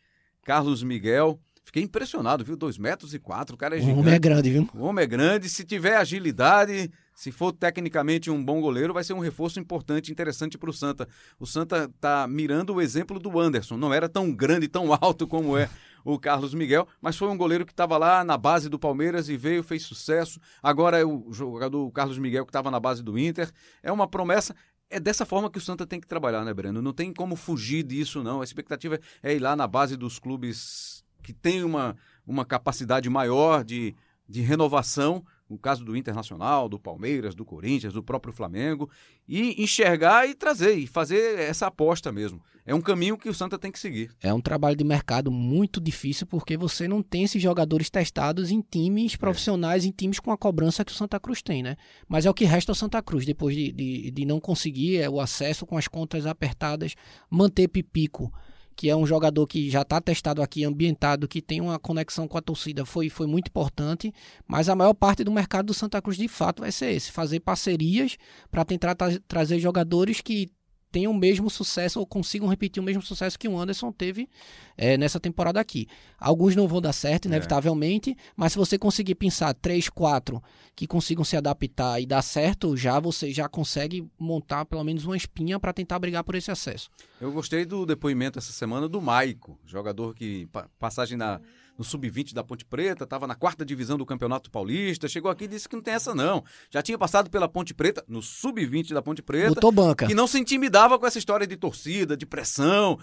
Carlos 0.42 0.82
Miguel. 0.82 1.38
Fiquei 1.64 1.82
impressionado, 1.82 2.44
viu? 2.44 2.56
Dois 2.56 2.76
metros 2.78 3.14
e 3.14 3.18
quatro, 3.18 3.54
o 3.54 3.58
cara 3.58 3.74
é 3.74 3.78
O 3.78 3.80
gigante. 3.80 4.00
homem 4.00 4.14
é 4.14 4.18
grande, 4.18 4.50
viu? 4.50 4.68
O 4.74 4.84
homem 4.84 5.02
é 5.02 5.06
grande, 5.06 5.48
se 5.48 5.64
tiver 5.64 5.96
agilidade, 5.96 6.90
se 7.14 7.32
for 7.32 7.52
tecnicamente 7.52 8.30
um 8.30 8.44
bom 8.44 8.60
goleiro, 8.60 8.92
vai 8.92 9.02
ser 9.02 9.14
um 9.14 9.18
reforço 9.18 9.58
importante, 9.58 10.12
interessante 10.12 10.58
para 10.58 10.68
o 10.68 10.72
Santa. 10.72 11.08
O 11.38 11.46
Santa 11.46 11.90
tá 12.00 12.26
mirando 12.28 12.74
o 12.74 12.80
exemplo 12.82 13.18
do 13.18 13.40
Anderson. 13.40 13.76
Não 13.76 13.92
era 13.94 14.08
tão 14.08 14.30
grande, 14.32 14.68
tão 14.68 14.92
alto 14.92 15.26
como 15.26 15.56
é 15.56 15.68
o 16.04 16.18
Carlos 16.18 16.52
Miguel, 16.52 16.86
mas 17.00 17.16
foi 17.16 17.28
um 17.28 17.36
goleiro 17.36 17.64
que 17.64 17.72
estava 17.72 17.96
lá 17.96 18.22
na 18.22 18.36
base 18.36 18.68
do 18.68 18.78
Palmeiras 18.78 19.30
e 19.30 19.36
veio, 19.38 19.62
fez 19.62 19.84
sucesso. 19.84 20.38
Agora 20.62 20.98
é 20.98 21.04
o 21.04 21.32
jogador 21.32 21.90
Carlos 21.92 22.18
Miguel 22.18 22.44
que 22.44 22.50
estava 22.50 22.70
na 22.70 22.78
base 22.78 23.02
do 23.02 23.18
Inter. 23.18 23.50
É 23.82 23.90
uma 23.90 24.06
promessa. 24.06 24.54
É 24.90 25.00
dessa 25.00 25.24
forma 25.24 25.50
que 25.50 25.56
o 25.56 25.62
Santa 25.62 25.86
tem 25.86 25.98
que 25.98 26.06
trabalhar, 26.06 26.44
né, 26.44 26.52
Breno? 26.52 26.82
Não 26.82 26.92
tem 26.92 27.10
como 27.12 27.34
fugir 27.36 27.82
disso, 27.82 28.22
não. 28.22 28.42
A 28.42 28.44
expectativa 28.44 29.00
é 29.22 29.34
ir 29.34 29.38
lá 29.38 29.56
na 29.56 29.66
base 29.66 29.96
dos 29.96 30.18
clubes 30.18 31.02
que 31.24 31.32
tem 31.32 31.64
uma, 31.64 31.96
uma 32.24 32.44
capacidade 32.44 33.10
maior 33.10 33.64
de, 33.64 33.96
de 34.28 34.42
renovação 34.42 35.24
no 35.48 35.58
caso 35.58 35.84
do 35.84 35.96
Internacional, 35.96 36.68
do 36.68 36.78
Palmeiras, 36.78 37.34
do 37.34 37.44
Corinthians, 37.44 37.92
do 37.92 38.02
próprio 38.02 38.32
Flamengo, 38.32 38.90
e 39.28 39.62
enxergar 39.62 40.26
e 40.26 40.34
trazer, 40.34 40.74
e 40.74 40.86
fazer 40.86 41.38
essa 41.38 41.66
aposta 41.66 42.10
mesmo. 42.10 42.42
É 42.66 42.74
um 42.74 42.80
caminho 42.80 43.18
que 43.18 43.28
o 43.28 43.34
Santa 43.34 43.58
tem 43.58 43.70
que 43.70 43.78
seguir. 43.78 44.10
É 44.22 44.32
um 44.32 44.40
trabalho 44.40 44.74
de 44.74 44.84
mercado 44.84 45.30
muito 45.30 45.80
difícil 45.80 46.26
porque 46.26 46.56
você 46.56 46.88
não 46.88 47.02
tem 47.02 47.24
esses 47.24 47.42
jogadores 47.42 47.90
testados 47.90 48.50
em 48.50 48.62
times 48.62 49.16
profissionais, 49.16 49.84
é. 49.84 49.88
em 49.88 49.90
times 49.90 50.18
com 50.18 50.32
a 50.32 50.38
cobrança 50.38 50.84
que 50.84 50.92
o 50.92 50.94
Santa 50.94 51.20
Cruz 51.20 51.42
tem, 51.42 51.62
né? 51.62 51.76
Mas 52.08 52.24
é 52.24 52.30
o 52.30 52.34
que 52.34 52.46
resta 52.46 52.72
ao 52.72 52.76
Santa 52.76 53.02
Cruz, 53.02 53.26
depois 53.26 53.54
de, 53.54 53.70
de, 53.70 54.10
de 54.10 54.24
não 54.24 54.40
conseguir 54.40 54.98
é, 54.98 55.10
o 55.10 55.20
acesso 55.20 55.66
com 55.66 55.76
as 55.76 55.86
contas 55.86 56.24
apertadas, 56.24 56.94
manter 57.30 57.68
Pipico 57.68 58.32
que 58.76 58.88
é 58.88 58.96
um 58.96 59.06
jogador 59.06 59.46
que 59.46 59.70
já 59.70 59.82
está 59.82 60.00
testado 60.00 60.42
aqui, 60.42 60.64
ambientado, 60.64 61.28
que 61.28 61.40
tem 61.40 61.60
uma 61.60 61.78
conexão 61.78 62.26
com 62.26 62.36
a 62.36 62.42
torcida, 62.42 62.84
foi, 62.84 63.08
foi 63.08 63.26
muito 63.26 63.48
importante. 63.48 64.12
Mas 64.46 64.68
a 64.68 64.74
maior 64.74 64.94
parte 64.94 65.24
do 65.24 65.32
mercado 65.32 65.66
do 65.66 65.74
Santa 65.74 66.00
Cruz, 66.02 66.16
de 66.16 66.28
fato, 66.28 66.60
vai 66.60 66.72
ser 66.72 66.92
esse: 66.92 67.12
fazer 67.12 67.40
parcerias 67.40 68.16
para 68.50 68.64
tentar 68.64 68.94
tra 68.94 69.08
trazer 69.28 69.58
jogadores 69.58 70.20
que 70.20 70.50
tenham 70.94 71.10
o 71.10 71.18
mesmo 71.18 71.50
sucesso 71.50 71.98
ou 71.98 72.06
consigam 72.06 72.46
repetir 72.46 72.80
o 72.80 72.86
mesmo 72.86 73.02
sucesso 73.02 73.36
que 73.36 73.48
o 73.48 73.58
Anderson 73.58 73.90
teve 73.90 74.28
é, 74.76 74.96
nessa 74.96 75.18
temporada 75.18 75.58
aqui. 75.58 75.88
Alguns 76.16 76.54
não 76.54 76.68
vão 76.68 76.80
dar 76.80 76.92
certo, 76.92 77.26
é. 77.26 77.28
inevitavelmente, 77.28 78.12
é. 78.12 78.16
mas 78.36 78.52
se 78.52 78.58
você 78.58 78.78
conseguir 78.78 79.16
pensar 79.16 79.52
três, 79.54 79.88
quatro 79.88 80.40
que 80.76 80.86
consigam 80.86 81.24
se 81.24 81.36
adaptar 81.36 82.00
e 82.00 82.06
dar 82.06 82.22
certo, 82.22 82.76
já 82.76 83.00
você 83.00 83.32
já 83.32 83.48
consegue 83.48 84.08
montar 84.16 84.64
pelo 84.66 84.84
menos 84.84 85.04
uma 85.04 85.16
espinha 85.16 85.58
para 85.58 85.72
tentar 85.72 85.98
brigar 85.98 86.22
por 86.22 86.36
esse 86.36 86.52
acesso. 86.52 86.88
Eu 87.20 87.32
gostei 87.32 87.64
do 87.64 87.84
depoimento 87.84 88.38
essa 88.38 88.52
semana 88.52 88.88
do 88.88 89.02
Maico, 89.02 89.58
jogador 89.66 90.14
que 90.14 90.48
passagem 90.78 91.18
na 91.18 91.40
no 91.76 91.84
sub-20 91.84 92.32
da 92.32 92.44
Ponte 92.44 92.64
Preta, 92.64 93.04
estava 93.04 93.26
na 93.26 93.34
quarta 93.34 93.64
divisão 93.64 93.98
do 93.98 94.06
Campeonato 94.06 94.50
Paulista, 94.50 95.08
chegou 95.08 95.30
aqui 95.30 95.44
e 95.44 95.48
disse 95.48 95.68
que 95.68 95.76
não 95.76 95.82
tem 95.82 95.94
essa 95.94 96.14
não. 96.14 96.44
Já 96.70 96.82
tinha 96.82 96.96
passado 96.96 97.28
pela 97.30 97.48
Ponte 97.48 97.74
Preta, 97.74 98.04
no 98.08 98.22
sub-20 98.22 98.92
da 98.92 99.02
Ponte 99.02 99.22
Preta. 99.22 99.54
Botou 99.54 99.72
banca. 99.72 100.06
Que 100.06 100.14
não 100.14 100.26
se 100.26 100.38
intimidava 100.38 100.98
com 100.98 101.06
essa 101.06 101.18
história 101.18 101.46
de 101.46 101.56
torcida, 101.56 102.16
de 102.16 102.26
pressão. 102.26 102.98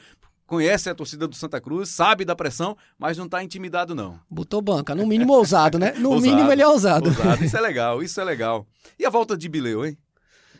Conhece 0.45 0.89
a 0.89 0.95
torcida 0.95 1.28
do 1.28 1.36
Santa 1.36 1.61
Cruz, 1.61 1.88
sabe 1.89 2.26
da 2.26 2.36
pressão, 2.36 2.76
mas 2.99 3.17
não 3.17 3.26
está 3.26 3.41
intimidado, 3.41 3.95
não. 3.95 4.19
Botou 4.30 4.61
banca. 4.61 4.93
No 4.93 5.07
mínimo 5.07 5.34
ousado, 5.34 5.80
né? 5.80 5.93
No 5.93 6.09
ousado, 6.11 6.30
mínimo 6.30 6.51
ele 6.51 6.61
é 6.61 6.67
ousado. 6.67 7.07
ousado. 7.07 7.45
Isso 7.45 7.55
é 7.55 7.61
legal, 7.61 8.03
isso 8.03 8.19
é 8.19 8.24
legal. 8.24 8.67
E 8.99 9.05
a 9.05 9.09
volta 9.09 9.38
de 9.38 9.47
Bileu, 9.47 9.86
hein? 9.86 9.97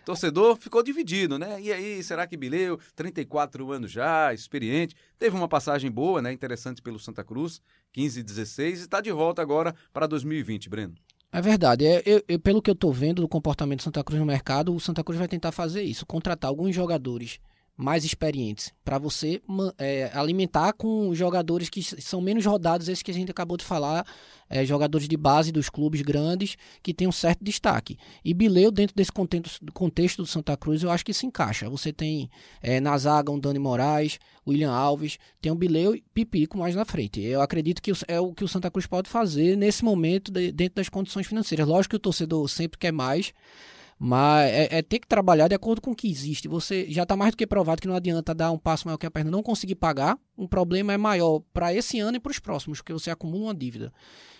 Torcedor 0.06 0.56
ficou 0.58 0.84
dividido, 0.84 1.38
né? 1.38 1.62
E 1.62 1.72
aí, 1.72 2.04
será 2.04 2.26
que 2.28 2.38
Bileu, 2.38 2.80
34 2.96 3.72
anos 3.72 3.92
já, 3.92 4.34
experiente, 4.34 4.96
teve 5.18 5.36
uma 5.36 5.48
passagem 5.48 5.92
boa, 5.92 6.22
né? 6.22 6.32
Interessante 6.32 6.82
pelo 6.82 7.00
Santa 7.00 7.24
Cruz, 7.24 7.62
15 7.94 8.20
e 8.20 8.24
16, 8.24 8.80
e 8.80 8.82
está 8.84 9.02
de 9.02 9.12
volta 9.12 9.42
agora 9.42 9.76
para 9.94 10.08
2020, 10.08 10.70
Breno. 10.70 10.96
É 11.32 11.42
verdade. 11.42 11.86
É, 11.86 12.02
eu, 12.06 12.22
eu, 12.28 12.40
pelo 12.40 12.62
que 12.62 12.70
eu 12.70 12.74
estou 12.74 12.92
vendo 12.92 13.22
do 13.22 13.28
comportamento 13.28 13.80
do 13.80 13.84
Santa 13.84 14.04
Cruz 14.04 14.20
no 14.20 14.26
mercado, 14.26 14.76
o 14.76 14.80
Santa 14.80 15.04
Cruz 15.04 15.18
vai 15.18 15.28
tentar 15.28 15.52
fazer 15.52 15.82
isso, 15.82 16.06
contratar 16.06 16.50
alguns 16.50 16.76
jogadores 16.76 17.40
mais 17.82 18.06
experientes, 18.06 18.72
para 18.86 19.00
você 19.00 19.42
é, 19.78 20.12
alimentar 20.14 20.74
com 20.74 21.14
jogadores 21.16 21.70
que 21.70 21.82
são 21.82 22.22
menos 22.22 22.46
rodados, 22.46 22.88
esses 22.88 23.02
que 23.02 23.10
a 23.10 23.14
gente 23.14 23.32
acabou 23.32 23.58
de 23.58 23.66
falar, 23.66 24.06
é, 24.48 24.64
jogadores 24.64 25.08
de 25.08 25.18
base 25.18 25.52
dos 25.52 25.70
clubes 25.70 26.02
grandes 26.02 26.58
que 26.84 26.94
tem 26.94 27.08
um 27.08 27.12
certo 27.12 27.44
destaque. 27.44 27.98
E 28.24 28.34
Bileu, 28.34 28.72
dentro 28.72 28.96
desse 28.96 29.12
contexto, 29.12 30.22
do 30.22 30.28
Santa 30.28 30.56
Cruz, 30.56 30.84
eu 30.84 30.92
acho 30.92 31.04
que 31.04 31.14
se 31.14 31.26
encaixa. 31.26 31.70
Você 31.70 31.92
tem 31.92 32.30
é, 32.62 32.80
na 32.80 32.96
zaga 32.98 33.32
um 33.32 33.40
Dani 33.40 33.60
Moraes, 33.60 34.20
William 34.48 34.72
Alves, 34.72 35.18
tem 35.42 35.52
um 35.52 35.56
Bileu 35.56 35.96
e 35.96 36.04
Pipico 36.14 36.58
mais 36.58 36.76
na 36.76 36.86
frente. 36.86 37.20
Eu 37.20 37.42
acredito 37.42 37.82
que 37.82 37.92
é 38.08 38.20
o 38.20 38.34
que 38.34 38.44
o 38.44 38.48
Santa 38.48 38.70
Cruz 38.70 38.86
pode 38.86 39.10
fazer 39.10 39.56
nesse 39.58 39.84
momento, 39.84 40.32
de, 40.32 40.52
dentro 40.52 40.76
das 40.76 40.90
condições 40.90 41.26
financeiras. 41.26 41.68
Lógico 41.68 41.92
que 41.92 41.96
o 41.96 42.00
torcedor 42.00 42.48
sempre 42.48 42.78
quer 42.78 42.92
mais, 42.92 43.34
mas 44.04 44.50
é, 44.50 44.80
é, 44.80 44.82
ter 44.82 44.98
que 44.98 45.06
trabalhar 45.08 45.48
de 45.48 45.54
acordo 45.54 45.80
com 45.80 45.92
o 45.92 45.96
que 45.96 46.10
existe. 46.10 46.48
Você 46.48 46.90
já 46.90 47.04
está 47.04 47.16
mais 47.16 47.34
do 47.34 47.38
que 47.38 47.46
provado 47.46 47.80
que 47.80 47.88
não 47.88 47.96
adianta 47.96 48.34
dar 48.34 48.50
um 48.50 48.58
passo 48.58 48.88
maior 48.88 48.98
que 48.98 49.06
a 49.06 49.12
perna 49.12 49.30
não 49.30 49.44
conseguir 49.44 49.76
pagar. 49.76 50.18
Um 50.36 50.48
problema 50.48 50.92
é 50.92 50.98
maior 50.98 51.42
para 51.54 51.72
esse 51.72 52.00
ano 52.00 52.18
e 52.18 52.20
para 52.20 52.32
os 52.32 52.40
próximos, 52.40 52.80
porque 52.80 52.94
você 52.94 53.12
acumula 53.12 53.44
uma 53.44 53.54
dívida. 53.54 53.94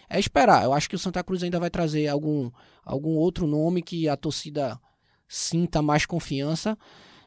É 0.10 0.20
esperar. 0.20 0.64
Eu 0.64 0.74
acho 0.74 0.90
que 0.90 0.96
o 0.96 1.00
Santa 1.00 1.24
Cruz 1.24 1.44
ainda 1.44 1.60
vai 1.60 1.70
trazer 1.70 2.08
algum, 2.08 2.50
algum 2.84 3.12
outro 3.12 3.46
nome 3.46 3.84
que 3.84 4.10
a 4.10 4.18
torcida 4.18 4.80
sinta 5.28 5.80
mais 5.80 6.08
confiança. 6.08 6.76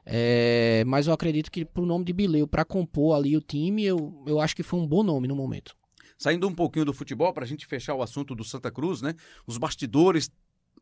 É, 0.04 0.82
mas 0.88 1.06
eu 1.06 1.12
acredito 1.12 1.52
que 1.52 1.64
para 1.64 1.84
o 1.84 1.86
nome 1.86 2.04
de 2.04 2.12
Bileu, 2.12 2.48
para 2.48 2.64
compor 2.64 3.16
ali 3.16 3.36
o 3.36 3.40
time, 3.40 3.84
eu, 3.84 4.24
eu 4.26 4.40
acho 4.40 4.56
que 4.56 4.64
foi 4.64 4.80
um 4.80 4.88
bom 4.88 5.04
nome 5.04 5.28
no 5.28 5.36
momento. 5.36 5.76
Saindo 6.18 6.48
um 6.48 6.54
pouquinho 6.54 6.84
do 6.84 6.92
futebol, 6.92 7.32
para 7.32 7.44
a 7.44 7.46
gente 7.46 7.64
fechar 7.64 7.94
o 7.94 8.02
assunto 8.02 8.34
do 8.34 8.42
Santa 8.42 8.72
Cruz, 8.72 9.00
né? 9.00 9.14
Os 9.46 9.56
bastidores 9.56 10.28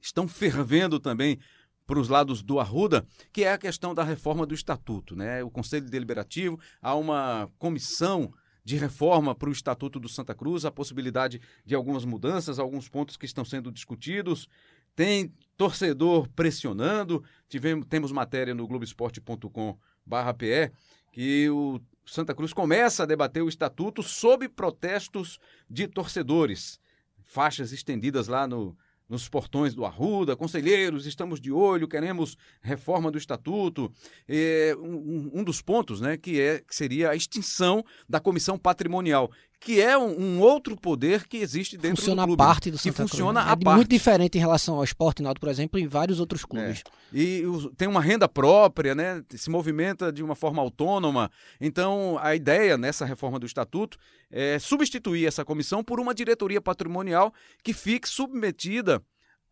estão 0.02 0.28
fervendo 0.28 1.00
também 1.00 1.38
para 1.86 1.98
os 1.98 2.08
lados 2.08 2.42
do 2.42 2.58
Arruda, 2.58 3.06
que 3.32 3.44
é 3.44 3.52
a 3.52 3.58
questão 3.58 3.94
da 3.94 4.02
reforma 4.02 4.46
do 4.46 4.54
Estatuto. 4.54 5.14
Né? 5.14 5.42
O 5.42 5.50
Conselho 5.50 5.88
Deliberativo, 5.88 6.58
há 6.80 6.94
uma 6.94 7.50
comissão 7.58 8.32
de 8.64 8.76
reforma 8.76 9.34
para 9.34 9.48
o 9.48 9.52
Estatuto 9.52 9.98
do 9.98 10.08
Santa 10.08 10.34
Cruz, 10.34 10.64
a 10.64 10.70
possibilidade 10.70 11.40
de 11.64 11.74
algumas 11.74 12.04
mudanças, 12.04 12.58
alguns 12.58 12.88
pontos 12.88 13.16
que 13.16 13.26
estão 13.26 13.44
sendo 13.44 13.72
discutidos. 13.72 14.48
Tem 14.94 15.32
torcedor 15.56 16.28
pressionando. 16.28 17.24
Tivemos, 17.48 17.86
temos 17.86 18.12
matéria 18.12 18.54
no 18.54 18.66
Globoesporte.com/pe 18.66 20.72
que 21.12 21.50
o 21.50 21.80
Santa 22.06 22.34
Cruz 22.34 22.52
começa 22.52 23.02
a 23.02 23.06
debater 23.06 23.42
o 23.42 23.48
estatuto 23.48 24.02
sob 24.02 24.48
protestos 24.48 25.38
de 25.68 25.86
torcedores. 25.86 26.80
Faixas 27.22 27.72
estendidas 27.72 28.28
lá 28.28 28.46
no, 28.46 28.76
nos 29.12 29.28
portões 29.28 29.74
do 29.74 29.84
Arruda, 29.84 30.34
conselheiros, 30.34 31.04
estamos 31.04 31.38
de 31.38 31.52
olho, 31.52 31.86
queremos 31.86 32.34
reforma 32.62 33.10
do 33.10 33.18
estatuto. 33.18 33.92
É, 34.26 34.74
um, 34.78 35.32
um, 35.34 35.44
dos 35.44 35.60
pontos, 35.60 36.00
né, 36.00 36.16
que, 36.16 36.40
é, 36.40 36.60
que 36.60 36.74
seria 36.74 37.10
a 37.10 37.14
extinção 37.14 37.84
da 38.08 38.18
comissão 38.18 38.58
patrimonial, 38.58 39.30
que 39.64 39.80
é 39.80 39.96
um, 39.96 40.20
um 40.20 40.40
outro 40.40 40.76
poder 40.76 41.26
que 41.28 41.36
existe 41.36 41.76
dentro 41.76 41.98
funciona 41.98 42.22
do 42.22 42.26
clube. 42.26 42.38
Funciona 42.38 42.50
a 42.50 42.54
parte 42.54 42.70
do 42.70 42.78
Santa 42.78 42.90
que 42.90 43.10
funciona 43.10 43.40
Cruz, 43.40 43.46
né? 43.46 43.50
a 43.50 43.60
é 43.60 43.64
parte. 43.64 43.76
muito 43.76 43.88
diferente 43.88 44.36
em 44.36 44.40
relação 44.40 44.76
ao 44.76 44.84
Esporte 44.84 45.22
Náutico, 45.22 45.46
por 45.46 45.50
exemplo, 45.50 45.78
e 45.78 45.86
vários 45.86 46.18
outros 46.18 46.44
clubes. 46.44 46.82
É. 47.14 47.18
E 47.18 47.44
tem 47.76 47.86
uma 47.86 48.00
renda 48.00 48.28
própria, 48.28 48.94
né? 48.94 49.22
Se 49.30 49.48
movimenta 49.48 50.12
de 50.12 50.22
uma 50.22 50.34
forma 50.34 50.60
autônoma. 50.60 51.30
Então, 51.60 52.18
a 52.20 52.34
ideia 52.34 52.76
nessa 52.76 53.04
reforma 53.04 53.38
do 53.38 53.46
estatuto 53.46 53.98
é 54.30 54.58
substituir 54.58 55.26
essa 55.26 55.44
comissão 55.44 55.84
por 55.84 56.00
uma 56.00 56.12
diretoria 56.12 56.60
patrimonial 56.60 57.32
que 57.62 57.72
fique 57.72 58.08
submetida 58.08 59.00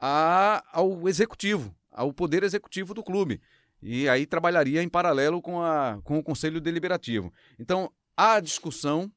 a, 0.00 0.64
ao 0.72 1.08
executivo, 1.08 1.72
ao 1.92 2.12
poder 2.12 2.42
executivo 2.42 2.94
do 2.94 3.02
clube. 3.02 3.40
E 3.82 4.08
aí 4.08 4.26
trabalharia 4.26 4.82
em 4.82 4.88
paralelo 4.88 5.40
com, 5.40 5.62
a, 5.62 6.00
com 6.02 6.18
o 6.18 6.22
Conselho 6.22 6.60
Deliberativo. 6.60 7.32
Então, 7.58 7.92
há 8.16 8.40
discussão, 8.40 9.10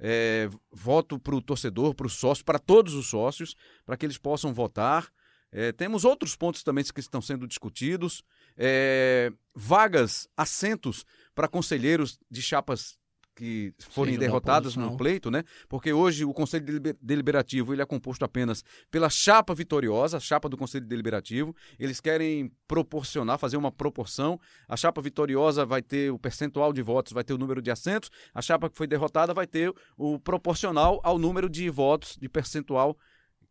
é, 0.00 0.48
voto 0.72 1.18
para 1.18 1.34
o 1.36 1.42
torcedor, 1.42 1.94
para 1.94 2.06
o 2.06 2.10
sócio, 2.10 2.44
para 2.44 2.58
todos 2.58 2.94
os 2.94 3.06
sócios, 3.06 3.54
para 3.84 3.96
que 3.96 4.06
eles 4.06 4.18
possam 4.18 4.52
votar. 4.52 5.08
É, 5.52 5.72
temos 5.72 6.04
outros 6.04 6.36
pontos 6.36 6.62
também 6.62 6.84
que 6.84 7.00
estão 7.00 7.20
sendo 7.20 7.46
discutidos. 7.46 8.22
É, 8.56 9.32
vagas, 9.54 10.28
assentos 10.36 11.04
para 11.34 11.48
conselheiros 11.48 12.18
de 12.30 12.40
chapas 12.40 12.98
que 13.34 13.72
forem 13.78 14.14
Seja 14.14 14.26
derrotadas 14.26 14.76
no 14.76 14.96
pleito, 14.96 15.30
né? 15.30 15.44
Porque 15.68 15.92
hoje 15.92 16.24
o 16.24 16.32
Conselho 16.32 16.80
Deliberativo 17.00 17.72
ele 17.72 17.82
é 17.82 17.86
composto 17.86 18.24
apenas 18.24 18.62
pela 18.90 19.08
chapa 19.08 19.54
vitoriosa, 19.54 20.16
a 20.16 20.20
chapa 20.20 20.48
do 20.48 20.56
Conselho 20.56 20.86
Deliberativo. 20.86 21.54
Eles 21.78 22.00
querem 22.00 22.52
proporcionar, 22.68 23.38
fazer 23.38 23.56
uma 23.56 23.72
proporção. 23.72 24.38
A 24.68 24.76
chapa 24.76 25.00
vitoriosa 25.00 25.64
vai 25.64 25.82
ter 25.82 26.12
o 26.12 26.18
percentual 26.18 26.72
de 26.72 26.82
votos, 26.82 27.12
vai 27.12 27.24
ter 27.24 27.32
o 27.32 27.38
número 27.38 27.62
de 27.62 27.70
assentos. 27.70 28.10
A 28.34 28.42
chapa 28.42 28.68
que 28.68 28.76
foi 28.76 28.86
derrotada 28.86 29.32
vai 29.32 29.46
ter 29.46 29.72
o 29.96 30.18
proporcional 30.18 31.00
ao 31.02 31.18
número 31.18 31.48
de 31.48 31.68
votos, 31.70 32.16
de 32.20 32.28
percentual 32.28 32.96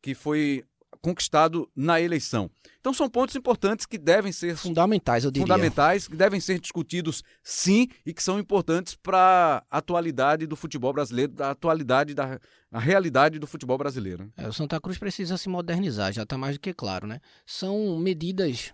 que 0.02 0.14
foi 0.14 0.64
conquistado 1.02 1.70
na 1.76 2.00
eleição. 2.00 2.50
Então 2.80 2.94
são 2.94 3.10
pontos 3.10 3.36
importantes 3.36 3.86
que 3.86 3.98
devem 3.98 4.32
ser 4.32 4.56
fundamentais, 4.56 5.24
eu 5.24 5.32
diria. 5.32 5.46
Fundamentais, 5.46 6.08
que 6.08 6.16
devem 6.16 6.40
ser 6.40 6.60
discutidos 6.60 7.24
sim 7.44 7.88
e 8.06 8.14
que 8.14 8.24
são 8.24 8.40
importantes 8.40 8.96
para 8.96 9.64
a 9.70 9.78
atualidade 9.78 10.46
do 10.46 10.56
futebol 10.56 10.94
brasileiro, 10.94 11.32
da 11.32 11.52
atualidade 11.52 12.14
da 12.14 12.40
a 12.72 12.80
realidade 12.80 13.40
do 13.40 13.48
futebol 13.48 13.78
brasileiro. 13.78 14.32
É, 14.38 14.48
o 14.48 14.54
Santa 14.54 14.80
Cruz 14.80 14.98
precisa 15.00 15.38
se 15.38 15.50
modernizar, 15.50 16.14
já 16.14 16.22
está 16.22 16.38
mais 16.38 16.56
do 16.56 16.60
que 16.60 16.72
claro, 16.72 17.08
né? 17.08 17.20
São 17.44 17.98
medidas 17.98 18.72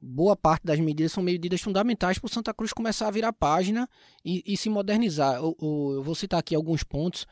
boa 0.00 0.36
parte 0.36 0.64
das 0.64 0.78
medidas 0.78 1.12
são 1.12 1.22
medidas 1.22 1.60
fundamentais 1.60 2.18
para 2.18 2.26
o 2.26 2.30
Santa 2.30 2.54
Cruz 2.54 2.72
começar 2.72 3.08
a 3.08 3.10
virar 3.10 3.32
página 3.32 3.88
e, 4.24 4.42
e 4.46 4.56
se 4.56 4.70
modernizar. 4.70 5.36
Eu, 5.36 5.56
eu, 5.60 5.92
eu, 5.96 6.02
vou 6.02 6.14
citar 6.14 6.38
aqui 6.40 6.54
alguns 6.54 6.82
pontos 6.82 7.26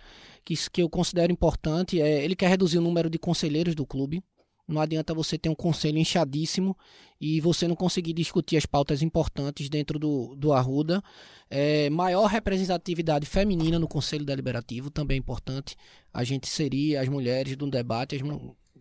que, 0.45 0.55
que 0.71 0.83
eu 0.83 0.91
considero 0.91 1.33
importante. 1.33 2.01
É, 2.01 2.25
ele 2.25 2.35
quer 2.35 2.49
reduzir 2.49 2.79
o 2.79 2.83
número 2.83 3.09
de 3.09 3.19
conselheiros 3.19 3.75
do 3.75 3.87
clube. 3.87 4.23
Não 4.67 4.81
adianta 4.81 5.15
você 5.15 5.39
ter 5.39 5.49
um 5.49 5.55
conselho 5.55 5.99
inchadíssimo 5.99 6.77
e 7.21 7.41
você 7.41 7.69
não 7.69 7.77
conseguir 7.77 8.13
discutir 8.13 8.57
as 8.57 8.67
pautas 8.67 9.01
importantes 9.01 9.69
dentro 9.69 9.99
do, 9.99 10.35
do 10.35 10.53
Arruda. 10.53 11.03
É, 11.49 11.89
maior 11.89 12.27
representatividade 12.27 13.27
feminina 13.27 13.79
no 13.79 13.87
Conselho 13.87 14.25
Deliberativo, 14.25 14.91
também 14.91 15.17
é 15.17 15.19
importante. 15.19 15.77
A 16.13 16.25
gente 16.25 16.49
seria 16.49 17.01
as 17.01 17.09
mulheres 17.09 17.57
do 17.57 17.71
debate, 17.71 18.21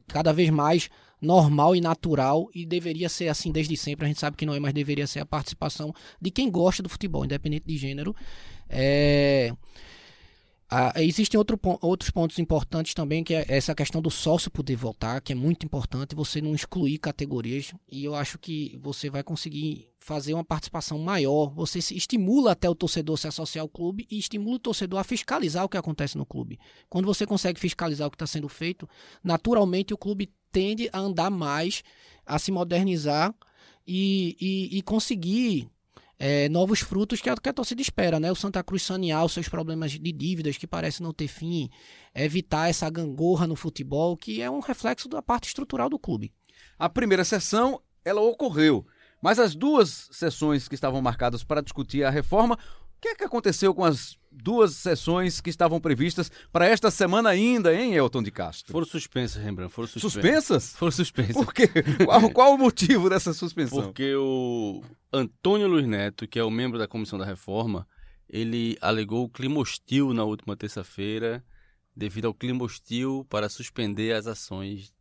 cada 0.08 0.34
vez 0.34 0.50
mais 0.50 0.90
normal 1.22 1.76
e 1.76 1.82
natural 1.82 2.50
e 2.54 2.66
deveria 2.66 3.10
ser 3.10 3.28
assim 3.28 3.52
desde 3.52 3.78
sempre. 3.78 4.06
A 4.06 4.08
gente 4.08 4.20
sabe 4.20 4.38
que 4.38 4.46
não 4.46 4.54
é, 4.54 4.60
mas 4.60 4.74
deveria 4.74 5.08
ser 5.08 5.20
a 5.20 5.26
participação 5.26 5.94
de 6.22 6.32
quem 6.32 6.50
gosta 6.50 6.84
do 6.84 6.90
futebol, 6.90 7.26
independente 7.26 7.66
de 7.66 7.78
gênero. 7.78 8.16
É, 8.70 9.54
ah, 10.70 10.94
existem 10.98 11.38
outro, 11.38 11.60
outros 11.82 12.10
pontos 12.10 12.40
importantes 12.40 12.96
também, 12.96 13.24
que 13.24 13.36
é 13.36 13.46
essa 13.48 13.76
questão 13.76 14.02
do 14.02 14.10
sócio 14.10 14.50
poder 14.50 14.76
votar, 14.76 15.22
que 15.22 15.32
é 15.32 15.36
muito 15.36 15.64
importante, 15.64 16.16
você 16.16 16.42
não 16.42 16.56
excluir 16.56 16.98
categorias, 16.98 17.72
e 17.92 18.04
eu 18.04 18.16
acho 18.16 18.40
que 18.40 18.76
você 18.82 19.10
vai 19.10 19.22
conseguir 19.22 19.88
fazer 20.00 20.34
uma 20.34 20.44
participação 20.44 20.98
maior, 20.98 21.54
você 21.54 21.80
estimula 21.80 22.52
até 22.52 22.68
o 22.68 22.76
torcedor 22.76 23.18
se 23.18 23.28
associar 23.28 23.64
ao 23.64 23.70
clube 23.70 24.08
e 24.10 24.18
estimula 24.18 24.56
o 24.56 24.60
torcedor 24.60 25.00
a 25.00 25.04
fiscalizar 25.04 25.64
o 25.64 25.70
que 25.70 25.78
acontece 25.78 26.18
no 26.18 26.26
clube. 26.26 26.60
Quando 26.90 27.06
você 27.06 27.26
consegue 27.28 27.60
fiscalizar 27.60 28.08
o 28.08 28.12
que 28.12 28.16
está 28.16 28.28
sendo 28.28 28.50
feito, 28.50 28.90
naturalmente 29.24 29.94
o 29.94 29.98
clube 29.98 30.32
tende 30.52 30.90
a 30.92 31.00
andar 31.00 31.30
mais, 31.30 31.84
a 32.26 32.40
se 32.40 32.52
modernizar 32.52 33.34
e, 33.86 34.36
e, 34.40 34.78
e 34.78 34.82
conseguir 34.82 35.70
é, 36.18 36.48
novos 36.50 36.80
frutos 36.80 37.22
que 37.22 37.30
é 37.30 37.34
o 37.34 37.36
que 37.36 37.50
a 37.50 37.54
torcida 37.54 37.82
espera, 37.82 38.20
né? 38.20 38.32
O 38.32 38.36
Santa 38.36 38.64
Cruz 38.64 38.84
sanear 38.84 39.26
os 39.26 39.34
seus 39.34 39.50
problemas 39.50 39.92
de 39.92 40.12
dívidas 40.12 40.58
que 40.58 40.68
parecem 40.68 41.04
não 41.04 41.14
ter 41.14 41.28
fim, 41.28 41.70
evitar 42.14 42.70
essa 42.70 42.90
gangorra 42.90 43.48
no 43.48 43.56
futebol, 43.56 44.16
que 44.16 44.42
é 44.42 44.50
um 44.50 44.60
reflexo 44.60 45.10
da 45.10 45.22
parte 45.22 45.48
estrutural 45.48 45.90
do 45.90 46.00
clube. 46.00 46.34
A 46.80 46.90
primeira 46.90 47.24
sessão, 47.24 47.82
ela 48.04 48.22
ocorreu, 48.22 48.86
mas 49.22 49.40
as 49.40 49.56
duas 49.56 50.10
sessões 50.12 50.68
que 50.68 50.76
estavam 50.76 51.02
marcadas 51.02 51.44
para 51.44 51.62
discutir 51.62 52.04
a 52.04 52.10
reforma, 52.10 52.56
o 52.56 53.02
que 53.02 53.10
é 53.10 53.16
que 53.16 53.24
aconteceu 53.24 53.74
com 53.74 53.84
as 53.84 54.18
duas 54.36 54.76
sessões 54.76 55.40
que 55.40 55.50
estavam 55.50 55.80
previstas 55.80 56.32
para 56.52 56.66
esta 56.66 56.92
semana 56.92 57.30
ainda, 57.30 57.74
hein, 57.74 57.94
Elton 57.94 58.22
de 58.22 58.32
Castro? 58.32 58.72
Foram 58.72 58.86
suspensas, 58.86 59.42
Rembrandt. 59.42 59.74
Foram 59.74 59.88
suspensas. 59.88 60.14
Suspensas? 60.14 60.76
Foram 60.76 60.92
suspensas. 60.92 61.36
Por 61.36 61.54
quê? 61.54 61.68
Qual, 62.06 62.30
qual 62.32 62.54
o 62.54 62.58
motivo 62.58 63.10
dessa 63.10 63.34
suspensão? 63.34 63.84
Porque 63.84 64.16
o 64.16 64.84
Antônio 65.12 65.68
Luiz 65.68 65.88
Neto, 65.88 66.28
que 66.28 66.40
é 66.40 66.44
o 66.44 66.52
membro 66.52 66.78
da 66.78 66.88
Comissão 66.88 67.18
da 67.18 67.26
Reforma, 67.26 67.88
ele 68.30 68.78
alegou 68.82 69.24
o 69.24 69.30
clima 69.30 69.60
hostil 69.60 70.14
na 70.14 70.24
última 70.24 70.56
terça-feira, 70.56 71.44
devido 71.96 72.26
ao 72.26 72.34
clima 72.34 72.64
hostil 72.64 73.26
para 73.30 73.48
suspender 73.50 74.14
as 74.14 74.28
ações 74.28 74.94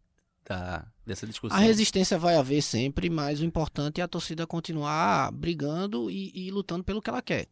da, 0.44 0.86
dessa 1.06 1.26
discussão. 1.26 1.56
A 1.56 1.60
resistência 1.60 2.18
vai 2.18 2.36
haver 2.36 2.62
sempre, 2.62 3.08
mas 3.08 3.40
o 3.40 3.44
importante 3.44 4.00
é 4.00 4.04
a 4.04 4.08
torcida 4.08 4.46
continuar 4.46 5.32
brigando 5.32 6.10
e, 6.10 6.30
e 6.34 6.50
lutando 6.50 6.84
pelo 6.84 7.00
que 7.00 7.10
ela 7.10 7.22
quer. 7.22 7.48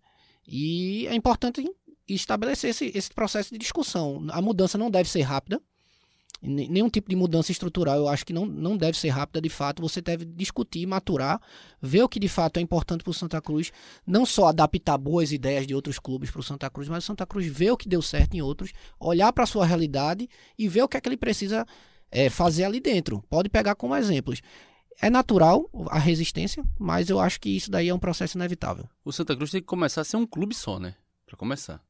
E 0.47 1.07
é 1.07 1.15
importante 1.15 1.65
estabelecer 2.09 2.71
esse, 2.71 2.93
esse 2.95 3.11
processo 3.11 3.51
de 3.53 3.59
discussão. 3.59 4.27
A 4.31 4.43
mudança 4.43 4.77
não 4.77 4.91
deve 4.91 5.09
ser 5.09 5.23
rápida. 5.23 5.61
Nenhum 6.45 6.91
tipo 6.91 7.09
de 7.09 7.15
mudança 7.15 7.53
estrutural 7.53 7.97
eu 7.97 8.09
acho 8.09 8.27
que 8.27 8.33
não, 8.33 8.45
não 8.45 8.77
deve 8.77 8.99
ser 8.99 9.11
rápida 9.11 9.41
de 9.41 9.49
fato. 9.49 9.81
Você 9.81 10.01
deve 10.01 10.25
discutir, 10.25 10.85
maturar, 10.87 11.41
ver 11.81 12.03
o 12.03 12.09
que 12.09 12.19
de 12.19 12.27
fato 12.27 12.57
é 12.57 12.61
importante 12.61 13.05
para 13.05 13.13
o 13.13 13.15
Santa 13.15 13.41
Cruz. 13.41 13.71
Não 14.05 14.27
só 14.27 14.49
adaptar 14.49 14.99
boas 14.99 15.31
ideias 15.31 15.69
de 15.69 15.75
outros 15.75 16.01
clubes 16.01 16.33
para 16.33 16.41
o 16.41 16.43
Santa 16.43 16.69
Cruz, 16.69 16.89
mas 16.89 17.05
o 17.05 17.07
Santa 17.07 17.25
Cruz 17.25 17.47
ver 17.47 17.71
o 17.71 17.77
que 17.77 17.89
deu 17.89 18.03
certo 18.03 18.35
em 18.35 18.43
outros, 18.43 18.73
olhar 18.99 19.33
para 19.33 19.45
a 19.45 19.47
sua 19.47 19.65
realidade 19.65 20.29
e 20.59 20.67
ver 20.67 20.83
o 20.83 20.89
que 20.89 20.97
é 20.97 21.01
que 21.01 21.09
ele 21.09 21.17
precisa 21.17 21.65
é, 22.11 22.29
fazer 22.29 22.65
ali 22.65 22.81
dentro. 22.81 23.23
Pode 23.31 23.49
pegar 23.49 23.77
como 23.77 23.95
exemplos. 23.95 24.43
É 25.01 25.11
natural 25.11 25.69
a 25.91 25.99
resistência, 25.99 26.65
mas 26.79 27.11
eu 27.11 27.19
acho 27.19 27.41
que 27.41 27.51
isso 27.51 27.71
daí 27.71 27.89
é 27.89 27.95
um 27.95 27.99
processo 27.99 28.37
inevitável. 28.37 28.89
O 29.05 29.13
Santa 29.13 29.35
Cruz 29.35 29.51
tem 29.51 29.61
que 29.61 29.67
começar 29.67 30.03
a 30.03 30.05
ser 30.05 30.17
um 30.17 30.27
clube 30.27 30.55
só, 30.55 30.79
né? 30.79 30.95
Para 31.27 31.37
começar. 31.37 31.83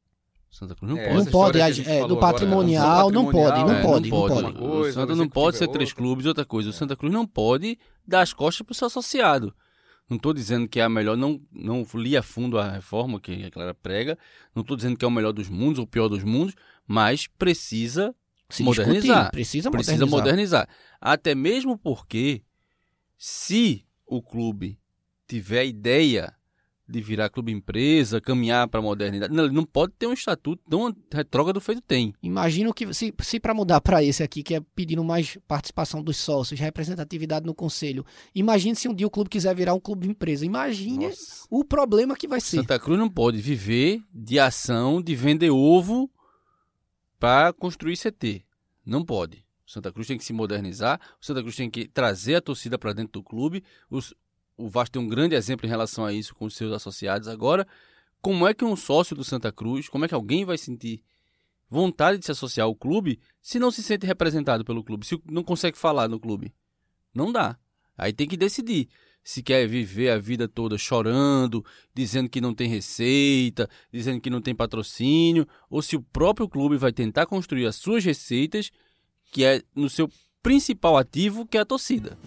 O 0.51 0.55
Santa 0.55 0.75
Cruz 0.75 0.91
não 0.91 0.99
é, 0.99 1.07
pode. 1.07 1.17
Não 1.17 1.31
pode, 1.31 1.59
é, 1.59 2.07
do 2.07 2.17
patrimonial, 2.17 3.09
não 3.09 3.31
pode, 3.31 3.59
não 3.59 3.81
pode, 3.81 4.09
não 4.09 4.27
pode. 4.29 4.63
o 4.63 4.91
Santa 4.91 5.15
não 5.15 5.27
pode 5.27 5.57
ser 5.57 5.67
três 5.67 5.91
clubes, 5.91 6.27
outra 6.27 6.45
coisa. 6.45 6.69
O 6.69 6.73
Santa 6.73 6.95
Cruz 6.95 7.11
não 7.11 7.25
pode 7.25 7.77
dar 8.07 8.21
as 8.21 8.33
costas 8.33 8.63
para 8.63 8.71
o 8.71 8.75
seu 8.75 8.85
associado. 8.87 9.53
Não 10.07 10.17
estou 10.17 10.33
dizendo 10.33 10.67
que 10.67 10.79
é 10.79 10.83
a 10.83 10.89
melhor, 10.89 11.17
não, 11.17 11.41
não 11.51 11.83
li 11.95 12.15
a 12.15 12.21
fundo 12.21 12.59
a 12.59 12.69
reforma 12.69 13.19
que 13.19 13.45
a 13.45 13.49
Clara 13.49 13.73
prega. 13.73 14.17
Não 14.53 14.61
estou 14.61 14.77
dizendo 14.77 14.95
que 14.97 15.03
é 15.03 15.07
o 15.07 15.11
melhor 15.11 15.31
dos 15.31 15.49
mundos 15.49 15.79
ou 15.79 15.85
o 15.85 15.87
pior 15.87 16.07
dos 16.07 16.23
mundos, 16.23 16.53
mas 16.85 17.25
precisa 17.25 18.13
Se 18.47 18.61
modernizar. 18.61 19.01
Discutir, 19.01 19.31
precisa, 19.31 19.71
precisa 19.71 20.05
modernizar. 20.05 20.69
Até 21.01 21.33
mesmo 21.33 21.77
porque 21.77 22.43
se 23.25 23.85
o 24.05 24.21
clube 24.21 24.77
tiver 25.25 25.59
a 25.59 25.63
ideia 25.63 26.35
de 26.85 26.99
virar 26.99 27.29
clube 27.29 27.53
empresa, 27.53 28.19
caminhar 28.19 28.67
para 28.67 28.81
a 28.81 28.83
modernidade, 28.83 29.33
não, 29.33 29.45
ele 29.45 29.53
não 29.53 29.63
pode 29.63 29.93
ter 29.93 30.07
um 30.07 30.11
estatuto 30.11 30.61
tão 30.69 30.93
retrógrado 31.09 31.61
feito 31.61 31.79
tem. 31.79 32.13
Imagino 32.21 32.73
que 32.73 32.93
se, 32.93 33.13
se 33.21 33.39
para 33.39 33.53
mudar 33.53 33.79
para 33.79 34.03
esse 34.03 34.21
aqui, 34.21 34.43
que 34.43 34.55
é 34.55 34.59
pedindo 34.75 35.01
mais 35.05 35.37
participação 35.47 36.03
dos 36.03 36.17
sócios, 36.17 36.59
representatividade 36.59 37.45
no 37.45 37.55
conselho, 37.55 38.05
imagine 38.35 38.75
se 38.75 38.89
um 38.89 38.93
dia 38.93 39.07
o 39.07 39.09
clube 39.09 39.29
quiser 39.29 39.55
virar 39.55 39.73
um 39.73 39.79
clube 39.79 40.05
empresa. 40.05 40.45
Imagine 40.45 41.07
Nossa. 41.07 41.47
o 41.49 41.63
problema 41.63 42.17
que 42.17 42.27
vai 42.27 42.41
ser. 42.41 42.57
Santa 42.57 42.77
Cruz 42.77 42.99
não 42.99 43.09
pode 43.09 43.37
viver 43.37 44.03
de 44.13 44.37
ação 44.37 45.01
de 45.01 45.15
vender 45.15 45.49
ovo 45.49 46.11
para 47.17 47.53
construir 47.53 47.95
CT. 47.95 48.43
Não 48.85 49.05
pode. 49.05 49.42
O 49.65 49.71
Santa 49.71 49.91
Cruz 49.91 50.07
tem 50.07 50.17
que 50.17 50.23
se 50.23 50.33
modernizar, 50.33 50.99
o 51.21 51.25
Santa 51.25 51.41
Cruz 51.41 51.55
tem 51.55 51.69
que 51.69 51.87
trazer 51.87 52.35
a 52.35 52.41
torcida 52.41 52.77
para 52.77 52.93
dentro 52.93 53.13
do 53.13 53.23
clube. 53.23 53.63
Os, 53.89 54.13
o 54.57 54.69
Vasco 54.69 54.93
tem 54.93 55.01
um 55.01 55.07
grande 55.07 55.35
exemplo 55.35 55.65
em 55.65 55.69
relação 55.69 56.05
a 56.05 56.13
isso 56.13 56.35
com 56.35 56.45
os 56.45 56.55
seus 56.55 56.73
associados. 56.73 57.27
Agora, 57.27 57.67
como 58.21 58.47
é 58.47 58.53
que 58.53 58.65
um 58.65 58.75
sócio 58.75 59.15
do 59.15 59.23
Santa 59.23 59.51
Cruz, 59.51 59.87
como 59.87 60.05
é 60.05 60.07
que 60.07 60.13
alguém 60.13 60.45
vai 60.45 60.57
sentir 60.57 61.03
vontade 61.69 62.19
de 62.19 62.25
se 62.25 62.31
associar 62.31 62.65
ao 62.65 62.75
clube 62.75 63.19
se 63.41 63.57
não 63.57 63.71
se 63.71 63.81
sente 63.81 64.05
representado 64.05 64.63
pelo 64.63 64.83
clube, 64.83 65.05
se 65.05 65.19
não 65.25 65.43
consegue 65.43 65.77
falar 65.77 66.07
no 66.07 66.19
clube? 66.19 66.53
Não 67.13 67.31
dá. 67.31 67.57
Aí 67.97 68.11
tem 68.11 68.27
que 68.27 68.37
decidir 68.37 68.89
se 69.23 69.41
quer 69.41 69.67
viver 69.67 70.09
a 70.09 70.17
vida 70.17 70.47
toda 70.47 70.77
chorando, 70.77 71.65
dizendo 71.93 72.29
que 72.29 72.41
não 72.41 72.53
tem 72.53 72.67
receita, 72.67 73.69
dizendo 73.91 74.19
que 74.19 74.29
não 74.29 74.41
tem 74.41 74.53
patrocínio, 74.53 75.47
ou 75.69 75.81
se 75.81 75.95
o 75.95 76.01
próprio 76.01 76.49
clube 76.49 76.75
vai 76.75 76.91
tentar 76.91 77.25
construir 77.25 77.65
as 77.65 77.75
suas 77.75 78.03
receitas 78.03 78.69
que 79.33 79.43
é 79.43 79.61
no 79.75 79.89
seu 79.89 80.07
principal 80.41 80.95
ativo, 80.95 81.45
que 81.45 81.57
é 81.57 81.61
a 81.61 81.65
torcida. 81.65 82.17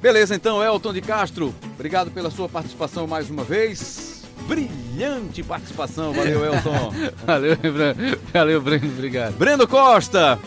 Beleza, 0.00 0.34
então, 0.34 0.62
Elton 0.62 0.92
de 0.92 1.00
Castro, 1.00 1.54
obrigado 1.74 2.10
pela 2.10 2.30
sua 2.30 2.48
participação 2.48 3.06
mais 3.06 3.30
uma 3.30 3.44
vez. 3.44 4.24
Brilhante 4.48 5.42
participação, 5.42 6.12
valeu, 6.12 6.44
Elton. 6.44 6.92
valeu, 7.24 7.56
Breno. 7.56 8.18
Valeu, 8.32 8.60
Breno, 8.60 8.88
obrigado. 8.88 9.34
Breno 9.36 9.66
Costa, 9.66 10.38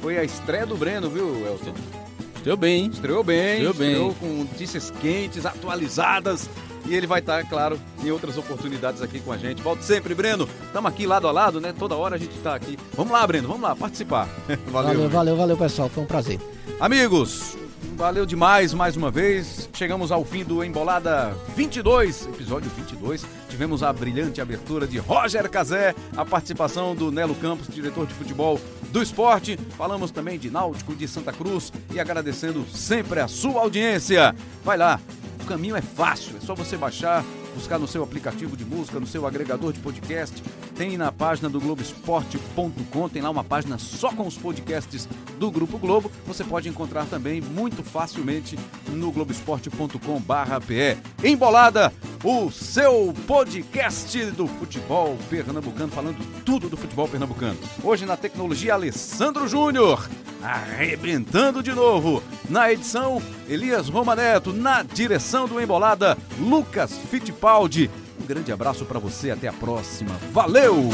foi 0.00 0.18
a 0.18 0.24
estreia 0.24 0.66
do 0.66 0.76
Breno, 0.76 1.08
viu, 1.08 1.46
Elton? 1.46 2.01
Estreou 2.42 2.56
bem, 2.56 2.82
hein? 2.82 2.90
Estreou 2.92 3.22
bem, 3.22 3.52
estreou, 3.52 3.74
bem. 3.74 3.88
estreou 3.90 4.14
com 4.14 4.26
notícias 4.26 4.90
quentes, 5.00 5.46
atualizadas 5.46 6.50
e 6.84 6.92
ele 6.92 7.06
vai 7.06 7.20
estar, 7.20 7.48
claro, 7.48 7.78
em 8.02 8.10
outras 8.10 8.36
oportunidades 8.36 9.00
aqui 9.00 9.20
com 9.20 9.30
a 9.30 9.38
gente. 9.38 9.62
Volte 9.62 9.84
sempre, 9.84 10.12
Breno. 10.12 10.48
Estamos 10.66 10.90
aqui 10.90 11.06
lado 11.06 11.28
a 11.28 11.30
lado, 11.30 11.60
né? 11.60 11.72
Toda 11.78 11.94
hora 11.94 12.16
a 12.16 12.18
gente 12.18 12.34
está 12.34 12.56
aqui. 12.56 12.76
Vamos 12.94 13.12
lá, 13.12 13.24
Breno, 13.24 13.46
vamos 13.46 13.62
lá 13.62 13.76
participar. 13.76 14.28
valeu. 14.66 14.94
valeu, 14.94 15.08
valeu, 15.08 15.36
valeu, 15.36 15.56
pessoal. 15.56 15.88
Foi 15.88 16.02
um 16.02 16.06
prazer. 16.06 16.40
Amigos, 16.80 17.56
valeu 17.96 18.26
demais 18.26 18.72
mais 18.74 18.96
uma 18.96 19.10
vez. 19.10 19.68
Chegamos 19.72 20.10
ao 20.10 20.24
fim 20.24 20.44
do 20.44 20.62
Embolada 20.64 21.36
22, 21.56 22.26
episódio 22.26 22.70
22. 22.76 23.24
Tivemos 23.48 23.82
a 23.82 23.92
brilhante 23.92 24.40
abertura 24.40 24.86
de 24.86 24.98
Roger 24.98 25.48
Cazé, 25.48 25.94
a 26.16 26.24
participação 26.24 26.94
do 26.94 27.10
Nelo 27.10 27.34
Campos, 27.34 27.68
diretor 27.68 28.06
de 28.06 28.14
futebol 28.14 28.60
do 28.90 29.02
esporte. 29.02 29.56
Falamos 29.76 30.10
também 30.10 30.38
de 30.38 30.50
Náutico 30.50 30.94
de 30.94 31.06
Santa 31.06 31.32
Cruz 31.32 31.72
e 31.92 32.00
agradecendo 32.00 32.64
sempre 32.72 33.20
a 33.20 33.28
sua 33.28 33.60
audiência. 33.60 34.34
Vai 34.64 34.76
lá, 34.76 35.00
o 35.42 35.44
caminho 35.44 35.76
é 35.76 35.82
fácil, 35.82 36.36
é 36.36 36.40
só 36.40 36.54
você 36.54 36.76
baixar, 36.76 37.24
buscar 37.54 37.78
no 37.78 37.86
seu 37.86 38.02
aplicativo 38.02 38.56
de 38.56 38.64
música, 38.64 38.98
no 38.98 39.06
seu 39.06 39.26
agregador 39.26 39.72
de 39.72 39.80
podcast. 39.80 40.42
Tem 40.76 40.96
na 40.96 41.12
página 41.12 41.48
do 41.48 41.60
Globoesporte.com, 41.60 43.08
tem 43.08 43.22
lá 43.22 43.30
uma 43.30 43.44
página 43.44 43.78
só 43.78 44.12
com 44.12 44.26
os 44.26 44.36
podcasts 44.36 45.08
do 45.38 45.50
Grupo 45.50 45.78
Globo. 45.78 46.10
Você 46.26 46.42
pode 46.44 46.68
encontrar 46.68 47.06
também 47.06 47.40
muito 47.40 47.82
facilmente 47.82 48.58
no 48.88 49.12
Globoesporte.com/pe. 49.12 50.98
Embolada 51.24 51.92
o 52.24 52.50
seu 52.52 53.12
podcast 53.26 54.24
do 54.26 54.46
futebol 54.46 55.16
pernambucano, 55.28 55.90
falando 55.90 56.24
tudo 56.44 56.68
do 56.68 56.76
futebol 56.76 57.08
pernambucano. 57.08 57.58
Hoje 57.82 58.06
na 58.06 58.16
tecnologia, 58.16 58.74
Alessandro 58.74 59.48
Júnior, 59.48 60.08
arrebentando 60.40 61.62
de 61.62 61.72
novo. 61.72 62.22
Na 62.48 62.72
edição, 62.72 63.20
Elias 63.48 63.88
Romaneto. 63.88 64.52
Na 64.52 64.82
direção 64.82 65.46
do 65.46 65.60
Embolada, 65.60 66.16
Lucas 66.38 66.98
Fittipaldi. 67.10 67.90
Um 68.20 68.26
grande 68.26 68.52
abraço 68.52 68.84
para 68.84 68.98
você, 68.98 69.30
até 69.30 69.48
a 69.48 69.52
próxima. 69.52 70.14
Valeu! 70.32 70.90